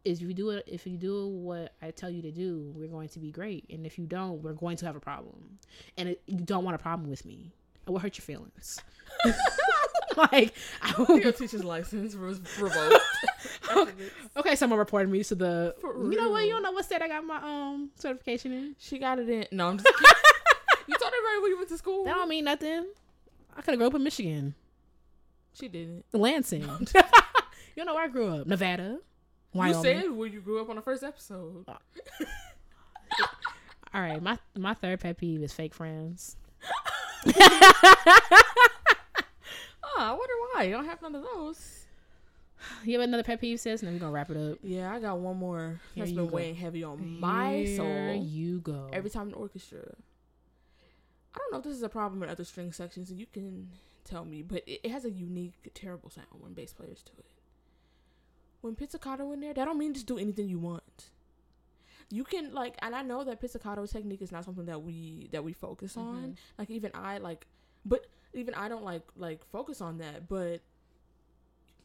if 0.05 0.21
you 0.21 0.35
do 0.35 0.51
it, 0.51 0.65
if 0.67 0.87
you 0.87 0.97
do 0.97 1.29
what 1.29 1.75
I 1.81 1.91
tell 1.91 2.11
you 2.11 2.23
to 2.23 2.31
do, 2.31 2.73
we're 2.75 2.89
going 2.89 3.09
to 3.11 3.19
be 3.19 3.31
great. 3.31 3.65
And 3.71 3.87
if 3.87 3.99
you 3.99 4.07
don't, 4.07 4.43
we're 4.43 4.53
going 4.53 4.77
to 4.79 4.87
have 4.87 4.97
a 4.97 5.01
problem. 5.01 5.59
And 5.97 6.11
it, 6.11 6.23
you 6.27 6.39
don't 6.39 6.65
want 6.65 6.75
a 6.75 6.79
problem 6.79 7.09
with 7.09 7.25
me. 7.25 7.53
I 7.87 7.91
will 7.91 7.99
hurt 7.99 8.19
your 8.19 8.23
feelings. 8.23 8.81
like, 10.17 10.55
I 10.83 10.95
will, 10.99 11.19
Your 11.19 11.33
teacher's 11.33 11.65
license 11.65 12.15
was 12.15 12.41
revoked. 12.61 13.03
okay, 14.37 14.57
someone 14.57 14.79
reported 14.79 15.11
me 15.11 15.23
to 15.25 15.35
the. 15.35 15.75
You 15.83 16.17
know 16.17 16.31
what? 16.31 16.45
You 16.45 16.51
don't 16.51 16.63
know 16.63 16.73
what 16.73 16.85
state 16.85 17.03
I 17.03 17.09
got 17.09 17.25
my 17.25 17.37
um 17.37 17.91
certification 17.97 18.53
in. 18.53 18.77
She 18.79 18.99
got 18.99 19.19
it 19.19 19.29
in. 19.29 19.47
No, 19.51 19.69
I'm 19.69 19.79
just 19.79 19.89
kidding. 19.89 20.15
you 20.87 20.95
told 20.97 21.13
everybody 21.13 21.41
where 21.41 21.51
you 21.51 21.57
went 21.57 21.69
to 21.71 21.79
school. 21.79 22.05
That 22.05 22.15
don't 22.15 22.29
mean 22.29 22.45
nothing. 22.45 22.87
I 23.57 23.63
could 23.63 23.73
have 23.73 23.79
grew 23.79 23.89
up 23.89 23.95
in 23.95 24.05
Michigan. 24.05 24.55
She 25.55 25.69
didn't. 25.69 26.05
Lansing. 26.13 26.63
you 27.77 27.85
know 27.85 27.95
where 27.95 28.05
I 28.05 28.09
grew 28.09 28.29
up? 28.29 28.47
Nevada. 28.47 28.99
Wyoming. 29.55 29.77
You 29.77 29.83
said 30.03 30.11
where 30.13 30.29
you 30.29 30.41
grew 30.41 30.61
up 30.61 30.69
on 30.71 30.77
the 30.77 30.83
first 30.83 31.03
episode. 31.03 31.65
All 33.95 34.01
right, 34.01 34.23
my 34.23 34.39
my 34.57 34.75
third 34.75 35.01
pet 35.01 35.19
peeve 35.19 35.43
is 35.43 35.53
fake 35.53 35.75
friends. 35.75 36.37
Oh, 37.27 37.33
I 39.99 40.11
wonder 40.11 40.35
why. 40.55 40.63
You 40.65 40.73
don't 40.73 40.87
have 40.87 41.03
none 41.03 41.15
of 41.15 41.23
those. 41.23 41.79
You 42.85 42.99
have 42.99 43.09
another 43.09 43.23
pet 43.25 43.41
peeve, 43.41 43.61
sis, 43.61 43.83
and 43.83 43.89
then 43.89 43.95
we're 43.97 44.01
gonna 44.01 44.13
wrap 44.13 44.31
it 44.31 44.37
up. 44.37 44.59
Yeah, 44.63 44.93
I 44.95 45.01
got 45.01 45.19
one 45.19 45.37
more 45.37 45.81
Here 45.95 46.03
that's 46.05 46.11
you 46.11 46.17
been 46.17 46.29
go. 46.29 46.35
weighing 46.35 46.55
heavy 46.55 46.85
on 46.85 47.21
my 47.21 47.57
Here 47.57 47.77
soul. 47.77 48.23
you 48.25 48.61
go. 48.61 48.89
Every 48.93 49.11
time 49.11 49.25
in 49.25 49.31
the 49.33 49.37
orchestra. 49.37 49.81
I 51.35 51.39
don't 51.39 51.53
know 51.53 51.59
if 51.59 51.65
this 51.65 51.75
is 51.75 51.83
a 51.83 51.89
problem 51.89 52.23
in 52.23 52.29
other 52.29 52.45
string 52.45 52.73
sections, 52.73 53.11
and 53.11 53.19
you 53.19 53.27
can 53.27 53.69
tell 54.05 54.25
me, 54.25 54.43
but 54.43 54.63
it, 54.67 54.81
it 54.85 54.91
has 54.91 55.05
a 55.05 55.11
unique, 55.11 55.71
terrible 55.75 56.11
sound 56.11 56.27
when 56.39 56.53
bass 56.53 56.73
players 56.73 57.03
do 57.03 57.13
it. 57.19 57.25
When 58.63 58.75
pizzicato 58.75 59.31
in 59.33 59.41
there, 59.41 59.53
that 59.53 59.65
don't 59.65 59.79
mean 59.79 59.93
just 59.93 60.07
do 60.07 60.19
anything 60.19 60.49
you 60.49 60.59
want. 60.59 61.11
You 62.11 62.25
can 62.25 62.55
like, 62.55 62.77
and 62.81 62.95
I 62.95 63.03
know 63.03 63.25
that 63.25 63.41
pizzicato 63.41 63.85
technique 63.87 64.23
is 64.23 64.33
not 64.33 64.45
something 64.45 64.67
that 64.67 64.83
we 64.83 65.29
that 65.33 65.45
we 65.45 65.53
focus 65.53 65.97
on. 65.97 66.17
Mm-hmm. 66.17 66.33
Like 66.59 66.71
even 66.71 66.91
I 66.95 67.19
like, 67.19 67.47
but 67.85 68.07
even 68.33 68.55
I 68.55 68.69
don't 68.69 68.85
like 68.85 69.03
like 69.17 69.45
focus 69.51 69.81
on 69.81 69.99
that. 69.99 70.29
But 70.29 70.61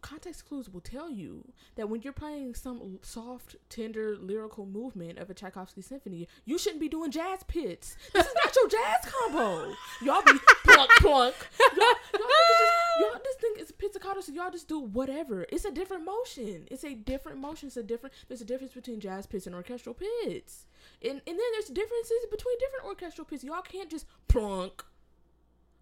context 0.02 0.48
clues 0.48 0.70
will 0.70 0.82
tell 0.82 1.10
you 1.10 1.52
that 1.76 1.90
when 1.90 2.02
you're 2.02 2.14
playing 2.14 2.56
some 2.56 3.00
soft, 3.02 3.56
tender, 3.70 4.16
lyrical 4.20 4.66
movement 4.66 5.18
of 5.20 5.30
a 5.30 5.34
Tchaikovsky 5.34 5.82
symphony, 5.82 6.28
you 6.46 6.58
shouldn't 6.58 6.82
be 6.82 6.90
doing 6.90 7.12
jazz 7.12 7.44
pizz. 7.44 7.98
This 8.14 8.26
is 8.26 8.34
not 8.44 8.56
your 8.56 8.70
jazz 8.70 9.12
combo. 9.12 9.74
Y'all 10.02 10.22
be 10.24 10.40
plunk 10.64 10.92
plunk. 11.00 11.36
Y'all, 11.76 11.88
y'all, 11.88 12.30
just, 12.60 12.74
y'all 13.00 13.22
just 13.24 13.40
think 13.40 13.60
it's 13.60 13.72
pizzicato, 13.72 14.22
so 14.22 14.32
y'all 14.32 14.52
just 14.52 14.68
do 14.68 14.80
whatever. 14.80 15.46
It's 15.50 15.66
a 15.66 15.72
different 15.72 16.06
motion. 16.06 16.68
It's 16.72 16.84
a 16.84 16.94
different 16.94 17.40
motion. 17.40 17.68
It's 17.68 17.78
a 17.78 17.84
different. 17.84 18.16
There's 18.28 18.42
a 18.42 18.46
difference 18.46 18.74
between 18.74 19.00
jazz 19.00 19.26
pizz 19.26 19.48
and 19.48 19.56
orchestral 19.56 19.96
pizz, 19.96 20.66
and 21.02 21.12
and 21.12 21.22
then 21.26 21.52
there's 21.54 21.68
differences 21.68 22.26
between 22.32 22.58
different 22.60 22.86
orchestral 22.86 23.26
pizz. 23.26 23.44
Y'all 23.44 23.62
can't 23.62 23.90
just 23.90 24.06
plunk. 24.28 24.84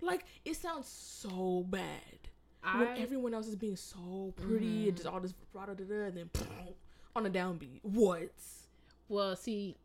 Like 0.01 0.26
it 0.43 0.55
sounds 0.55 0.88
so 0.88 1.66
bad 1.68 2.14
when 2.74 2.97
everyone 2.97 3.34
else 3.34 3.47
is 3.47 3.55
being 3.55 3.76
so 3.76 4.34
pretty 4.36 4.89
and 4.89 4.97
just 4.97 5.07
all 5.07 5.20
this 5.20 5.34
vibrato 5.53 5.76
and 6.07 6.18
then 6.18 6.30
on 7.16 7.26
a 7.26 7.30
downbeat. 7.30 7.80
What? 7.84 8.32
well 9.07 9.36
see, 9.36 9.76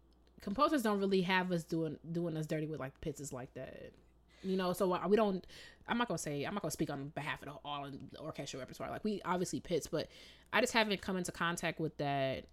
composers 0.41 0.83
don't 0.83 1.01
really 1.01 1.23
have 1.23 1.53
us 1.53 1.65
doing 1.65 1.99
doing 2.11 2.37
us 2.37 2.47
dirty 2.47 2.67
with 2.67 2.81
like 2.81 2.99
pizzas 3.01 3.33
like 3.33 3.53
that. 3.55 3.93
You 4.43 4.57
know, 4.57 4.73
so 4.73 4.93
uh, 4.93 5.07
we 5.07 5.17
don't. 5.17 5.47
I'm 5.87 5.99
not 5.99 6.09
gonna 6.09 6.19
say 6.19 6.45
I'm 6.45 6.55
not 6.55 6.63
gonna 6.63 6.71
speak 6.71 6.91
on 6.91 7.13
behalf 7.15 7.43
of 7.43 7.49
the, 7.49 7.55
all 7.65 7.85
of 7.85 7.93
the 7.93 8.19
orchestral 8.19 8.61
repertoire. 8.61 8.91
Like 8.91 9.05
we 9.05 9.21
obviously 9.25 9.61
pizz, 9.61 9.87
but 9.87 10.09
I 10.53 10.61
just 10.61 10.73
haven't 10.73 11.03
come 11.03 11.17
into 11.17 11.33
contact 11.33 11.79
with 11.81 11.97
that 11.99 12.45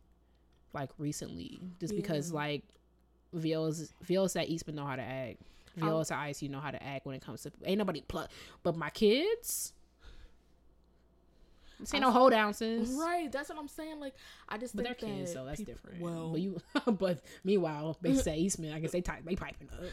like 0.74 0.90
recently, 0.98 1.60
just 1.80 1.96
because 1.96 2.34
like 2.34 2.64
violas 3.34 3.94
violas 4.02 4.36
at 4.36 4.50
Eastman 4.50 4.76
know 4.76 4.86
how 4.86 4.96
to 4.96 5.02
act. 5.02 5.38
Violas 5.78 6.10
at 6.10 6.18
ICU 6.18 6.50
know 6.50 6.60
how 6.60 6.72
to 6.72 6.84
act 6.84 7.06
when 7.06 7.16
it 7.16 7.22
comes 7.22 7.44
to 7.44 7.52
ain't 7.64 7.78
nobody 7.78 8.04
plus. 8.08 8.28
But 8.64 8.76
my 8.76 8.90
kids, 8.90 9.74
this 11.80 11.94
ain't 11.94 12.02
no 12.02 12.12
hold 12.12 12.34
sis. 12.56 12.90
Right. 12.90 13.32
That's 13.32 13.50
what 13.50 13.58
I'm 13.60 13.68
saying. 13.68 14.00
Like 14.00 14.16
I 14.50 14.58
just 14.58 14.76
But 14.76 14.86
they're 14.86 14.94
think 14.94 15.18
kids, 15.18 15.34
that 15.34 15.40
so 15.40 15.46
that's 15.46 15.58
peop- 15.60 15.68
different. 15.68 16.02
Well, 16.02 16.30
but 16.32 16.42
you, 16.42 16.62
but 17.00 17.20
meanwhile, 17.44 17.98
they 18.02 18.14
say 18.28 18.38
Eastman. 18.38 18.74
I 18.74 18.80
guess 18.80 18.92
they 18.92 19.02
type, 19.02 19.24
they 19.26 19.36
piping 19.36 19.70
up. 19.74 19.84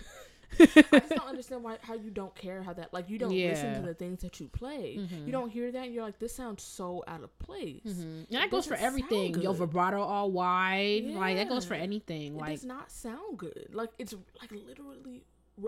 I 0.61 0.67
just 1.01 1.09
don't 1.09 1.29
understand 1.29 1.65
why 1.65 1.79
how 1.83 1.95
you 1.95 2.11
don't 2.11 2.33
care 2.37 2.63
how 2.63 2.73
that 2.75 2.93
like 2.95 3.11
you 3.11 3.19
don't 3.19 3.33
listen 3.35 3.75
to 3.75 3.81
the 3.81 3.95
things 3.95 4.21
that 4.23 4.39
you 4.39 4.47
play. 4.49 4.99
Mhm. 5.01 5.27
You 5.27 5.33
don't 5.33 5.51
hear 5.51 5.73
that 5.73 5.85
and 5.87 5.93
you're 5.95 6.05
like, 6.05 6.19
this 6.21 6.35
sounds 6.35 6.63
so 6.63 7.03
out 7.09 7.25
of 7.25 7.37
place. 7.41 7.83
Mhm. 7.85 8.03
And 8.03 8.23
It 8.23 8.31
that 8.31 8.51
goes 8.51 8.65
for 8.67 8.75
everything. 8.77 9.41
Your 9.41 9.53
vibrato 9.55 10.01
all 10.01 10.31
wide, 10.31 11.07
like 11.07 11.37
that 11.37 11.49
goes 11.49 11.65
for 11.65 11.75
anything. 11.75 12.35
It 12.37 12.41
Like 12.41 12.53
does 12.55 12.65
not 12.65 12.91
sound 12.93 13.37
good. 13.39 13.71
Like 13.73 13.91
it's 13.99 14.15
like 14.41 14.53
literally. 14.53 15.25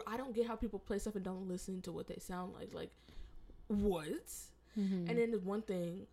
I 0.06 0.16
don't 0.16 0.34
get 0.34 0.46
how 0.48 0.56
people 0.56 0.78
play 0.80 0.98
stuff 0.98 1.14
and 1.16 1.24
don't 1.24 1.46
listen 1.48 1.80
to 1.82 1.92
what 1.92 2.06
they 2.08 2.18
sound 2.20 2.54
like. 2.54 2.72
Like 2.74 2.90
what? 3.68 4.06
Mhm. 4.76 5.08
And 5.08 5.18
then 5.18 5.30
there's 5.30 5.42
one 5.44 5.62
thing, 5.62 6.06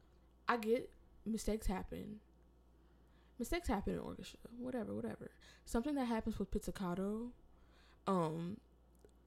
I 0.48 0.58
get 0.58 0.90
mistakes 1.26 1.68
happen. 1.68 2.20
Mistakes 3.40 3.68
happen 3.68 3.94
in 3.94 4.00
orchestra, 4.00 4.40
whatever, 4.58 4.94
whatever. 4.94 5.30
Something 5.66 5.96
that 5.96 6.06
happens 6.06 6.38
with 6.40 6.52
pizzicato, 6.52 7.32
um, 8.08 8.58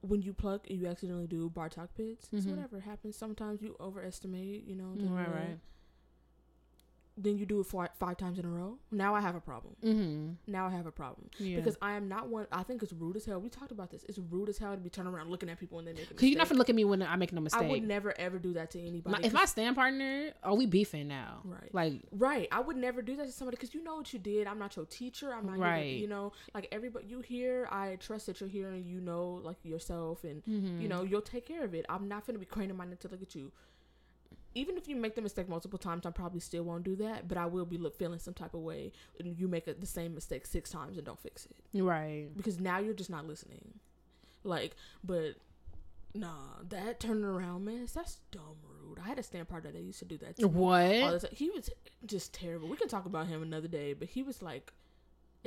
when 0.01 0.21
you 0.21 0.33
pluck 0.33 0.69
and 0.69 0.79
you 0.79 0.87
accidentally 0.87 1.27
do 1.27 1.49
Bartók 1.49 1.89
pizz, 1.95 2.29
it's 2.31 2.45
Mhm. 2.45 2.51
whatever 2.51 2.79
happens. 2.79 3.15
Sometimes 3.15 3.61
you 3.61 3.75
overestimate, 3.79 4.63
you 4.63 4.75
know. 4.75 4.93
Mm, 4.95 5.11
right, 5.13 5.27
right. 5.29 5.59
Then 7.19 7.37
you 7.37 7.47
do 7.47 7.59
it 7.59 7.65
five, 7.65 7.89
five 7.99 8.15
times 8.17 8.37
in 8.37 8.45
a 8.45 8.47
row. 8.47 8.77
Now 8.91 9.15
I 9.15 9.21
have 9.21 9.35
a 9.35 9.39
problem. 9.39 9.75
Mm-hmm. 9.83 10.51
Now 10.51 10.67
I 10.67 10.69
have 10.69 10.85
a 10.85 10.91
problem 10.91 11.29
Yeah. 11.39 11.57
because 11.57 11.75
I 11.81 11.93
am 11.93 12.07
not 12.07 12.27
one. 12.29 12.45
I 12.51 12.61
think 12.61 12.83
it's 12.83 12.93
rude 12.93 13.15
as 13.15 13.25
hell. 13.25 13.41
We 13.41 13.49
talked 13.49 13.71
about 13.71 13.89
this. 13.89 14.03
It's 14.07 14.19
rude 14.19 14.49
as 14.49 14.59
hell 14.59 14.73
to 14.73 14.77
be 14.77 14.91
turning 14.91 15.11
around 15.13 15.31
looking 15.31 15.49
at 15.49 15.59
people 15.59 15.77
when 15.77 15.85
they 15.85 15.93
make 15.93 16.09
Cause 16.15 16.23
you're 16.29 16.37
not 16.37 16.47
gonna 16.47 16.59
look 16.59 16.69
at 16.69 16.75
me 16.75 16.85
when 16.85 17.01
I'm 17.01 17.17
making 17.17 17.37
a 17.37 17.41
mistake. 17.41 17.63
I 17.63 17.67
would 17.67 17.83
never 17.83 18.13
ever 18.19 18.37
do 18.37 18.53
that 18.53 18.69
to 18.71 18.79
anybody. 18.79 19.19
My- 19.19 19.25
if 19.25 19.33
my 19.33 19.45
stand 19.45 19.75
partner, 19.75 20.31
are 20.43 20.55
we 20.55 20.67
beefing 20.67 21.07
now? 21.07 21.41
Right. 21.43 21.73
Like, 21.73 22.01
Right. 22.11 22.47
I 22.51 22.59
would 22.59 22.77
never 22.77 23.01
do 23.01 23.15
that 23.15 23.25
to 23.25 23.31
somebody 23.31 23.57
because 23.57 23.73
you 23.73 23.83
know 23.83 23.95
what 23.95 24.13
you 24.13 24.19
did. 24.19 24.45
I'm 24.45 24.59
not 24.59 24.75
your 24.75 24.85
teacher. 24.85 25.33
I'm 25.33 25.47
not 25.47 25.57
Right. 25.57 25.97
you 25.97 26.07
know, 26.07 26.33
like 26.53 26.67
everybody 26.71 27.07
you 27.07 27.21
here. 27.21 27.67
I 27.71 27.95
trust 27.95 28.27
that 28.27 28.39
you're 28.39 28.49
here 28.49 28.69
and 28.69 28.85
you 28.85 29.01
know, 29.01 29.41
like 29.43 29.57
yourself, 29.63 30.23
and 30.23 30.43
mhm. 30.45 30.81
you 30.81 30.87
know 30.87 31.01
you'll 31.01 31.21
take 31.21 31.45
care 31.47 31.63
of 31.63 31.73
it. 31.73 31.85
I'm 31.89 32.07
not 32.07 32.27
gonna 32.27 32.37
be 32.39 32.45
craning 32.45 32.75
my 32.75 32.85
neck 32.85 32.99
to 32.99 33.07
look 33.07 33.23
at 33.23 33.33
you. 33.33 33.51
Even 34.57 34.77
if 34.77 34.87
you 34.87 34.95
make 34.95 35.15
the 35.15 35.21
mistake 35.21 35.47
multiple 35.47 35.77
times, 35.79 36.05
I 36.05 36.09
probably 36.09 36.39
still 36.39 36.63
won't 36.63 36.83
do 36.83 36.95
that. 36.97 37.27
But 37.27 37.37
I 37.37 37.45
will 37.45 37.65
be 37.65 37.77
look, 37.77 37.97
feeling 37.97 38.19
some 38.19 38.33
type 38.33 38.53
of 38.53 38.61
way, 38.61 38.91
and 39.19 39.37
you 39.37 39.47
make 39.47 39.67
a, 39.67 39.73
the 39.73 39.85
same 39.85 40.15
mistake 40.15 40.45
six 40.45 40.69
times 40.69 40.97
and 40.97 41.05
don't 41.05 41.19
fix 41.19 41.45
it 41.45 41.55
right. 41.83 42.27
because 42.35 42.59
now 42.59 42.79
you're 42.79 42.93
just 42.93 43.09
not 43.09 43.27
listening. 43.27 43.79
Like, 44.43 44.75
but 45.03 45.35
nah, 46.13 46.61
that 46.69 46.99
turning 46.99 47.23
around, 47.23 47.65
man, 47.65 47.87
that's 47.93 48.17
dumb 48.31 48.57
rude. 48.63 48.99
I 49.03 49.07
had 49.07 49.19
a 49.19 49.23
stand 49.23 49.47
partner 49.47 49.71
that 49.71 49.81
used 49.81 49.99
to 49.99 50.05
do 50.05 50.17
that. 50.19 50.37
to 50.37 50.41
me 50.47 50.53
all 50.53 51.11
What? 51.11 51.31
He 51.31 51.49
was 51.49 51.69
just 52.05 52.33
terrible. 52.33 52.67
We 52.67 52.77
can 52.77 52.87
talk 52.87 53.05
about 53.05 53.27
him 53.27 53.43
another 53.43 53.67
day, 53.67 53.93
but 53.93 54.07
he 54.09 54.23
was 54.23 54.41
like 54.41 54.73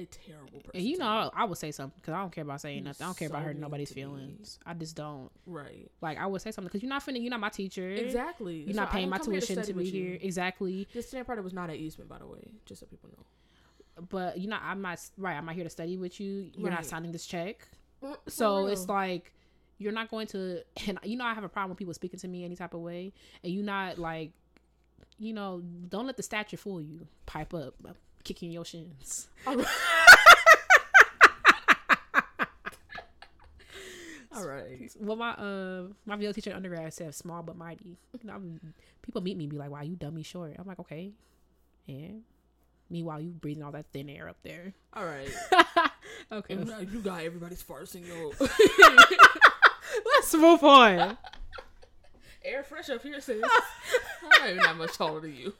a 0.03 0.07
terrible 0.07 0.61
person. 0.61 0.71
And 0.75 0.85
you 0.85 0.99
know. 0.99 1.31
I, 1.35 1.45
would 1.45 1.59
say 1.59 1.71
something 1.71 1.97
because 2.01 2.15
I 2.15 2.21
don't 2.21 2.33
care 2.33 2.43
about 2.45 2.61
saying 2.61 2.77
He 2.77 2.81
nothing. 2.83 3.05
I 3.05 3.09
don't 3.09 3.17
care 3.17 3.29
about 3.29 3.43
hurting 3.43 3.61
nobody's 3.61 3.89
to 3.89 3.95
feelings. 3.95 4.59
I 4.67 4.75
just 4.75 4.97
don't. 4.97 5.31
right? 5.47 5.91
Like, 6.01 6.19
I 6.19 6.27
would 6.27 6.41
say 6.43 6.51
something 6.51 6.69
because 6.69 6.83
you're 6.83 6.89
not 6.91 7.05
finna. 7.05 7.21
You're 7.21 7.31
not 7.31 7.41
my 7.41 7.49
teacher. 7.51 7.89
Exactly. 7.91 8.63
You're 8.63 8.75
So 8.75 8.81
not 8.81 8.91
paying 8.91 9.09
my 9.09 9.19
to 9.19 9.25
tuition 9.25 9.57
to 9.57 9.65
study 9.65 9.79
be 9.79 9.85
you. 9.85 9.91
here. 10.11 10.19
Exactly. 10.21 10.89
This 10.93 11.11
partner 11.13 11.43
was 11.43 11.53
not 11.53 11.71
at 11.71 11.77
Eastman, 11.77 12.09
by 12.09 12.19
the 12.19 12.27
way, 12.27 12.49
just 12.67 12.81
so 12.81 12.87
people 12.87 13.11
know. 13.17 13.25
But 14.09 14.39
you 14.39 14.49
know, 14.49 14.59
I'm 14.63 14.81
not 14.83 14.99
right. 15.19 15.37
I'm 15.37 15.45
not 15.47 15.55
here 15.55 15.65
to 15.65 15.71
study 15.71 15.97
with 15.97 16.21
you. 16.21 16.51
You're 16.57 16.71
not 16.71 16.87
signing 16.87 17.13
this 17.13 17.27
check. 17.27 17.69
Mm, 18.03 18.17
So 18.29 18.67
it's 18.67 18.89
like 18.89 19.33
you're 19.79 19.93
not 19.93 20.11
going 20.11 20.27
to. 20.29 20.63
And 20.87 20.99
you 21.05 21.17
know, 21.17 21.25
I 21.25 21.35
have 21.35 21.45
a 21.45 21.49
problem 21.49 21.71
with 21.71 21.79
people 21.79 21.95
speaking 21.95 22.19
to 22.21 22.29
me 22.29 22.45
any 22.45 22.57
type 22.57 22.73
of 22.75 22.81
way, 22.81 23.13
and 23.45 23.53
you're 23.53 23.65
not 23.65 23.99
like, 23.99 24.33
you 25.19 25.33
know, 25.35 25.63
don't 25.89 26.07
let 26.07 26.17
the 26.17 26.23
stature 26.23 26.57
fool 26.57 26.81
you. 26.81 27.07
Pipe 27.27 27.53
up, 27.53 27.75
kicking 28.25 28.51
your 28.53 28.65
shins. 28.65 29.29
All 29.47 29.57
right. 29.57 29.67
All 34.33 34.47
right. 34.47 34.91
Well, 34.99 35.17
my 35.17 35.31
uh, 35.31 35.87
my 36.07 36.17
VO 36.17 36.33
teacher 36.33 36.51
in 36.51 36.57
undergrad 36.57 36.95
said 36.95 37.15
small 37.15 37.43
but 37.43 37.57
mighty. 37.57 37.97
You 38.21 38.27
know, 38.27 38.33
I'm- 38.35 38.75
people 39.03 39.21
meet 39.21 39.37
me 39.37 39.45
and 39.45 39.51
be 39.51 39.57
like, 39.59 39.71
"Wow, 39.71 39.83
you 39.83 39.97
dummy 39.97 40.23
short." 40.23 40.55
I'm 40.59 40.67
like, 40.67 40.79
"Okay," 40.79 41.11
and 41.89 42.23
meanwhile, 42.89 43.21
you 43.21 43.31
breathing 43.31 43.65
all 43.65 43.73
that 43.73 43.87
thin 43.93 44.09
air 44.09 44.29
up 44.29 44.37
there. 44.45 44.73
All 44.95 45.05
right. 45.05 45.29
okay, 46.33 46.55
And 46.55 46.69
you 46.93 47.01
got 47.01 47.23
everybody's 47.23 47.63
farts 47.63 47.95
in 47.97 48.05
let's 50.15 50.33
move 50.35 50.63
on. 50.63 51.19
air 52.45 52.63
fresh 52.63 52.89
up 52.89 53.03
here, 53.03 53.21
sis. 53.21 53.43
I'm 54.23 54.29
not 54.29 54.51
even 54.51 54.63
that 54.63 54.77
much 54.77 54.97
taller 54.97 55.21
than 55.21 55.35
you. 55.35 55.53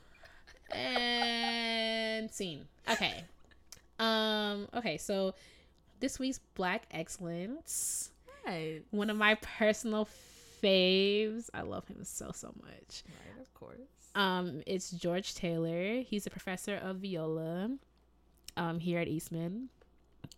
And 0.73 2.31
scene. 2.31 2.67
Okay. 2.91 3.25
Um. 3.99 4.69
Okay. 4.75 4.97
So 4.99 5.35
this 6.01 6.19
week's 6.19 6.41
Black 6.55 6.85
Excellence, 6.91 8.11
Right. 8.47 8.83
one 8.91 9.11
of 9.11 9.17
my 9.17 9.35
personal 9.37 10.09
faves. 10.63 11.51
I 11.55 11.63
love 11.63 11.87
him 11.89 12.05
so 12.05 12.31
so 12.35 12.53
much. 12.63 13.03
Right, 13.07 13.41
of 13.41 13.53
course. 13.55 13.79
Um, 14.15 14.63
it's 14.67 14.91
George 14.91 15.35
Taylor. 15.35 16.01
He's 16.01 16.27
a 16.27 16.31
professor 16.31 16.77
of 16.77 16.97
viola, 16.97 17.71
um, 18.57 18.81
here 18.81 18.99
at 18.99 19.07
Eastman, 19.09 19.69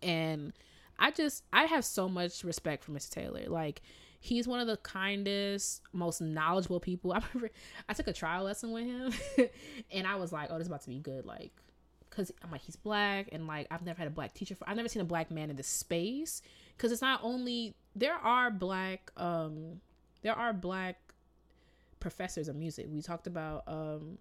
and 0.01 0.53
I 0.99 1.11
just 1.11 1.43
I 1.51 1.63
have 1.65 1.83
so 1.85 2.07
much 2.07 2.43
respect 2.43 2.83
for 2.83 2.91
Mr. 2.91 3.09
Taylor. 3.09 3.45
Like 3.47 3.81
he's 4.23 4.47
one 4.47 4.61
of 4.61 4.67
the 4.67 4.77
kindest, 4.77 5.81
most 5.91 6.21
knowledgeable 6.21 6.79
people. 6.79 7.11
I 7.13 7.21
remember 7.33 7.53
I 7.89 7.93
took 7.93 8.07
a 8.07 8.13
trial 8.13 8.45
lesson 8.45 8.71
with 8.71 8.85
him, 8.85 9.13
and 9.91 10.07
I 10.07 10.15
was 10.15 10.31
like, 10.31 10.47
oh, 10.49 10.57
this 10.57 10.63
is 10.63 10.67
about 10.67 10.81
to 10.83 10.89
be 10.89 10.99
good. 10.99 11.25
Like, 11.25 11.51
cause 12.09 12.31
I'm 12.41 12.49
like 12.49 12.61
he's 12.61 12.77
black, 12.77 13.27
and 13.33 13.47
like 13.47 13.67
I've 13.69 13.85
never 13.85 13.97
had 13.97 14.07
a 14.07 14.11
black 14.11 14.33
teacher. 14.33 14.55
For, 14.55 14.67
I've 14.67 14.77
never 14.77 14.87
seen 14.87 15.01
a 15.01 15.05
black 15.05 15.29
man 15.29 15.49
in 15.49 15.57
this 15.57 15.67
space. 15.67 16.41
Cause 16.77 16.91
it's 16.91 17.01
not 17.01 17.19
only 17.21 17.75
there 17.95 18.15
are 18.15 18.49
black, 18.49 19.11
um, 19.17 19.81
there 20.21 20.33
are 20.33 20.53
black 20.53 20.97
professors 21.99 22.47
of 22.47 22.55
music. 22.55 22.87
We 22.89 23.01
talked 23.01 23.27
about 23.27 23.63
um 23.67 24.17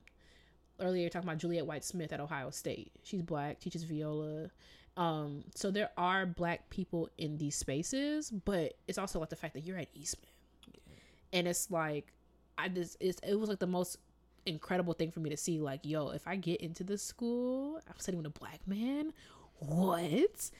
earlier 0.80 1.08
talking 1.08 1.28
about 1.28 1.38
Juliet 1.38 1.64
White 1.64 1.84
Smith 1.84 2.12
at 2.12 2.18
Ohio 2.18 2.50
State. 2.50 2.90
She's 3.04 3.22
black, 3.22 3.60
teaches 3.60 3.84
viola. 3.84 4.50
Um 4.96 5.44
so 5.54 5.70
there 5.70 5.90
are 5.96 6.26
black 6.26 6.68
people 6.70 7.08
in 7.18 7.38
these 7.38 7.56
spaces, 7.56 8.30
but 8.30 8.74
it's 8.86 8.98
also 8.98 9.20
like 9.20 9.30
the 9.30 9.36
fact 9.36 9.54
that 9.54 9.64
you're 9.64 9.78
at 9.78 9.88
Eastman. 9.94 10.30
And 11.32 11.48
it's 11.48 11.70
like 11.70 12.12
I 12.58 12.68
just 12.68 12.96
it's 13.00 13.18
it 13.26 13.34
was 13.34 13.48
like 13.48 13.58
the 13.58 13.66
most 13.66 13.96
incredible 14.44 14.92
thing 14.92 15.10
for 15.10 15.20
me 15.20 15.30
to 15.30 15.36
see 15.36 15.60
like 15.60 15.80
yo, 15.84 16.10
if 16.10 16.26
I 16.26 16.36
get 16.36 16.60
into 16.60 16.84
this 16.84 17.02
school, 17.02 17.80
I'm 17.88 17.98
studying 17.98 18.22
with 18.22 18.34
a 18.34 18.38
black 18.38 18.60
man. 18.66 19.12
What? 19.58 20.50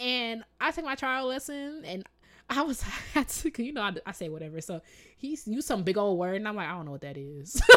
And 0.00 0.44
I 0.60 0.70
took 0.70 0.84
my 0.84 0.94
trial 0.94 1.26
lesson 1.26 1.82
and 1.84 2.04
I 2.48 2.62
was 2.62 2.82
I 3.14 3.24
took 3.24 3.58
you 3.58 3.72
know 3.72 3.82
I, 3.82 3.92
I 4.06 4.12
say 4.12 4.28
whatever. 4.28 4.60
So 4.60 4.80
he's 5.16 5.46
used 5.46 5.66
some 5.66 5.82
big 5.82 5.98
old 5.98 6.18
word 6.18 6.36
and 6.36 6.48
I'm 6.48 6.56
like 6.56 6.68
I 6.68 6.72
don't 6.72 6.86
know 6.86 6.92
what 6.92 7.02
that 7.02 7.16
is. 7.16 7.60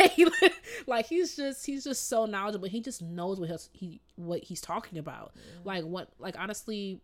Like 0.86 1.06
he's 1.06 1.36
just 1.36 1.64
he's 1.66 1.84
just 1.84 2.08
so 2.08 2.26
knowledgeable. 2.26 2.68
He 2.68 2.80
just 2.80 3.02
knows 3.02 3.38
what 3.38 3.50
he's, 3.50 3.68
he 3.72 4.00
what 4.16 4.42
he's 4.42 4.60
talking 4.60 4.98
about. 4.98 5.32
Like 5.64 5.84
what 5.84 6.08
like 6.18 6.36
honestly, 6.38 7.00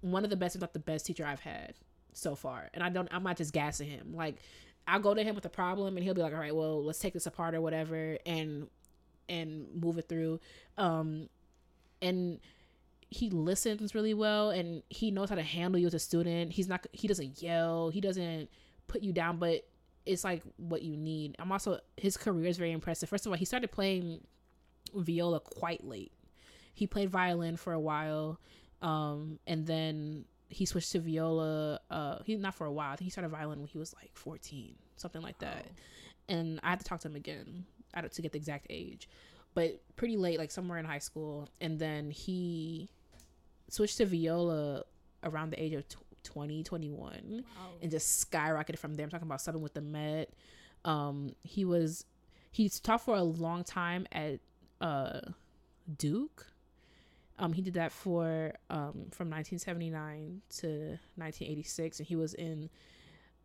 one 0.00 0.24
of 0.24 0.30
the 0.30 0.36
best, 0.36 0.54
if 0.54 0.60
not 0.60 0.72
the 0.72 0.78
best 0.78 1.06
teacher 1.06 1.24
I've 1.24 1.40
had 1.40 1.74
so 2.12 2.34
far. 2.34 2.68
And 2.74 2.82
I 2.82 2.88
don't 2.88 3.08
I'm 3.12 3.22
not 3.22 3.36
just 3.36 3.52
gassing 3.52 3.88
him. 3.88 4.14
Like 4.14 4.36
I'll 4.86 5.00
go 5.00 5.14
to 5.14 5.22
him 5.22 5.34
with 5.34 5.44
a 5.44 5.50
problem 5.50 5.96
and 5.96 6.04
he'll 6.04 6.14
be 6.14 6.22
like, 6.22 6.34
all 6.34 6.40
right, 6.40 6.54
well, 6.54 6.84
let's 6.84 6.98
take 6.98 7.14
this 7.14 7.26
apart 7.26 7.54
or 7.54 7.60
whatever 7.60 8.18
and 8.26 8.68
and 9.28 9.66
move 9.74 9.98
it 9.98 10.08
through. 10.08 10.40
Um 10.76 11.28
and 12.00 12.40
he 13.10 13.30
listens 13.30 13.94
really 13.94 14.14
well 14.14 14.50
and 14.50 14.82
he 14.88 15.10
knows 15.10 15.28
how 15.28 15.36
to 15.36 15.42
handle 15.42 15.78
you 15.80 15.86
as 15.86 15.94
a 15.94 15.98
student. 15.98 16.52
He's 16.52 16.68
not 16.68 16.86
he 16.92 17.06
doesn't 17.06 17.42
yell, 17.42 17.90
he 17.90 18.00
doesn't 18.00 18.48
put 18.88 19.02
you 19.02 19.12
down, 19.12 19.38
but 19.38 19.64
it's 20.06 20.24
like 20.24 20.42
what 20.56 20.82
you 20.82 20.96
need. 20.96 21.36
I'm 21.38 21.52
also 21.52 21.78
his 21.96 22.16
career 22.16 22.46
is 22.46 22.58
very 22.58 22.72
impressive. 22.72 23.08
First 23.08 23.26
of 23.26 23.32
all, 23.32 23.38
he 23.38 23.44
started 23.44 23.70
playing 23.70 24.20
viola 24.94 25.40
quite 25.40 25.84
late. 25.84 26.12
He 26.74 26.86
played 26.86 27.10
violin 27.10 27.56
for 27.56 27.72
a 27.72 27.80
while, 27.80 28.40
um, 28.80 29.38
and 29.46 29.66
then 29.66 30.24
he 30.48 30.66
switched 30.66 30.92
to 30.92 31.00
viola. 31.00 31.80
Uh, 31.90 32.18
he 32.24 32.36
not 32.36 32.54
for 32.54 32.66
a 32.66 32.72
while. 32.72 32.92
I 32.92 32.96
think 32.96 33.06
he 33.06 33.10
started 33.10 33.28
violin 33.28 33.60
when 33.60 33.68
he 33.68 33.78
was 33.78 33.94
like 33.94 34.10
14, 34.14 34.74
something 34.96 35.22
like 35.22 35.38
that. 35.38 35.66
And 36.28 36.60
I 36.62 36.70
had 36.70 36.80
to 36.80 36.84
talk 36.84 37.00
to 37.00 37.08
him 37.08 37.16
again 37.16 37.66
to 38.10 38.22
get 38.22 38.32
the 38.32 38.38
exact 38.38 38.66
age, 38.70 39.08
but 39.54 39.82
pretty 39.96 40.16
late, 40.16 40.38
like 40.38 40.50
somewhere 40.50 40.78
in 40.78 40.84
high 40.84 40.98
school. 40.98 41.48
And 41.60 41.78
then 41.78 42.10
he 42.10 42.88
switched 43.68 43.98
to 43.98 44.06
viola 44.06 44.84
around 45.24 45.50
the 45.50 45.62
age 45.62 45.74
of 45.74 45.84
tw 46.22 46.64
20, 46.64 46.92
Wow. 47.00 47.12
and 47.80 47.90
just 47.90 48.30
skyrocketed 48.30 48.78
from 48.78 48.94
there. 48.94 49.04
I'm 49.04 49.10
talking 49.10 49.26
about 49.26 49.38
subbing 49.40 49.60
with 49.60 49.74
the 49.74 49.80
Met. 49.80 50.30
Um, 50.84 51.34
he 51.42 51.64
was 51.64 52.04
he's 52.50 52.80
taught 52.80 53.00
for 53.02 53.14
a 53.16 53.22
long 53.22 53.64
time 53.64 54.06
at 54.12 54.40
uh, 54.80 55.20
Duke. 55.98 56.46
Um, 57.38 57.52
he 57.54 57.62
did 57.62 57.74
that 57.74 57.92
for 57.92 58.54
um, 58.70 59.06
from 59.10 59.30
1979 59.30 60.42
to 60.58 60.66
1986, 61.16 61.98
and 61.98 62.06
he 62.06 62.14
was 62.16 62.34
in 62.34 62.68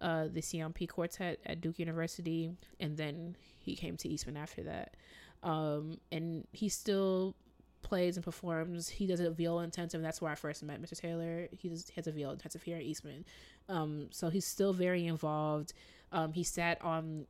uh, 0.01 0.25
the 0.31 0.41
Ciompi 0.41 0.87
quartet 0.87 1.39
at 1.45 1.61
Duke 1.61 1.79
University, 1.79 2.51
and 2.79 2.97
then 2.97 3.35
he 3.59 3.75
came 3.75 3.97
to 3.97 4.09
Eastman 4.09 4.37
after 4.37 4.61
that. 4.63 4.95
Um, 5.43 5.99
and 6.11 6.45
he 6.51 6.69
still 6.69 7.35
plays 7.81 8.17
and 8.17 8.23
performs. 8.23 8.89
He 8.89 9.07
does 9.07 9.19
a 9.19 9.29
viola 9.31 9.63
intensive. 9.63 10.01
That's 10.01 10.21
where 10.21 10.31
I 10.31 10.35
first 10.35 10.63
met 10.63 10.81
Mr. 10.81 10.99
Taylor. 10.99 11.47
He, 11.51 11.69
does, 11.69 11.87
he 11.87 11.93
has 11.95 12.07
a 12.07 12.11
viola 12.11 12.33
intensive 12.33 12.63
here 12.63 12.77
at 12.77 12.83
Eastman. 12.83 13.25
Um, 13.69 14.07
so 14.11 14.29
he's 14.29 14.45
still 14.45 14.73
very 14.73 15.05
involved. 15.05 15.73
Um, 16.11 16.33
he 16.33 16.43
sat 16.43 16.81
on 16.81 17.27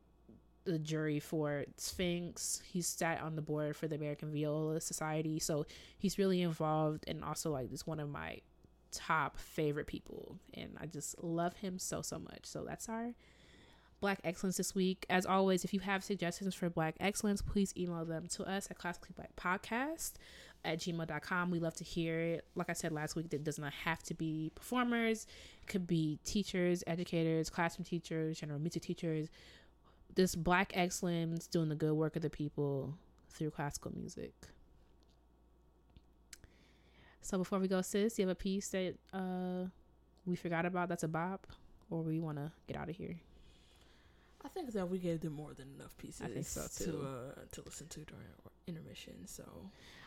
the 0.66 0.78
jury 0.78 1.20
for 1.20 1.66
Sphinx. 1.78 2.62
He 2.66 2.82
sat 2.82 3.22
on 3.22 3.36
the 3.36 3.42
board 3.42 3.76
for 3.76 3.88
the 3.88 3.96
American 3.96 4.32
Viola 4.32 4.82
Society. 4.82 5.40
So 5.40 5.66
he's 5.98 6.18
really 6.18 6.42
involved 6.42 7.06
and 7.08 7.24
also 7.24 7.52
like 7.52 7.70
just 7.70 7.88
one 7.88 8.00
of 8.00 8.10
my 8.10 8.42
top 8.92 9.38
favorite 9.38 9.88
people. 9.88 10.38
And 10.54 10.78
I 10.80 10.86
just 10.86 11.24
love 11.24 11.56
him 11.58 11.80
so 11.80 12.02
so 12.02 12.20
much. 12.20 12.42
So 12.44 12.66
that's 12.66 12.90
our 12.90 13.14
Black 14.00 14.20
Excellence 14.24 14.58
this 14.58 14.76
week. 14.76 15.06
As 15.10 15.26
always, 15.26 15.64
if 15.64 15.74
you 15.74 15.80
have 15.82 16.04
suggestions 16.04 16.54
for 16.54 16.70
Black 16.70 16.96
Excellence, 17.00 17.42
please 17.42 17.74
email 17.78 18.06
them 18.06 18.28
to 18.28 18.44
us 18.44 18.68
at 18.70 18.78
Classically 18.78 19.14
Black 19.16 19.36
Podcast 19.36 20.14
at 20.64 20.80
gmail.com. 20.80 21.52
We 21.52 21.60
love 21.60 21.76
to 21.76 21.84
hear 21.84 22.20
it. 22.20 22.46
Like 22.56 22.70
I 22.70 22.74
said 22.74 22.92
last 22.92 23.16
week, 23.16 23.28
it 23.32 23.44
does 23.44 23.58
not 23.58 23.74
have 23.74 24.04
to 24.04 24.14
be 24.14 24.52
performers. 24.56 25.26
It 25.62 25.68
could 25.68 25.88
be 25.88 26.20
teachers, 26.26 26.84
educators, 26.86 27.50
classroom 27.50 27.86
teachers, 27.86 28.40
general 28.40 28.60
music 28.60 28.84
teachers. 28.84 29.30
This 30.16 30.36
Black 30.36 30.72
Excellence 30.76 31.48
doing 31.48 31.70
the 31.70 31.76
good 31.76 31.94
work 31.94 32.16
of 32.16 32.22
the 32.22 32.30
people 32.30 32.96
through 33.30 33.52
classical 33.52 33.92
music. 33.96 34.34
So 37.22 37.38
before 37.38 37.60
we 37.60 37.68
go, 37.68 37.82
sis, 37.82 38.18
you 38.18 38.28
have 38.28 38.32
a 38.32 38.36
piece 38.36 38.70
that 38.70 38.96
uh 39.14 39.66
we 40.26 40.36
forgot 40.36 40.66
about 40.66 40.90
that's 40.90 41.04
a 41.04 41.08
bop, 41.08 41.48
or 41.90 42.02
we 42.02 42.20
want 42.20 42.38
to 42.38 42.52
get 42.68 42.78
out 42.78 42.90
of 42.90 42.96
here. 42.96 43.16
I 44.46 44.50
think 44.50 44.72
that 44.74 44.90
we 44.90 45.00
gave 45.00 45.22
them 45.22 45.34
more 45.34 45.54
than 45.54 45.68
enough 45.76 45.98
pieces 45.98 46.48
so, 46.48 46.86
to 46.86 47.00
uh, 47.00 47.32
to 47.52 47.62
listen 47.64 47.88
to 47.88 48.00
during 48.02 48.26
our 48.26 48.52
intermission. 48.68 49.26
So 49.26 49.44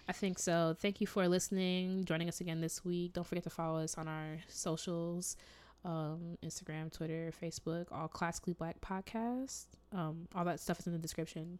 I 0.09 0.12
think 0.12 0.39
so. 0.39 0.77
Thank 0.78 1.01
you 1.01 1.07
for 1.07 1.27
listening, 1.28 2.05
joining 2.05 2.28
us 2.28 2.40
again 2.40 2.61
this 2.61 2.85
week. 2.85 3.12
Don't 3.12 3.27
forget 3.27 3.44
to 3.44 3.51
follow 3.51 3.82
us 3.82 3.98
on 3.98 4.09
our 4.09 4.39
socials 4.48 5.36
um, 5.85 6.39
Instagram, 6.44 6.93
Twitter, 6.93 7.32
Facebook, 7.43 7.86
all 7.90 8.09
Classically 8.09 8.52
Black 8.52 8.81
Podcast. 8.81 9.66
Um, 9.93 10.28
all 10.35 10.44
that 10.44 10.61
stuff 10.61 10.81
is 10.81 10.86
in 10.86 10.93
the 10.93 10.98
description 10.98 11.59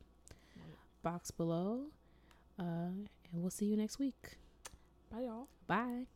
box 1.03 1.31
below. 1.31 1.87
Uh, 2.59 2.93
and 3.33 3.43
we'll 3.43 3.51
see 3.51 3.67
you 3.67 3.77
next 3.77 3.99
week. 3.99 4.37
bye, 5.11 5.23
y'all. 5.23 5.49
Bye. 5.67 6.07